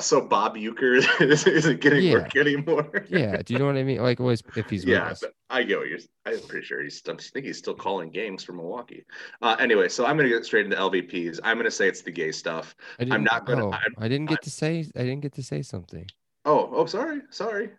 So 0.00 0.20
Bob 0.20 0.54
Uecker 0.56 1.02
isn't 1.48 1.80
getting 1.80 2.04
Yeah. 2.04 2.12
work 2.14 2.36
anymore. 2.36 3.04
Yeah, 3.08 3.40
do 3.42 3.54
you 3.54 3.58
know 3.58 3.64
what 3.66 3.76
I 3.76 3.82
mean? 3.84 4.02
Like, 4.02 4.20
always 4.20 4.42
if 4.54 4.68
he's 4.68 4.84
yeah, 4.84 5.14
but 5.18 5.32
I 5.48 5.62
get 5.62 5.78
what 5.78 5.88
you're. 5.88 5.98
I'm 6.26 6.40
pretty 6.46 6.66
sure 6.66 6.82
he's. 6.82 7.02
I 7.08 7.14
think 7.14 7.46
he's 7.46 7.56
still 7.56 7.74
calling 7.74 8.10
games 8.10 8.44
for 8.44 8.52
Milwaukee. 8.52 9.04
Uh, 9.40 9.56
anyway, 9.58 9.88
so 9.88 10.04
I'm 10.04 10.18
gonna 10.18 10.28
get 10.28 10.44
straight 10.44 10.66
into 10.66 10.76
LVPs. 10.76 11.40
I'm 11.42 11.56
gonna 11.56 11.70
say 11.70 11.88
it's 11.88 12.02
the 12.02 12.10
gay 12.10 12.32
stuff. 12.32 12.76
I 13.00 13.04
didn't, 13.04 13.24
gonna- 13.46 13.66
oh, 13.68 13.70
I'm- 13.72 13.94
I 13.96 14.08
didn't 14.08 14.26
get 14.28 14.42
to 14.42 14.50
say. 14.50 14.80
I 14.94 15.00
didn't 15.00 15.20
get 15.20 15.32
to 15.34 15.42
say 15.42 15.62
something. 15.62 16.06
Oh, 16.44 16.68
oh, 16.72 16.84
sorry, 16.86 17.22
sorry. 17.30 17.70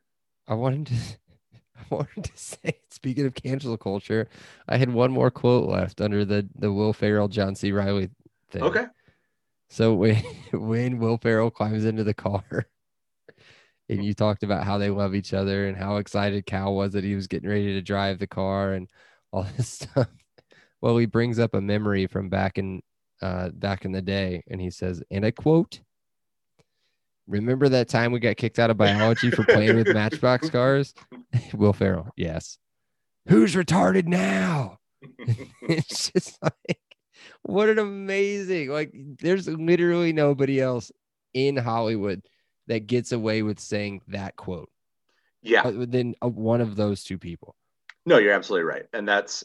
I 0.48 0.56
wanted 0.56 0.88
to. 0.88 0.94
I 1.92 1.96
wanted 1.96 2.24
to 2.24 2.32
say. 2.38 2.74
Speaking 2.90 3.28
of 3.28 3.36
cancel 3.36 3.78
culture, 3.78 4.28
I 4.68 4.78
had 4.78 4.92
one 4.92 5.12
more 5.12 5.30
quote 5.30 5.70
left 5.70 6.02
under 6.02 6.26
the 6.26 6.48
the 6.56 6.74
Will 6.74 6.92
Ferrell 6.94 7.28
John 7.28 7.54
C. 7.54 7.72
Reilly 7.72 8.10
thing. 8.50 8.64
Okay. 8.64 8.86
So 9.70 9.94
when 9.94 10.16
when 10.52 11.00
Will 11.00 11.18
Ferrell 11.18 11.52
climbs 11.52 11.86
into 11.86 12.04
the 12.04 12.14
car, 12.14 12.44
and 13.90 14.04
you 14.04 14.14
talked 14.14 14.44
about 14.44 14.64
how 14.64 14.78
they 14.78 14.90
love 14.90 15.16
each 15.16 15.34
other 15.34 15.68
and 15.68 15.78
how 15.78 15.98
excited 15.98 16.46
Cal 16.46 16.76
was 16.76 16.94
that 16.94 17.04
he 17.04 17.16
was 17.16 17.28
getting 17.28 17.50
ready 17.50 17.74
to 17.74 17.82
drive 17.82 18.20
the 18.20 18.28
car 18.28 18.74
and 18.74 18.90
all 19.32 19.46
this 19.58 19.70
stuff. 19.70 20.08
Well, 20.82 20.98
he 20.98 21.06
brings 21.06 21.40
up 21.40 21.54
a 21.54 21.62
memory 21.62 22.08
from 22.08 22.30
back 22.30 22.58
in 22.58 22.82
uh, 23.22 23.50
back 23.50 23.86
in 23.86 23.92
the 23.92 24.02
day, 24.02 24.44
and 24.50 24.60
he 24.62 24.72
says, 24.72 25.04
and 25.12 25.26
I 25.26 25.32
quote. 25.32 25.82
Remember 27.28 27.70
that 27.70 27.88
time 27.88 28.12
we 28.12 28.20
got 28.20 28.38
kicked 28.38 28.58
out 28.58 28.72
of 28.72 28.78
biology 28.78 29.30
for 29.30 29.44
playing 29.44 29.76
with 29.76 29.94
matchbox 29.94 30.50
cars? 30.50 30.96
Will 31.54 31.74
Ferrell, 31.74 32.10
yes. 32.18 32.58
Who's 33.28 33.54
retarded 33.54 34.08
now? 34.08 34.80
it's 35.62 36.12
just 36.12 36.42
like 36.42 36.80
what 37.44 37.70
an 37.70 37.80
amazing 37.80 38.70
like 38.70 38.92
there's 39.20 39.48
literally 39.48 40.14
nobody 40.14 40.60
else 40.62 40.92
in 41.34 41.56
hollywood 41.58 42.22
that 42.68 42.86
gets 42.88 43.12
away 43.12 43.42
with 43.42 43.60
saying 43.60 44.02
that 44.08 44.36
quote 44.36 44.70
Yeah. 45.42 45.62
other 45.64 45.86
than 45.86 46.16
uh, 46.22 46.28
one 46.28 46.62
of 46.62 46.76
those 46.76 47.04
two 47.04 47.18
people 47.18 47.56
No, 48.06 48.18
you're 48.18 48.34
absolutely 48.34 48.64
right, 48.64 48.86
and 48.94 49.08
that's. 49.08 49.44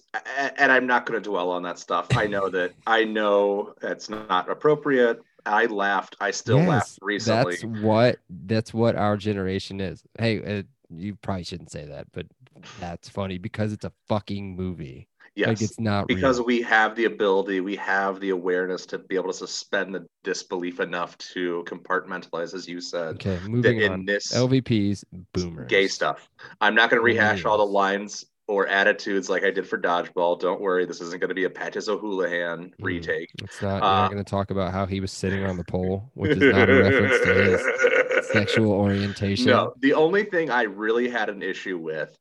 And 0.57 0.73
I'm 0.73 0.87
not 0.87 1.05
going 1.07 1.21
to 1.21 1.29
dwell 1.31 1.51
on 1.51 1.63
that 1.65 1.79
stuff. 1.79 2.07
I 2.17 2.27
know 2.27 2.49
that. 2.51 2.73
I 2.87 3.05
know 3.05 3.75
that's 3.81 4.09
not 4.09 4.49
appropriate. 4.49 5.21
I 5.45 5.67
laughed. 5.67 6.17
I 6.21 6.31
still 6.31 6.61
laughed 6.61 6.99
recently. 7.03 7.57
that's 7.57 7.65
what 7.65 8.19
that's 8.47 8.73
what 8.73 8.97
our 8.97 9.17
generation 9.19 9.81
is 9.81 10.03
hey 10.19 10.59
uh, 10.61 10.63
you 10.89 11.15
probably 11.17 11.45
shouldn't 11.45 11.71
say 11.71 11.85
that 11.85 12.07
but 12.13 12.27
that's 12.79 13.09
funny 13.09 13.37
because 13.39 13.73
it's 13.73 13.85
a 13.85 13.93
fucking 14.09 14.57
movie 14.57 15.09
yes. 15.35 15.49
like 15.49 15.61
it's 15.63 15.81
not 15.81 16.07
because 16.09 16.39
real. 16.39 16.47
we 16.47 16.63
have 16.63 16.95
the 16.97 17.05
ability, 17.07 17.61
we 17.61 17.77
have 17.77 18.21
the 18.21 18.31
awareness 18.31 18.87
to 18.87 18.99
be 18.99 19.15
able 19.17 19.29
to 19.29 19.35
suspend 19.35 19.95
the 19.95 20.07
disbelief 20.23 20.81
enough 20.81 21.17
to 21.19 21.65
compartmentalize, 21.67 22.55
as 22.55 22.67
you 22.69 22.81
said, 22.81 23.15
okay 23.17 23.39
moving 23.47 23.81
in 23.81 23.93
on 23.93 24.05
this 24.05 24.33
lvps 24.33 25.05
boomers 25.33 25.69
gay 25.69 25.87
stuff. 25.89 26.29
I'm 26.61 26.75
not 26.75 26.91
going 26.91 27.01
to 27.01 27.05
rehash 27.05 27.45
all 27.45 27.59
the 27.59 27.67
lines 27.67 28.25
or 28.47 28.67
attitudes 28.67 29.31
like 29.31 29.43
I 29.43 29.51
did 29.51 29.67
for 29.67 29.79
Dodgeball. 29.79 30.39
Don't 30.39 30.61
worry, 30.61 30.85
this 30.85 31.01
isn't 31.01 31.19
going 31.19 31.31
to 31.31 31.35
be 31.35 31.45
a 31.45 31.51
Patches 31.51 31.89
O'Houlihan 31.89 32.65
Mhm. 32.67 32.73
retake. 32.79 33.31
it's 33.43 33.63
not 33.63 33.77
Uh, 33.83 33.87
not 34.03 34.11
going 34.13 34.23
to 34.23 34.31
talk 34.31 34.51
about 34.51 34.71
how 34.73 34.85
he 34.85 35.01
was 35.01 35.11
sitting 35.13 35.45
on 35.45 35.57
the 35.57 35.65
pole 35.65 36.11
which 36.15 36.33
is 36.33 36.53
not 36.53 36.69
a 36.69 36.75
reference 36.75 37.21
to 37.25 37.35
his 37.35 38.29
sexual 38.33 38.73
orientation. 38.73 39.47
No, 39.47 39.73
the 39.81 39.95
only 39.95 40.25
thing 40.25 40.51
I 40.51 40.63
really 40.65 41.09
had 41.09 41.31
an 41.31 41.43
issue 41.43 41.79
with 41.79 42.15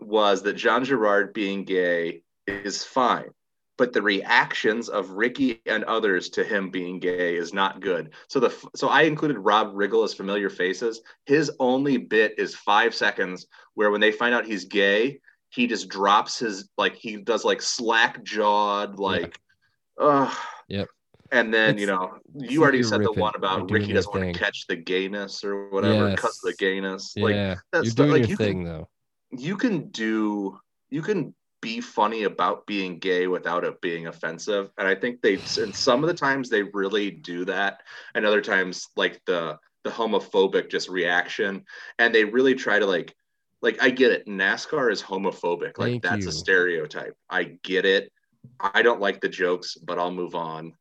was 0.00 0.42
that 0.42 0.54
John 0.54 0.84
Girard 0.84 1.32
being 1.32 1.62
gay 1.64 2.22
is 2.48 2.84
fine, 2.84 3.30
but 3.76 3.92
the 3.92 4.02
reactions 4.02 4.88
of 4.88 5.10
Ricky 5.10 5.60
and 5.66 5.84
others 5.84 6.28
to 6.30 6.44
him 6.44 6.70
being 6.70 6.98
gay 6.98 7.36
is 7.36 7.52
not 7.54 7.80
good. 7.80 8.12
So 8.28 8.40
the 8.40 8.54
so 8.74 8.88
I 8.88 9.02
included 9.02 9.38
Rob 9.38 9.74
Riggle 9.74 10.04
as 10.04 10.14
familiar 10.14 10.50
faces. 10.50 11.00
His 11.26 11.50
only 11.60 11.96
bit 11.96 12.38
is 12.38 12.54
five 12.54 12.94
seconds 12.94 13.46
where 13.74 13.90
when 13.90 14.00
they 14.00 14.12
find 14.12 14.34
out 14.34 14.46
he's 14.46 14.64
gay, 14.64 15.20
he 15.50 15.66
just 15.66 15.88
drops 15.88 16.38
his 16.38 16.68
like 16.76 16.94
he 16.96 17.16
does 17.16 17.44
like 17.44 17.62
slack 17.62 18.22
jawed 18.24 18.98
like, 18.98 19.38
ugh. 20.00 20.34
Yep. 20.68 20.88
And 21.30 21.52
then 21.52 21.76
you 21.76 21.86
know 21.86 22.16
you 22.34 22.62
already 22.62 22.82
said 22.82 23.02
the 23.02 23.12
one 23.12 23.34
about 23.36 23.70
Ricky 23.70 23.92
doesn't 23.92 24.12
want 24.14 24.32
to 24.32 24.38
catch 24.38 24.66
the 24.66 24.76
gayness 24.76 25.44
or 25.44 25.68
whatever 25.68 26.10
because 26.10 26.40
of 26.42 26.42
the 26.42 26.50
Yes. 26.50 26.56
gayness. 26.56 27.14
Like 27.16 27.34
yeah, 27.34 27.56
that's 27.70 27.84
you're 27.86 27.94
the- 27.94 28.02
doing 28.02 28.10
like, 28.12 28.20
your 28.22 28.28
you 28.30 28.36
thing 28.36 28.64
can, 28.64 28.64
though. 28.64 28.88
you 29.30 29.56
can 29.58 29.88
do 29.90 30.58
you 30.88 31.02
can 31.02 31.34
be 31.60 31.80
funny 31.80 32.24
about 32.24 32.66
being 32.66 32.98
gay 32.98 33.26
without 33.26 33.64
it 33.64 33.80
being 33.80 34.06
offensive 34.06 34.70
and 34.78 34.86
i 34.86 34.94
think 34.94 35.20
they 35.22 35.34
and 35.60 35.74
some 35.74 36.02
of 36.04 36.08
the 36.08 36.14
times 36.14 36.48
they 36.48 36.62
really 36.62 37.10
do 37.10 37.44
that 37.44 37.82
and 38.14 38.24
other 38.24 38.40
times 38.40 38.88
like 38.96 39.20
the 39.26 39.58
the 39.84 39.90
homophobic 39.90 40.70
just 40.70 40.88
reaction 40.88 41.64
and 41.98 42.14
they 42.14 42.24
really 42.24 42.54
try 42.54 42.78
to 42.78 42.86
like 42.86 43.14
like 43.62 43.82
i 43.82 43.90
get 43.90 44.12
it 44.12 44.26
nascar 44.26 44.92
is 44.92 45.02
homophobic 45.02 45.78
like 45.78 45.90
Thank 45.90 46.02
that's 46.02 46.24
you. 46.24 46.28
a 46.28 46.32
stereotype 46.32 47.14
i 47.28 47.44
get 47.64 47.84
it 47.84 48.12
i 48.60 48.82
don't 48.82 49.00
like 49.00 49.20
the 49.20 49.28
jokes 49.28 49.76
but 49.76 49.98
i'll 49.98 50.12
move 50.12 50.34
on 50.34 50.72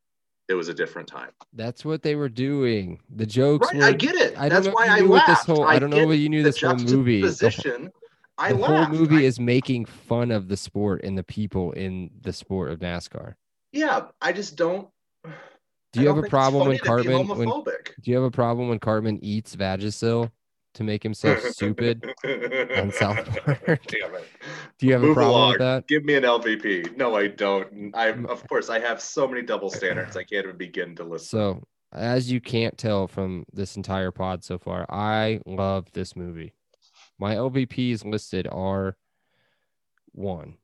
it 0.47 0.53
was 0.53 0.69
a 0.69 0.73
different 0.73 1.07
time 1.09 1.32
That's 1.53 1.84
what 1.84 2.01
they 2.03 2.15
were 2.15 2.30
doing. 2.30 3.01
The 3.13 3.25
jokes 3.25 3.67
right 3.67 3.78
were. 3.78 3.84
i 3.84 3.91
get 3.91 4.15
it 4.15 4.38
I 4.38 4.47
that's 4.47 4.67
why 4.67 4.88
i 4.89 5.01
what 5.01 5.25
this 5.28 5.39
laughed 5.39 5.47
whole. 5.47 5.65
I 5.65 5.78
don't 5.78 5.89
know 5.89 6.07
what 6.07 6.19
you 6.19 6.30
knew 6.30 6.41
this 6.41 6.61
whole 6.61 6.75
movie. 6.78 7.21
Juxtaposition. 7.21 7.91
I 8.38 8.51
love 8.51 8.69
the 8.69 8.85
whole 8.85 8.95
movie 8.95 9.17
I- 9.17 9.27
is 9.27 9.39
making 9.39 9.85
fun 9.85 10.31
of 10.31 10.47
the 10.47 10.57
sport 10.57 11.01
and 11.03 11.17
the 11.17 11.23
people 11.23 11.71
in 11.71 12.11
the 12.21 12.33
sport 12.33 12.71
of 12.71 12.79
NASCAR. 12.79 13.35
Yeah, 13.71 14.07
I 14.21 14.31
just 14.31 14.55
don't. 14.55 14.88
Do 15.93 16.01
you 16.01 16.07
have 16.07 16.17
a 16.17 16.23
problem 16.29 16.67
when 16.67 16.77
Cartman? 16.77 17.27
When, 17.27 17.47
do 17.47 17.71
you 18.03 18.15
have 18.15 18.23
a 18.23 18.31
problem 18.31 18.69
when 18.69 18.79
Cartman 18.79 19.19
eats 19.23 19.55
Vagisil 19.55 20.31
to 20.75 20.83
make 20.83 21.01
himself 21.01 21.39
stupid? 21.39 22.05
on 22.77 22.91
South 22.91 23.25
Park? 23.43 23.81
Damn 23.88 24.15
it. 24.15 24.27
Do 24.77 24.85
you 24.85 24.93
have 24.93 25.03
a 25.03 25.13
problem 25.13 25.29
along. 25.29 25.49
with 25.51 25.59
that? 25.59 25.88
Give 25.88 26.03
me 26.03 26.15
an 26.15 26.23
LVP. 26.23 26.97
No, 26.97 27.15
I 27.15 27.27
don't. 27.27 27.91
I 27.95 28.09
of 28.09 28.47
course 28.47 28.69
I 28.69 28.79
have 28.79 29.01
so 29.01 29.27
many 29.27 29.41
double 29.41 29.69
standards. 29.69 30.15
I 30.15 30.23
can't 30.23 30.45
even 30.45 30.57
begin 30.57 30.95
to 30.97 31.03
list. 31.03 31.29
So, 31.29 31.63
as 31.93 32.31
you 32.31 32.39
can't 32.41 32.77
tell 32.77 33.07
from 33.07 33.45
this 33.51 33.75
entire 33.75 34.11
pod 34.11 34.43
so 34.43 34.59
far, 34.59 34.85
I 34.89 35.39
love 35.45 35.91
this 35.93 36.15
movie. 36.15 36.53
My 37.20 37.36
LVPs 37.36 38.05
listed 38.05 38.47
are 38.51 38.95
one, 40.11 40.57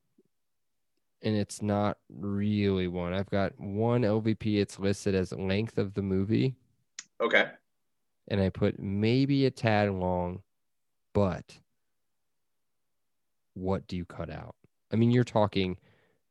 and 1.22 1.34
it's 1.36 1.62
not 1.62 1.98
really 2.08 2.86
one. 2.86 3.12
I've 3.12 3.30
got 3.30 3.58
one 3.58 4.02
LVP. 4.02 4.60
It's 4.60 4.78
listed 4.78 5.14
as 5.14 5.32
length 5.32 5.78
of 5.78 5.94
the 5.94 6.02
movie, 6.02 6.54
Okay. 7.20 7.50
and 8.28 8.40
I 8.40 8.50
put 8.50 8.78
maybe 8.78 9.46
a 9.46 9.50
tad 9.50 9.90
long, 9.90 10.42
but 11.12 11.58
what 13.54 13.86
do 13.88 13.96
you 13.96 14.04
cut 14.04 14.30
out? 14.30 14.54
I 14.92 14.96
mean, 14.96 15.10
you're 15.10 15.24
talking 15.24 15.76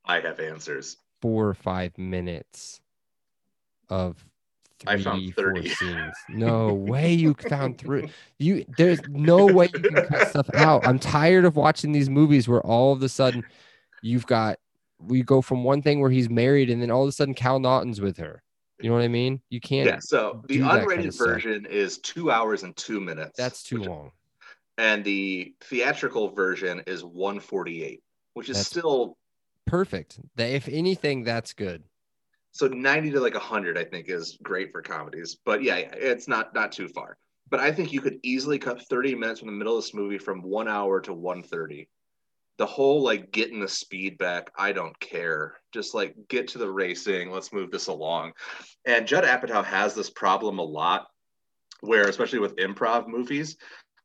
I 0.05 0.19
have 0.21 0.39
answers. 0.39 0.97
four 1.21 1.47
or 1.47 1.53
five 1.53 1.97
minutes 1.97 2.81
of 3.89 4.25
I 4.87 4.95
three, 4.95 5.03
found 5.03 5.33
four 5.35 5.43
30. 5.55 5.69
scenes. 5.69 6.13
No 6.29 6.73
way 6.73 7.13
you 7.13 7.33
found 7.49 7.77
through 7.77 8.07
you 8.39 8.65
there's 8.77 8.99
no 9.09 9.45
way 9.45 9.69
you 9.73 9.79
can 9.81 10.05
cut 10.07 10.27
stuff 10.29 10.49
out. 10.55 10.85
I'm 10.87 10.99
tired 10.99 11.45
of 11.45 11.55
watching 11.55 11.91
these 11.91 12.09
movies 12.09 12.47
where 12.47 12.61
all 12.61 12.91
of 12.93 13.01
a 13.03 13.09
sudden 13.09 13.43
you've 14.01 14.25
got 14.27 14.59
we 14.99 15.21
go 15.23 15.41
from 15.41 15.63
one 15.63 15.81
thing 15.81 15.99
where 15.99 16.09
he's 16.11 16.29
married 16.29 16.69
and 16.69 16.81
then 16.81 16.89
all 16.91 17.03
of 17.03 17.09
a 17.09 17.11
sudden 17.11 17.33
Cal 17.33 17.59
Naughton's 17.59 17.99
with 18.01 18.17
her. 18.17 18.41
You 18.81 18.89
know 18.89 18.95
what 18.95 19.03
I 19.03 19.07
mean? 19.09 19.41
You 19.49 19.59
can't 19.61 19.87
Yeah. 19.87 19.99
So 19.99 20.41
the 20.47 20.59
unrated 20.59 20.95
kinda 20.97 21.11
stuff. 21.11 21.27
version 21.27 21.65
is 21.65 21.97
two 21.99 22.31
hours 22.31 22.63
and 22.63 22.75
two 22.75 22.99
minutes. 22.99 23.37
that's 23.37 23.63
too 23.63 23.77
long. 23.83 24.11
And 24.77 25.03
the 25.03 25.53
theatrical 25.61 26.29
version 26.29 26.81
is 26.87 27.03
148, 27.03 28.01
which 28.33 28.49
is 28.49 28.55
That's- 28.57 28.67
still 28.67 29.17
Perfect. 29.65 30.19
If 30.37 30.67
anything, 30.67 31.23
that's 31.23 31.53
good. 31.53 31.83
So 32.53 32.67
90 32.67 33.11
to 33.11 33.19
like 33.19 33.33
100 33.33 33.77
i 33.77 33.83
think 33.83 34.07
is 34.07 34.37
great 34.41 34.71
for 34.71 34.81
comedies. 34.81 35.37
But 35.43 35.61
yeah, 35.63 35.77
yeah 35.77 35.93
it's 35.93 36.27
not 36.27 36.53
not 36.55 36.71
too 36.71 36.87
far. 36.87 37.17
But 37.49 37.59
i 37.59 37.71
think 37.71 37.91
you 37.91 38.01
could 38.01 38.19
easily 38.23 38.57
cut 38.57 38.87
30 38.87 39.15
minutes 39.15 39.39
from 39.41 39.47
the 39.47 39.53
middle 39.53 39.77
of 39.77 39.83
this 39.83 39.93
movie 39.93 40.17
from 40.17 40.41
one 40.41 40.67
hour 40.67 41.01
to 41.01 41.13
130 41.13 41.89
the 42.59 42.65
whole 42.65 43.01
like 43.01 43.31
getting 43.31 43.59
the 43.59 43.67
speed 43.67 44.17
back 44.17 44.51
i 44.57 44.71
don't 44.71 44.97
care. 44.99 45.55
Just 45.73 45.93
like 45.93 46.15
get 46.29 46.47
to 46.49 46.59
the 46.59 46.69
racing. 46.71 47.31
Let's 47.31 47.51
move 47.51 47.71
this 47.71 47.87
along. 47.87 48.33
And 48.85 49.07
judd 49.07 49.23
apatow 49.25 49.65
has 49.65 49.95
this 49.95 50.09
problem 50.09 50.59
a 50.59 50.63
lot 50.63 51.07
where 51.81 52.07
especially 52.07 52.39
with 52.39 52.55
improv 52.55 53.07
movies 53.07 53.57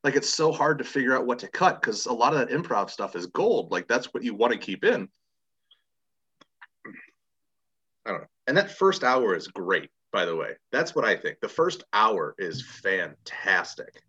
like 0.05 0.17
it's 0.17 0.31
so 0.31 0.53
hard 0.53 0.79
to 0.79 0.85
figure 0.85 1.17
out 1.17 1.27
what 1.27 1.41
to 1.41 1.49
cut 1.49 1.81
because 1.81 2.07
a 2.07 2.13
lot 2.13 2.33
of 2.33 2.39
that 2.39 2.51
improv 2.51 2.91
stuff 2.91 3.17
is 3.17 3.27
gold. 3.27 3.71
Like 3.71 3.89
that's 3.89 4.15
what 4.15 4.23
you 4.23 4.35
want 4.35 4.53
to 4.53 4.59
keep 4.59 4.85
in. 4.85 5.09
I 8.07 8.11
don't 8.11 8.21
know. 8.21 8.27
And 8.49 8.57
that 8.57 8.71
first 8.71 9.05
hour 9.05 9.37
is 9.37 9.47
great, 9.47 9.91
by 10.11 10.25
the 10.25 10.35
way. 10.35 10.53
That's 10.73 10.95
what 10.95 11.05
I 11.05 11.15
think. 11.15 11.39
The 11.41 11.49
first 11.49 11.85
hour 11.93 12.35
is 12.39 12.65
fantastic. 12.83 14.03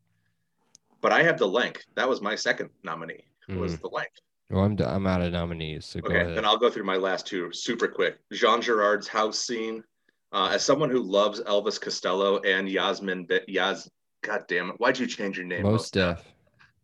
But 1.02 1.12
I 1.12 1.24
have 1.24 1.38
the 1.38 1.48
length. 1.48 1.84
That 1.96 2.08
was 2.08 2.22
my 2.22 2.36
second 2.36 2.70
nominee. 2.84 3.26
Was 3.50 3.78
the 3.80 3.90
length. 3.90 4.20
Well, 4.50 4.64
I'm 4.64 4.78
I'm 4.82 5.08
out 5.08 5.22
of 5.22 5.34
nominees, 5.34 5.86
so 5.86 6.00
go 6.00 6.08
Okay, 6.10 6.22
ahead. 6.22 6.38
then 6.38 6.46
I'll 6.46 6.58
go 6.58 6.70
through 6.70 6.86
my 6.86 6.96
last 6.98 7.26
two 7.28 7.52
super 7.52 7.88
quick. 7.88 8.18
Jean 8.32 8.62
Girard's 8.62 9.08
house 9.08 9.40
scene. 9.40 9.84
Uh, 10.32 10.52
as 10.54 10.64
someone 10.64 10.92
who 10.92 11.02
loves 11.02 11.42
Elvis 11.42 11.82
Costello 11.82 12.38
and 12.42 12.70
Yasmin 12.70 13.26
Be- 13.26 13.42
Yas 13.48 13.90
God 14.22 14.44
damn 14.48 14.70
it! 14.70 14.76
Why'd 14.78 15.00
you 15.00 15.08
change 15.08 15.38
your 15.38 15.48
name? 15.48 15.64
Mos 15.64 15.90
Def. 15.90 16.24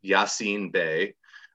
Yasin 0.04 0.72
Bey. 0.72 1.14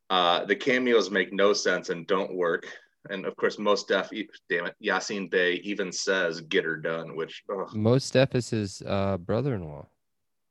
Uh, 0.09 0.45
the 0.45 0.55
cameos 0.57 1.11
make 1.11 1.33
no 1.33 1.53
sense 1.53 1.89
and 1.91 2.07
don't 2.07 2.35
work. 2.37 2.67
And 3.09 3.25
of 3.25 3.35
course, 3.37 3.59
Mos 3.59 3.85
Def, 3.85 4.13
e- 4.13 4.29
damn 4.51 4.67
it, 4.67 4.75
Yasin 4.85 5.31
Bey 5.31 5.55
even 5.65 5.91
says 5.91 6.41
"get 6.43 6.65
her 6.65 6.77
done," 6.77 7.17
which 7.17 7.43
ugh, 7.51 7.75
Mos 7.75 8.11
Def 8.11 8.35
is 8.35 8.51
his 8.51 8.83
uh, 8.87 9.17
brother-in-law, 9.17 9.87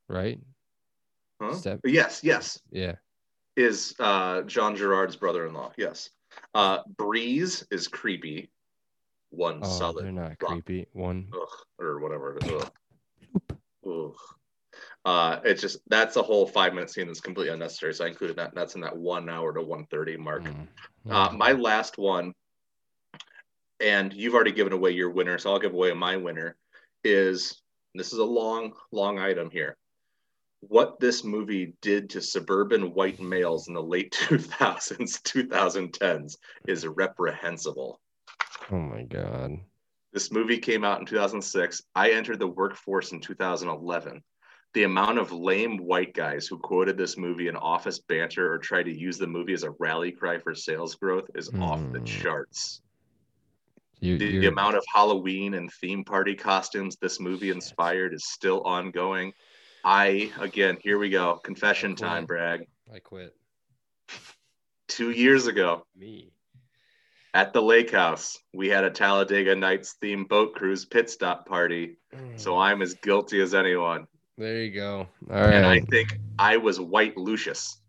right? 0.07 0.39
huh? 1.41 1.53
Step- 1.53 1.79
yes, 1.85 2.21
yes, 2.23 2.59
Yeah. 2.71 2.95
is 3.55 3.93
uh, 3.99 4.41
John 4.43 4.75
Girard's 4.75 5.15
brother-in-law. 5.15 5.73
Yes, 5.77 6.09
uh, 6.55 6.79
Breeze 6.97 7.65
is 7.71 7.87
creepy. 7.87 8.49
One 9.29 9.59
Oh, 9.61 9.67
solid 9.77 10.05
they're 10.05 10.11
not 10.11 10.31
rock. 10.41 10.51
creepy. 10.51 10.87
One. 10.93 11.27
ugh, 11.31 11.47
or 11.77 11.99
whatever. 11.99 12.39
Ugh. 12.45 12.71
Ugh. 13.87 14.15
Uh, 15.05 15.39
it's 15.45 15.61
just 15.61 15.79
that's 15.87 16.15
a 16.15 16.21
whole 16.23 16.47
five 16.47 16.73
minute 16.73 16.89
scene 16.89 17.05
that's 17.07 17.21
completely 17.21 17.53
unnecessary. 17.53 17.93
So 17.93 18.05
I 18.05 18.07
included 18.07 18.37
that. 18.37 18.55
That's 18.55 18.73
in 18.73 18.81
that 18.81 18.97
one 18.97 19.29
hour 19.29 19.53
to 19.53 19.61
one 19.61 19.85
thirty 19.91 20.17
mark. 20.17 20.43
Mm. 20.43 20.67
Uh, 21.09 21.29
my 21.35 21.51
last 21.53 21.97
one, 21.99 22.33
and 23.79 24.13
you've 24.13 24.33
already 24.33 24.51
given 24.51 24.73
away 24.73 24.91
your 24.91 25.09
winner, 25.09 25.37
so 25.37 25.51
I'll 25.51 25.59
give 25.59 25.73
away 25.73 25.93
my 25.93 26.17
winner. 26.17 26.55
Is 27.03 27.61
this 27.95 28.11
is 28.13 28.19
a 28.19 28.23
long, 28.25 28.73
long 28.91 29.19
item 29.19 29.49
here. 29.49 29.77
What 30.61 30.99
this 30.99 31.23
movie 31.23 31.73
did 31.81 32.09
to 32.11 32.21
suburban 32.21 32.93
white 32.93 33.19
males 33.21 33.67
in 33.69 33.73
the 33.73 33.81
late 33.81 34.11
2000s, 34.27 35.21
2010s 35.21 36.35
is 36.67 36.85
reprehensible. 36.85 37.99
Oh 38.71 38.77
my 38.79 39.03
god. 39.03 39.57
This 40.11 40.31
movie 40.31 40.57
came 40.57 40.83
out 40.83 40.99
in 40.99 41.05
2006. 41.05 41.81
I 41.95 42.11
entered 42.11 42.39
the 42.39 42.47
workforce 42.47 43.11
in 43.13 43.21
2011. 43.21 44.21
The 44.73 44.83
amount 44.83 45.17
of 45.17 45.31
lame 45.31 45.77
white 45.77 46.13
guys 46.13 46.45
who 46.47 46.57
quoted 46.59 46.97
this 46.97 47.17
movie 47.17 47.47
in 47.47 47.55
office 47.55 47.99
banter 47.99 48.51
or 48.53 48.57
tried 48.57 48.83
to 48.83 48.93
use 48.95 49.17
the 49.17 49.25
movie 49.27 49.53
as 49.53 49.63
a 49.63 49.71
rally 49.79 50.11
cry 50.11 50.37
for 50.39 50.53
sales 50.53 50.95
growth 50.95 51.29
is 51.35 51.49
off 51.59 51.79
the 51.91 51.99
Mm. 51.99 52.05
charts. 52.05 52.81
You, 53.99 54.17
The, 54.17 54.39
the 54.39 54.47
amount 54.47 54.75
of 54.75 54.83
Halloween 54.93 55.55
and 55.55 55.69
theme 55.81 56.03
party 56.03 56.35
costumes 56.35 56.95
this 57.01 57.19
movie 57.19 57.49
inspired 57.49 58.13
is 58.13 58.31
still 58.31 58.61
ongoing. 58.61 59.33
I, 59.83 60.31
again, 60.39 60.77
here 60.81 60.97
we 60.97 61.09
go. 61.09 61.37
Confession 61.43 61.95
time, 61.95 62.25
brag. 62.25 62.67
I 62.93 62.99
quit. 62.99 63.35
Two 64.87 65.11
years 65.11 65.47
ago 65.47 65.85
Me. 65.95 66.31
at 67.33 67.53
the 67.53 67.61
lake 67.61 67.91
house, 67.91 68.37
we 68.53 68.69
had 68.69 68.83
a 68.83 68.89
Talladega 68.89 69.55
Nights 69.55 69.95
themed 70.01 70.27
boat 70.27 70.55
cruise 70.55 70.85
pit 70.85 71.09
stop 71.09 71.45
party. 71.45 71.97
Mm. 72.13 72.39
So 72.39 72.57
I'm 72.57 72.81
as 72.81 72.95
guilty 72.95 73.41
as 73.41 73.53
anyone. 73.53 74.07
there 74.37 74.63
you 74.63 74.71
go. 74.71 75.07
All 75.29 75.35
And 75.35 75.65
I 75.65 75.81
think 75.81 76.17
I 76.39 76.57
was 76.57 76.79
White 76.79 77.17
Lucius. 77.17 77.79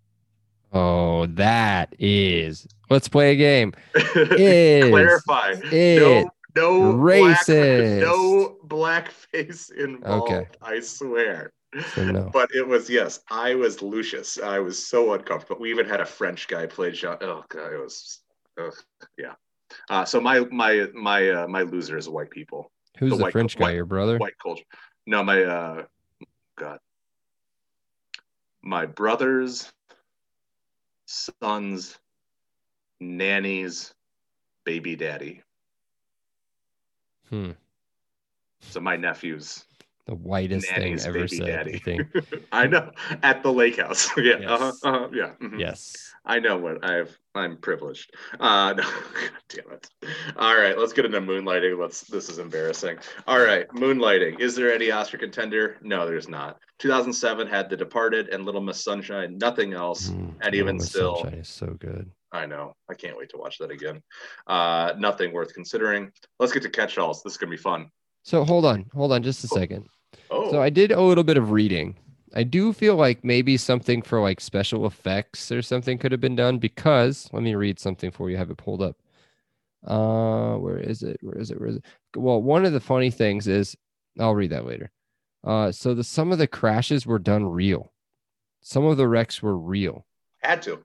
Oh, 0.72 1.26
that 1.26 1.94
is. 1.98 2.66
Let's 2.88 3.08
play 3.08 3.32
a 3.32 3.36
game. 3.36 3.72
Is 3.94 4.90
Clarify. 4.90 5.54
it 5.72 6.00
no, 6.00 6.30
no 6.56 6.92
racist? 6.94 8.00
Black, 8.00 8.02
no 8.02 8.56
blackface 8.66 9.72
involved. 9.72 10.32
Okay. 10.32 10.48
I 10.62 10.80
swear. 10.80 11.52
So 11.94 12.04
no. 12.04 12.30
But 12.32 12.50
it 12.52 12.66
was 12.66 12.90
yes, 12.90 13.20
I 13.30 13.54
was 13.54 13.80
Lucius. 13.80 14.38
I 14.42 14.58
was 14.58 14.84
so 14.84 15.12
uncomfortable. 15.12 15.60
We 15.60 15.70
even 15.70 15.86
had 15.86 16.00
a 16.00 16.04
French 16.06 16.48
guy 16.48 16.66
play 16.66 16.90
Jean. 16.90 17.16
Oh 17.20 17.44
god, 17.48 17.72
it 17.72 17.80
was. 17.80 18.20
ugh, 18.60 18.74
yeah. 19.16 19.34
Uh, 19.88 20.04
so 20.04 20.20
my 20.20 20.40
my 20.50 20.88
my 20.94 21.28
uh, 21.30 21.46
my 21.46 21.62
loser 21.62 21.96
is 21.96 22.08
white 22.08 22.30
people, 22.30 22.72
Who's 22.98 23.16
the 23.16 23.24
the, 23.24 23.30
French 23.30 23.56
guy? 23.56 23.66
white- 23.66 23.74
Your 23.76 23.84
brother? 23.84 24.18
white 24.18 24.36
culture. 24.42 24.64
No, 25.06 25.22
my 25.22 25.44
uh, 25.44 25.82
God, 26.58 26.78
my 28.62 28.86
brothers, 28.86 29.70
sons, 31.10 31.98
nannies, 33.00 33.92
baby 34.64 34.94
daddy. 34.94 35.42
Hmm. 37.28 37.50
So 38.60 38.80
my 38.80 38.96
nephews. 38.96 39.64
The 40.10 40.16
whitest 40.16 40.68
Nanny's 40.72 41.04
thing 41.04 41.14
ever 41.16 41.28
said. 41.28 41.46
daddy. 41.46 42.00
I 42.52 42.66
know 42.66 42.90
at 43.22 43.44
the 43.44 43.52
lake 43.52 43.76
house. 43.76 44.10
yeah, 44.16 44.38
Yes. 44.40 44.50
uh-huh, 44.50 44.72
uh-huh, 44.82 45.08
yeah. 45.12 45.30
mhm. 45.40 45.60
yes. 45.60 45.94
I 46.24 46.40
know 46.40 46.56
what 46.58 46.84
I've. 46.84 47.16
I'm 47.36 47.58
privileged. 47.58 48.12
Uh, 48.40 48.72
no, 48.76 48.82
God 48.82 49.30
damn 49.48 49.70
it. 49.72 49.88
All 50.36 50.56
right, 50.58 50.76
let's 50.76 50.92
get 50.92 51.04
into 51.04 51.20
moonlighting. 51.20 51.78
Let's. 51.78 52.00
This 52.02 52.28
is 52.28 52.38
embarrassing. 52.40 52.98
All 53.28 53.38
right, 53.38 53.68
moonlighting. 53.68 54.40
Is 54.40 54.56
there 54.56 54.74
any 54.74 54.90
Oscar 54.90 55.16
contender? 55.16 55.76
No, 55.80 56.06
there's 56.08 56.28
not. 56.28 56.58
2007 56.80 57.46
had 57.46 57.70
The 57.70 57.76
Departed 57.76 58.30
and 58.30 58.44
Little 58.44 58.60
Miss 58.62 58.82
Sunshine. 58.82 59.38
Nothing 59.38 59.74
else. 59.74 60.08
Mm, 60.08 60.34
and 60.40 60.54
even 60.56 60.78
Miss 60.78 60.88
still- 60.88 61.18
Sunshine 61.20 61.38
is 61.38 61.48
so 61.48 61.66
good. 61.78 62.10
I 62.32 62.46
know. 62.46 62.74
I 62.90 62.94
can't 62.94 63.16
wait 63.16 63.28
to 63.30 63.36
watch 63.36 63.58
that 63.58 63.70
again. 63.70 64.02
Uh, 64.48 64.92
nothing 64.98 65.32
worth 65.32 65.54
considering. 65.54 66.10
Let's 66.40 66.52
get 66.52 66.64
to 66.64 66.68
catch-alls. 66.70 67.22
This 67.22 67.34
is 67.34 67.36
gonna 67.38 67.50
be 67.50 67.56
fun. 67.56 67.90
So 68.24 68.44
hold 68.44 68.66
on, 68.66 68.84
hold 68.92 69.12
on, 69.12 69.22
just 69.22 69.42
a 69.44 69.48
Oh. 69.52 69.56
second. 69.56 69.86
Oh, 70.30 70.50
So 70.50 70.62
I 70.62 70.70
did 70.70 70.92
a 70.92 71.00
little 71.00 71.24
bit 71.24 71.36
of 71.36 71.50
reading. 71.50 71.96
I 72.34 72.44
do 72.44 72.72
feel 72.72 72.94
like 72.96 73.24
maybe 73.24 73.56
something 73.56 74.02
for 74.02 74.20
like 74.20 74.40
special 74.40 74.86
effects 74.86 75.50
or 75.50 75.62
something 75.62 75.98
could 75.98 76.12
have 76.12 76.20
been 76.20 76.36
done 76.36 76.58
because 76.58 77.28
let 77.32 77.42
me 77.42 77.54
read 77.54 77.80
something 77.80 78.10
for 78.10 78.30
you. 78.30 78.36
Have 78.36 78.50
it 78.50 78.56
pulled 78.56 78.82
up. 78.82 78.96
Uh, 79.84 80.56
where 80.56 80.78
is 80.78 81.02
it? 81.02 81.18
Where 81.22 81.38
is 81.38 81.50
it? 81.50 81.58
Where 81.58 81.68
is 81.70 81.76
it? 81.76 81.84
Well, 82.14 82.40
one 82.40 82.64
of 82.64 82.72
the 82.72 82.80
funny 82.80 83.10
things 83.10 83.48
is 83.48 83.76
I'll 84.18 84.34
read 84.34 84.50
that 84.50 84.66
later. 84.66 84.90
Uh, 85.42 85.72
so 85.72 85.94
the 85.94 86.04
some 86.04 86.32
of 86.32 86.38
the 86.38 86.46
crashes 86.46 87.06
were 87.06 87.18
done 87.18 87.46
real. 87.46 87.92
Some 88.60 88.84
of 88.84 88.96
the 88.96 89.08
wrecks 89.08 89.42
were 89.42 89.56
real. 89.56 90.06
had 90.42 90.62
to. 90.62 90.84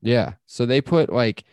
Yeah. 0.00 0.34
So 0.46 0.64
they 0.64 0.80
put 0.80 1.12
like 1.12 1.44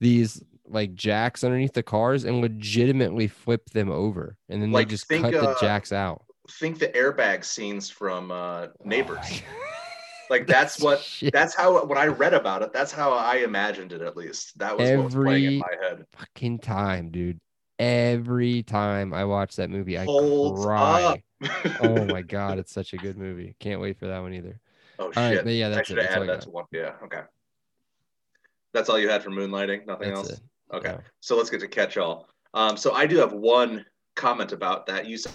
these 0.00 0.42
like 0.66 0.94
jacks 0.94 1.44
underneath 1.44 1.74
the 1.74 1.82
cars 1.82 2.24
and 2.24 2.40
legitimately 2.40 3.28
flip 3.28 3.70
them 3.70 3.90
over, 3.90 4.36
and 4.48 4.62
then 4.62 4.72
Like, 4.72 4.88
they 4.88 4.90
just 4.92 5.08
cut 5.08 5.32
the 5.32 5.50
uh, 5.50 5.60
jacks 5.60 5.92
out. 5.92 6.24
Think 6.50 6.78
the 6.78 6.88
airbag 6.88 7.44
scenes 7.44 7.90
from 7.90 8.30
uh, 8.30 8.68
Neighbors. 8.84 9.42
Like 10.30 10.46
that's 10.46 10.78
what 10.82 11.00
shit. 11.00 11.32
that's 11.32 11.54
how 11.54 11.86
when 11.86 11.96
I 11.96 12.04
read 12.08 12.34
about 12.34 12.60
it, 12.60 12.70
that's 12.70 12.92
how 12.92 13.12
I 13.14 13.36
imagined 13.36 13.92
it 13.92 14.02
at 14.02 14.14
least. 14.14 14.58
That 14.58 14.76
was 14.76 14.90
what 14.90 15.04
was 15.06 15.14
playing 15.14 15.44
in 15.44 15.48
Every- 15.54 15.58
my 15.60 15.86
head. 15.88 16.04
fucking 16.18 16.58
time, 16.58 17.08
dude. 17.10 17.40
Every 17.78 18.62
time 18.62 19.14
I 19.14 19.24
watch 19.24 19.56
that 19.56 19.70
movie, 19.70 19.96
I 19.96 20.04
Holds 20.04 20.62
cry. 20.66 21.22
oh 21.80 22.04
my 22.04 22.20
god, 22.36 22.58
it's 22.58 22.74
such 22.74 22.92
a 22.92 22.98
good 22.98 23.16
movie. 23.16 23.54
Can't 23.58 23.80
wait 23.80 23.98
for 23.98 24.06
that 24.08 24.18
one 24.18 24.34
either. 24.34 24.60
Oh 24.98 25.04
All 25.04 25.10
right, 25.16 25.36
shit. 25.36 25.44
but 25.44 25.52
yeah, 25.54 25.68
I 25.68 25.70
that's 25.70 25.88
should 25.88 25.96
it. 25.96 26.04
have 26.04 26.16
added 26.16 26.28
that 26.28 26.40
to 26.42 26.50
one. 26.50 26.66
Yeah, 26.72 26.92
okay. 27.04 27.22
That's 28.74 28.90
all 28.90 28.98
you 28.98 29.08
had 29.08 29.22
for 29.22 29.30
moonlighting? 29.30 29.86
Nothing 29.86 30.08
That's 30.14 30.28
else? 30.28 30.32
it. 30.32 30.40
Okay. 30.74 30.90
Yeah. 30.90 31.00
So 31.20 31.38
let's 31.38 31.48
get 31.48 31.60
to 31.60 31.68
catch 31.68 31.96
all. 31.96 32.28
Um, 32.52 32.76
so 32.76 32.92
I 32.92 33.06
do 33.06 33.16
have 33.16 33.32
one 33.32 33.86
comment 34.14 34.52
about 34.52 34.84
that. 34.88 35.06
You 35.06 35.16
said 35.16 35.32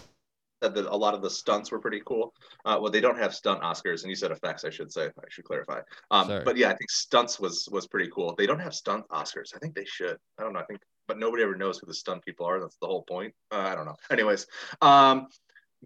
that 0.69 0.85
a 0.85 0.95
lot 0.95 1.13
of 1.13 1.21
the 1.21 1.29
stunts 1.29 1.71
were 1.71 1.79
pretty 1.79 2.01
cool. 2.05 2.33
Uh, 2.65 2.77
well, 2.81 2.91
they 2.91 3.01
don't 3.01 3.17
have 3.17 3.35
stunt 3.35 3.61
Oscars, 3.61 4.01
and 4.01 4.09
you 4.09 4.15
said 4.15 4.31
effects. 4.31 4.63
I 4.63 4.69
should 4.69 4.91
say. 4.91 5.07
I 5.07 5.29
should 5.29 5.43
clarify. 5.45 5.81
Um, 6.11 6.27
but 6.45 6.57
yeah, 6.57 6.67
I 6.69 6.75
think 6.75 6.89
stunts 6.89 7.39
was 7.39 7.67
was 7.71 7.87
pretty 7.87 8.09
cool. 8.11 8.33
They 8.35 8.45
don't 8.45 8.59
have 8.59 8.73
stunt 8.73 9.07
Oscars. 9.09 9.55
I 9.55 9.59
think 9.59 9.75
they 9.75 9.85
should. 9.85 10.17
I 10.37 10.43
don't 10.43 10.53
know. 10.53 10.59
I 10.59 10.65
think, 10.65 10.79
but 11.07 11.19
nobody 11.19 11.43
ever 11.43 11.55
knows 11.55 11.79
who 11.79 11.85
the 11.87 11.93
stunt 11.93 12.23
people 12.23 12.45
are. 12.45 12.59
That's 12.59 12.77
the 12.77 12.87
whole 12.87 13.03
point. 13.03 13.33
Uh, 13.51 13.57
I 13.57 13.75
don't 13.75 13.85
know. 13.85 13.95
Anyways, 14.09 14.47
um, 14.81 15.27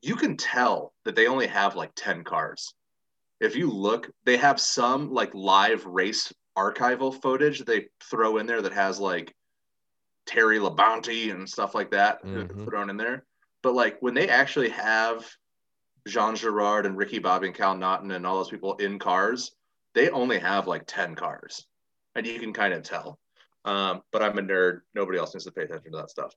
you 0.01 0.15
can 0.15 0.37
tell 0.37 0.93
that 1.05 1.15
they 1.15 1.27
only 1.27 1.47
have 1.47 1.75
like 1.75 1.91
ten 1.95 2.23
cars. 2.23 2.73
If 3.39 3.55
you 3.55 3.69
look, 3.71 4.09
they 4.25 4.37
have 4.37 4.59
some 4.59 5.11
like 5.11 5.33
live 5.33 5.85
race 5.85 6.31
archival 6.57 7.21
footage 7.21 7.59
they 7.65 7.87
throw 8.03 8.37
in 8.37 8.47
there 8.47 8.63
that 8.63 8.73
has 8.73 8.99
like 8.99 9.33
Terry 10.25 10.57
Labonte 10.57 11.31
and 11.31 11.47
stuff 11.47 11.75
like 11.75 11.91
that 11.91 12.19
uh, 12.23 12.27
Mhm. 12.27 12.65
thrown 12.65 12.89
in 12.89 12.97
there. 12.97 13.25
But 13.63 13.73
like 13.73 13.97
when 14.01 14.13
they 14.13 14.29
actually 14.29 14.69
have 14.69 15.25
Jean 16.07 16.35
Girard 16.35 16.85
and 16.85 16.97
Ricky 16.97 17.19
Bobby 17.19 17.47
and 17.47 17.55
Cal 17.55 17.75
Naughton 17.75 18.11
and 18.11 18.25
all 18.25 18.37
those 18.37 18.49
people 18.49 18.75
in 18.75 18.99
cars, 18.99 19.51
they 19.93 20.09
only 20.09 20.39
have 20.39 20.67
like 20.67 20.83
10 20.87 21.15
cars. 21.15 21.65
And 22.15 22.25
you 22.25 22.39
can 22.39 22.53
kind 22.53 22.73
of 22.73 22.83
tell. 22.83 23.19
Um, 23.65 24.01
but 24.11 24.23
I'm 24.23 24.37
a 24.37 24.41
nerd. 24.41 24.81
Nobody 24.95 25.19
else 25.19 25.33
needs 25.33 25.45
to 25.45 25.51
pay 25.51 25.63
attention 25.63 25.91
to 25.91 25.97
that 25.97 26.09
stuff. 26.09 26.33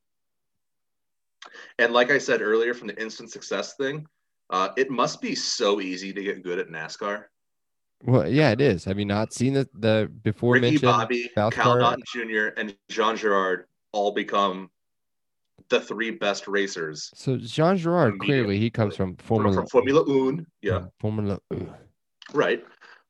And 1.78 1.92
like 1.92 2.10
I 2.10 2.18
said 2.18 2.42
earlier 2.42 2.74
from 2.74 2.88
the 2.88 3.00
instant 3.00 3.30
success 3.30 3.74
thing, 3.76 4.06
uh, 4.50 4.70
it 4.76 4.90
must 4.90 5.22
be 5.22 5.34
so 5.34 5.80
easy 5.80 6.12
to 6.12 6.22
get 6.22 6.42
good 6.42 6.58
at 6.58 6.68
NASCAR. 6.68 7.24
Well, 8.04 8.28
yeah, 8.28 8.50
it 8.50 8.60
is. 8.60 8.84
Have 8.84 8.98
you 8.98 9.04
not 9.04 9.32
seen 9.32 9.52
the 9.54 9.68
the 9.74 10.10
before 10.22 10.54
Ricky 10.54 10.66
mentioned 10.66 10.82
Bobby, 10.82 11.30
Cal? 11.34 11.76
Naughton 11.76 12.02
Jr., 12.06 12.48
and 12.56 12.74
Jean 12.88 13.16
Girard 13.16 13.66
all 13.92 14.12
become 14.12 14.70
the 15.68 15.80
three 15.80 16.10
best 16.10 16.48
racers 16.48 17.10
So 17.14 17.36
Jean 17.36 17.76
Girard 17.76 18.18
clearly 18.20 18.58
he 18.58 18.70
comes 18.70 18.96
from 18.96 19.16
Formula 19.16 19.54
from 19.54 19.66
Formula 19.66 20.02
Un. 20.08 20.46
Yeah, 20.62 20.86
Formula. 21.00 21.38
One. 21.48 21.74
right. 22.32 22.64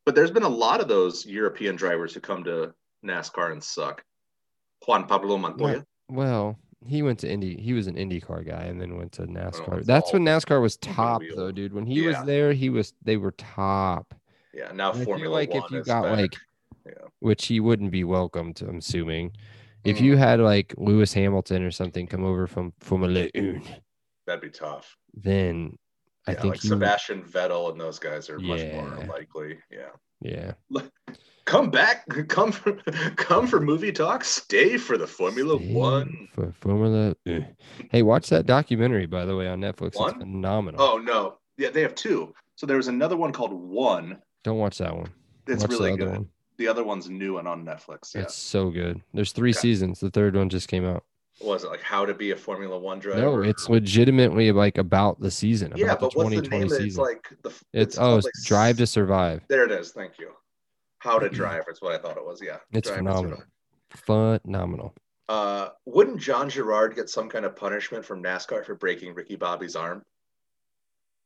But 0.07 0.15
there's 0.15 0.31
been 0.31 0.43
a 0.43 0.49
lot 0.49 0.81
of 0.81 0.89
those 0.89 1.27
European 1.27 1.77
drivers 1.77 2.15
who 2.15 2.21
come 2.21 2.43
to 2.45 2.73
NASCAR 3.05 3.53
and 3.53 3.63
suck. 3.63 4.03
Juan 4.87 5.07
Pablo 5.07 5.37
Montoya. 5.37 5.85
Well, 6.09 6.59
he 6.87 7.03
went 7.03 7.19
to 7.21 7.31
Indy. 7.31 7.57
He 7.57 7.73
was 7.73 7.87
an 7.87 7.97
IndyCar 7.97 8.47
guy, 8.47 8.63
and 8.65 8.81
then 8.81 8.97
went 8.97 9.13
to 9.13 9.23
oh, 9.23 9.27
NASCAR. 9.27 9.79
it's 9.79 9.87
That's 9.87 10.13
when 10.13 10.25
NASCAR 10.25 10.61
was 10.61 10.77
top, 10.79 11.23
though, 11.37 11.53
dude. 11.53 11.73
When 11.73 11.87
he 11.87 12.07
was 12.07 12.17
there, 12.25 12.53
he 12.53 12.71
was. 12.71 12.95
They 13.03 13.17
were 13.17 13.33
top. 13.33 14.15
Yeah, 14.55 14.73
now 14.73 14.93
And 14.93 15.03
I 15.03 15.05
feel 15.05 15.31
like 15.31 15.51
One 15.51 15.63
if 15.65 15.71
you 15.71 15.83
got 15.85 16.03
back. 16.05 16.17
like, 16.17 16.37
Yeah. 16.87 16.93
which 17.21 17.47
he 17.47 17.61
wouldn't 17.61 17.91
be 17.91 18.05
welcomed. 18.05 18.61
I'm 18.63 18.79
assuming. 18.79 19.33
If 19.85 20.01
you 20.01 20.17
had 20.17 20.41
like 20.41 20.75
Lewis 20.77 21.13
Hamilton 21.13 21.63
or 21.63 21.71
something 21.71 22.07
come 22.07 22.25
over 22.25 22.47
from 22.47 22.73
Formula 22.81 23.29
One, 23.35 23.63
that'd 24.27 24.41
be 24.43 24.51
tough. 24.51 24.97
then 25.15 25.77
I 26.27 26.33
yeah, 26.33 26.41
think 26.43 26.55
like 26.55 26.63
would- 26.63 26.69
Sebastian 26.69 27.23
Vettel 27.23 27.71
and 27.73 27.81
those 27.81 27.99
guys 27.99 28.29
are 28.29 28.39
much 28.39 28.61
more 28.73 29.07
likely. 29.09 29.59
Yeah. 29.71 29.91
yeah. 30.21 30.53
Come 31.47 31.71
back, 31.71 32.07
come 32.29 32.53
for 32.53 32.75
come 33.17 33.47
for 33.47 33.59
movie 33.61 33.91
talk, 33.91 34.23
stay 34.23 34.77
for 34.77 34.97
the 34.97 35.07
Formula 35.07 35.59
Stay 35.59 35.73
One. 35.75 36.29
for 36.35 36.53
Formula. 36.61 37.15
One. 37.25 37.47
Hey, 37.91 38.03
watch 38.03 38.29
that 38.29 38.47
documentary 38.47 39.07
by 39.07 39.25
the 39.25 39.35
way 39.35 39.49
on 39.49 39.61
Netflix. 39.61 39.97
One? 39.97 40.11
It's 40.11 40.19
phenomenal. 40.21 40.81
Oh 40.81 40.99
no. 40.99 41.39
Yeah, 41.57 41.71
they 41.71 41.83
have 41.83 41.95
two. 41.95 42.33
So 42.55 42.67
there 42.67 42.77
was 42.77 42.89
another 42.89 43.17
one 43.17 43.33
called 43.33 43.53
One. 43.53 44.19
Don't 44.45 44.59
watch 44.59 44.79
that 44.79 44.95
one. 44.95 45.09
It's 45.49 45.63
watch 45.63 45.71
really 45.73 45.97
good. 45.97 46.09
one. 46.11 46.29
The 46.61 46.69
other 46.69 46.85
one's 46.85 47.09
new 47.09 47.39
and 47.39 47.49
on 47.49 47.65
Netflix. 47.65 48.15
Yeah. 48.15 48.21
It's 48.21 48.35
so 48.35 48.69
good. 48.69 49.01
There's 49.15 49.33
three 49.33 49.49
Okay. 49.53 49.61
seasons. 49.61 49.99
The 49.99 50.11
third 50.11 50.37
one 50.37 50.51
just 50.51 50.69
came 50.69 50.85
out. 50.85 51.05
was 51.41 51.65
it 51.65 51.69
like 51.69 51.81
how 51.81 52.05
to 52.05 52.13
be 52.13 52.33
a 52.33 52.37
Formula 52.37 52.79
One 52.79 52.99
driver? 52.99 53.19
No, 53.23 53.41
it's 53.41 53.71
legitimately 53.71 54.53
like 54.53 54.77
about 54.77 55.19
the 55.23 55.31
season. 55.31 55.73
yeah, 55.75 55.87
about 55.87 56.01
but 56.01 56.13
the 56.13 56.19
what's 56.19 56.31
the 56.37 56.43
2020 56.43 56.59
name? 56.59 56.63
it? 56.65 56.75
It's 56.75 56.85
season. 56.85 57.03
like 57.03 57.29
the 57.43 57.51
it's, 57.73 57.97
oh, 57.99 58.19
it's 58.19 58.27
like, 58.27 58.35
Drive 58.45 58.77
to 58.77 58.87
Survive. 58.87 59.41
There 59.49 59.65
it 59.65 59.71
is. 59.73 59.93
Thank 59.93 60.19
you. 60.19 60.33
How 60.99 61.19
to 61.19 61.29
drive 61.41 61.65
is 61.73 61.81
what 61.81 61.95
I 61.95 61.99
thought 61.99 62.19
it 62.19 62.27
was. 62.27 62.43
Yeah, 62.43 62.59
It's 62.73 62.89
Drive 62.89 62.99
phenomenal. 62.99 63.43
Phenomenal. 63.89 64.95
Uh, 65.31 65.71
wouldn't 65.87 66.21
John 66.21 66.51
Girard 66.51 66.95
get 66.95 67.09
some 67.09 67.31
kind 67.31 67.47
of 67.47 67.57
punishment 67.57 68.05
from 68.05 68.23
NASCAR 68.23 68.67
for 68.67 68.75
breaking 68.75 69.15
Ricky 69.15 69.37
Bobby's 69.37 69.77
arm? 69.77 70.05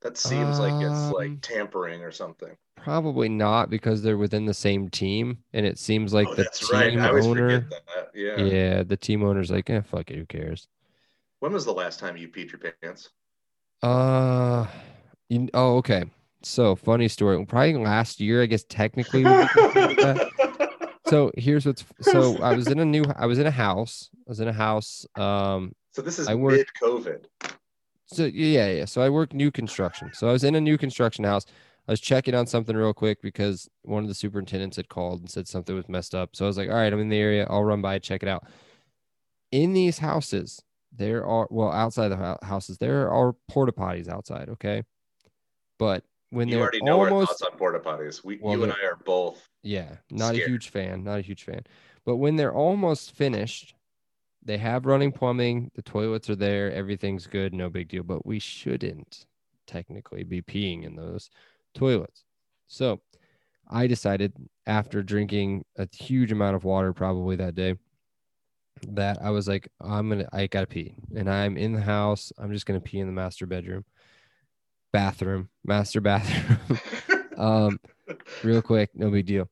That 0.05 0.19
seems 0.19 0.61
like 0.61 0.75
it's 0.75 0.93
Um, 0.93 1.13
like 1.13 1.41
tampering 1.41 2.03
or 2.03 2.13
something. 2.13 2.55
Probably 2.77 3.31
not 3.31 3.71
because 3.71 4.03
they're 4.03 4.19
within 4.19 4.45
the 4.45 4.53
same 4.53 4.91
team, 4.91 5.39
and 5.55 5.65
it 5.65 5.79
seems 5.79 6.13
like 6.13 6.29
oh, 6.29 6.35
the 6.35 6.45
team 6.53 6.99
right. 6.99 7.25
Owner. 7.25 7.67
Yeah. 8.15 8.37
Yeah. 8.37 8.83
the 8.83 8.99
team 8.99 9.25
owner's 9.25 9.51
like, 9.51 9.71
eh, 9.71 9.81
fuck 9.81 10.11
it, 10.11 10.17
who 10.19 10.27
cares? 10.27 10.69
When 11.41 11.53
was 11.55 11.65
the 11.65 11.73
last 11.73 11.99
time 11.99 12.19
you 12.19 12.29
peed 12.29 12.53
your 12.53 12.61
pants? 12.83 13.09
Uh, 13.83 14.67
you, 15.31 15.49
oh, 15.55 15.77
okay. 15.79 16.05
So 16.43 16.77
funny 16.77 17.09
story. 17.09 17.43
Probably 17.47 17.75
last 17.75 18.21
year, 18.21 18.43
I 18.43 18.47
guess 18.47 18.65
technically. 18.69 19.25
would 19.25 19.49
be 19.49 19.61
considered 19.61 19.97
that. 19.99 20.91
so 21.07 21.33
here's 21.39 21.65
what's. 21.65 21.85
So 22.03 22.37
I 22.43 22.55
was 22.55 22.67
in 22.67 22.79
a 22.79 22.85
new. 22.85 23.05
I 23.17 23.25
was 23.25 23.39
in 23.39 23.47
a 23.47 23.51
house. 23.51 24.11
I 24.13 24.31
was 24.31 24.41
in 24.41 24.49
a 24.49 24.53
house. 24.53 25.07
Um, 25.17 25.75
so 25.93 26.03
this 26.03 26.19
is 26.19 26.29
I 26.29 26.35
work- 26.35 26.57
mid 26.57 26.67
COVID. 26.81 27.25
So 28.07 28.25
yeah, 28.27 28.69
yeah. 28.71 28.85
So 28.85 29.03
I 29.03 29.09
work 29.09 29.33
new 29.33 29.51
construction. 29.51 30.11
So 30.13 30.29
I 30.29 30.33
was 30.33 30.45
in 30.45 30.55
a 30.55 30.61
new 30.61 30.77
construction 30.79 31.25
house. 31.25 31.47
I 31.89 31.93
was 31.93 32.01
checking 32.01 32.35
on 32.35 32.47
something 32.47 32.75
real 32.77 32.95
quick 32.95 33.21
because 33.21 33.69
one 33.83 34.03
of 34.03 34.09
the 34.09 34.15
superintendents 34.15 34.77
had 34.77 34.89
called 34.89 35.21
and 35.21 35.31
said 35.31 35.47
something 35.49 35.75
was 35.75 35.89
messed 35.89 36.15
up. 36.15 36.35
So 36.35 36.47
I 36.47 36.49
was 36.49 36.57
like, 36.57 36.69
all 36.71 36.77
right, 36.77 36.93
I'm 36.93 37.01
in 37.01 37.09
the 37.11 37.19
area. 37.19 37.47
I'll 37.49 37.65
run 37.65 37.83
by, 37.83 37.99
check 37.99 38.23
it 38.23 38.29
out. 38.29 38.45
In 39.53 39.73
these 39.75 39.99
houses, 39.99 40.63
there 40.97 41.27
are 41.27 41.47
well 41.51 41.71
outside 41.73 42.09
the 42.09 42.39
houses, 42.43 42.79
there 42.79 43.11
are 43.11 43.35
porta 43.49 43.73
potties 43.73 44.09
outside. 44.09 44.49
Okay, 44.49 44.83
but 45.79 46.05
when 46.31 46.49
You 46.49 46.55
they're 46.55 46.63
already 46.63 46.83
know 46.83 47.01
our 47.01 47.09
almost 47.11 47.39
thoughts 47.39 47.43
on 47.43 47.59
porta 47.59 47.79
potties. 47.81 48.25
We, 48.25 48.39
Well, 48.41 48.57
you 48.57 48.63
and 48.65 48.73
I 48.73 48.85
are 48.85 48.97
both. 49.05 49.47
yeah, 49.63 49.97
not 50.11 50.35
Scared. 50.35 50.49
a 50.49 50.51
huge 50.51 50.69
fan, 50.71 51.05
not 51.05 51.19
a 51.19 51.23
huge 51.23 51.45
fan. 51.45 51.63
But 52.05 52.17
when 52.17 52.37
they're 52.37 52.53
almost 52.55 53.13
finished, 53.13 53.75
they 54.45 54.59
have 54.59 54.87
running 54.87 55.13
plumbing, 55.13 55.71
the 55.75 55.83
toilets 55.83 56.29
are 56.29 56.37
there, 56.37 56.73
everything's 56.73 57.27
good, 57.27 57.55
no 57.55 57.71
big 57.71 57.89
deal. 57.89 58.03
But 58.03 58.27
we 58.27 58.39
shouldn't 58.39 59.27
technically 59.67 60.25
be 60.25 60.43
peeing 60.43 60.85
in 60.85 60.97
those 60.97 61.31
toilets. 61.75 62.25
So 62.67 63.01
I 63.69 63.87
decided 63.87 64.35
after 64.67 65.03
drinking 65.03 65.65
a 65.77 65.89
huge 65.95 66.33
amount 66.33 66.57
of 66.57 66.65
water 66.65 66.93
probably 66.93 67.37
that 67.37 67.55
day 67.55 67.77
that 68.89 69.19
I 69.23 69.31
was 69.31 69.49
like, 69.49 69.69
I'm 69.81 70.09
gonna 70.09 70.29
I 70.33 70.47
gotta 70.47 70.67
pee. 70.67 70.97
And 71.17 71.31
I'm 71.31 71.57
in 71.57 71.73
the 71.73 71.81
house. 71.81 72.33
I'm 72.39 72.53
just 72.53 72.67
gonna 72.67 72.81
pee 72.81 72.99
in 72.99 73.07
the 73.07 73.13
master 73.13 73.47
bedroom, 73.47 73.85
bathroom, 74.93 75.49
master 75.65 76.01
bathroom. 76.03 76.79
um 77.37 77.81
real 78.43 78.63
quick, 78.63 78.91
no 78.95 79.11
big 79.11 79.27
deal. 79.27 79.49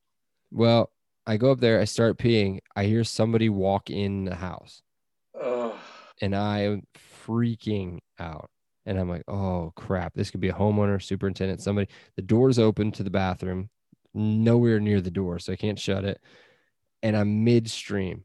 Well, 0.50 0.90
I 1.26 1.36
go 1.36 1.52
up 1.52 1.60
there, 1.60 1.80
I 1.80 1.84
start 1.84 2.18
peeing, 2.18 2.58
I 2.74 2.84
hear 2.84 3.04
somebody 3.04 3.48
walk 3.48 3.90
in 3.90 4.24
the 4.24 4.34
house, 4.34 4.82
Ugh. 5.40 5.74
and 6.20 6.34
I 6.34 6.60
am 6.60 6.82
freaking 7.24 7.98
out. 8.18 8.50
And 8.84 8.98
I'm 8.98 9.08
like, 9.08 9.22
oh 9.28 9.72
crap, 9.76 10.14
this 10.14 10.30
could 10.30 10.40
be 10.40 10.48
a 10.48 10.54
homeowner, 10.54 11.00
superintendent, 11.00 11.60
somebody. 11.62 11.88
The 12.16 12.22
door's 12.22 12.58
open 12.58 12.90
to 12.92 13.04
the 13.04 13.10
bathroom, 13.10 13.70
nowhere 14.12 14.80
near 14.80 15.00
the 15.00 15.10
door, 15.10 15.38
so 15.38 15.52
I 15.52 15.56
can't 15.56 15.78
shut 15.78 16.04
it. 16.04 16.20
And 17.04 17.16
I'm 17.16 17.44
midstream, 17.44 18.24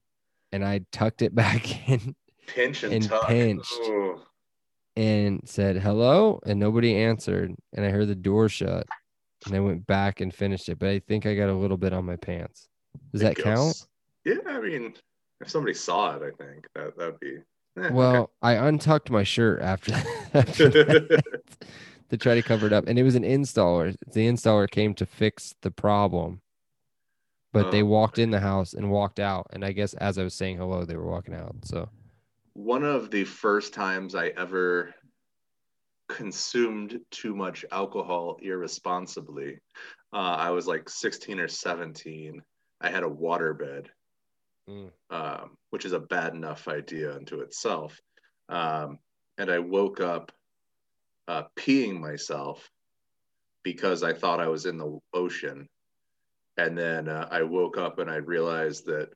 and 0.52 0.66
I 0.66 0.82
tucked 0.92 1.22
it 1.22 1.36
back 1.36 1.88
in 1.90 2.16
pinch 2.48 2.84
and, 2.84 2.94
and 2.94 3.04
tuck. 3.08 3.28
pinched. 3.28 3.80
And 4.96 5.42
said 5.46 5.78
hello, 5.78 6.40
and 6.48 6.60
nobody 6.60 6.96
answered. 6.96 7.54
And 7.74 7.86
I 7.86 7.90
heard 7.90 8.08
the 8.08 8.16
door 8.16 8.50
shut, 8.50 8.88
and 9.46 9.56
I 9.56 9.60
went 9.60 9.86
back 9.86 10.22
and 10.22 10.34
finished 10.34 10.70
it. 10.70 10.80
But 10.80 10.90
I 10.90 10.98
think 10.98 11.28
I 11.28 11.36
got 11.36 11.50
a 11.50 11.54
little 11.54 11.78
bit 11.78 11.94
on 11.94 12.04
my 12.06 12.16
pants. 12.16 12.68
Does 13.12 13.22
that 13.22 13.36
count? 13.36 13.86
Yeah, 14.26 14.36
I 14.48 14.60
mean, 14.60 14.94
if 15.42 15.50
somebody 15.50 15.74
saw 15.74 16.16
it, 16.16 16.22
I 16.24 16.44
think 16.44 16.68
that 16.76 16.98
that'd 16.98 17.20
be. 17.20 17.38
eh, 17.78 17.82
okay. 17.82 17.94
Well, 17.94 18.32
I 18.42 18.54
untucked 18.54 19.10
my 19.10 19.24
shirt 19.24 19.62
after, 19.62 19.94
after 20.34 20.70
that 20.70 21.10
to 22.10 22.18
try 22.18 22.36
to 22.36 22.42
cover 22.44 22.68
it 22.68 22.74
up, 22.74 22.88
and 22.88 22.98
it 23.00 23.04
was 23.04 23.16
an 23.16 23.24
installer. 23.24 23.96
The 24.14 24.28
installer 24.28 24.70
came 24.70 24.94
to 24.96 25.06
fix 25.06 25.56
the 25.62 25.72
problem, 25.72 26.42
but 27.54 27.72
they 27.72 27.82
Oh, 27.82 27.86
walked 27.86 28.20
in 28.20 28.32
the 28.32 28.40
house 28.40 28.74
and 28.74 28.92
walked 28.92 29.20
out. 29.20 29.48
And 29.52 29.64
I 29.66 29.72
guess 29.72 29.94
as 29.96 30.18
I 30.18 30.24
was 30.24 30.34
saying 30.34 30.58
hello, 30.58 30.86
they 30.86 30.96
were 30.96 31.08
walking 31.10 31.34
out. 31.34 31.56
So 31.64 31.90
one 32.54 32.84
of 32.84 33.12
the 33.12 33.24
first 33.24 33.74
times 33.74 34.16
I 34.16 34.28
ever 34.30 34.94
consumed 36.10 37.00
too 37.12 37.36
much 37.36 37.66
alcohol 37.72 38.38
irresponsibly. 38.42 39.60
Uh, 40.14 40.36
I 40.40 40.52
was 40.52 40.68
like 40.68 40.90
16 40.90 41.40
or 41.40 41.48
17. 41.48 42.42
I 42.82 42.90
had 42.90 43.04
a 43.04 43.10
waterbed, 43.10 43.88
Mm. 44.70 44.92
um, 45.10 45.58
which 45.70 45.86
is 45.86 45.94
a 45.94 46.00
bad 46.00 46.34
enough 46.36 46.68
idea 46.68 47.16
unto 47.16 47.40
itself. 47.40 48.02
Um, 48.50 49.00
and 49.38 49.50
I 49.50 49.60
woke 49.60 50.02
up 50.02 50.32
uh, 51.30 51.44
peeing 51.56 52.00
myself 52.00 52.70
because 53.64 54.04
I 54.04 54.14
thought 54.14 54.42
I 54.42 54.48
was 54.48 54.66
in 54.66 54.78
the 54.78 55.00
ocean. 55.14 55.70
And 56.58 56.78
then 56.78 57.08
uh, 57.08 57.28
I 57.32 57.44
woke 57.44 57.78
up 57.78 58.00
and 58.00 58.10
I 58.10 58.18
realized 58.18 58.86
that 58.88 59.10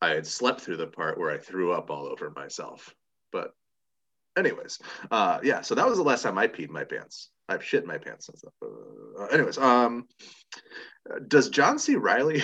I 0.00 0.10
had 0.10 0.26
slept 0.26 0.60
through 0.60 0.76
the 0.78 0.86
part 0.86 1.18
where 1.18 1.30
I 1.30 1.38
threw 1.38 1.72
up 1.72 1.90
all 1.90 2.06
over 2.06 2.30
myself. 2.30 2.94
But, 3.32 3.52
anyways, 4.36 4.78
uh, 5.10 5.38
yeah. 5.42 5.60
So 5.60 5.74
that 5.74 5.86
was 5.86 5.98
the 5.98 6.04
last 6.04 6.22
time 6.22 6.38
I 6.38 6.46
peed 6.48 6.70
my 6.70 6.84
pants. 6.84 7.30
I've 7.48 7.64
shit 7.64 7.82
in 7.82 7.88
my 7.88 7.98
pants 7.98 8.26
since. 8.26 8.42
Uh, 8.62 9.24
anyways, 9.26 9.58
um, 9.58 10.06
does 11.28 11.50
John 11.50 11.78
C. 11.78 11.96
Reilly 11.96 12.42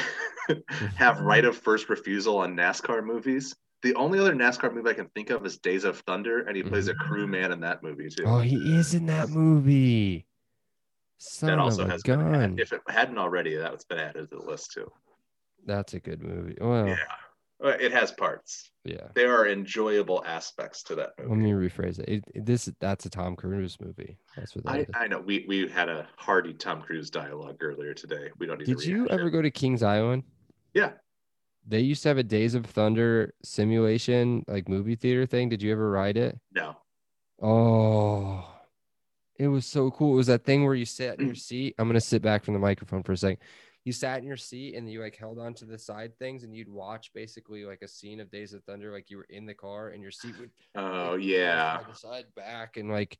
have 0.97 1.21
right 1.21 1.45
of 1.45 1.57
first 1.57 1.89
refusal 1.89 2.39
on 2.39 2.55
NASCAR 2.57 3.05
movies? 3.05 3.55
The 3.83 3.95
only 3.95 4.19
other 4.19 4.35
NASCAR 4.35 4.75
movie 4.75 4.91
I 4.91 4.95
can 4.95 5.09
think 5.15 5.31
of 5.31 5.47
is 5.47 5.57
Days 5.57 5.85
of 5.85 6.01
Thunder, 6.01 6.41
and 6.41 6.55
he 6.55 6.63
plays 6.63 6.89
a 6.89 6.95
crew 6.95 7.27
man 7.27 7.51
in 7.51 7.61
that 7.61 7.83
movie 7.83 8.11
too. 8.11 8.25
oh, 8.27 8.41
he 8.41 8.57
is 8.77 8.93
in 8.93 9.07
that 9.07 9.29
movie. 9.31 10.27
Son 11.17 11.49
that 11.49 11.59
also 11.59 11.87
has 11.87 12.03
gun. 12.03 12.35
added. 12.35 12.61
If 12.61 12.73
it 12.73 12.81
hadn't 12.89 13.19
already, 13.19 13.55
that's 13.57 13.85
been 13.85 13.99
added 13.99 14.31
to 14.31 14.37
the 14.37 14.43
list 14.43 14.73
too. 14.73 14.91
That's 15.67 15.95
a 15.95 16.01
good 16.01 16.23
movie. 16.23 16.57
Well, 16.61 16.89
Yeah, 16.89 16.97
it 17.63 17.93
has 17.93 18.11
parts. 18.13 18.71
yeah. 18.85 19.09
There 19.15 19.35
are 19.37 19.47
enjoyable 19.49 20.25
aspects 20.27 20.83
to 20.85 20.95
that 20.97 21.11
Let 21.19 21.29
me 21.39 21.51
rephrase 21.53 21.99
it. 21.99 22.09
it, 22.09 22.25
it- 22.35 22.47
this 22.47 22.71
that's 22.81 23.05
a 23.07 23.11
Tom 23.11 23.37
Cruise 23.37 23.77
movie. 23.81 24.17
That's 24.37 24.55
what 24.55 24.65
that 24.65 24.73
I, 24.73 24.79
is. 24.79 24.87
I 24.95 25.07
know 25.09 25.21
we 25.21 25.45
we 25.47 25.69
had 25.69 25.89
a 25.89 26.09
hearty 26.17 26.55
Tom 26.55 26.81
Cruise 26.83 27.11
dialogue 27.11 27.59
earlier 27.61 27.93
today. 27.95 28.29
We 28.39 28.47
don't 28.47 28.59
need 28.59 28.67
Did 28.67 28.79
to 28.79 28.89
you 28.91 29.09
ever 29.09 29.29
it. 29.29 29.31
go 29.33 29.43
to 29.43 29.51
Kings 29.51 29.83
Island? 29.83 30.23
Yeah. 30.75 30.93
They 31.69 31.81
used 31.81 32.03
to 32.05 32.09
have 32.09 32.17
a 32.19 32.23
Days 32.23 32.55
of 32.55 32.65
Thunder 32.65 33.35
simulation, 33.43 34.45
like 34.49 34.69
movie 34.69 34.95
theater 34.97 35.27
thing. 35.27 35.51
Did 35.51 35.61
you 35.63 35.71
ever 35.73 35.91
ride 35.91 36.17
it? 36.17 36.39
No. 36.53 36.77
Oh, 37.43 38.47
it 39.39 39.49
was 39.49 39.67
so 39.67 39.91
cool. 39.91 40.15
It 40.15 40.17
was 40.17 40.27
that 40.29 40.45
thing 40.45 40.65
where 40.65 40.75
you 40.75 40.85
sat 40.85 41.19
in 41.21 41.27
your 41.27 41.35
seat. 41.51 41.75
I'm 41.79 41.89
gonna 41.89 42.01
sit 42.01 42.23
back 42.23 42.45
from 42.45 42.55
the 42.55 42.61
microphone 42.61 43.03
for 43.03 43.13
a 43.13 43.17
second. 43.17 43.39
You 43.85 43.93
sat 43.93 44.19
in 44.19 44.27
your 44.27 44.37
seat 44.37 44.75
and 44.75 44.91
you 44.91 45.01
like 45.01 45.17
held 45.17 45.39
on 45.39 45.55
to 45.55 45.65
the 45.65 45.79
side 45.79 46.19
things 46.19 46.45
and 46.45 46.55
you'd 46.55 46.69
watch 46.69 47.11
basically 47.15 47.65
like 47.65 47.81
a 47.83 47.89
scene 47.89 48.21
of 48.21 48.31
Days 48.31 48.53
of 48.53 48.63
Thunder, 48.65 48.93
like 48.93 49.11
you 49.11 49.17
were 49.17 49.27
in 49.31 49.47
the 49.47 49.55
car 49.55 49.89
and 49.89 50.03
your 50.03 50.11
seat 50.11 50.35
would 50.39 50.51
Oh 50.75 51.13
like, 51.13 51.25
yeah. 51.25 51.79
side 51.79 51.97
side 51.97 52.25
back 52.37 52.77
and 52.77 52.91
like 52.91 53.19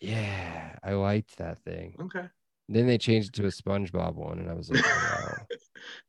yeah, 0.00 0.74
I 0.82 0.92
liked 0.92 1.38
that 1.38 1.58
thing. 1.60 1.96
Okay. 2.00 2.26
Then 2.68 2.86
they 2.86 2.98
changed 2.98 3.28
it 3.28 3.34
to 3.34 3.44
a 3.46 3.50
SpongeBob 3.50 4.14
one, 4.14 4.38
and 4.40 4.50
I 4.50 4.54
was 4.54 4.70
like, 4.70 4.84
wow. 4.84 5.36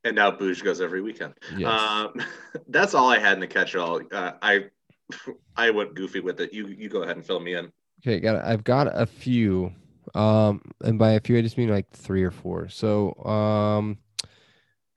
And 0.04 0.16
now 0.16 0.32
Booge 0.32 0.64
goes 0.64 0.82
every 0.82 1.02
weekend. 1.02 1.36
Yes. 1.56 1.70
Um, 1.70 2.14
that's 2.70 2.96
all 2.96 3.10
I 3.10 3.20
had 3.20 3.34
in 3.34 3.40
the 3.40 3.48
catch-all. 3.48 4.02
Uh, 4.12 4.32
I 4.42 4.66
I 5.56 5.70
went 5.70 5.94
goofy 5.94 6.20
with 6.20 6.40
it. 6.42 6.52
You 6.52 6.68
you 6.68 6.90
go 6.90 7.04
ahead 7.04 7.16
and 7.16 7.26
fill 7.26 7.40
me 7.40 7.54
in. 7.54 7.72
Okay, 8.02 8.20
got. 8.20 8.44
I've 8.44 8.64
got 8.64 8.88
a 8.92 9.06
few. 9.06 9.72
Um, 10.16 10.62
and 10.84 10.98
by 10.98 11.12
a 11.12 11.20
few, 11.20 11.38
I 11.38 11.42
just 11.42 11.58
mean 11.58 11.70
like 11.70 11.90
three 11.92 12.24
or 12.24 12.32
four. 12.32 12.70
So, 12.70 13.14
um, 13.26 13.98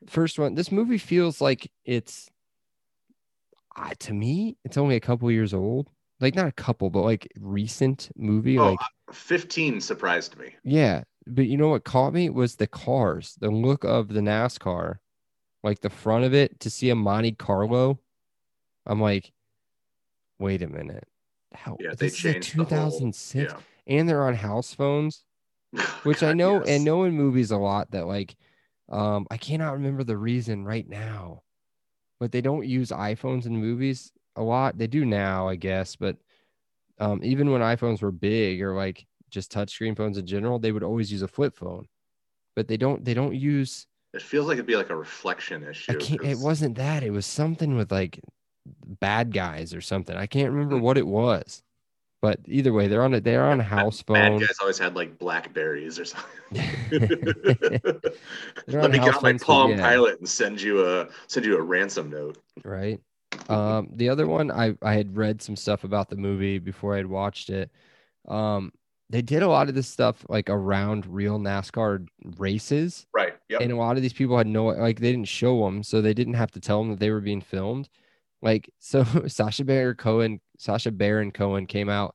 first 0.09 0.39
one, 0.39 0.55
this 0.55 0.71
movie 0.73 0.99
feels 0.99 1.41
like 1.41 1.71
it's, 1.85 2.31
uh, 3.77 3.91
to 4.01 4.13
me, 4.15 4.57
it's 4.65 4.77
only 4.77 4.97
a 4.97 5.01
couple 5.01 5.31
years 5.31 5.55
old. 5.55 5.89
Like 6.21 6.35
not 6.35 6.47
a 6.49 6.53
couple, 6.53 6.91
but 6.91 7.01
like 7.03 7.29
recent 7.41 8.11
movie. 8.17 8.59
Oh, 8.59 8.71
like 8.73 8.79
15 9.13 9.81
surprised 9.81 10.37
me. 10.39 10.55
yeah, 10.65 11.03
but 11.27 11.47
you 11.47 11.57
know 11.57 11.69
what 11.71 11.85
caught 11.85 12.13
me 12.13 12.29
was 12.29 12.57
the 12.57 12.67
cars, 12.67 13.37
the 13.41 13.51
look 13.51 13.85
of 13.85 14.09
the 14.09 14.21
NASCAR, 14.21 14.97
like 15.65 15.81
the 15.81 15.89
front 15.89 16.25
of 16.25 16.35
it. 16.35 16.61
To 16.61 16.69
see 16.71 16.91
a 16.91 16.95
Monte 16.95 17.33
Carlo, 17.33 17.99
I'm 18.87 19.01
like, 19.01 19.33
wait 20.39 20.61
a 20.63 20.67
minute. 20.69 21.09
How 21.55 21.79
Yeah, 21.81 21.91
they 21.91 22.07
this 22.09 22.19
is 22.19 22.25
a 22.27 22.33
changed 22.35 22.53
the 22.57 22.65
whole- 22.65 22.91
2006 22.91 23.53
Yeah. 23.53 23.59
And 23.91 24.09
they're 24.09 24.27
on 24.27 24.35
house 24.37 24.75
phones 24.75 25.25
which 26.03 26.23
I 26.23 26.33
know 26.33 26.65
yes. 26.65 26.67
and 26.67 26.85
know 26.85 27.05
in 27.05 27.15
movies 27.15 27.51
a 27.51 27.59
lot 27.59 27.91
that 27.93 28.07
like 28.07 28.37
um 28.91 29.27
I 29.31 29.37
cannot 29.37 29.75
remember 29.75 30.05
the 30.05 30.17
reason 30.19 30.65
right 30.65 30.89
now, 30.89 31.43
but 32.21 32.33
they 32.33 32.41
don't 32.41 32.67
use 32.67 32.91
iPhones 32.91 33.47
in 33.47 33.57
movies 33.57 34.13
a 34.37 34.43
lot. 34.43 34.79
They 34.79 34.87
do 34.87 35.05
now, 35.05 35.49
I 35.49 35.57
guess, 35.57 35.97
but 35.97 36.17
um 36.99 37.21
even 37.25 37.51
when 37.51 37.63
iPhones 37.63 38.03
were 38.03 38.13
big 38.13 38.63
or 38.63 38.75
like 38.75 39.07
just 39.31 39.53
touchscreen 39.53 39.97
phones 39.97 40.19
in 40.19 40.27
general, 40.27 40.59
they 40.59 40.73
would 40.73 40.83
always 40.83 41.13
use 41.13 41.23
a 41.23 41.29
flip 41.29 41.57
phone. 41.57 41.87
But 42.57 42.69
they 42.69 42.77
don't 42.77 43.05
they 43.05 43.15
don't 43.15 43.35
use 43.35 43.87
It 44.13 44.23
feels 44.23 44.47
like 44.47 44.55
it'd 44.55 44.67
be 44.67 44.77
like 44.77 44.91
a 44.91 44.97
reflection 44.97 45.63
I 45.65 45.71
issue. 45.71 46.07
it 46.23 46.39
wasn't 46.39 46.77
that. 46.77 47.03
It 47.03 47.11
was 47.11 47.27
something 47.27 47.77
with 47.77 47.91
like 47.93 48.21
bad 49.01 49.33
guys 49.33 49.75
or 49.75 49.81
something. 49.81 50.17
I 50.17 50.27
can't 50.27 50.53
remember 50.53 50.77
Hmm. 50.77 50.83
what 50.83 50.99
it 50.99 51.07
was. 51.07 51.63
But 52.23 52.41
either 52.47 52.73
way, 52.73 52.87
they're 52.87 53.03
on 53.03 53.15
a 53.15 53.21
they're 53.21 53.45
on 53.45 53.61
a 53.61 53.65
house 53.65 54.03
Bad 54.03 54.41
guys 54.41 54.57
always 54.61 54.79
had 54.79 54.95
like 54.95 55.19
blackberries 55.19 55.99
or 55.99 56.05
something. 56.05 56.29
Let 58.67 58.91
me 58.91 58.99
get 58.99 59.23
my 59.23 59.33
Palm 59.39 59.71
yeah. 59.71 59.81
Pilot 59.81 60.19
and 60.19 60.29
send 60.29 60.61
you 60.61 60.85
a 60.87 61.09
send 61.29 61.47
you 61.47 61.57
a 61.57 61.63
ransom 61.63 62.11
note. 62.11 62.37
right? 62.63 63.01
Um, 63.49 63.89
the 63.95 64.11
other 64.11 64.27
one, 64.27 64.51
I 64.51 64.75
I 64.83 64.95
had 64.95 65.17
read 65.17 65.41
some 65.41 65.57
stuff 65.57 65.85
about 65.85 66.11
the 66.11 66.17
movie 66.17 66.59
before 66.59 66.95
I 66.95 66.99
had 66.99 67.07
watched 67.07 67.49
it. 67.49 67.71
Um, 68.29 68.73
they 69.09 69.23
did 69.23 69.43
a 69.43 69.49
lot 69.49 69.69
of 69.69 69.75
this 69.75 69.89
stuff 69.89 70.25
like 70.29 70.51
around 70.51 71.07
real 71.07 71.39
NASCAR 71.39 72.07
races, 72.39 73.07
Right. 73.15 73.35
Yep. 73.49 73.63
and 73.63 73.73
a 73.73 73.77
lot 73.77 73.97
of 73.97 74.03
these 74.03 74.13
people 74.13 74.37
had 74.37 74.47
no 74.47 74.67
like 74.67 75.01
they 75.01 75.11
didn't 75.11 75.29
show 75.29 75.65
them, 75.65 75.83
so 75.83 76.03
they 76.03 76.15
didn't 76.15 76.35
have 76.35 76.51
to 76.53 76.61
tell 76.61 76.81
them 76.81 76.91
that 76.91 77.01
they 77.01 77.11
were 77.11 77.21
being 77.21 77.41
filmed. 77.41 77.89
Like 78.43 78.71
so, 78.79 79.05
Sacha 79.27 79.65
Baron 79.65 79.97
Cohen, 79.97 80.41
Sacha 80.59 80.91
Baron 80.91 81.31
Cohen 81.33 81.67
came 81.67 81.89
out 81.89 82.15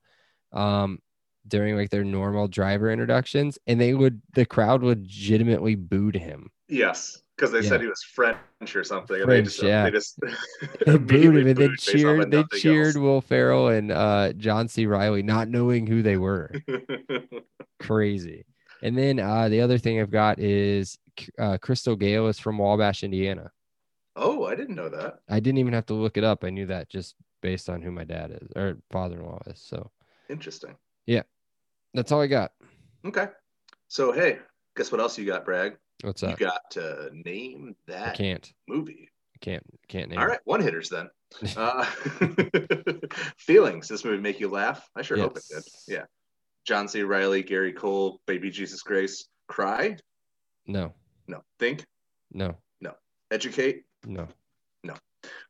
um 0.53 0.99
during 1.47 1.75
like 1.75 1.89
their 1.91 2.03
normal 2.03 2.47
driver 2.47 2.91
introductions, 2.91 3.59
and 3.67 3.79
they 3.79 3.93
would 3.93 4.21
the 4.33 4.45
crowd 4.45 4.83
legitimately 4.83 5.75
booed 5.75 6.15
him. 6.15 6.49
yes. 6.67 7.21
Because 7.35 7.51
they 7.51 7.59
Yeah. 7.59 7.67
said 7.67 7.81
he 7.81 7.87
was 7.87 8.01
French 8.01 8.37
or 8.77 8.83
something. 8.85 9.17
and 9.17 9.25
French, 9.25 9.45
they 9.45 9.49
just, 9.51 9.61
yeah. 9.61 9.83
They 9.83 9.91
just 9.91 10.17
They 10.85 10.97
booed 10.97 11.11
him 11.25 11.35
and 11.35 11.45
they 11.47 11.53
booed 11.53 11.71
based 11.71 11.89
off 11.89 11.95
of 11.95 11.99
cheered. 11.99 12.31
They 12.31 12.43
cheered 12.59 12.85
else. 12.87 12.95
Will 12.95 13.19
Ferrell 13.19 13.67
and 13.67 13.91
uh, 13.91 14.31
John 14.37 14.69
C. 14.69 14.85
Reilly, 14.85 15.21
not 15.21 15.49
knowing 15.49 15.85
who 15.85 16.01
they 16.01 16.15
were. 16.15 16.49
Crazy. 17.79 18.45
And 18.81 18.97
then 18.97 19.19
uh, 19.19 19.49
the 19.49 19.59
other 19.61 19.77
thing 19.77 19.99
I've 19.99 20.11
got 20.11 20.39
is 20.39 20.97
uh, 21.37 21.57
Crystal 21.61 21.95
Gayle 21.97 22.27
is 22.27 22.39
from 22.39 22.57
Wabash, 22.57 23.03
Indiana. 23.03 23.51
Oh, 24.15 24.45
I 24.45 24.55
didn't 24.55 24.75
know 24.75 24.89
that. 24.89 25.19
I 25.29 25.39
didn't 25.39 25.57
even 25.59 25.73
have 25.73 25.85
to 25.87 25.93
look 25.93 26.17
it 26.17 26.23
up. 26.23 26.43
I 26.43 26.49
knew 26.49 26.65
that 26.67 26.89
just 26.89 27.15
based 27.41 27.69
on 27.69 27.81
who 27.81 27.91
my 27.91 28.03
dad 28.05 28.37
is 28.41 28.47
or 28.55 28.77
father-in-law 28.91 29.41
is. 29.47 29.59
So 29.61 29.91
Interesting. 30.29 30.75
Yeah. 31.05 31.23
That's 31.93 32.11
all 32.11 32.21
I 32.21 32.27
got. 32.27 32.51
Okay. 33.05 33.27
So 33.87 34.11
hey, 34.11 34.39
guess 34.75 34.91
what 34.91 35.01
else 35.01 35.17
you 35.17 35.25
got, 35.25 35.45
Bragg? 35.45 35.77
What's 36.03 36.23
up? 36.23 36.39
You 36.39 36.45
got 36.45 36.69
to 36.71 37.09
name 37.13 37.75
I 37.87 37.91
that 37.91 38.15
can't. 38.17 38.51
movie. 38.67 39.09
I 39.35 39.37
can't. 39.39 39.63
Can't 39.87 40.09
name. 40.09 40.19
all 40.19 40.27
right, 40.27 40.39
one 40.45 40.61
hitters 40.61 40.89
then. 40.89 41.09
Uh, 41.57 41.83
feelings. 43.37 43.87
This 43.87 44.05
movie 44.05 44.21
make 44.21 44.39
you 44.39 44.47
laugh? 44.49 44.87
I 44.95 45.01
sure 45.01 45.17
hope 45.17 45.37
it 45.37 45.43
did. 45.49 45.63
Yeah. 45.87 46.05
John 46.65 46.87
C. 46.87 47.03
Reilly, 47.03 47.43
Gary 47.43 47.73
Cole, 47.73 48.21
Baby 48.25 48.49
Jesus 48.49 48.81
Grace. 48.81 49.27
Cry? 49.47 49.97
No. 50.65 50.93
No. 51.27 51.43
Think? 51.59 51.85
No. 52.31 52.55
No. 52.81 52.93
Educate? 53.31 53.83
No. 54.05 54.27
No. 54.83 54.93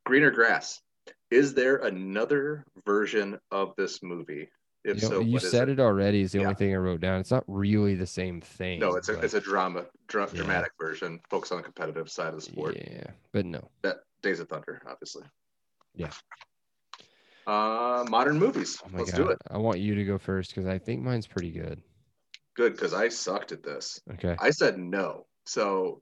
Greener 0.06 0.32
grass. 0.32 0.82
Is 1.32 1.54
there 1.54 1.78
another 1.78 2.66
version 2.86 3.40
of 3.52 3.74
this 3.78 4.02
movie? 4.04 4.50
If 4.84 5.02
You, 5.02 5.10
know, 5.10 5.16
so, 5.16 5.20
you 5.22 5.34
what 5.34 5.44
is 5.44 5.52
said 5.52 5.70
it? 5.70 5.80
already. 5.80 6.22
Is 6.22 6.32
the 6.32 6.40
Yeah. 6.40 6.46
only 6.46 6.56
thing 6.56 6.74
I 6.74 6.78
wrote 6.78 7.02
down. 7.02 7.20
It's 7.20 7.32
not 7.32 7.44
really 7.48 7.96
the 7.96 8.06
same 8.06 8.40
thing. 8.40 8.80
No, 8.80 8.96
it's 8.96 9.10
a 9.10 9.20
it's 9.20 9.34
a 9.34 9.42
drama, 9.42 9.86
dra- 10.08 10.28
Yeah. 10.32 10.38
dramatic 10.42 10.72
version. 10.80 11.20
Focus 11.30 11.52
on 11.52 11.58
the 11.58 11.64
competitive 11.64 12.10
side 12.10 12.28
of 12.30 12.36
the 12.36 12.42
sport. 12.42 12.76
Yeah, 12.78 13.08
but 13.32 13.46
no. 13.46 13.68
That 13.82 13.98
Days 14.22 14.40
of 14.40 14.48
Thunder, 14.48 14.82
obviously. 14.88 15.24
Yeah. 15.96 16.12
Uh, 17.48 18.06
modern 18.10 18.40
movies. 18.40 18.82
Oh 18.84 18.90
Let's 18.94 19.12
god. 19.12 19.18
do 19.18 19.28
it. 19.30 19.38
I 19.52 19.58
want 19.58 19.80
you 19.80 19.96
to 19.96 20.04
go 20.06 20.18
first 20.18 20.54
because 20.54 20.68
I 20.68 20.80
think 20.80 21.02
mine's 21.02 21.28
pretty 21.28 21.52
good. 21.52 21.82
Good, 22.56 22.74
because 22.74 22.94
I 22.94 23.10
sucked 23.10 23.52
at 23.52 23.62
this. 23.64 24.00
Okay. 24.14 24.36
I 24.40 24.50
said 24.52 24.78
no. 24.80 25.26
So 25.46 26.02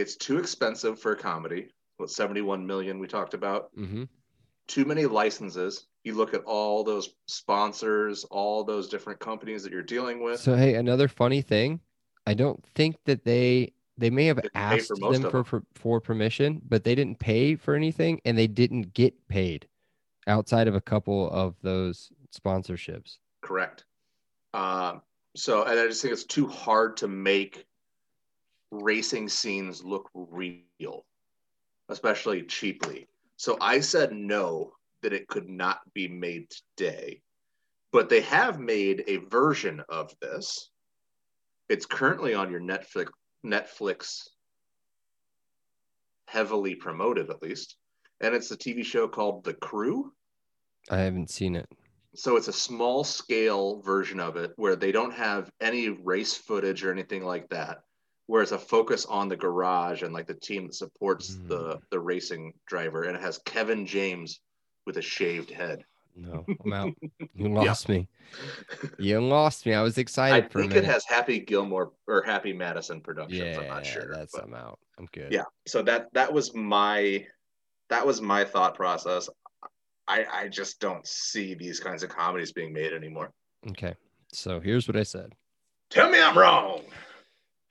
it's 0.00 0.16
too 0.16 0.38
expensive 0.38 0.98
for 0.98 1.12
a 1.12 1.16
comedy. 1.16 1.68
What 1.98 2.10
71 2.10 2.66
million 2.66 2.98
we 2.98 3.06
talked 3.06 3.34
about. 3.34 3.74
Mm-hmm. 3.76 4.04
Too 4.68 4.84
many 4.84 5.04
licenses. 5.04 5.86
You 6.04 6.14
look 6.14 6.32
at 6.32 6.42
all 6.44 6.82
those 6.82 7.10
sponsors, 7.26 8.24
all 8.24 8.64
those 8.64 8.88
different 8.88 9.20
companies 9.20 9.62
that 9.64 9.72
you're 9.72 9.82
dealing 9.82 10.22
with. 10.22 10.40
So 10.40 10.56
hey, 10.56 10.76
another 10.76 11.08
funny 11.08 11.42
thing, 11.42 11.80
I 12.26 12.34
don't 12.34 12.64
think 12.74 12.96
that 13.04 13.24
they 13.24 13.74
they 13.98 14.08
may 14.08 14.26
have 14.26 14.40
Didn't 14.40 14.52
asked 14.54 14.92
for 14.98 15.12
them 15.12 15.30
for, 15.30 15.44
for 15.44 15.62
for 15.74 16.00
permission, 16.00 16.62
but 16.66 16.84
they 16.84 16.94
didn't 16.94 17.18
pay 17.18 17.54
for 17.54 17.74
anything 17.74 18.20
and 18.24 18.38
they 18.38 18.46
didn't 18.46 18.94
get 18.94 19.28
paid 19.28 19.66
outside 20.26 20.68
of 20.68 20.74
a 20.74 20.80
couple 20.80 21.30
of 21.30 21.56
those 21.62 22.10
sponsorships. 22.34 23.18
Correct. 23.42 23.84
Um, 24.54 25.02
so, 25.36 25.64
and 25.64 25.78
I 25.78 25.86
just 25.86 26.02
think 26.02 26.12
it's 26.12 26.24
too 26.24 26.46
hard 26.46 26.96
to 26.98 27.08
make 27.08 27.66
racing 28.70 29.28
scenes 29.28 29.82
look 29.84 30.10
real, 30.14 31.04
especially 31.88 32.42
cheaply. 32.42 33.08
So 33.36 33.56
I 33.60 33.80
said 33.80 34.12
no, 34.12 34.72
that 35.02 35.12
it 35.12 35.28
could 35.28 35.48
not 35.48 35.80
be 35.94 36.08
made 36.08 36.50
today. 36.76 37.22
But 37.92 38.08
they 38.08 38.20
have 38.20 38.60
made 38.60 39.04
a 39.06 39.16
version 39.16 39.82
of 39.88 40.14
this. 40.20 40.70
It's 41.68 41.86
currently 41.86 42.34
on 42.34 42.50
your 42.50 42.60
Netflix 42.60 43.10
Netflix 43.44 44.28
heavily 46.26 46.74
promoted 46.74 47.30
at 47.30 47.42
least. 47.42 47.76
And 48.20 48.34
it's 48.34 48.50
a 48.50 48.56
TV 48.56 48.84
show 48.84 49.08
called 49.08 49.44
The 49.44 49.54
Crew 49.54 50.12
I 50.90 50.98
haven't 50.98 51.30
seen 51.30 51.56
it. 51.56 51.68
so 52.14 52.36
it's 52.36 52.48
a 52.48 52.52
small 52.52 53.04
scale 53.04 53.80
version 53.82 54.20
of 54.20 54.36
it 54.36 54.52
where 54.56 54.76
they 54.76 54.92
don't 54.92 55.12
have 55.14 55.50
any 55.60 55.88
race 55.88 56.34
footage 56.36 56.84
or 56.84 56.92
anything 56.92 57.24
like 57.24 57.48
that 57.50 57.82
where 58.30 58.42
it's 58.42 58.52
a 58.52 58.58
focus 58.58 59.06
on 59.06 59.28
the 59.28 59.36
garage 59.36 60.02
and 60.02 60.14
like 60.14 60.28
the 60.28 60.34
team 60.34 60.66
that 60.68 60.74
supports 60.74 61.36
the 61.48 61.74
Mm. 61.74 61.80
the 61.90 61.98
racing 61.98 62.52
driver 62.66 63.02
and 63.02 63.16
it 63.16 63.20
has 63.22 63.38
kevin 63.44 63.84
james 63.84 64.40
with 64.86 64.96
a 64.98 65.02
shaved 65.02 65.50
head 65.50 65.84
No, 66.14 66.44
I'm 66.64 66.72
out. 66.72 66.92
You 67.34 67.48
lost 67.60 67.88
me. 67.88 68.06
You 68.98 69.20
lost 69.20 69.66
me. 69.66 69.74
I 69.74 69.82
was 69.82 69.98
excited 69.98 70.44
i 70.44 70.48
for 70.48 70.58
a 70.58 70.62
think 70.62 70.74
minute. 70.74 70.84
it 70.88 70.92
has 70.92 71.04
happy 71.04 71.40
gilmore 71.40 71.90
or 72.06 72.22
happy 72.22 72.52
madison 72.52 73.00
productions 73.00 73.40
yeah, 73.40 73.60
i'm 73.60 73.66
not 73.68 73.84
sure 73.84 74.06
that's 74.14 74.32
but- 74.32 74.44
I'm 74.44 74.54
out. 74.54 74.78
I'm 74.98 75.08
good. 75.12 75.32
yeah 75.32 75.44
so 75.66 75.82
that 75.82 76.12
that 76.12 76.32
was 76.32 76.54
my 76.54 77.26
that 77.88 78.06
was 78.06 78.20
my 78.20 78.44
thought 78.44 78.74
process 78.76 79.28
i 80.06 80.24
i 80.40 80.48
just 80.48 80.78
don't 80.78 81.04
see 81.06 81.54
these 81.54 81.80
kinds 81.80 82.02
of 82.04 82.10
comedies 82.10 82.52
being 82.52 82.72
made 82.72 82.92
anymore 82.92 83.32
Okay. 83.68 83.94
So 84.32 84.60
here's 84.60 84.86
what 84.88 84.96
I 84.96 85.02
said. 85.02 85.34
tell 85.90 86.08
me 86.10 86.20
i'm 86.22 86.38
wrong 86.38 86.82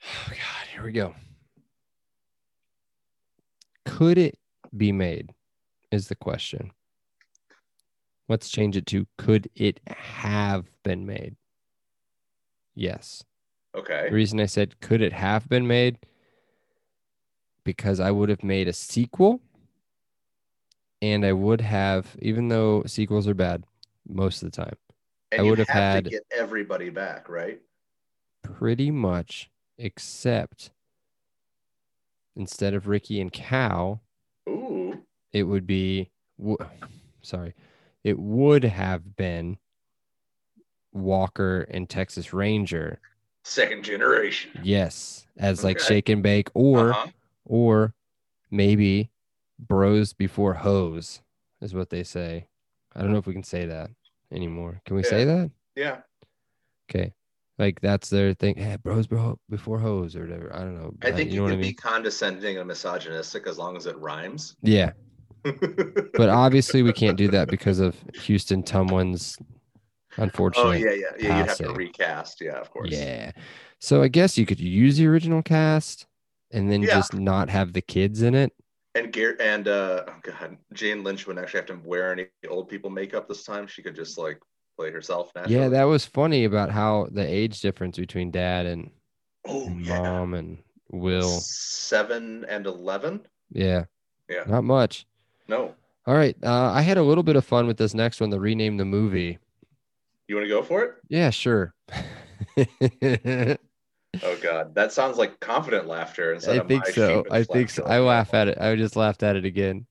Oh 0.04 0.30
God, 0.30 0.68
here 0.72 0.84
we 0.84 0.92
go. 0.92 1.16
Could 3.86 4.18
it 4.18 4.38
be 4.76 4.92
made? 4.92 5.34
Is 5.92 6.08
the 6.08 6.16
question. 6.16 6.72
Let's 8.28 8.50
change 8.50 8.78
it 8.78 8.86
to 8.88 9.08
could 9.18 9.50
it 9.56 9.80
have 9.88 10.66
been 10.84 11.06
made? 11.06 11.36
Yes. 12.76 13.24
okay 13.76 14.08
The 14.10 14.16
reason 14.16 14.40
I 14.40 14.46
said 14.46 14.80
could 14.80 15.02
it 15.02 15.14
have 15.14 15.50
been 15.50 15.68
made 15.68 15.98
because 17.64 18.00
I 18.00 18.12
would 18.12 18.30
have 18.30 18.44
made 18.44 18.68
a 18.68 18.74
sequel 18.74 19.42
and 21.02 21.26
I 21.26 21.34
would 21.34 21.62
have 21.62 22.16
even 22.22 22.48
though 22.50 22.84
sequels 22.86 23.28
are 23.28 23.34
bad 23.34 23.64
most 24.08 24.44
of 24.44 24.52
the 24.52 24.56
time. 24.56 24.76
And 25.32 25.42
I 25.42 25.44
would 25.44 25.60
have 25.60 25.68
had- 25.68 26.04
to 26.06 26.10
get 26.12 26.24
everybody 26.32 26.90
back, 26.90 27.30
right? 27.30 27.60
Pretty 28.44 28.92
much 28.92 29.50
except 29.80 30.72
instead 32.36 32.74
of 32.76 32.88
Ricky 32.88 33.20
and 33.20 33.32
Cal, 33.32 34.02
Ooh, 34.48 35.02
it 35.34 35.44
would 35.44 35.66
be 35.66 36.12
Wo- 36.38 36.58
sorry 37.22 37.54
it 38.04 38.18
would 38.20 38.64
have 38.64 39.16
been 39.16 39.58
Walker 40.94 41.62
and 41.70 41.90
Texas 41.90 42.34
Ranger. 42.34 43.00
Second 43.44 43.84
generation. 43.84 44.52
Yes, 44.64 45.28
as 45.38 45.64
like 45.64 45.80
shake 45.80 46.10
and 46.10 46.22
bake, 46.24 46.50
or 46.54 46.92
Uh-huh. 46.92 47.08
or 47.46 47.94
maybe 48.52 49.12
bros 49.60 50.14
before 50.14 50.56
hoes 50.56 51.22
is 51.62 51.74
what 51.74 51.90
they 51.90 52.04
say. 52.04 52.48
I 52.96 53.02
don't 53.02 53.12
know 53.12 53.18
if 53.18 53.28
we 53.28 53.34
can 53.34 53.44
say 53.44 53.66
that 53.66 53.92
anymore. 54.32 54.82
Can 54.86 54.96
we 54.96 55.04
say 55.04 55.26
that? 55.26 55.52
yeah. 55.76 56.02
Okay. 56.90 57.14
Like 57.60 57.82
that's 57.82 58.10
their 58.10 58.34
thing. 58.34 58.56
Hey, 58.56 58.78
bros 58.82 59.06
bro 59.06 59.38
before 59.50 59.78
hoes 59.80 60.16
or 60.16 60.22
whatever. 60.22 60.56
I 60.56 60.60
don't 60.60 60.76
know. 60.76 60.94
I 61.04 61.10
Uh, 61.12 61.16
think 61.16 61.28
you 61.30 61.34
you, 61.34 61.38
know 61.40 61.44
what 61.44 61.54
I 61.54 61.58
mean. 61.58 61.62
be 61.70 61.74
condescending 61.74 62.58
and 62.58 62.68
misogynistic 62.68 63.46
as 63.48 63.58
long 63.58 63.76
as 63.76 63.86
it 63.86 63.98
rhymes. 63.98 64.56
Yeah. 64.64 64.94
But 65.44 66.30
obviously 66.30 66.84
we 66.84 66.94
can't 66.94 67.18
do 67.18 67.28
that 67.32 67.50
because 67.50 67.80
of 67.80 67.96
Houston 68.24 68.64
Tumlin's 68.64 69.38
unfortunately. 70.18 70.86
oh 70.88 70.90
yeah, 70.92 70.96
yeah, 70.96 71.06
yeah. 71.20 71.38
You'd 71.40 71.48
have 71.48 71.58
to 71.58 71.74
recast. 71.74 72.40
Yeah, 72.42 72.60
of 72.60 72.72
course. 72.72 72.90
Yeah. 72.92 73.32
So 73.80 74.02
I 74.02 74.08
guess 74.08 74.38
you 74.38 74.46
could 74.46 74.60
use 74.60 74.98
the 74.98 75.08
original 75.08 75.42
cast 75.44 76.08
and 76.52 76.72
then 76.72 76.82
Yeah. 76.82 76.96
just 76.96 77.14
not 77.14 77.50
have 77.50 77.74
the 77.74 77.82
kids 77.82 78.22
in 78.22 78.36
it. 78.36 78.54
And 78.96 79.14
Gar- 79.14 79.38
and 79.40 79.68
uh, 79.68 80.06
oh 80.08 80.16
god, 80.24 80.58
Jane 80.74 81.04
Lynch 81.04 81.28
wouldn't 81.28 81.44
actually 81.44 81.60
have 81.60 81.68
to 81.68 81.88
wear 81.88 82.12
any 82.14 82.28
old 82.50 82.70
people 82.70 82.90
makeup 82.90 83.28
this 83.28 83.44
time. 83.44 83.68
She 83.68 83.82
could 83.84 83.96
just 83.96 84.18
like 84.18 84.40
play 84.80 84.92
herself 84.92 85.32
naturally. 85.36 85.62
Yeah, 85.62 85.70
that 85.70 85.84
was 85.84 86.06
funny 86.06 86.46
about 86.46 86.72
how 86.72 87.10
the 87.12 87.26
age 87.26 87.60
difference 87.60 87.98
between 87.98 88.32
dad 88.32 88.66
and 88.66 88.92
Oh 89.46 89.68
and 89.68 89.86
yeah. 89.86 90.02
mom 90.02 90.34
and 90.34 90.58
Will. 90.92 91.28
Seven 91.30 92.46
and 92.48 92.66
eleven. 92.66 93.22
Yeah. 93.52 93.86
Yeah. 94.30 94.44
Not 94.48 94.64
much. 94.64 95.06
No. 95.48 95.76
All 96.06 96.16
right. 96.16 96.36
Uh, 96.42 96.72
I 96.72 96.82
had 96.82 96.98
a 96.98 97.04
little 97.04 97.24
bit 97.24 97.36
of 97.36 97.46
fun 97.46 97.68
with 97.68 97.78
this 97.78 97.94
next 97.94 98.22
one, 98.22 98.30
the 98.30 98.40
rename 98.40 98.78
the 98.78 98.86
movie. 98.86 99.38
You 100.28 100.36
want 100.36 100.46
to 100.46 100.50
go 100.50 100.64
for 100.64 100.84
it? 100.84 100.96
Yeah, 101.10 101.30
sure. 101.30 101.74
Oh 104.24 104.36
god, 104.42 104.74
that 104.74 104.92
sounds 104.92 105.18
like 105.20 105.40
confident 105.40 105.88
laughter 105.88 106.34
instead 106.34 106.58
of 106.58 106.68
think 106.68 106.88
so. 106.88 107.24
I 107.30 107.44
think 107.44 107.70
so. 107.70 107.84
I 107.84 108.00
laugh 108.00 108.34
at 108.34 108.48
it. 108.48 108.58
I 108.60 108.76
just 108.76 108.96
laughed 108.96 109.22
at 109.22 109.36
it 109.36 109.46
again. 109.46 109.86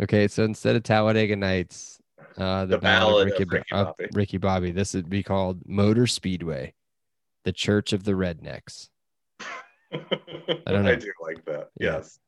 Okay, 0.00 0.28
so 0.28 0.44
instead 0.44 0.76
of 0.76 0.82
Talladega 0.82 1.36
Nights, 1.36 1.99
uh, 2.38 2.64
the, 2.64 2.76
The 2.76 2.78
Ballad, 2.78 2.80
Ballad 2.80 3.28
of 3.28 3.32
Ricky, 3.32 3.42
of 3.42 3.50
Ricky 3.50 3.68
Bobby. 3.70 4.08
Ricky 4.12 4.36
Bobby. 4.38 4.70
This 4.70 4.94
would 4.94 5.10
be 5.10 5.22
called 5.22 5.60
Motor 5.66 6.06
Speedway, 6.06 6.74
the 7.44 7.52
Church 7.52 7.92
of 7.92 8.04
the 8.04 8.12
Rednecks. 8.12 8.88
I 9.92 9.98
don't 10.66 10.84
know. 10.84 10.92
I 10.92 10.96
do 10.96 11.12
like 11.20 11.44
that. 11.46 11.70
Yeah. 11.78 11.96
Yes. 11.96 12.18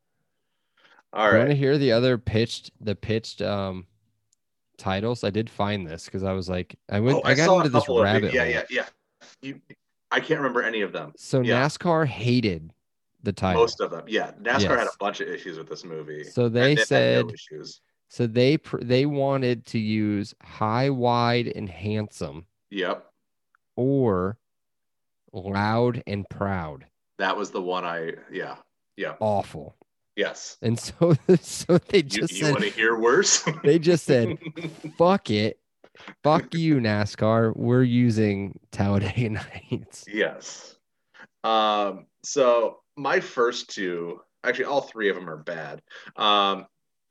All 1.12 1.30
You 1.30 1.38
want 1.38 1.50
to 1.50 1.56
hear 1.56 1.76
the 1.78 1.92
other 1.92 2.16
pitched, 2.18 2.70
the 2.80 2.94
pitched 2.94 3.42
um 3.42 3.86
titles? 4.78 5.24
I 5.24 5.30
did 5.30 5.48
find 5.50 5.86
this 5.86 6.06
because 6.06 6.22
I 6.24 6.32
was 6.32 6.48
like, 6.48 6.74
I 6.90 7.00
went, 7.00 7.18
Oh, 7.18 7.22
I, 7.24 7.34
got 7.34 7.44
saw 7.46 7.54
a 7.54 7.58
into 7.58 7.68
this 7.70 7.88
rabbit 7.88 8.22
these. 8.32 8.34
Yeah, 8.34 8.64
yeah, 8.70 8.86
yeah. 9.42 9.52
I 10.10 10.20
can't 10.20 10.40
remember 10.40 10.62
any 10.62 10.80
of 10.80 10.92
them. 10.92 11.12
So 11.16 11.40
Yeah. 11.40 11.62
NASCAR 11.64 12.06
hated 12.06 12.72
the 13.22 13.32
title. 13.32 13.62
Most 13.62 13.80
of 13.80 13.90
them. 13.90 14.04
Yeah. 14.08 14.32
NASCAR 14.42 14.78
had 14.78 14.86
a 14.86 14.96
bunch 14.98 15.20
of 15.20 15.28
issues 15.28 15.58
with 15.58 15.68
this 15.68 15.84
movie. 15.84 16.24
So 16.24 16.48
they 16.48 16.70
had 16.70 16.78
no 16.78 16.84
said, 16.84 17.32
issues. 17.32 17.80
So 18.12 18.26
they 18.26 18.59
pr- 18.59 18.82
they 18.82 19.06
wanted 19.06 19.64
to 19.66 19.78
use 19.78 20.34
high, 20.43 20.90
wide, 20.90 21.47
and 21.48 21.66
handsome, 21.66 22.44
Yep. 22.70 23.06
or 23.74 24.36
loud 25.32 26.02
and 26.06 26.28
proud. 26.28 26.84
That 27.16 27.39
was 27.39 27.51
the 27.52 27.62
one 27.62 27.84
I 27.86 28.12
yeah. 28.30 28.56
Yeah. 28.98 29.14
Awful. 29.20 29.76
Yes. 30.14 30.59
And 30.60 30.78
so, 30.78 31.16
so 31.40 31.78
they 31.78 31.98
You, 31.98 32.02
just 32.02 32.32
you 32.34 32.44
said, 32.44 32.51
want 32.52 32.64
to 32.64 32.70
hear 32.70 32.98
worse? 32.98 33.43
they 33.64 33.78
just 33.78 34.05
said, 34.05 34.36
fuck 34.98 35.30
it, 35.30 35.59
fuck 36.22 36.52
you, 36.52 36.76
NASCAR. 36.80 37.56
We're 37.56 37.82
using 37.82 38.59
Talladega 38.72 39.30
Nights. 39.30 40.05
yes. 40.06 40.76
Um, 41.44 42.05
so 42.22 42.80
my 42.98 43.20
first 43.20 43.70
two, 43.70 44.20
actually 44.44 44.66
all 44.66 44.82
three 44.82 45.09
of 45.09 45.16
them 45.16 45.30
are 45.30 45.39
bad. 45.43 45.80
Um, 46.16 46.66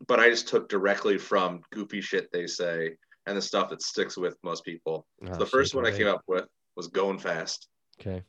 but 0.08 0.20
I 0.20 0.30
just 0.30 0.48
took 0.48 0.70
directly 0.70 1.18
from 1.18 1.62
goofy 1.72 2.02
shit 2.02 2.32
they 2.32 2.48
say 2.48 2.96
and 3.26 3.38
the 3.38 3.42
stuff 3.42 3.70
that 3.70 3.82
sticks 3.82 4.18
with 4.18 4.36
most 4.44 4.64
people. 4.66 5.06
So 5.26 5.32
Oh, 5.34 5.38
the 5.38 5.46
first 5.46 5.76
one 5.76 5.86
I 5.86 5.92
came 5.92 6.08
up 6.08 6.22
with 6.28 6.46
was 6.76 6.88
going 6.88 7.20
fast, 7.20 7.68
Okay. 8.00 8.24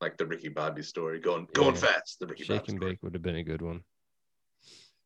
like 0.00 0.16
the 0.16 0.26
Ricky 0.26 0.48
Bobby 0.48 0.82
story. 0.82 1.18
Going 1.20 1.48
going 1.52 1.74
Yeah. 1.74 1.80
fast, 1.80 2.18
the 2.20 2.26
Ricky 2.26 2.44
Shake 2.44 2.60
Bobby 2.62 2.72
and 2.72 2.78
story. 2.80 2.92
bake 2.92 3.02
would 3.02 3.14
have 3.14 3.22
been 3.22 3.36
a 3.36 3.42
good 3.42 3.62
one. 3.62 3.82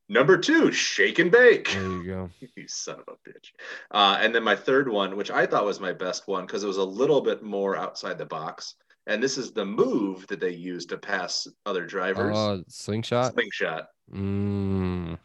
Number 0.09 0.37
two, 0.37 0.73
shake 0.73 1.21
and 1.21 1.31
bake. 1.31 1.71
There 1.71 1.89
you 1.89 2.05
go. 2.05 2.31
you 2.57 2.67
son 2.67 2.97
of 2.99 3.05
a 3.15 3.29
bitch. 3.29 3.53
Uh, 3.93 4.19
and 4.21 4.35
then 4.35 4.43
my 4.43 4.57
third 4.57 4.89
one, 4.89 5.17
which 5.17 5.31
I 5.31 5.47
thought 5.47 5.65
was 5.65 5.79
my 5.81 5.93
best 5.93 6.27
one 6.27 6.47
because 6.47 6.65
it 6.65 6.67
was 6.67 6.79
a 6.79 6.85
little 6.85 7.21
bit 7.21 7.43
more 7.45 7.77
outside 7.77 8.19
the 8.19 8.27
box. 8.27 8.75
And 9.07 9.23
this 9.23 9.39
is 9.39 9.53
the 9.53 9.65
move 9.65 10.27
that 10.27 10.41
they 10.41 10.51
use 10.53 10.85
to 10.87 10.99
pass 10.99 11.47
other 11.65 11.87
drivers. 11.87 12.37
Oh, 12.37 12.63
slingshot. 12.69 13.33
Slingshot. 13.35 13.87
Mm. 14.13 15.19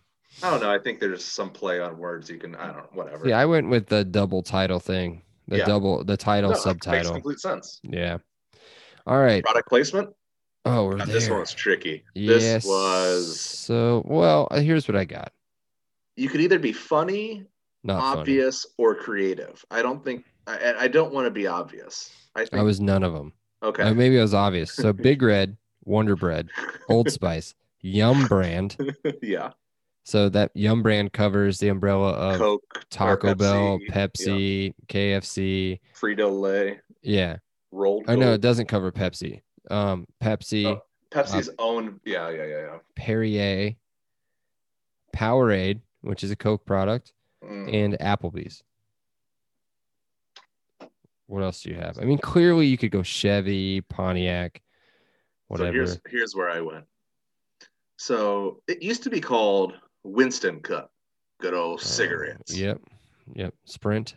I 0.43 0.49
don't 0.51 0.61
know. 0.61 0.71
I 0.71 0.79
think 0.79 0.99
there's 0.99 1.23
some 1.23 1.49
play 1.49 1.79
on 1.79 1.97
words. 1.97 2.29
You 2.29 2.37
can, 2.37 2.55
I 2.55 2.67
don't 2.67 2.77
know, 2.77 2.89
whatever. 2.93 3.27
Yeah, 3.27 3.39
I 3.39 3.45
went 3.45 3.69
with 3.69 3.87
the 3.87 4.03
double 4.03 4.41
title 4.43 4.79
thing. 4.79 5.21
The 5.47 5.59
Yeah. 5.59 5.65
double, 5.65 6.03
the 6.03 6.17
title 6.17 6.49
No, 6.49 6.55
it 6.55 6.57
Makes 6.57 6.63
subtitle. 6.63 7.13
complete 7.13 7.39
sense. 7.39 7.79
Yeah. 7.83 8.17
All 9.07 9.19
right. 9.19 9.43
Product 9.43 9.69
placement. 9.69 10.09
Oh, 10.65 10.85
we're 10.85 10.97
God, 10.97 11.07
there. 11.07 11.13
this 11.13 11.29
one's 11.29 11.53
tricky. 11.53 12.03
yes. 12.15 12.41
This 12.41 12.65
was. 12.65 13.39
so 13.39 14.01
well. 14.07 14.47
uh, 14.51 14.59
Here's 14.59 14.87
what 14.87 14.95
I 14.97 15.05
got. 15.05 15.31
You 16.15 16.27
could 16.29 16.41
either 16.41 16.57
be 16.59 16.73
funny, 16.73 17.45
Not 17.83 18.01
funny. 18.01 18.19
obvious, 18.21 18.65
or 18.77 18.95
creative. 18.95 19.63
I 19.69 19.81
don't 19.83 20.03
think. 20.03 20.25
I, 20.47 20.73
I 20.79 20.87
don't 20.87 21.13
want 21.13 21.25
to 21.27 21.31
be 21.31 21.45
obvious. 21.47 22.11
I 22.35 22.45
think. 22.45 22.53
I 22.59 22.63
was 22.63 22.79
none 22.81 23.03
of 23.03 23.13
them. 23.13 23.31
okay. 23.61 23.83
Uh, 23.83 23.93
maybe 23.93 24.17
I 24.17 24.21
was 24.23 24.33
obvious. 24.33 24.71
So 24.73 24.91
Big 24.93 25.21
Red, 25.21 25.55
Wonder 25.83 26.15
Bread, 26.15 26.49
Old 26.89 27.11
Spice, 27.11 27.53
Yum 27.81 28.25
Brand. 28.27 28.75
yeah. 29.21 29.51
So 30.07 30.29
that 30.29 30.51
Yum 30.53 30.83
Brand 30.83 31.11
covers 31.13 31.57
the 31.57 31.69
umbrella 31.69 32.11
of 32.11 32.37
Coke, 32.37 32.85
Taco 32.91 33.33
Bell, 33.33 33.79
Pepsi, 33.89 34.71
Pepsi, 34.71 34.73
KFC. 34.87 35.79
Frito 35.99 36.39
Lay, 36.39 36.79
Yeah. 37.01 37.37
rolled. 37.71 38.05
Oh 38.07 38.15
no, 38.15 38.33
it 38.33 38.41
doesn't 38.41 38.67
cover 38.67 38.91
Pepsi. 38.91 39.41
Um, 39.71 40.05
Pepsi, 40.21 40.65
Oh. 40.67 40.83
Pepsi's 41.09 41.49
own. 41.57 41.99
Yeah, 42.05 42.29
yeah, 42.29 42.45
yeah, 42.45 42.59
yeah. 42.59 42.77
Perrier, 42.95 43.75
Powerade, 45.11 45.81
which 46.01 46.23
is 46.23 46.29
a 46.29 46.35
Coke 46.35 46.65
product, 46.65 47.11
Mm. 47.43 47.73
and 47.73 47.93
Applebee's. 47.99 48.61
What 51.25 51.41
else 51.41 51.63
do 51.63 51.71
you 51.71 51.77
have? 51.77 51.97
I 51.97 52.03
mean, 52.03 52.19
clearly 52.19 52.67
you 52.67 52.77
could 52.77 52.91
go 52.91 53.01
Chevy, 53.01 53.81
Pontiac, 53.81 54.61
whatever. 55.47 55.71
So 55.71 55.73
here's 55.73 55.99
here's 56.11 56.35
where 56.35 56.51
I 56.51 56.61
went. 56.61 56.85
So 57.97 58.61
it 58.67 58.83
used 58.83 59.01
to 59.03 59.09
be 59.09 59.19
called 59.19 59.73
Winston 60.05 60.61
Cup, 60.61 60.91
good 61.41 61.53
old 61.53 61.79
Uh, 61.79 61.83
cigarettes. 61.83 62.55
Yep. 62.55 62.79
Yep. 63.33 63.53
Sprint. 63.65 64.15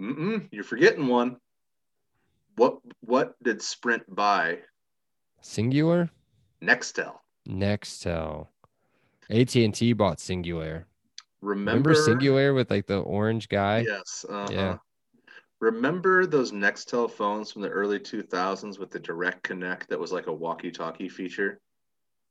Mm-mm, 0.00 0.48
you're 0.52 0.64
forgetting 0.64 1.06
one. 1.08 1.36
What 2.56 2.78
what 3.00 3.34
did 3.42 3.60
Sprint 3.60 4.02
buy? 4.14 4.60
Cingular. 5.42 6.10
Nextel. 6.62 7.18
Nextel. 7.48 8.48
AT&T 9.30 9.92
bought 9.94 10.18
Cingular. 10.18 10.84
Remember, 11.40 11.90
Remember 11.90 11.94
Cingular 11.94 12.54
with 12.54 12.70
like 12.70 12.86
the 12.86 12.98
orange 13.00 13.48
guy? 13.48 13.80
Yes. 13.80 14.24
Uh-huh. 14.28 14.52
Yeah. 14.52 14.76
Remember 15.60 16.26
those 16.26 16.52
Nextel 16.52 17.10
phones 17.10 17.50
from 17.50 17.62
the 17.62 17.68
early 17.68 17.98
2000s 17.98 18.78
with 18.78 18.90
the 18.90 18.98
Direct 18.98 19.42
Connect 19.42 19.88
that 19.88 19.98
was 19.98 20.12
like 20.12 20.26
a 20.26 20.32
walkie-talkie 20.32 21.08
feature? 21.08 21.60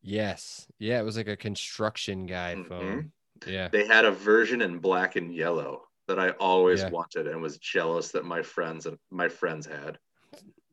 Yes. 0.02 0.68
Yeah, 0.80 1.00
it 1.00 1.04
was 1.04 1.18
like 1.18 1.28
a 1.28 1.36
construction 1.36 2.26
guy 2.26 2.56
Mhm. 2.58 2.68
phone. 2.68 3.12
Yeah. 3.46 3.68
They 3.70 3.86
had 3.86 4.06
a 4.06 4.12
version 4.12 4.62
in 4.62 4.80
black 4.80 5.16
and 5.16 5.34
yellow 5.34 5.88
that 6.08 6.20
I 6.20 6.30
always 6.32 6.82
Yeah. 6.82 6.90
wanted 6.90 7.28
and 7.28 7.42
was 7.42 7.58
jealous 7.58 8.12
that 8.12 8.26
my 8.26 8.42
friends 8.42 8.86
and 8.86 8.98
my 9.12 9.30
friends 9.30 9.66
had. 9.66 9.98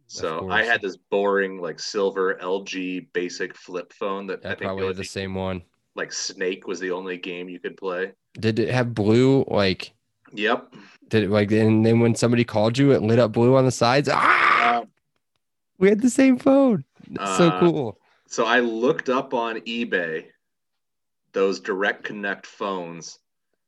So. 0.09 0.49
I 0.51 0.63
had 0.65 0.81
this 0.81 0.97
boring 0.97 1.61
like 1.61 1.81
silver 1.81 2.37
LG 2.41 3.01
basic 3.13 3.57
flip 3.57 3.93
phone 3.93 4.27
that 4.29 4.41
I 4.45 4.49
I 4.51 4.51
think 4.51 4.61
probably 4.63 4.83
the 4.85 4.87
had 4.89 4.97
the 4.97 5.05
same 5.05 5.35
one. 5.35 5.63
like 5.97 6.13
Snake 6.13 6.67
was 6.67 6.79
the 6.79 6.91
only 6.91 7.17
game 7.17 7.49
you 7.49 7.59
could 7.59 7.77
play. 7.77 8.13
Did 8.35 8.59
it 8.59 8.69
have 8.69 8.95
blue? 8.95 9.45
Like, 9.49 9.93
Yep. 10.33 10.75
did 11.09 11.25
it 11.25 11.31
like, 11.31 11.51
and 11.53 11.85
then 11.87 12.01
when 12.01 12.15
somebody 12.15 12.45
called 12.45 12.77
you, 12.79 12.93
it 12.93 13.01
lit 13.03 13.19
up 13.19 13.33
blue 13.33 13.57
on 13.57 13.65
the 13.65 13.71
sides? 13.71 14.09
Ah, 14.13 14.81
Uh, 14.83 14.85
we 15.79 15.89
had 15.89 16.01
the 16.03 16.11
same 16.11 16.39
phone. 16.39 16.85
That's 17.11 17.37
so 17.37 17.49
Uh, 17.49 17.61
cool. 17.61 17.99
So 18.27 18.45
I 18.45 18.61
looked 18.61 19.09
up 19.09 19.35
on 19.35 19.57
eBay 19.61 20.27
those 21.33 21.61
Direct 21.61 22.03
Connect 22.05 22.47
phones, 22.47 23.19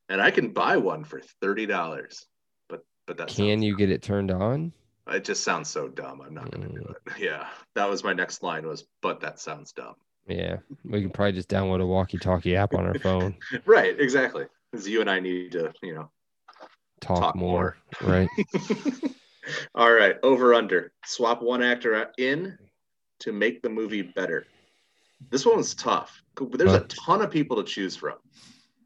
and 0.09 0.21
I 0.23 0.31
can 0.31 0.51
buy 0.53 0.77
one 0.79 1.05
for 1.05 1.21
thirty 1.41 1.67
dollars. 1.67 2.27
But 2.69 2.85
but 3.07 3.19
that 3.19 3.29
Can 3.29 3.63
you 3.63 3.77
get 3.77 3.91
it 3.91 4.03
turned 4.03 4.31
on? 4.31 4.73
It 5.07 5.25
just 5.25 5.43
sounds 5.45 5.69
so 5.71 5.89
dumb. 5.89 6.21
I'm 6.21 6.35
not 6.35 6.51
gonna 6.51 6.69
do 6.69 6.81
Mm. 6.81 6.91
it. 6.91 6.97
Yeah, 7.19 7.47
that 7.75 7.89
was 7.89 8.05
my 8.05 8.13
next 8.13 8.43
line. 8.43 8.67
Was 8.67 8.85
but 9.03 9.21
that 9.21 9.41
sounds 9.41 9.73
dumb. 9.73 9.95
Yeah. 10.27 10.59
We 10.85 11.01
can 11.01 11.11
probably 11.11 11.33
just 11.33 11.49
download 11.49 11.81
a 11.81 11.87
walkie 11.87 12.19
talkie 12.19 12.55
app 12.57 12.75
on 12.75 12.87
our 12.87 12.99
phone. 12.99 13.35
Right, 13.65 13.99
exactly. 13.99 14.45
Because 14.71 14.87
you 14.87 15.01
and 15.01 15.09
I 15.09 15.21
need 15.21 15.53
to, 15.53 15.73
you 15.83 15.95
know, 15.95 16.11
talk, 17.01 17.21
Talk 17.21 17.37
more, 17.37 17.79
right? 18.03 18.29
All 19.75 19.91
right, 19.91 20.17
over 20.23 20.53
under. 20.53 20.93
Swap 21.07 21.41
one 21.43 21.63
actor 21.63 22.11
in 22.19 22.59
to 23.21 23.33
make 23.33 23.63
the 23.63 23.69
movie 23.69 24.03
better. 24.03 24.47
This 25.31 25.45
one 25.45 25.57
was 25.57 25.75
tough. 25.75 26.23
There's 26.53 26.73
a 26.75 26.81
ton 26.81 27.23
of 27.23 27.31
people 27.31 27.57
to 27.57 27.65
choose 27.65 27.97
from. 27.97 28.17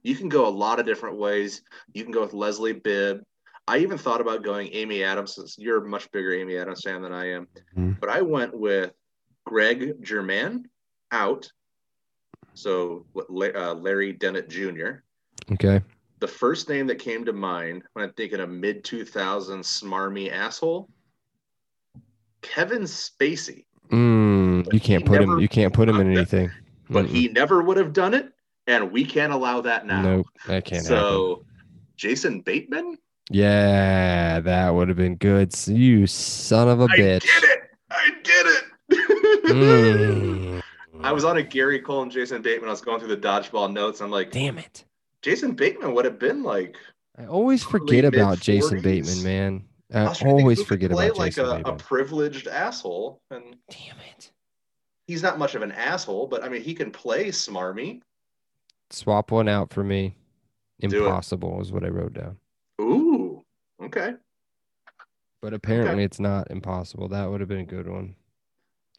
You 0.02 0.16
can 0.16 0.28
go 0.28 0.46
a 0.46 0.50
lot 0.50 0.80
of 0.80 0.86
different 0.86 1.18
ways. 1.18 1.62
You 1.92 2.02
can 2.02 2.12
go 2.12 2.22
with 2.22 2.32
Leslie 2.32 2.72
Bibb. 2.72 3.22
I 3.68 3.78
even 3.78 3.98
thought 3.98 4.20
about 4.20 4.42
going 4.42 4.68
Amy 4.72 5.04
Adams. 5.04 5.34
Since 5.34 5.56
you're 5.58 5.84
a 5.84 5.88
much 5.88 6.10
bigger 6.10 6.34
Amy 6.34 6.56
Adams 6.56 6.82
fan 6.82 7.02
than 7.02 7.12
I 7.12 7.26
am, 7.30 7.46
Mhm. 7.76 8.00
but 8.00 8.08
I 8.08 8.22
went 8.22 8.56
with 8.58 8.92
Greg 9.44 10.02
Germann 10.02 10.68
out. 11.12 11.50
So 12.54 13.06
what, 13.12 13.54
uh, 13.54 13.74
Larry 13.74 14.12
Dennit 14.14 14.48
Jr. 14.48 15.04
Okay. 15.52 15.82
The 16.18 16.28
first 16.28 16.68
name 16.68 16.86
that 16.86 16.98
came 16.98 17.24
to 17.24 17.32
mind 17.32 17.84
when 17.92 18.04
I'm 18.04 18.12
thinking 18.14 18.40
a 18.40 18.46
mid 18.46 18.84
2000s 18.84 19.66
smarmy 19.68 20.30
asshole, 20.32 20.88
Kevin 22.40 22.82
Spacey. 22.82 23.64
Mm, 23.92 24.72
you 24.72 24.80
can't 24.80 25.04
put 25.04 25.20
him. 25.20 25.38
You 25.38 25.48
can't 25.48 25.72
put 25.72 25.88
him 25.88 26.00
in 26.00 26.10
anything. 26.10 26.50
But 26.88 27.06
Mm-mm. 27.06 27.10
he 27.10 27.28
never 27.28 27.62
would 27.62 27.76
have 27.76 27.92
done 27.92 28.14
it, 28.14 28.32
and 28.66 28.90
we 28.90 29.04
can't 29.04 29.32
allow 29.32 29.60
that 29.60 29.86
now. 29.86 30.02
Nope, 30.02 30.26
that 30.46 30.64
can't 30.64 30.82
happen. 30.84 30.98
so, 30.98 31.44
Jason 31.96 32.40
Bateman, 32.40 32.98
Yeah, 33.30 34.40
that 34.40 34.70
would 34.70 34.88
have 34.88 34.96
been 34.96 35.16
good. 35.16 35.54
You 35.68 36.06
son 36.06 36.68
of 36.68 36.80
a 36.80 36.84
I 36.84 36.96
bitch. 36.98 37.26
I 37.30 37.40
did 37.40 37.50
it! 37.50 37.60
I 37.90 38.10
did 38.22 38.46
it! 38.46 38.64
Mm. 39.46 40.62
I 41.02 41.12
was 41.12 41.24
on 41.24 41.36
a 41.36 41.42
Gary 41.42 41.80
Cole 41.80 42.02
and 42.02 42.12
Jason 42.12 42.42
Bateman. 42.42 42.68
I 42.68 42.72
was 42.72 42.80
going 42.80 43.00
through 43.00 43.14
the 43.14 43.16
dodgeball 43.16 43.72
notes. 43.72 44.00
I'm 44.00 44.10
like, 44.10 44.30
Damn 44.30 44.58
it. 44.58 44.84
Jason 45.20 45.52
Bateman 45.52 45.94
would 45.94 46.04
have 46.04 46.18
been 46.18 46.42
like. 46.42 46.76
I 47.18 47.26
always 47.26 47.62
forget 47.62 48.04
about 48.04 48.40
Jason. 48.40 48.80
Bateman, 48.80 49.22
man. 49.22 49.64
Uh, 49.94 49.98
I, 49.98 50.08
was 50.08 50.18
trying 50.18 50.30
to 50.30 50.36
think 50.36 50.42
always 50.42 50.58
who 50.58 50.64
could 50.64 50.68
forget 50.68 50.90
play 50.90 51.06
about 51.08 51.18
like 51.18 51.34
Jason 51.34 51.62
a, 51.66 51.70
a 51.70 51.76
privileged 51.76 52.46
asshole, 52.48 53.20
and 53.30 53.56
Damn 53.70 53.96
it. 54.16 54.30
he's 55.06 55.22
not 55.22 55.38
much 55.38 55.54
of 55.54 55.62
an 55.62 55.72
asshole, 55.72 56.26
but 56.26 56.42
I 56.42 56.48
mean, 56.48 56.62
he 56.62 56.74
can 56.74 56.90
play 56.90 57.28
smarmy. 57.28 58.00
Swap 58.90 59.30
one 59.30 59.48
out 59.48 59.72
for 59.72 59.84
me. 59.84 60.14
Impossible 60.80 61.60
is 61.60 61.72
what 61.72 61.84
I 61.84 61.88
wrote 61.88 62.14
down. 62.14 62.36
Ooh, 62.80 63.42
okay. 63.82 64.14
But 65.40 65.54
apparently 65.54 66.04
it's 66.04 66.20
not 66.20 66.50
impossible. 66.50 67.08
That 67.08 67.30
would 67.30 67.40
have 67.40 67.48
been 67.48 67.60
a 67.60 67.64
good 67.64 67.88
one. 67.88 68.14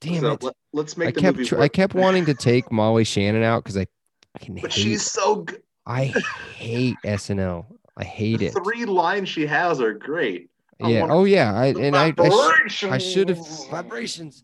Damn 0.02 0.22
so 0.22 0.32
it. 0.34 0.44
Let, 0.74 0.86
us 0.86 0.98
make 0.98 1.08
I 1.10 1.12
the 1.12 1.22
kept 1.22 1.38
movie. 1.38 1.50
tr- 1.50 1.62
I 1.62 1.68
kept 1.70 1.94
wanting 1.94 2.26
to 2.26 2.34
take 2.34 2.72
Molly 2.72 3.04
Shannon 3.06 3.44
out 3.44 3.64
because 3.64 3.78
I 3.78 3.88
fucking 4.34 4.56
but 4.56 4.74
hate, 4.74 4.82
she's 4.84 5.10
so 5.10 5.38
good. 5.38 5.62
I 5.86 6.14
hate 6.56 6.98
SNL. 7.06 7.66
I 7.96 8.04
hate 8.04 8.40
The 8.40 8.48
it. 8.48 8.54
three 8.64 8.86
lines 8.86 9.30
she 9.30 9.46
has 9.46 9.80
are 9.80 9.94
great. 9.94 10.50
Yeah. 10.90 11.08
Oh 11.10 11.24
yeah. 11.26 11.54
I 11.54 11.68
and 11.68 11.96
I 11.96 12.14
I, 12.18 12.68
sh- 12.68 12.84
I 12.86 12.98
should 12.98 13.30
have 13.30 13.40
vibrations 13.70 14.44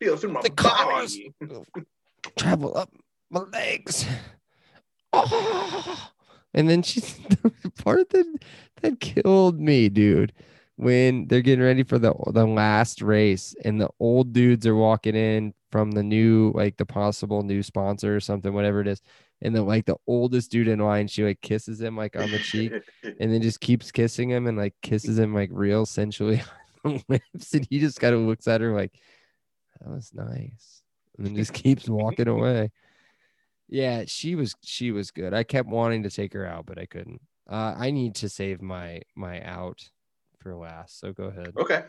feel 0.00 0.16
through 0.16 0.32
my 0.32 0.42
The 0.42 0.50
cars. 0.50 1.18
travel 2.36 2.76
up 2.76 2.90
my 3.30 3.40
legs. 3.40 4.06
Oh. 5.12 6.10
And 6.54 6.68
then 6.68 6.82
she's 6.82 7.14
the 7.28 7.52
part 7.82 8.10
that 8.10 8.38
that 8.82 9.00
killed 9.00 9.60
me, 9.60 9.88
dude. 9.88 10.32
When 10.78 11.26
they're 11.28 11.40
getting 11.40 11.64
ready 11.64 11.84
for 11.84 11.98
the 11.98 12.12
the 12.32 12.46
last 12.46 13.00
race, 13.00 13.54
and 13.64 13.80
the 13.80 13.88
old 13.98 14.32
dudes 14.34 14.66
are 14.66 14.76
walking 14.76 15.14
in 15.14 15.54
from 15.72 15.92
the 15.92 16.02
new, 16.02 16.52
like 16.54 16.76
the 16.76 16.84
possible 16.84 17.42
new 17.42 17.62
sponsor 17.62 18.14
or 18.14 18.20
something, 18.20 18.52
whatever 18.52 18.80
it 18.82 18.86
is, 18.88 19.00
and 19.42 19.54
the 19.54 19.62
like 19.62 19.84
the 19.84 19.96
oldest 20.06 20.50
dude 20.50 20.68
in 20.68 20.78
line, 20.78 21.08
she 21.08 21.24
like 21.24 21.40
kisses 21.40 21.80
him 21.80 21.96
like 21.96 22.16
on 22.16 22.30
the 22.30 22.38
cheek, 22.38 22.72
and 23.20 23.32
then 23.32 23.42
just 23.42 23.60
keeps 23.60 23.90
kissing 23.90 24.30
him 24.30 24.46
and 24.46 24.56
like 24.56 24.74
kisses 24.82 25.18
him 25.18 25.34
like 25.34 25.50
real 25.52 25.86
sensually 25.86 26.42
on 26.84 26.94
the 26.94 27.04
lips, 27.34 27.54
and 27.54 27.66
he 27.70 27.78
just 27.78 28.00
kind 28.00 28.14
of 28.14 28.20
looks 28.20 28.48
at 28.48 28.60
her 28.60 28.74
like, 28.74 28.92
"That 29.80 29.90
was 29.90 30.10
nice," 30.14 30.82
and 31.16 31.26
then 31.26 31.36
just 31.36 31.52
keeps 31.52 31.88
walking 31.88 32.28
away. 32.28 32.70
Yeah, 33.68 34.04
she 34.06 34.34
was 34.34 34.54
she 34.62 34.92
was 34.92 35.10
good. 35.10 35.34
I 35.34 35.42
kept 35.42 35.68
wanting 35.68 36.04
to 36.04 36.10
take 36.10 36.32
her 36.32 36.46
out, 36.46 36.66
but 36.66 36.78
I 36.78 36.86
couldn't. 36.86 37.20
Uh, 37.48 37.74
I 37.76 37.90
need 37.90 38.14
to 38.16 38.28
save 38.28 38.62
my 38.62 39.02
my 39.14 39.42
out 39.42 39.88
for 40.38 40.54
last. 40.54 41.00
So 41.00 41.12
go 41.12 41.24
ahead. 41.24 41.52
Okay. 41.58 41.84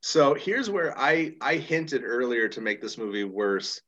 So 0.00 0.34
here's 0.34 0.68
where 0.68 0.98
I 0.98 1.34
I 1.40 1.56
hinted 1.56 2.02
earlier 2.04 2.48
to 2.48 2.60
make 2.60 2.80
this 2.80 2.98
movie 2.98 3.24
worse, 3.24 3.80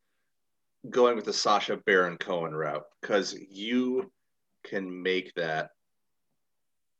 going 0.90 1.16
with 1.16 1.24
the 1.24 1.32
Sacha 1.32 1.76
Baron 1.76 2.18
Cohen 2.18 2.54
route 2.54 2.84
because 3.00 3.34
you 3.50 4.10
can 4.64 5.02
make 5.02 5.34
that 5.34 5.70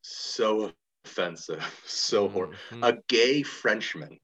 so 0.02 0.72
offensive, 1.04 1.64
so 1.86 2.28
horrible. 2.28 2.56
Mhm, 2.70 2.88
A 2.88 2.98
gay 3.08 3.42
Frenchman 3.42 4.18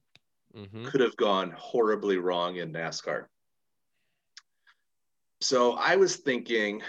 mhm. 0.55 0.85
could 0.85 1.01
have 1.01 1.15
gone 1.17 1.51
horribly 1.51 2.17
wrong 2.17 2.57
in 2.57 2.71
NASCAR. 2.71 3.25
So 5.41 5.73
I 5.73 5.95
was 5.95 6.17
thinking, 6.17 6.83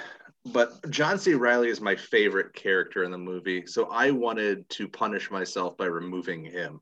but 0.46 0.90
John 0.90 1.18
C. 1.18 1.34
Reilly 1.34 1.68
is 1.68 1.80
my 1.80 1.96
favorite 1.96 2.52
character 2.52 3.02
in 3.04 3.10
the 3.10 3.18
movie. 3.18 3.66
So 3.66 3.88
I 3.90 4.10
wanted 4.10 4.68
to 4.70 4.88
punish 4.88 5.30
myself 5.30 5.76
by 5.76 5.86
removing 5.86 6.44
him. 6.44 6.80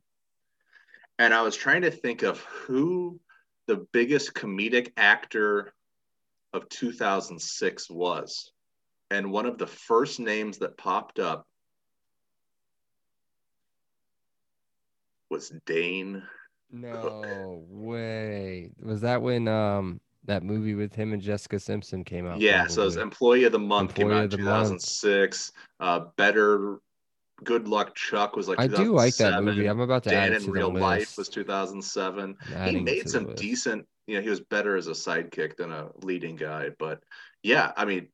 And 1.20 1.32
I 1.32 1.42
was 1.42 1.54
trying 1.54 1.82
to 1.82 1.90
think 1.90 2.22
of 2.22 2.40
who 2.40 3.20
the 3.66 3.86
biggest 3.92 4.34
comedic 4.34 4.92
actor 4.96 5.72
of 6.52 6.68
2006 6.68 7.90
was. 7.90 8.52
And 9.10 9.30
one 9.32 9.46
of 9.46 9.58
the 9.58 9.66
first 9.66 10.20
names 10.20 10.58
that 10.58 10.76
popped 10.76 11.18
up 11.18 11.46
was 15.30 15.52
Dane 15.66 16.22
No 16.72 17.64
way. 17.68 18.70
Was 18.82 19.00
that 19.02 19.22
when 19.22 19.48
um 19.48 20.00
that 20.24 20.42
movie 20.42 20.74
with 20.74 20.94
him 20.94 21.12
and 21.12 21.22
Jessica 21.22 21.58
Simpson 21.58 22.04
came 22.04 22.26
out? 22.26 22.40
Yeah, 22.40 22.66
so 22.66 22.82
it 22.82 22.86
was? 22.86 22.96
Employee 22.96 23.44
of 23.44 23.52
the 23.52 23.58
Month 23.58 23.94
came 23.94 24.10
out 24.10 24.24
in 24.24 24.30
the 24.30 24.38
Month. 24.38 24.68
2006. 24.68 25.52
Uh, 25.80 26.00
Better 26.16 26.78
Good 27.42 27.68
Luck 27.68 27.94
Chuck 27.94 28.36
was 28.36 28.46
like 28.48 28.60
I 28.60 28.66
do 28.66 28.94
like 28.94 29.16
that 29.16 29.42
movie. 29.42 29.66
I'm 29.66 29.80
about 29.80 30.04
to 30.04 30.14
add 30.14 30.30
Dan 30.30 30.32
it 30.34 30.44
in 30.44 30.50
Real 30.50 30.72
Life 30.72 31.16
was 31.16 31.28
2007. 31.28 32.22
I'm 32.22 32.36
He 32.48 32.54
adding 32.54 32.84
to 32.86 32.92
made 32.92 33.08
some 33.08 33.26
list. 33.26 33.38
decent, 33.38 33.86
you 34.10 34.16
know, 34.16 34.22
he 34.22 34.28
was 34.28 34.40
better 34.40 34.76
as 34.76 34.88
a 34.88 34.92
sidekick 34.92 35.56
than 35.56 35.70
a 35.70 35.88
leading 36.02 36.34
guy. 36.34 36.70
But 36.78 37.02
yeah, 37.42 37.72
I 37.76 37.84
mean, 37.84 38.08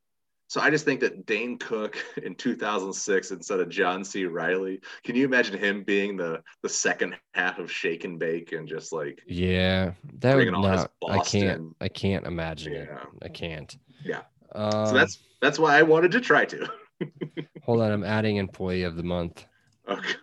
so 0.49 0.61
I 0.61 0.71
just 0.71 0.85
think 0.85 1.01
that 1.01 1.27
Dane 1.27 1.59
Cook 1.59 1.97
in 2.23 2.35
2006 2.35 3.31
instead 3.31 3.61
of 3.61 3.69
John 3.69 4.05
C. 4.05 4.27
Reilly, 4.27 4.81
can 5.05 5.17
you 5.17 5.25
imagine 5.25 5.59
him 5.59 5.83
being 5.83 6.17
the 6.17 6.43
the 6.63 6.69
second 6.69 7.17
half 7.35 7.59
of 7.59 7.73
Shake 7.73 8.05
and 8.05 8.19
Bake 8.19 8.53
and 8.53 8.69
just 8.69 8.93
like, 8.93 9.23
Yeah, 9.27 9.93
that 10.19 10.35
would 10.35 10.43
bringing 10.43 10.55
all 10.55 10.69
his 10.69 10.87
not. 11.03 11.11
I 11.11 11.19
can't. 11.21 11.75
I 11.81 11.89
can't 11.89 12.27
imagine 12.27 12.75
it. 12.75 12.91
I 13.23 13.29
can't. 13.29 13.75
Yeah. 14.05 14.23
Um, 14.55 14.87
so 14.87 14.95
that's 14.95 15.19
that's 15.41 15.59
why 15.59 15.79
I 15.79 15.83
wanted 15.83 16.13
to 16.13 16.21
try 16.21 16.45
to. 16.45 16.69
hold 17.63 17.81
on. 17.81 17.91
I'm 17.91 18.05
adding 18.05 18.37
employee 18.37 18.83
of 18.83 18.97
the 18.97 19.03
month. 19.03 19.45
Okay. 19.89 20.15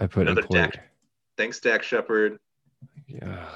I 0.00 0.06
put 0.06 0.22
Another 0.22 0.42
employee. 0.42 0.62
Dax. 0.62 0.78
Thanks, 1.36 1.60
Dax 1.60 1.86
Shepard. 1.86 2.38
Yeah. 3.06 3.48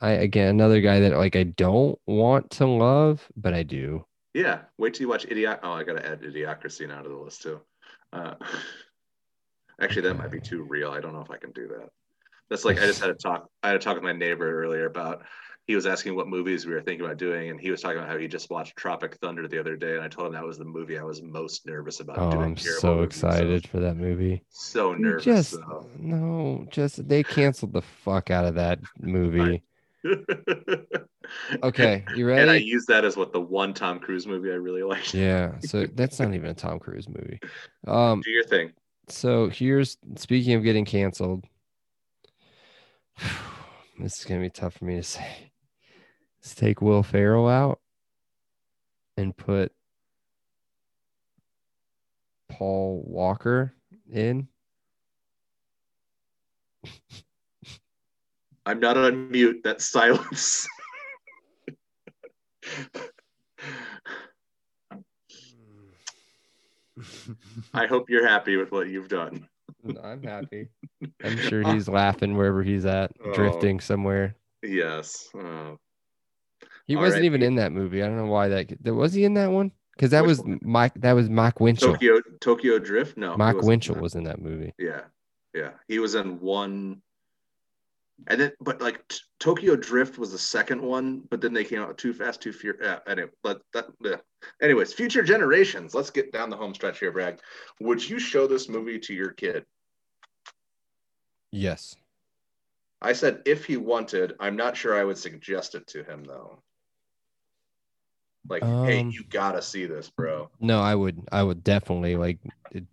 I 0.00 0.10
again 0.12 0.48
another 0.48 0.80
guy 0.80 1.00
that 1.00 1.16
like 1.16 1.36
I 1.36 1.44
don't 1.44 1.98
want 2.06 2.50
to 2.52 2.66
love, 2.66 3.26
but 3.36 3.54
I 3.54 3.62
do. 3.62 4.04
Yeah, 4.34 4.60
wait 4.78 4.94
till 4.94 5.02
you 5.02 5.08
watch 5.08 5.26
Idiot. 5.28 5.60
Oh, 5.62 5.72
I 5.72 5.82
gotta 5.84 6.06
add 6.06 6.22
Idiocracy 6.22 6.86
now 6.88 7.02
to 7.02 7.08
the 7.08 7.14
list 7.14 7.42
too. 7.42 7.60
Uh, 8.12 8.34
actually, 9.80 10.02
that 10.02 10.14
might 10.14 10.30
be 10.30 10.40
too 10.40 10.62
real. 10.62 10.90
I 10.90 11.00
don't 11.00 11.12
know 11.12 11.22
if 11.22 11.30
I 11.30 11.38
can 11.38 11.52
do 11.52 11.68
that. 11.68 11.90
That's 12.50 12.64
like 12.64 12.78
I 12.78 12.86
just 12.86 13.00
had 13.00 13.10
a 13.10 13.14
talk. 13.14 13.48
I 13.62 13.68
had 13.68 13.76
a 13.76 13.78
talk 13.78 13.94
with 13.94 14.04
my 14.04 14.12
neighbor 14.12 14.62
earlier 14.62 14.86
about. 14.86 15.22
He 15.66 15.74
was 15.74 15.84
asking 15.84 16.14
what 16.14 16.28
movies 16.28 16.64
we 16.64 16.72
were 16.74 16.80
thinking 16.80 17.04
about 17.04 17.16
doing, 17.16 17.50
and 17.50 17.60
he 17.60 17.72
was 17.72 17.80
talking 17.80 17.98
about 17.98 18.08
how 18.08 18.16
he 18.16 18.28
just 18.28 18.50
watched 18.50 18.76
Tropic 18.76 19.16
Thunder 19.16 19.48
the 19.48 19.58
other 19.58 19.74
day, 19.74 19.94
and 19.94 20.00
I 20.00 20.06
told 20.06 20.28
him 20.28 20.34
that 20.34 20.44
was 20.44 20.58
the 20.58 20.64
movie 20.64 20.96
I 20.96 21.02
was 21.02 21.22
most 21.22 21.66
nervous 21.66 21.98
about 21.98 22.18
Oh, 22.18 22.30
doing. 22.30 22.42
I'm 22.44 22.56
so 22.56 23.02
excited 23.02 23.66
for 23.66 23.80
that 23.80 23.96
movie. 23.96 24.44
So, 24.48 24.92
so 24.92 24.94
nervous. 24.94 25.24
just 25.24 25.50
so. 25.50 25.88
no, 25.98 26.64
just 26.70 27.08
they 27.08 27.24
canceled 27.24 27.72
the 27.72 27.82
fuck 27.82 28.30
out 28.30 28.44
of 28.44 28.54
that 28.54 28.78
movie. 29.00 29.64
Okay, 31.62 32.04
you 32.14 32.26
ready? 32.26 32.42
and 32.42 32.50
I 32.50 32.56
use 32.56 32.86
that 32.86 33.04
as 33.04 33.16
what 33.16 33.32
the 33.32 33.40
one 33.40 33.74
Tom 33.74 33.98
Cruise 33.98 34.26
movie 34.26 34.50
I 34.50 34.54
really 34.54 34.82
liked. 34.82 35.14
Yeah, 35.14 35.58
so 35.60 35.86
that's 35.94 36.18
not 36.20 36.34
even 36.34 36.50
a 36.50 36.54
Tom 36.54 36.78
Cruise 36.78 37.08
movie. 37.08 37.40
Um, 37.86 38.20
Do 38.24 38.30
your 38.30 38.44
thing. 38.44 38.72
so 39.08 39.48
here's 39.48 39.96
speaking 40.16 40.54
of 40.54 40.62
getting 40.62 40.84
canceled. 40.84 41.44
This 43.98 44.18
is 44.18 44.26
gonna 44.26 44.42
be 44.42 44.50
tough 44.50 44.74
for 44.74 44.84
me 44.84 44.96
to 44.96 45.02
say. 45.02 45.50
Let's 46.38 46.54
take 46.54 46.82
Will 46.82 47.02
Ferrell 47.02 47.48
out 47.48 47.80
and 49.16 49.34
put 49.34 49.72
Paul 52.50 53.02
Walker 53.06 53.72
in. 54.12 54.48
I'm 58.66 58.80
not 58.80 58.96
on 58.96 59.30
mute. 59.30 59.60
That's 59.64 59.84
silence. 59.84 60.66
I 67.74 67.86
hope 67.86 68.08
you're 68.08 68.26
happy 68.26 68.56
with 68.56 68.72
what 68.72 68.88
you've 68.88 69.08
done. 69.08 69.46
I'm 70.02 70.22
happy. 70.22 70.68
I'm 71.22 71.36
sure 71.48 71.62
he's 71.72 71.88
laughing 71.88 72.36
wherever 72.36 72.62
he's 72.62 72.84
at, 72.86 73.12
Oh. 73.24 73.34
drifting 73.34 73.80
somewhere. 73.80 74.34
Yes. 74.62 75.28
Uh, 75.38 75.76
He 76.86 76.96
All 76.96 77.02
wasn't 77.02 77.22
right, 77.22 77.26
even 77.26 77.42
in 77.42 77.56
that 77.56 77.72
movie. 77.72 78.02
I 78.02 78.06
don't 78.06 78.16
know 78.16 78.26
why 78.26 78.48
that 78.48 78.72
that- 78.82 78.94
was 78.94 79.12
he 79.12 79.24
in 79.24 79.34
that 79.34 79.50
one 79.50 79.72
because 79.96 80.10
that 80.10 80.22
Which 80.22 80.28
was 80.28 80.40
one? 80.40 80.58
Mike. 80.62 80.94
That 80.94 81.12
was 81.12 81.28
Mike 81.28 81.60
Winchell. 81.60 81.92
Tokyo 81.92 82.20
Tokyo 82.40 82.78
Drift. 82.78 83.16
No, 83.16 83.36
Mike 83.36 83.56
wasn't 83.56 83.62
in 83.64 83.68
Winchell 83.68 83.96
was 83.96 84.14
in 84.14 84.24
that 84.24 84.40
movie. 84.40 84.72
Yeah, 84.78 85.02
yeah. 85.54 85.72
He 85.88 85.98
was 85.98 86.14
in 86.14 86.40
one, 86.40 87.02
and 88.28 88.40
then 88.40 88.52
but 88.60 88.80
like 88.80 89.06
t- 89.08 89.18
Tokyo 89.38 89.76
Drift 89.76 90.18
was 90.18 90.32
the 90.32 90.38
second 90.38 90.80
one, 90.80 91.22
but 91.30 91.40
then 91.40 91.52
they 91.52 91.64
came 91.64 91.80
out 91.80 91.98
Too 91.98 92.12
Fast, 92.12 92.40
Too 92.40 92.52
Furious. 92.52 92.82
Yeah, 92.82 92.98
anyway, 93.06 93.30
but 93.42 93.60
that. 93.72 93.86
Yeah. 94.00 94.16
Anyways, 94.62 94.92
future 94.92 95.22
generations. 95.22 95.94
Let's 95.94 96.10
get 96.10 96.32
down 96.32 96.50
the 96.50 96.56
home 96.56 96.74
stretch 96.74 96.98
here, 96.98 97.12
Bragg. 97.12 97.40
Would 97.80 98.08
you 98.08 98.18
show 98.18 98.46
this 98.46 98.68
movie 98.68 98.98
to 99.00 99.14
your 99.14 99.30
kid? 99.30 99.64
Yes. 101.52 101.96
I 103.02 103.12
said 103.12 103.42
if 103.44 103.64
he 103.64 103.76
wanted. 103.76 104.34
I'm 104.40 104.56
not 104.56 104.76
sure 104.76 104.98
I 104.98 105.04
would 105.04 105.18
suggest 105.18 105.74
it 105.74 105.86
to 105.88 106.02
him 106.02 106.24
though. 106.24 106.62
Like, 108.48 108.62
hey, 108.62 109.00
Um, 109.00 109.10
you 109.10 109.24
gotta 109.28 109.60
see 109.60 109.86
this, 109.86 110.08
bro. 110.08 110.50
No, 110.60 110.80
I 110.80 110.94
would. 110.94 111.20
I 111.32 111.42
would 111.42 111.64
definitely 111.64 112.16
like 112.16 112.38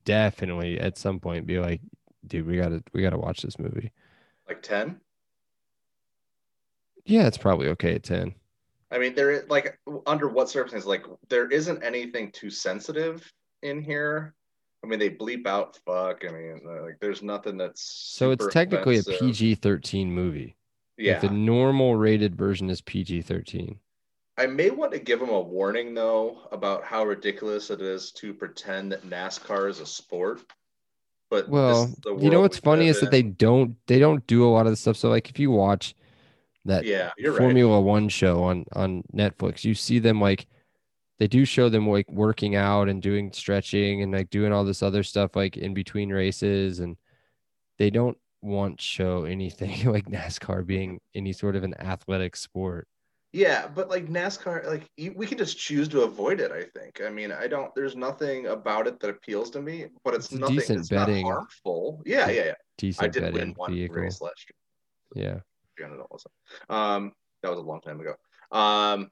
definitely 0.03 0.79
at 0.79 0.97
some 0.97 1.19
point 1.19 1.45
be 1.45 1.59
like, 1.59 1.81
dude, 2.27 2.47
we 2.47 2.57
gotta 2.57 2.83
we 2.91 3.01
gotta 3.01 3.17
watch 3.17 3.41
this 3.41 3.59
movie. 3.59 3.91
Like 4.47 4.61
ten. 4.61 4.99
Yeah, 7.05 7.27
it's 7.27 7.37
probably 7.37 7.67
okay 7.69 7.95
at 7.95 8.03
ten. 8.03 8.33
I 8.91 8.99
mean, 8.99 9.15
there 9.15 9.31
is 9.31 9.49
like 9.49 9.79
under 10.05 10.27
what 10.27 10.49
circumstances, 10.49 10.87
like 10.87 11.05
there 11.29 11.49
isn't 11.49 11.83
anything 11.83 12.31
too 12.31 12.49
sensitive 12.49 13.31
in 13.63 13.81
here. 13.81 14.35
I 14.83 14.87
mean, 14.87 14.99
they 14.99 15.09
bleep 15.09 15.47
out 15.47 15.79
fuck. 15.85 16.23
I 16.27 16.31
mean, 16.31 16.61
uh, 16.65 16.83
like 16.83 16.99
there's 16.99 17.23
nothing 17.23 17.57
that's 17.57 17.81
So 17.81 18.31
it's 18.31 18.47
technically 18.53 18.97
a. 18.97 19.03
PG 19.03 19.55
thirteen 19.55 20.11
movie. 20.11 20.55
Yeah, 20.97 21.13
Like, 21.13 21.21
the 21.21 21.29
normal 21.31 21.95
rated 21.95 22.35
version 22.35 22.69
is 22.69 22.81
PG 22.81 23.23
thirteen. 23.23 23.79
I 24.37 24.47
may 24.47 24.69
want 24.69 24.91
to 24.91 24.99
give 24.99 25.19
them 25.19 25.29
a 25.29 25.39
warning 25.39 25.93
though 25.93 26.47
about 26.51 26.83
how 26.83 27.03
ridiculous 27.03 27.69
it 27.69 27.81
is 27.81 28.11
to 28.13 28.33
pretend 28.33 28.91
that 28.91 29.03
NASCAR 29.03 29.69
is 29.69 29.79
a 29.79 29.85
sport. 29.85 30.41
But 31.29 31.49
Well, 31.49 31.91
you 32.19 32.29
know 32.29 32.41
what's 32.41 32.59
funny 32.59 32.87
is 32.87 32.99
that 32.99 33.09
they 33.09 33.23
don't 33.23 33.75
they 33.87 33.97
don't 33.97 34.25
do 34.27 34.45
a 34.45 34.49
lot 34.49 34.67
of 34.67 34.71
the 34.71 34.77
stuff. 34.77 34.97
So 34.97 35.09
like 35.09 35.29
if 35.29 35.39
you 35.39 35.49
watch 35.49 35.95
that 36.65 36.85
yeah, 36.85 37.11
you're 37.17 37.33
right. 37.33 37.39
Formula 37.39 37.79
One 37.81 38.09
show 38.09 38.43
on 38.43 38.65
on 38.73 39.03
Netflix, 39.13 39.63
you 39.63 39.73
see 39.75 39.99
them 39.99 40.21
like 40.21 40.47
they 41.19 41.27
do 41.27 41.45
show 41.45 41.69
them 41.69 41.87
like 41.89 42.09
working 42.11 42.55
out 42.55 42.89
and 42.89 43.01
doing 43.01 43.31
stretching 43.33 44.01
and 44.01 44.11
like 44.11 44.29
doing 44.29 44.51
all 44.53 44.63
this 44.65 44.81
other 44.83 45.03
stuff 45.03 45.35
like 45.35 45.57
in 45.57 45.73
between 45.73 46.09
races, 46.11 46.79
and 46.79 46.97
they 47.77 47.89
don't 47.89 48.17
want 48.41 48.81
show 48.81 49.23
anything 49.25 49.85
like 49.91 50.05
NASCAR 50.05 50.65
being 50.65 50.99
any 51.15 51.33
sort 51.33 51.55
of 51.55 51.63
an 51.63 51.73
athletic 51.79 52.35
sport. 52.35 52.87
Yeah, 53.35 53.67
but 53.67 53.89
like 53.89 54.07
NASCAR, 54.07 54.65
like 54.67 54.87
we 55.15 55.25
can 55.25 55.37
just 55.39 55.57
choose 55.57 55.87
to 55.89 56.03
avoid 56.03 56.39
it. 56.39 56.51
I 56.51 56.63
think. 56.63 57.01
I 57.03 57.09
mean, 57.09 57.31
I 57.31 57.47
don't. 57.47 57.73
There's 57.75 57.95
nothing 57.95 58.45
about 58.47 58.85
it 58.87 58.99
that 58.99 59.09
appeals 59.09 59.49
to 59.51 59.61
me, 59.61 59.87
but 60.03 60.13
it's, 60.13 60.31
It's 60.31 60.39
nothing. 60.39 60.55
decent 60.57 60.79
it's 60.81 60.89
betting- 60.89 61.25
not 61.27 61.33
harmful. 61.33 62.01
Yeah, 62.05 62.29
yeah, 62.29 62.43
yeah. 62.45 62.51
I 62.51 62.55
Decent 62.77 63.13
did 63.13 63.23
win 63.23 63.33
betting 63.33 63.53
one 63.55 63.73
vehicle. 63.73 63.95
race 63.97 64.21
last 64.21 64.45
year. 65.15 65.25
Yeah. 65.25 65.39
Three 65.75 65.85
hundred 65.85 65.97
dollars. 65.97 66.25
Um, 66.69 67.11
that 67.41 67.49
was 67.49 67.59
a 67.59 67.63
long 67.63 67.81
time 67.81 67.99
ago. 67.99 68.15
Um, 68.51 69.09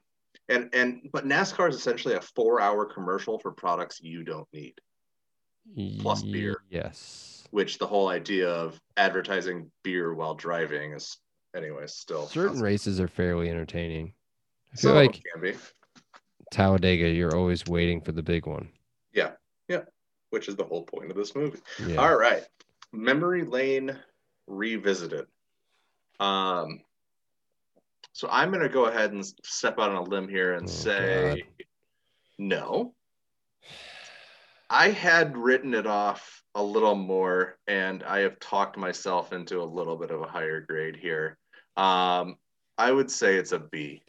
and 0.49 0.69
and 0.73 1.09
but 1.11 1.25
NASCAR 1.25 1.69
is 1.69 1.75
essentially 1.75 2.15
a 2.15 2.21
four-hour 2.21 2.85
commercial 2.85 3.39
for 3.39 3.51
products 3.51 4.01
you 4.01 4.23
don't 4.23 4.47
need. 4.53 4.75
Plus 5.99 6.23
beer. 6.23 6.63
Yes. 6.69 7.43
Which 7.51 7.77
the 7.77 7.85
whole 7.85 8.07
idea 8.07 8.49
of 8.49 8.79
advertising 8.97 9.69
beer 9.83 10.13
while 10.13 10.33
driving 10.33 10.93
is, 10.93 11.17
anyways, 11.55 11.93
still 11.93 12.27
Certain 12.27 12.61
races 12.61 12.99
are 12.99 13.07
fairly 13.07 13.49
entertaining. 13.49 14.13
I 14.73 14.77
feel 14.77 14.93
like 14.93 15.21
can 15.33 15.41
be, 15.41 15.53
Talladega, 16.51 17.09
you're 17.09 17.35
always 17.35 17.65
waiting 17.65 18.01
for 18.01 18.13
the 18.13 18.23
big 18.23 18.45
one. 18.47 18.69
Yeah, 19.13 19.31
yeah, 19.67 19.81
which 20.29 20.47
is 20.47 20.55
the 20.55 20.63
whole 20.63 20.83
point 20.83 21.11
of 21.11 21.17
this 21.17 21.35
movie. 21.35 21.59
Yeah. 21.85 21.97
All 21.97 22.17
right, 22.17 22.43
Memory 22.93 23.43
Lane 23.43 23.97
revisited. 24.47 25.25
Um, 26.21 26.81
so 28.13 28.27
I'm 28.31 28.49
going 28.51 28.61
to 28.61 28.69
go 28.69 28.85
ahead 28.85 29.11
and 29.11 29.25
step 29.43 29.79
out 29.79 29.89
on 29.89 29.95
a 29.95 30.03
limb 30.03 30.27
here 30.29 30.53
and 30.53 30.67
Oh, 30.67 30.71
say 30.71 31.43
no. 32.37 32.93
I 34.69 34.89
had 34.89 35.35
written 35.35 35.73
it 35.73 35.87
off 35.87 36.43
a 36.55 36.63
little 36.63 36.95
more, 36.95 37.57
and 37.67 38.03
I 38.03 38.19
have 38.19 38.39
talked 38.39 38.77
myself 38.77 39.33
into 39.33 39.61
a 39.61 39.65
little 39.65 39.97
bit 39.97 40.11
of 40.11 40.21
a 40.21 40.27
higher 40.27 40.61
grade 40.61 40.95
here. 40.95 41.37
Um, 41.75 42.37
I 42.77 42.91
would 42.91 43.09
say 43.11 43.35
it's 43.35 43.51
a 43.51 43.59
B. 43.59 44.01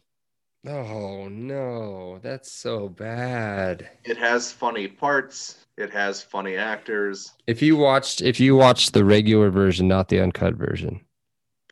Oh 0.66 1.28
no, 1.28 2.18
that's 2.22 2.52
so 2.52 2.88
bad. 2.88 3.88
It 4.04 4.16
has 4.18 4.52
funny 4.52 4.86
parts. 4.86 5.58
It 5.76 5.90
has 5.90 6.22
funny 6.22 6.56
actors, 6.56 7.32
If 7.48 7.62
you 7.62 7.76
watched 7.76 8.20
if 8.22 8.38
you 8.38 8.54
watched 8.54 8.92
the 8.92 9.04
regular 9.04 9.50
version, 9.50 9.88
not 9.88 10.08
the 10.08 10.20
uncut 10.20 10.54
version. 10.54 11.00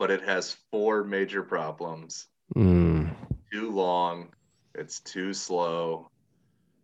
But 0.01 0.09
it 0.09 0.23
has 0.23 0.57
four 0.71 1.03
major 1.03 1.43
problems. 1.43 2.25
Mm. 2.55 3.15
too 3.53 3.69
long. 3.69 4.29
It's 4.73 4.99
too 4.99 5.31
slow. 5.31 6.09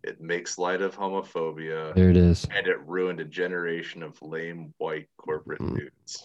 It 0.03 0.21
makes 0.21 0.59
light 0.59 0.81
of 0.83 0.95
homophobia, 0.95 1.95
There 1.95 2.11
it 2.11 2.15
is. 2.15 2.45
and 2.55 2.67
it 2.67 2.79
ruined 2.85 3.19
a 3.19 3.25
generation 3.25 4.03
of 4.03 4.21
lame 4.21 4.71
white 4.77 5.07
corporate 5.17 5.59
Mm. 5.61 5.77
dudes. 5.79 6.23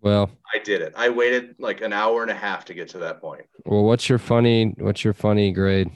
Well, 0.00 0.30
I 0.54 0.58
did 0.58 0.80
it. 0.80 0.94
I 0.96 1.10
waited 1.10 1.54
like 1.58 1.82
an 1.82 1.92
hour 1.92 2.22
and 2.22 2.30
a 2.30 2.34
half 2.34 2.64
to 2.64 2.74
get 2.74 2.88
to 2.88 2.98
that 3.00 3.20
point. 3.20 3.44
well, 3.66 3.84
what's 3.84 4.08
your 4.08 4.18
funny 4.18 4.74
what's 4.78 5.04
your 5.04 5.12
funny 5.12 5.52
grade? 5.52 5.90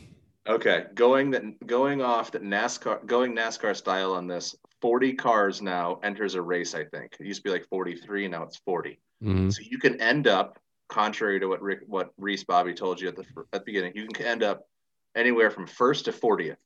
Okay, 0.47 0.85
going 0.94 1.31
that 1.31 1.66
going 1.66 2.03
off 2.03 2.31
that 2.32 2.43
NASCAR 2.43 3.07
going 3.07 3.35
NASCAR 3.35 3.74
style 3.74 4.12
on 4.12 4.27
this. 4.27 4.55
40 4.81 5.15
cars 5.15 5.62
now 5.62 5.98
enters 6.03 6.35
a 6.35 6.43
race, 6.43 6.74
I 6.74 6.85
think. 6.85 7.16
It 7.19 7.27
used 7.27 7.40
to 7.40 7.44
be 7.44 7.51
like 7.51 7.66
43, 7.69 8.28
now 8.28 8.43
it's 8.43 8.59
40. 8.59 9.01
Mhm. 9.23 9.53
So 9.53 9.62
you 9.62 9.78
can 9.78 10.01
end 10.01 10.27
up, 10.27 10.59
contrary 10.89 11.40
to 11.40 11.47
what 11.47 11.62
Rick, 11.62 11.81
what 11.86 12.12
Reese 12.19 12.44
Bobby 12.44 12.74
told 12.74 13.01
you 13.01 13.09
at 13.09 13.16
the 13.16 13.24
at 13.53 13.61
the 13.61 13.65
beginning, 13.65 13.93
you 13.97 14.07
can 14.07 14.27
end 14.27 14.43
up 14.43 14.69
anywhere 15.15 15.51
from 15.51 15.66
first 15.66 16.05
to 16.05 16.12
40th. 16.12 16.59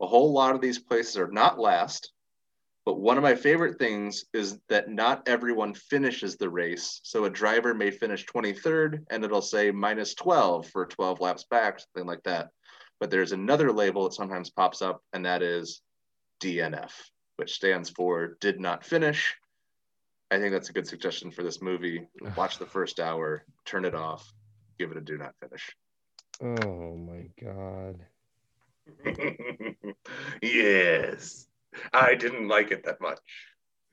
A 0.00 0.06
whole 0.06 0.32
lot 0.32 0.54
of 0.54 0.60
these 0.60 0.78
places 0.78 1.16
are 1.16 1.30
not 1.30 1.58
last, 1.58 2.12
but 2.84 3.00
one 3.00 3.16
of 3.16 3.22
my 3.22 3.34
favorite 3.34 3.78
things 3.78 4.24
is 4.34 4.58
that 4.68 4.90
not 4.90 5.26
everyone 5.26 5.72
finishes 5.72 6.36
the 6.36 6.50
race. 6.50 7.00
So 7.02 7.24
a 7.24 7.30
driver 7.30 7.72
may 7.74 7.90
finish 7.90 8.26
23rd, 8.26 9.06
and 9.10 9.24
it'll 9.24 9.40
say 9.40 9.70
minus 9.70 10.14
12 10.14 10.68
for 10.68 10.84
12 10.86 11.20
laps 11.20 11.44
back, 11.44 11.80
something 11.80 12.06
like 12.06 12.22
that. 12.24 12.50
But 13.00 13.10
there's 13.10 13.32
another 13.32 13.72
label 13.72 14.04
that 14.04 14.14
sometimes 14.14 14.50
pops 14.50 14.82
up, 14.82 15.02
and 15.12 15.24
that 15.24 15.42
is 15.42 15.80
DNF, 16.40 16.92
which 17.36 17.54
stands 17.54 17.90
for 17.90 18.36
did 18.40 18.60
not 18.60 18.84
finish. 18.84 19.34
I 20.30 20.38
think 20.38 20.52
that's 20.52 20.70
a 20.70 20.72
good 20.72 20.88
suggestion 20.88 21.30
for 21.30 21.42
this 21.42 21.62
movie. 21.62 22.08
Watch 22.36 22.58
the 22.58 22.66
first 22.66 22.98
hour, 22.98 23.44
turn 23.64 23.84
it 23.84 23.94
off, 23.94 24.32
give 24.78 24.90
it 24.90 24.96
a 24.96 25.00
do 25.00 25.16
not 25.16 25.34
finish. 25.40 25.76
Oh 26.42 26.96
my 26.96 27.28
god. 27.40 28.00
yes, 30.42 31.46
I 31.92 32.14
didn't 32.14 32.48
like 32.48 32.72
it 32.72 32.84
that 32.84 33.00
much. 33.00 33.18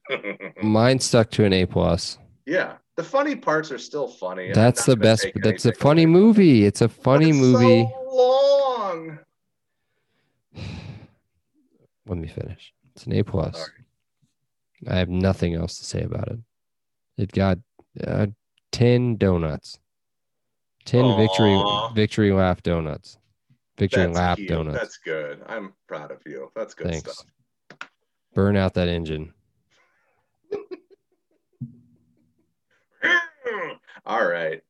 Mine 0.63 0.99
stuck 0.99 1.29
to 1.31 1.45
an 1.45 1.53
A 1.53 1.65
plus. 1.65 2.17
yeah, 2.45 2.77
the 2.95 3.03
funny 3.03 3.35
parts 3.35 3.71
are 3.71 3.77
still 3.77 4.07
funny. 4.07 4.51
That's 4.53 4.85
the 4.85 4.97
best. 4.97 5.27
That's 5.35 5.65
a 5.65 5.73
funny 5.73 6.05
movie. 6.05 6.65
It's 6.65 6.81
a 6.81 6.89
funny 6.89 7.29
it's 7.29 7.37
movie. 7.37 7.83
So 7.83 8.15
long. 8.15 9.19
Let 12.05 12.17
me 12.17 12.27
finish. 12.27 12.73
It's 12.95 13.05
an 13.05 13.13
A 13.13 13.23
plus. 13.23 13.57
Sorry. 13.57 13.71
I 14.87 14.97
have 14.97 15.09
nothing 15.09 15.55
else 15.55 15.77
to 15.79 15.85
say 15.85 16.01
about 16.03 16.27
it. 16.27 16.39
It 17.17 17.31
got 17.31 17.57
uh, 18.05 18.27
ten 18.71 19.17
donuts, 19.17 19.79
ten 20.85 21.15
victory 21.17 21.61
victory 21.95 22.31
laugh 22.31 22.61
donuts, 22.63 23.17
victory 23.77 24.05
That's 24.05 24.17
lap 24.17 24.37
cute. 24.37 24.49
donuts. 24.49 24.77
That's 24.77 24.97
good. 24.97 25.41
I'm 25.47 25.73
proud 25.87 26.11
of 26.11 26.21
you. 26.25 26.51
That's 26.55 26.73
good 26.73 26.87
Thanks. 26.87 27.11
stuff. 27.11 27.25
Burn 28.33 28.57
out 28.57 28.73
that 28.73 28.87
engine. 28.87 29.33
All 34.05 34.27
right. 34.27 34.61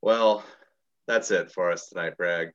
Well, 0.00 0.44
that's 1.06 1.30
it 1.30 1.52
for 1.52 1.70
us 1.70 1.88
tonight, 1.88 2.16
Bragg. 2.16 2.52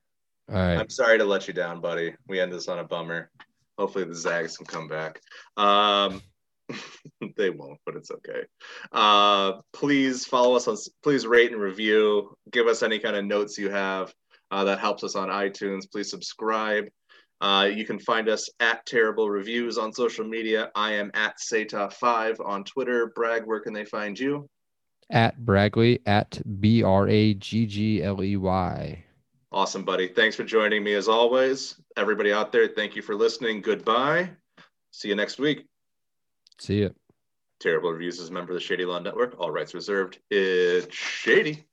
All 0.48 0.56
right. 0.56 0.78
I'm 0.78 0.88
sorry 0.88 1.18
to 1.18 1.24
let 1.24 1.46
you 1.46 1.54
down, 1.54 1.80
buddy. 1.80 2.14
We 2.26 2.40
end 2.40 2.52
this 2.52 2.68
on 2.68 2.78
a 2.78 2.84
bummer. 2.84 3.30
Hopefully 3.78 4.04
the 4.04 4.14
Zags 4.14 4.56
can 4.56 4.66
come 4.66 4.88
back. 4.88 5.20
Um, 5.56 6.22
they 7.36 7.50
won't, 7.50 7.78
but 7.84 7.96
it's 7.96 8.10
okay. 8.10 8.44
Uh, 8.92 9.60
please 9.72 10.24
follow 10.24 10.56
us 10.56 10.68
on. 10.68 10.76
Please 11.02 11.26
rate 11.26 11.52
and 11.52 11.60
review. 11.60 12.34
Give 12.50 12.66
us 12.66 12.82
any 12.82 12.98
kind 12.98 13.16
of 13.16 13.24
notes 13.24 13.58
you 13.58 13.70
have. 13.70 14.12
Uh, 14.50 14.64
that 14.64 14.78
helps 14.78 15.04
us 15.04 15.16
on 15.16 15.28
iTunes. 15.28 15.90
Please 15.90 16.10
subscribe. 16.10 16.86
Uh, 17.40 17.68
you 17.72 17.84
can 17.84 17.98
find 17.98 18.28
us 18.28 18.48
at 18.60 18.86
Terrible 18.86 19.28
Reviews 19.28 19.76
on 19.76 19.92
social 19.92 20.24
media. 20.24 20.70
I 20.74 20.92
am 20.92 21.10
at 21.14 21.36
Sata5 21.38 22.40
on 22.44 22.64
Twitter. 22.64 23.12
Bragg, 23.14 23.44
where 23.44 23.60
can 23.60 23.74
they 23.74 23.84
find 23.84 24.18
you? 24.18 24.48
At 25.10 25.38
Braggley 25.40 26.00
at 26.06 26.40
B 26.60 26.82
R 26.82 27.08
A 27.08 27.34
G 27.34 27.66
G 27.66 28.02
L 28.02 28.22
E 28.22 28.36
Y. 28.36 29.04
Awesome, 29.56 29.84
buddy. 29.84 30.06
Thanks 30.06 30.36
for 30.36 30.44
joining 30.44 30.84
me 30.84 30.92
as 30.92 31.08
always. 31.08 31.76
Everybody 31.96 32.30
out 32.30 32.52
there, 32.52 32.68
thank 32.68 32.94
you 32.94 33.00
for 33.00 33.14
listening. 33.14 33.62
Goodbye. 33.62 34.28
See 34.90 35.08
you 35.08 35.14
next 35.14 35.38
week. 35.38 35.64
See 36.58 36.82
ya. 36.82 36.90
Terrible 37.58 37.90
Reviews 37.90 38.20
is 38.20 38.28
a 38.28 38.32
member 38.34 38.52
of 38.52 38.58
the 38.58 38.60
Shady 38.60 38.84
Law 38.84 38.98
Network. 38.98 39.34
All 39.40 39.50
rights 39.50 39.72
reserved. 39.72 40.18
It's 40.30 40.94
shady. 40.94 41.64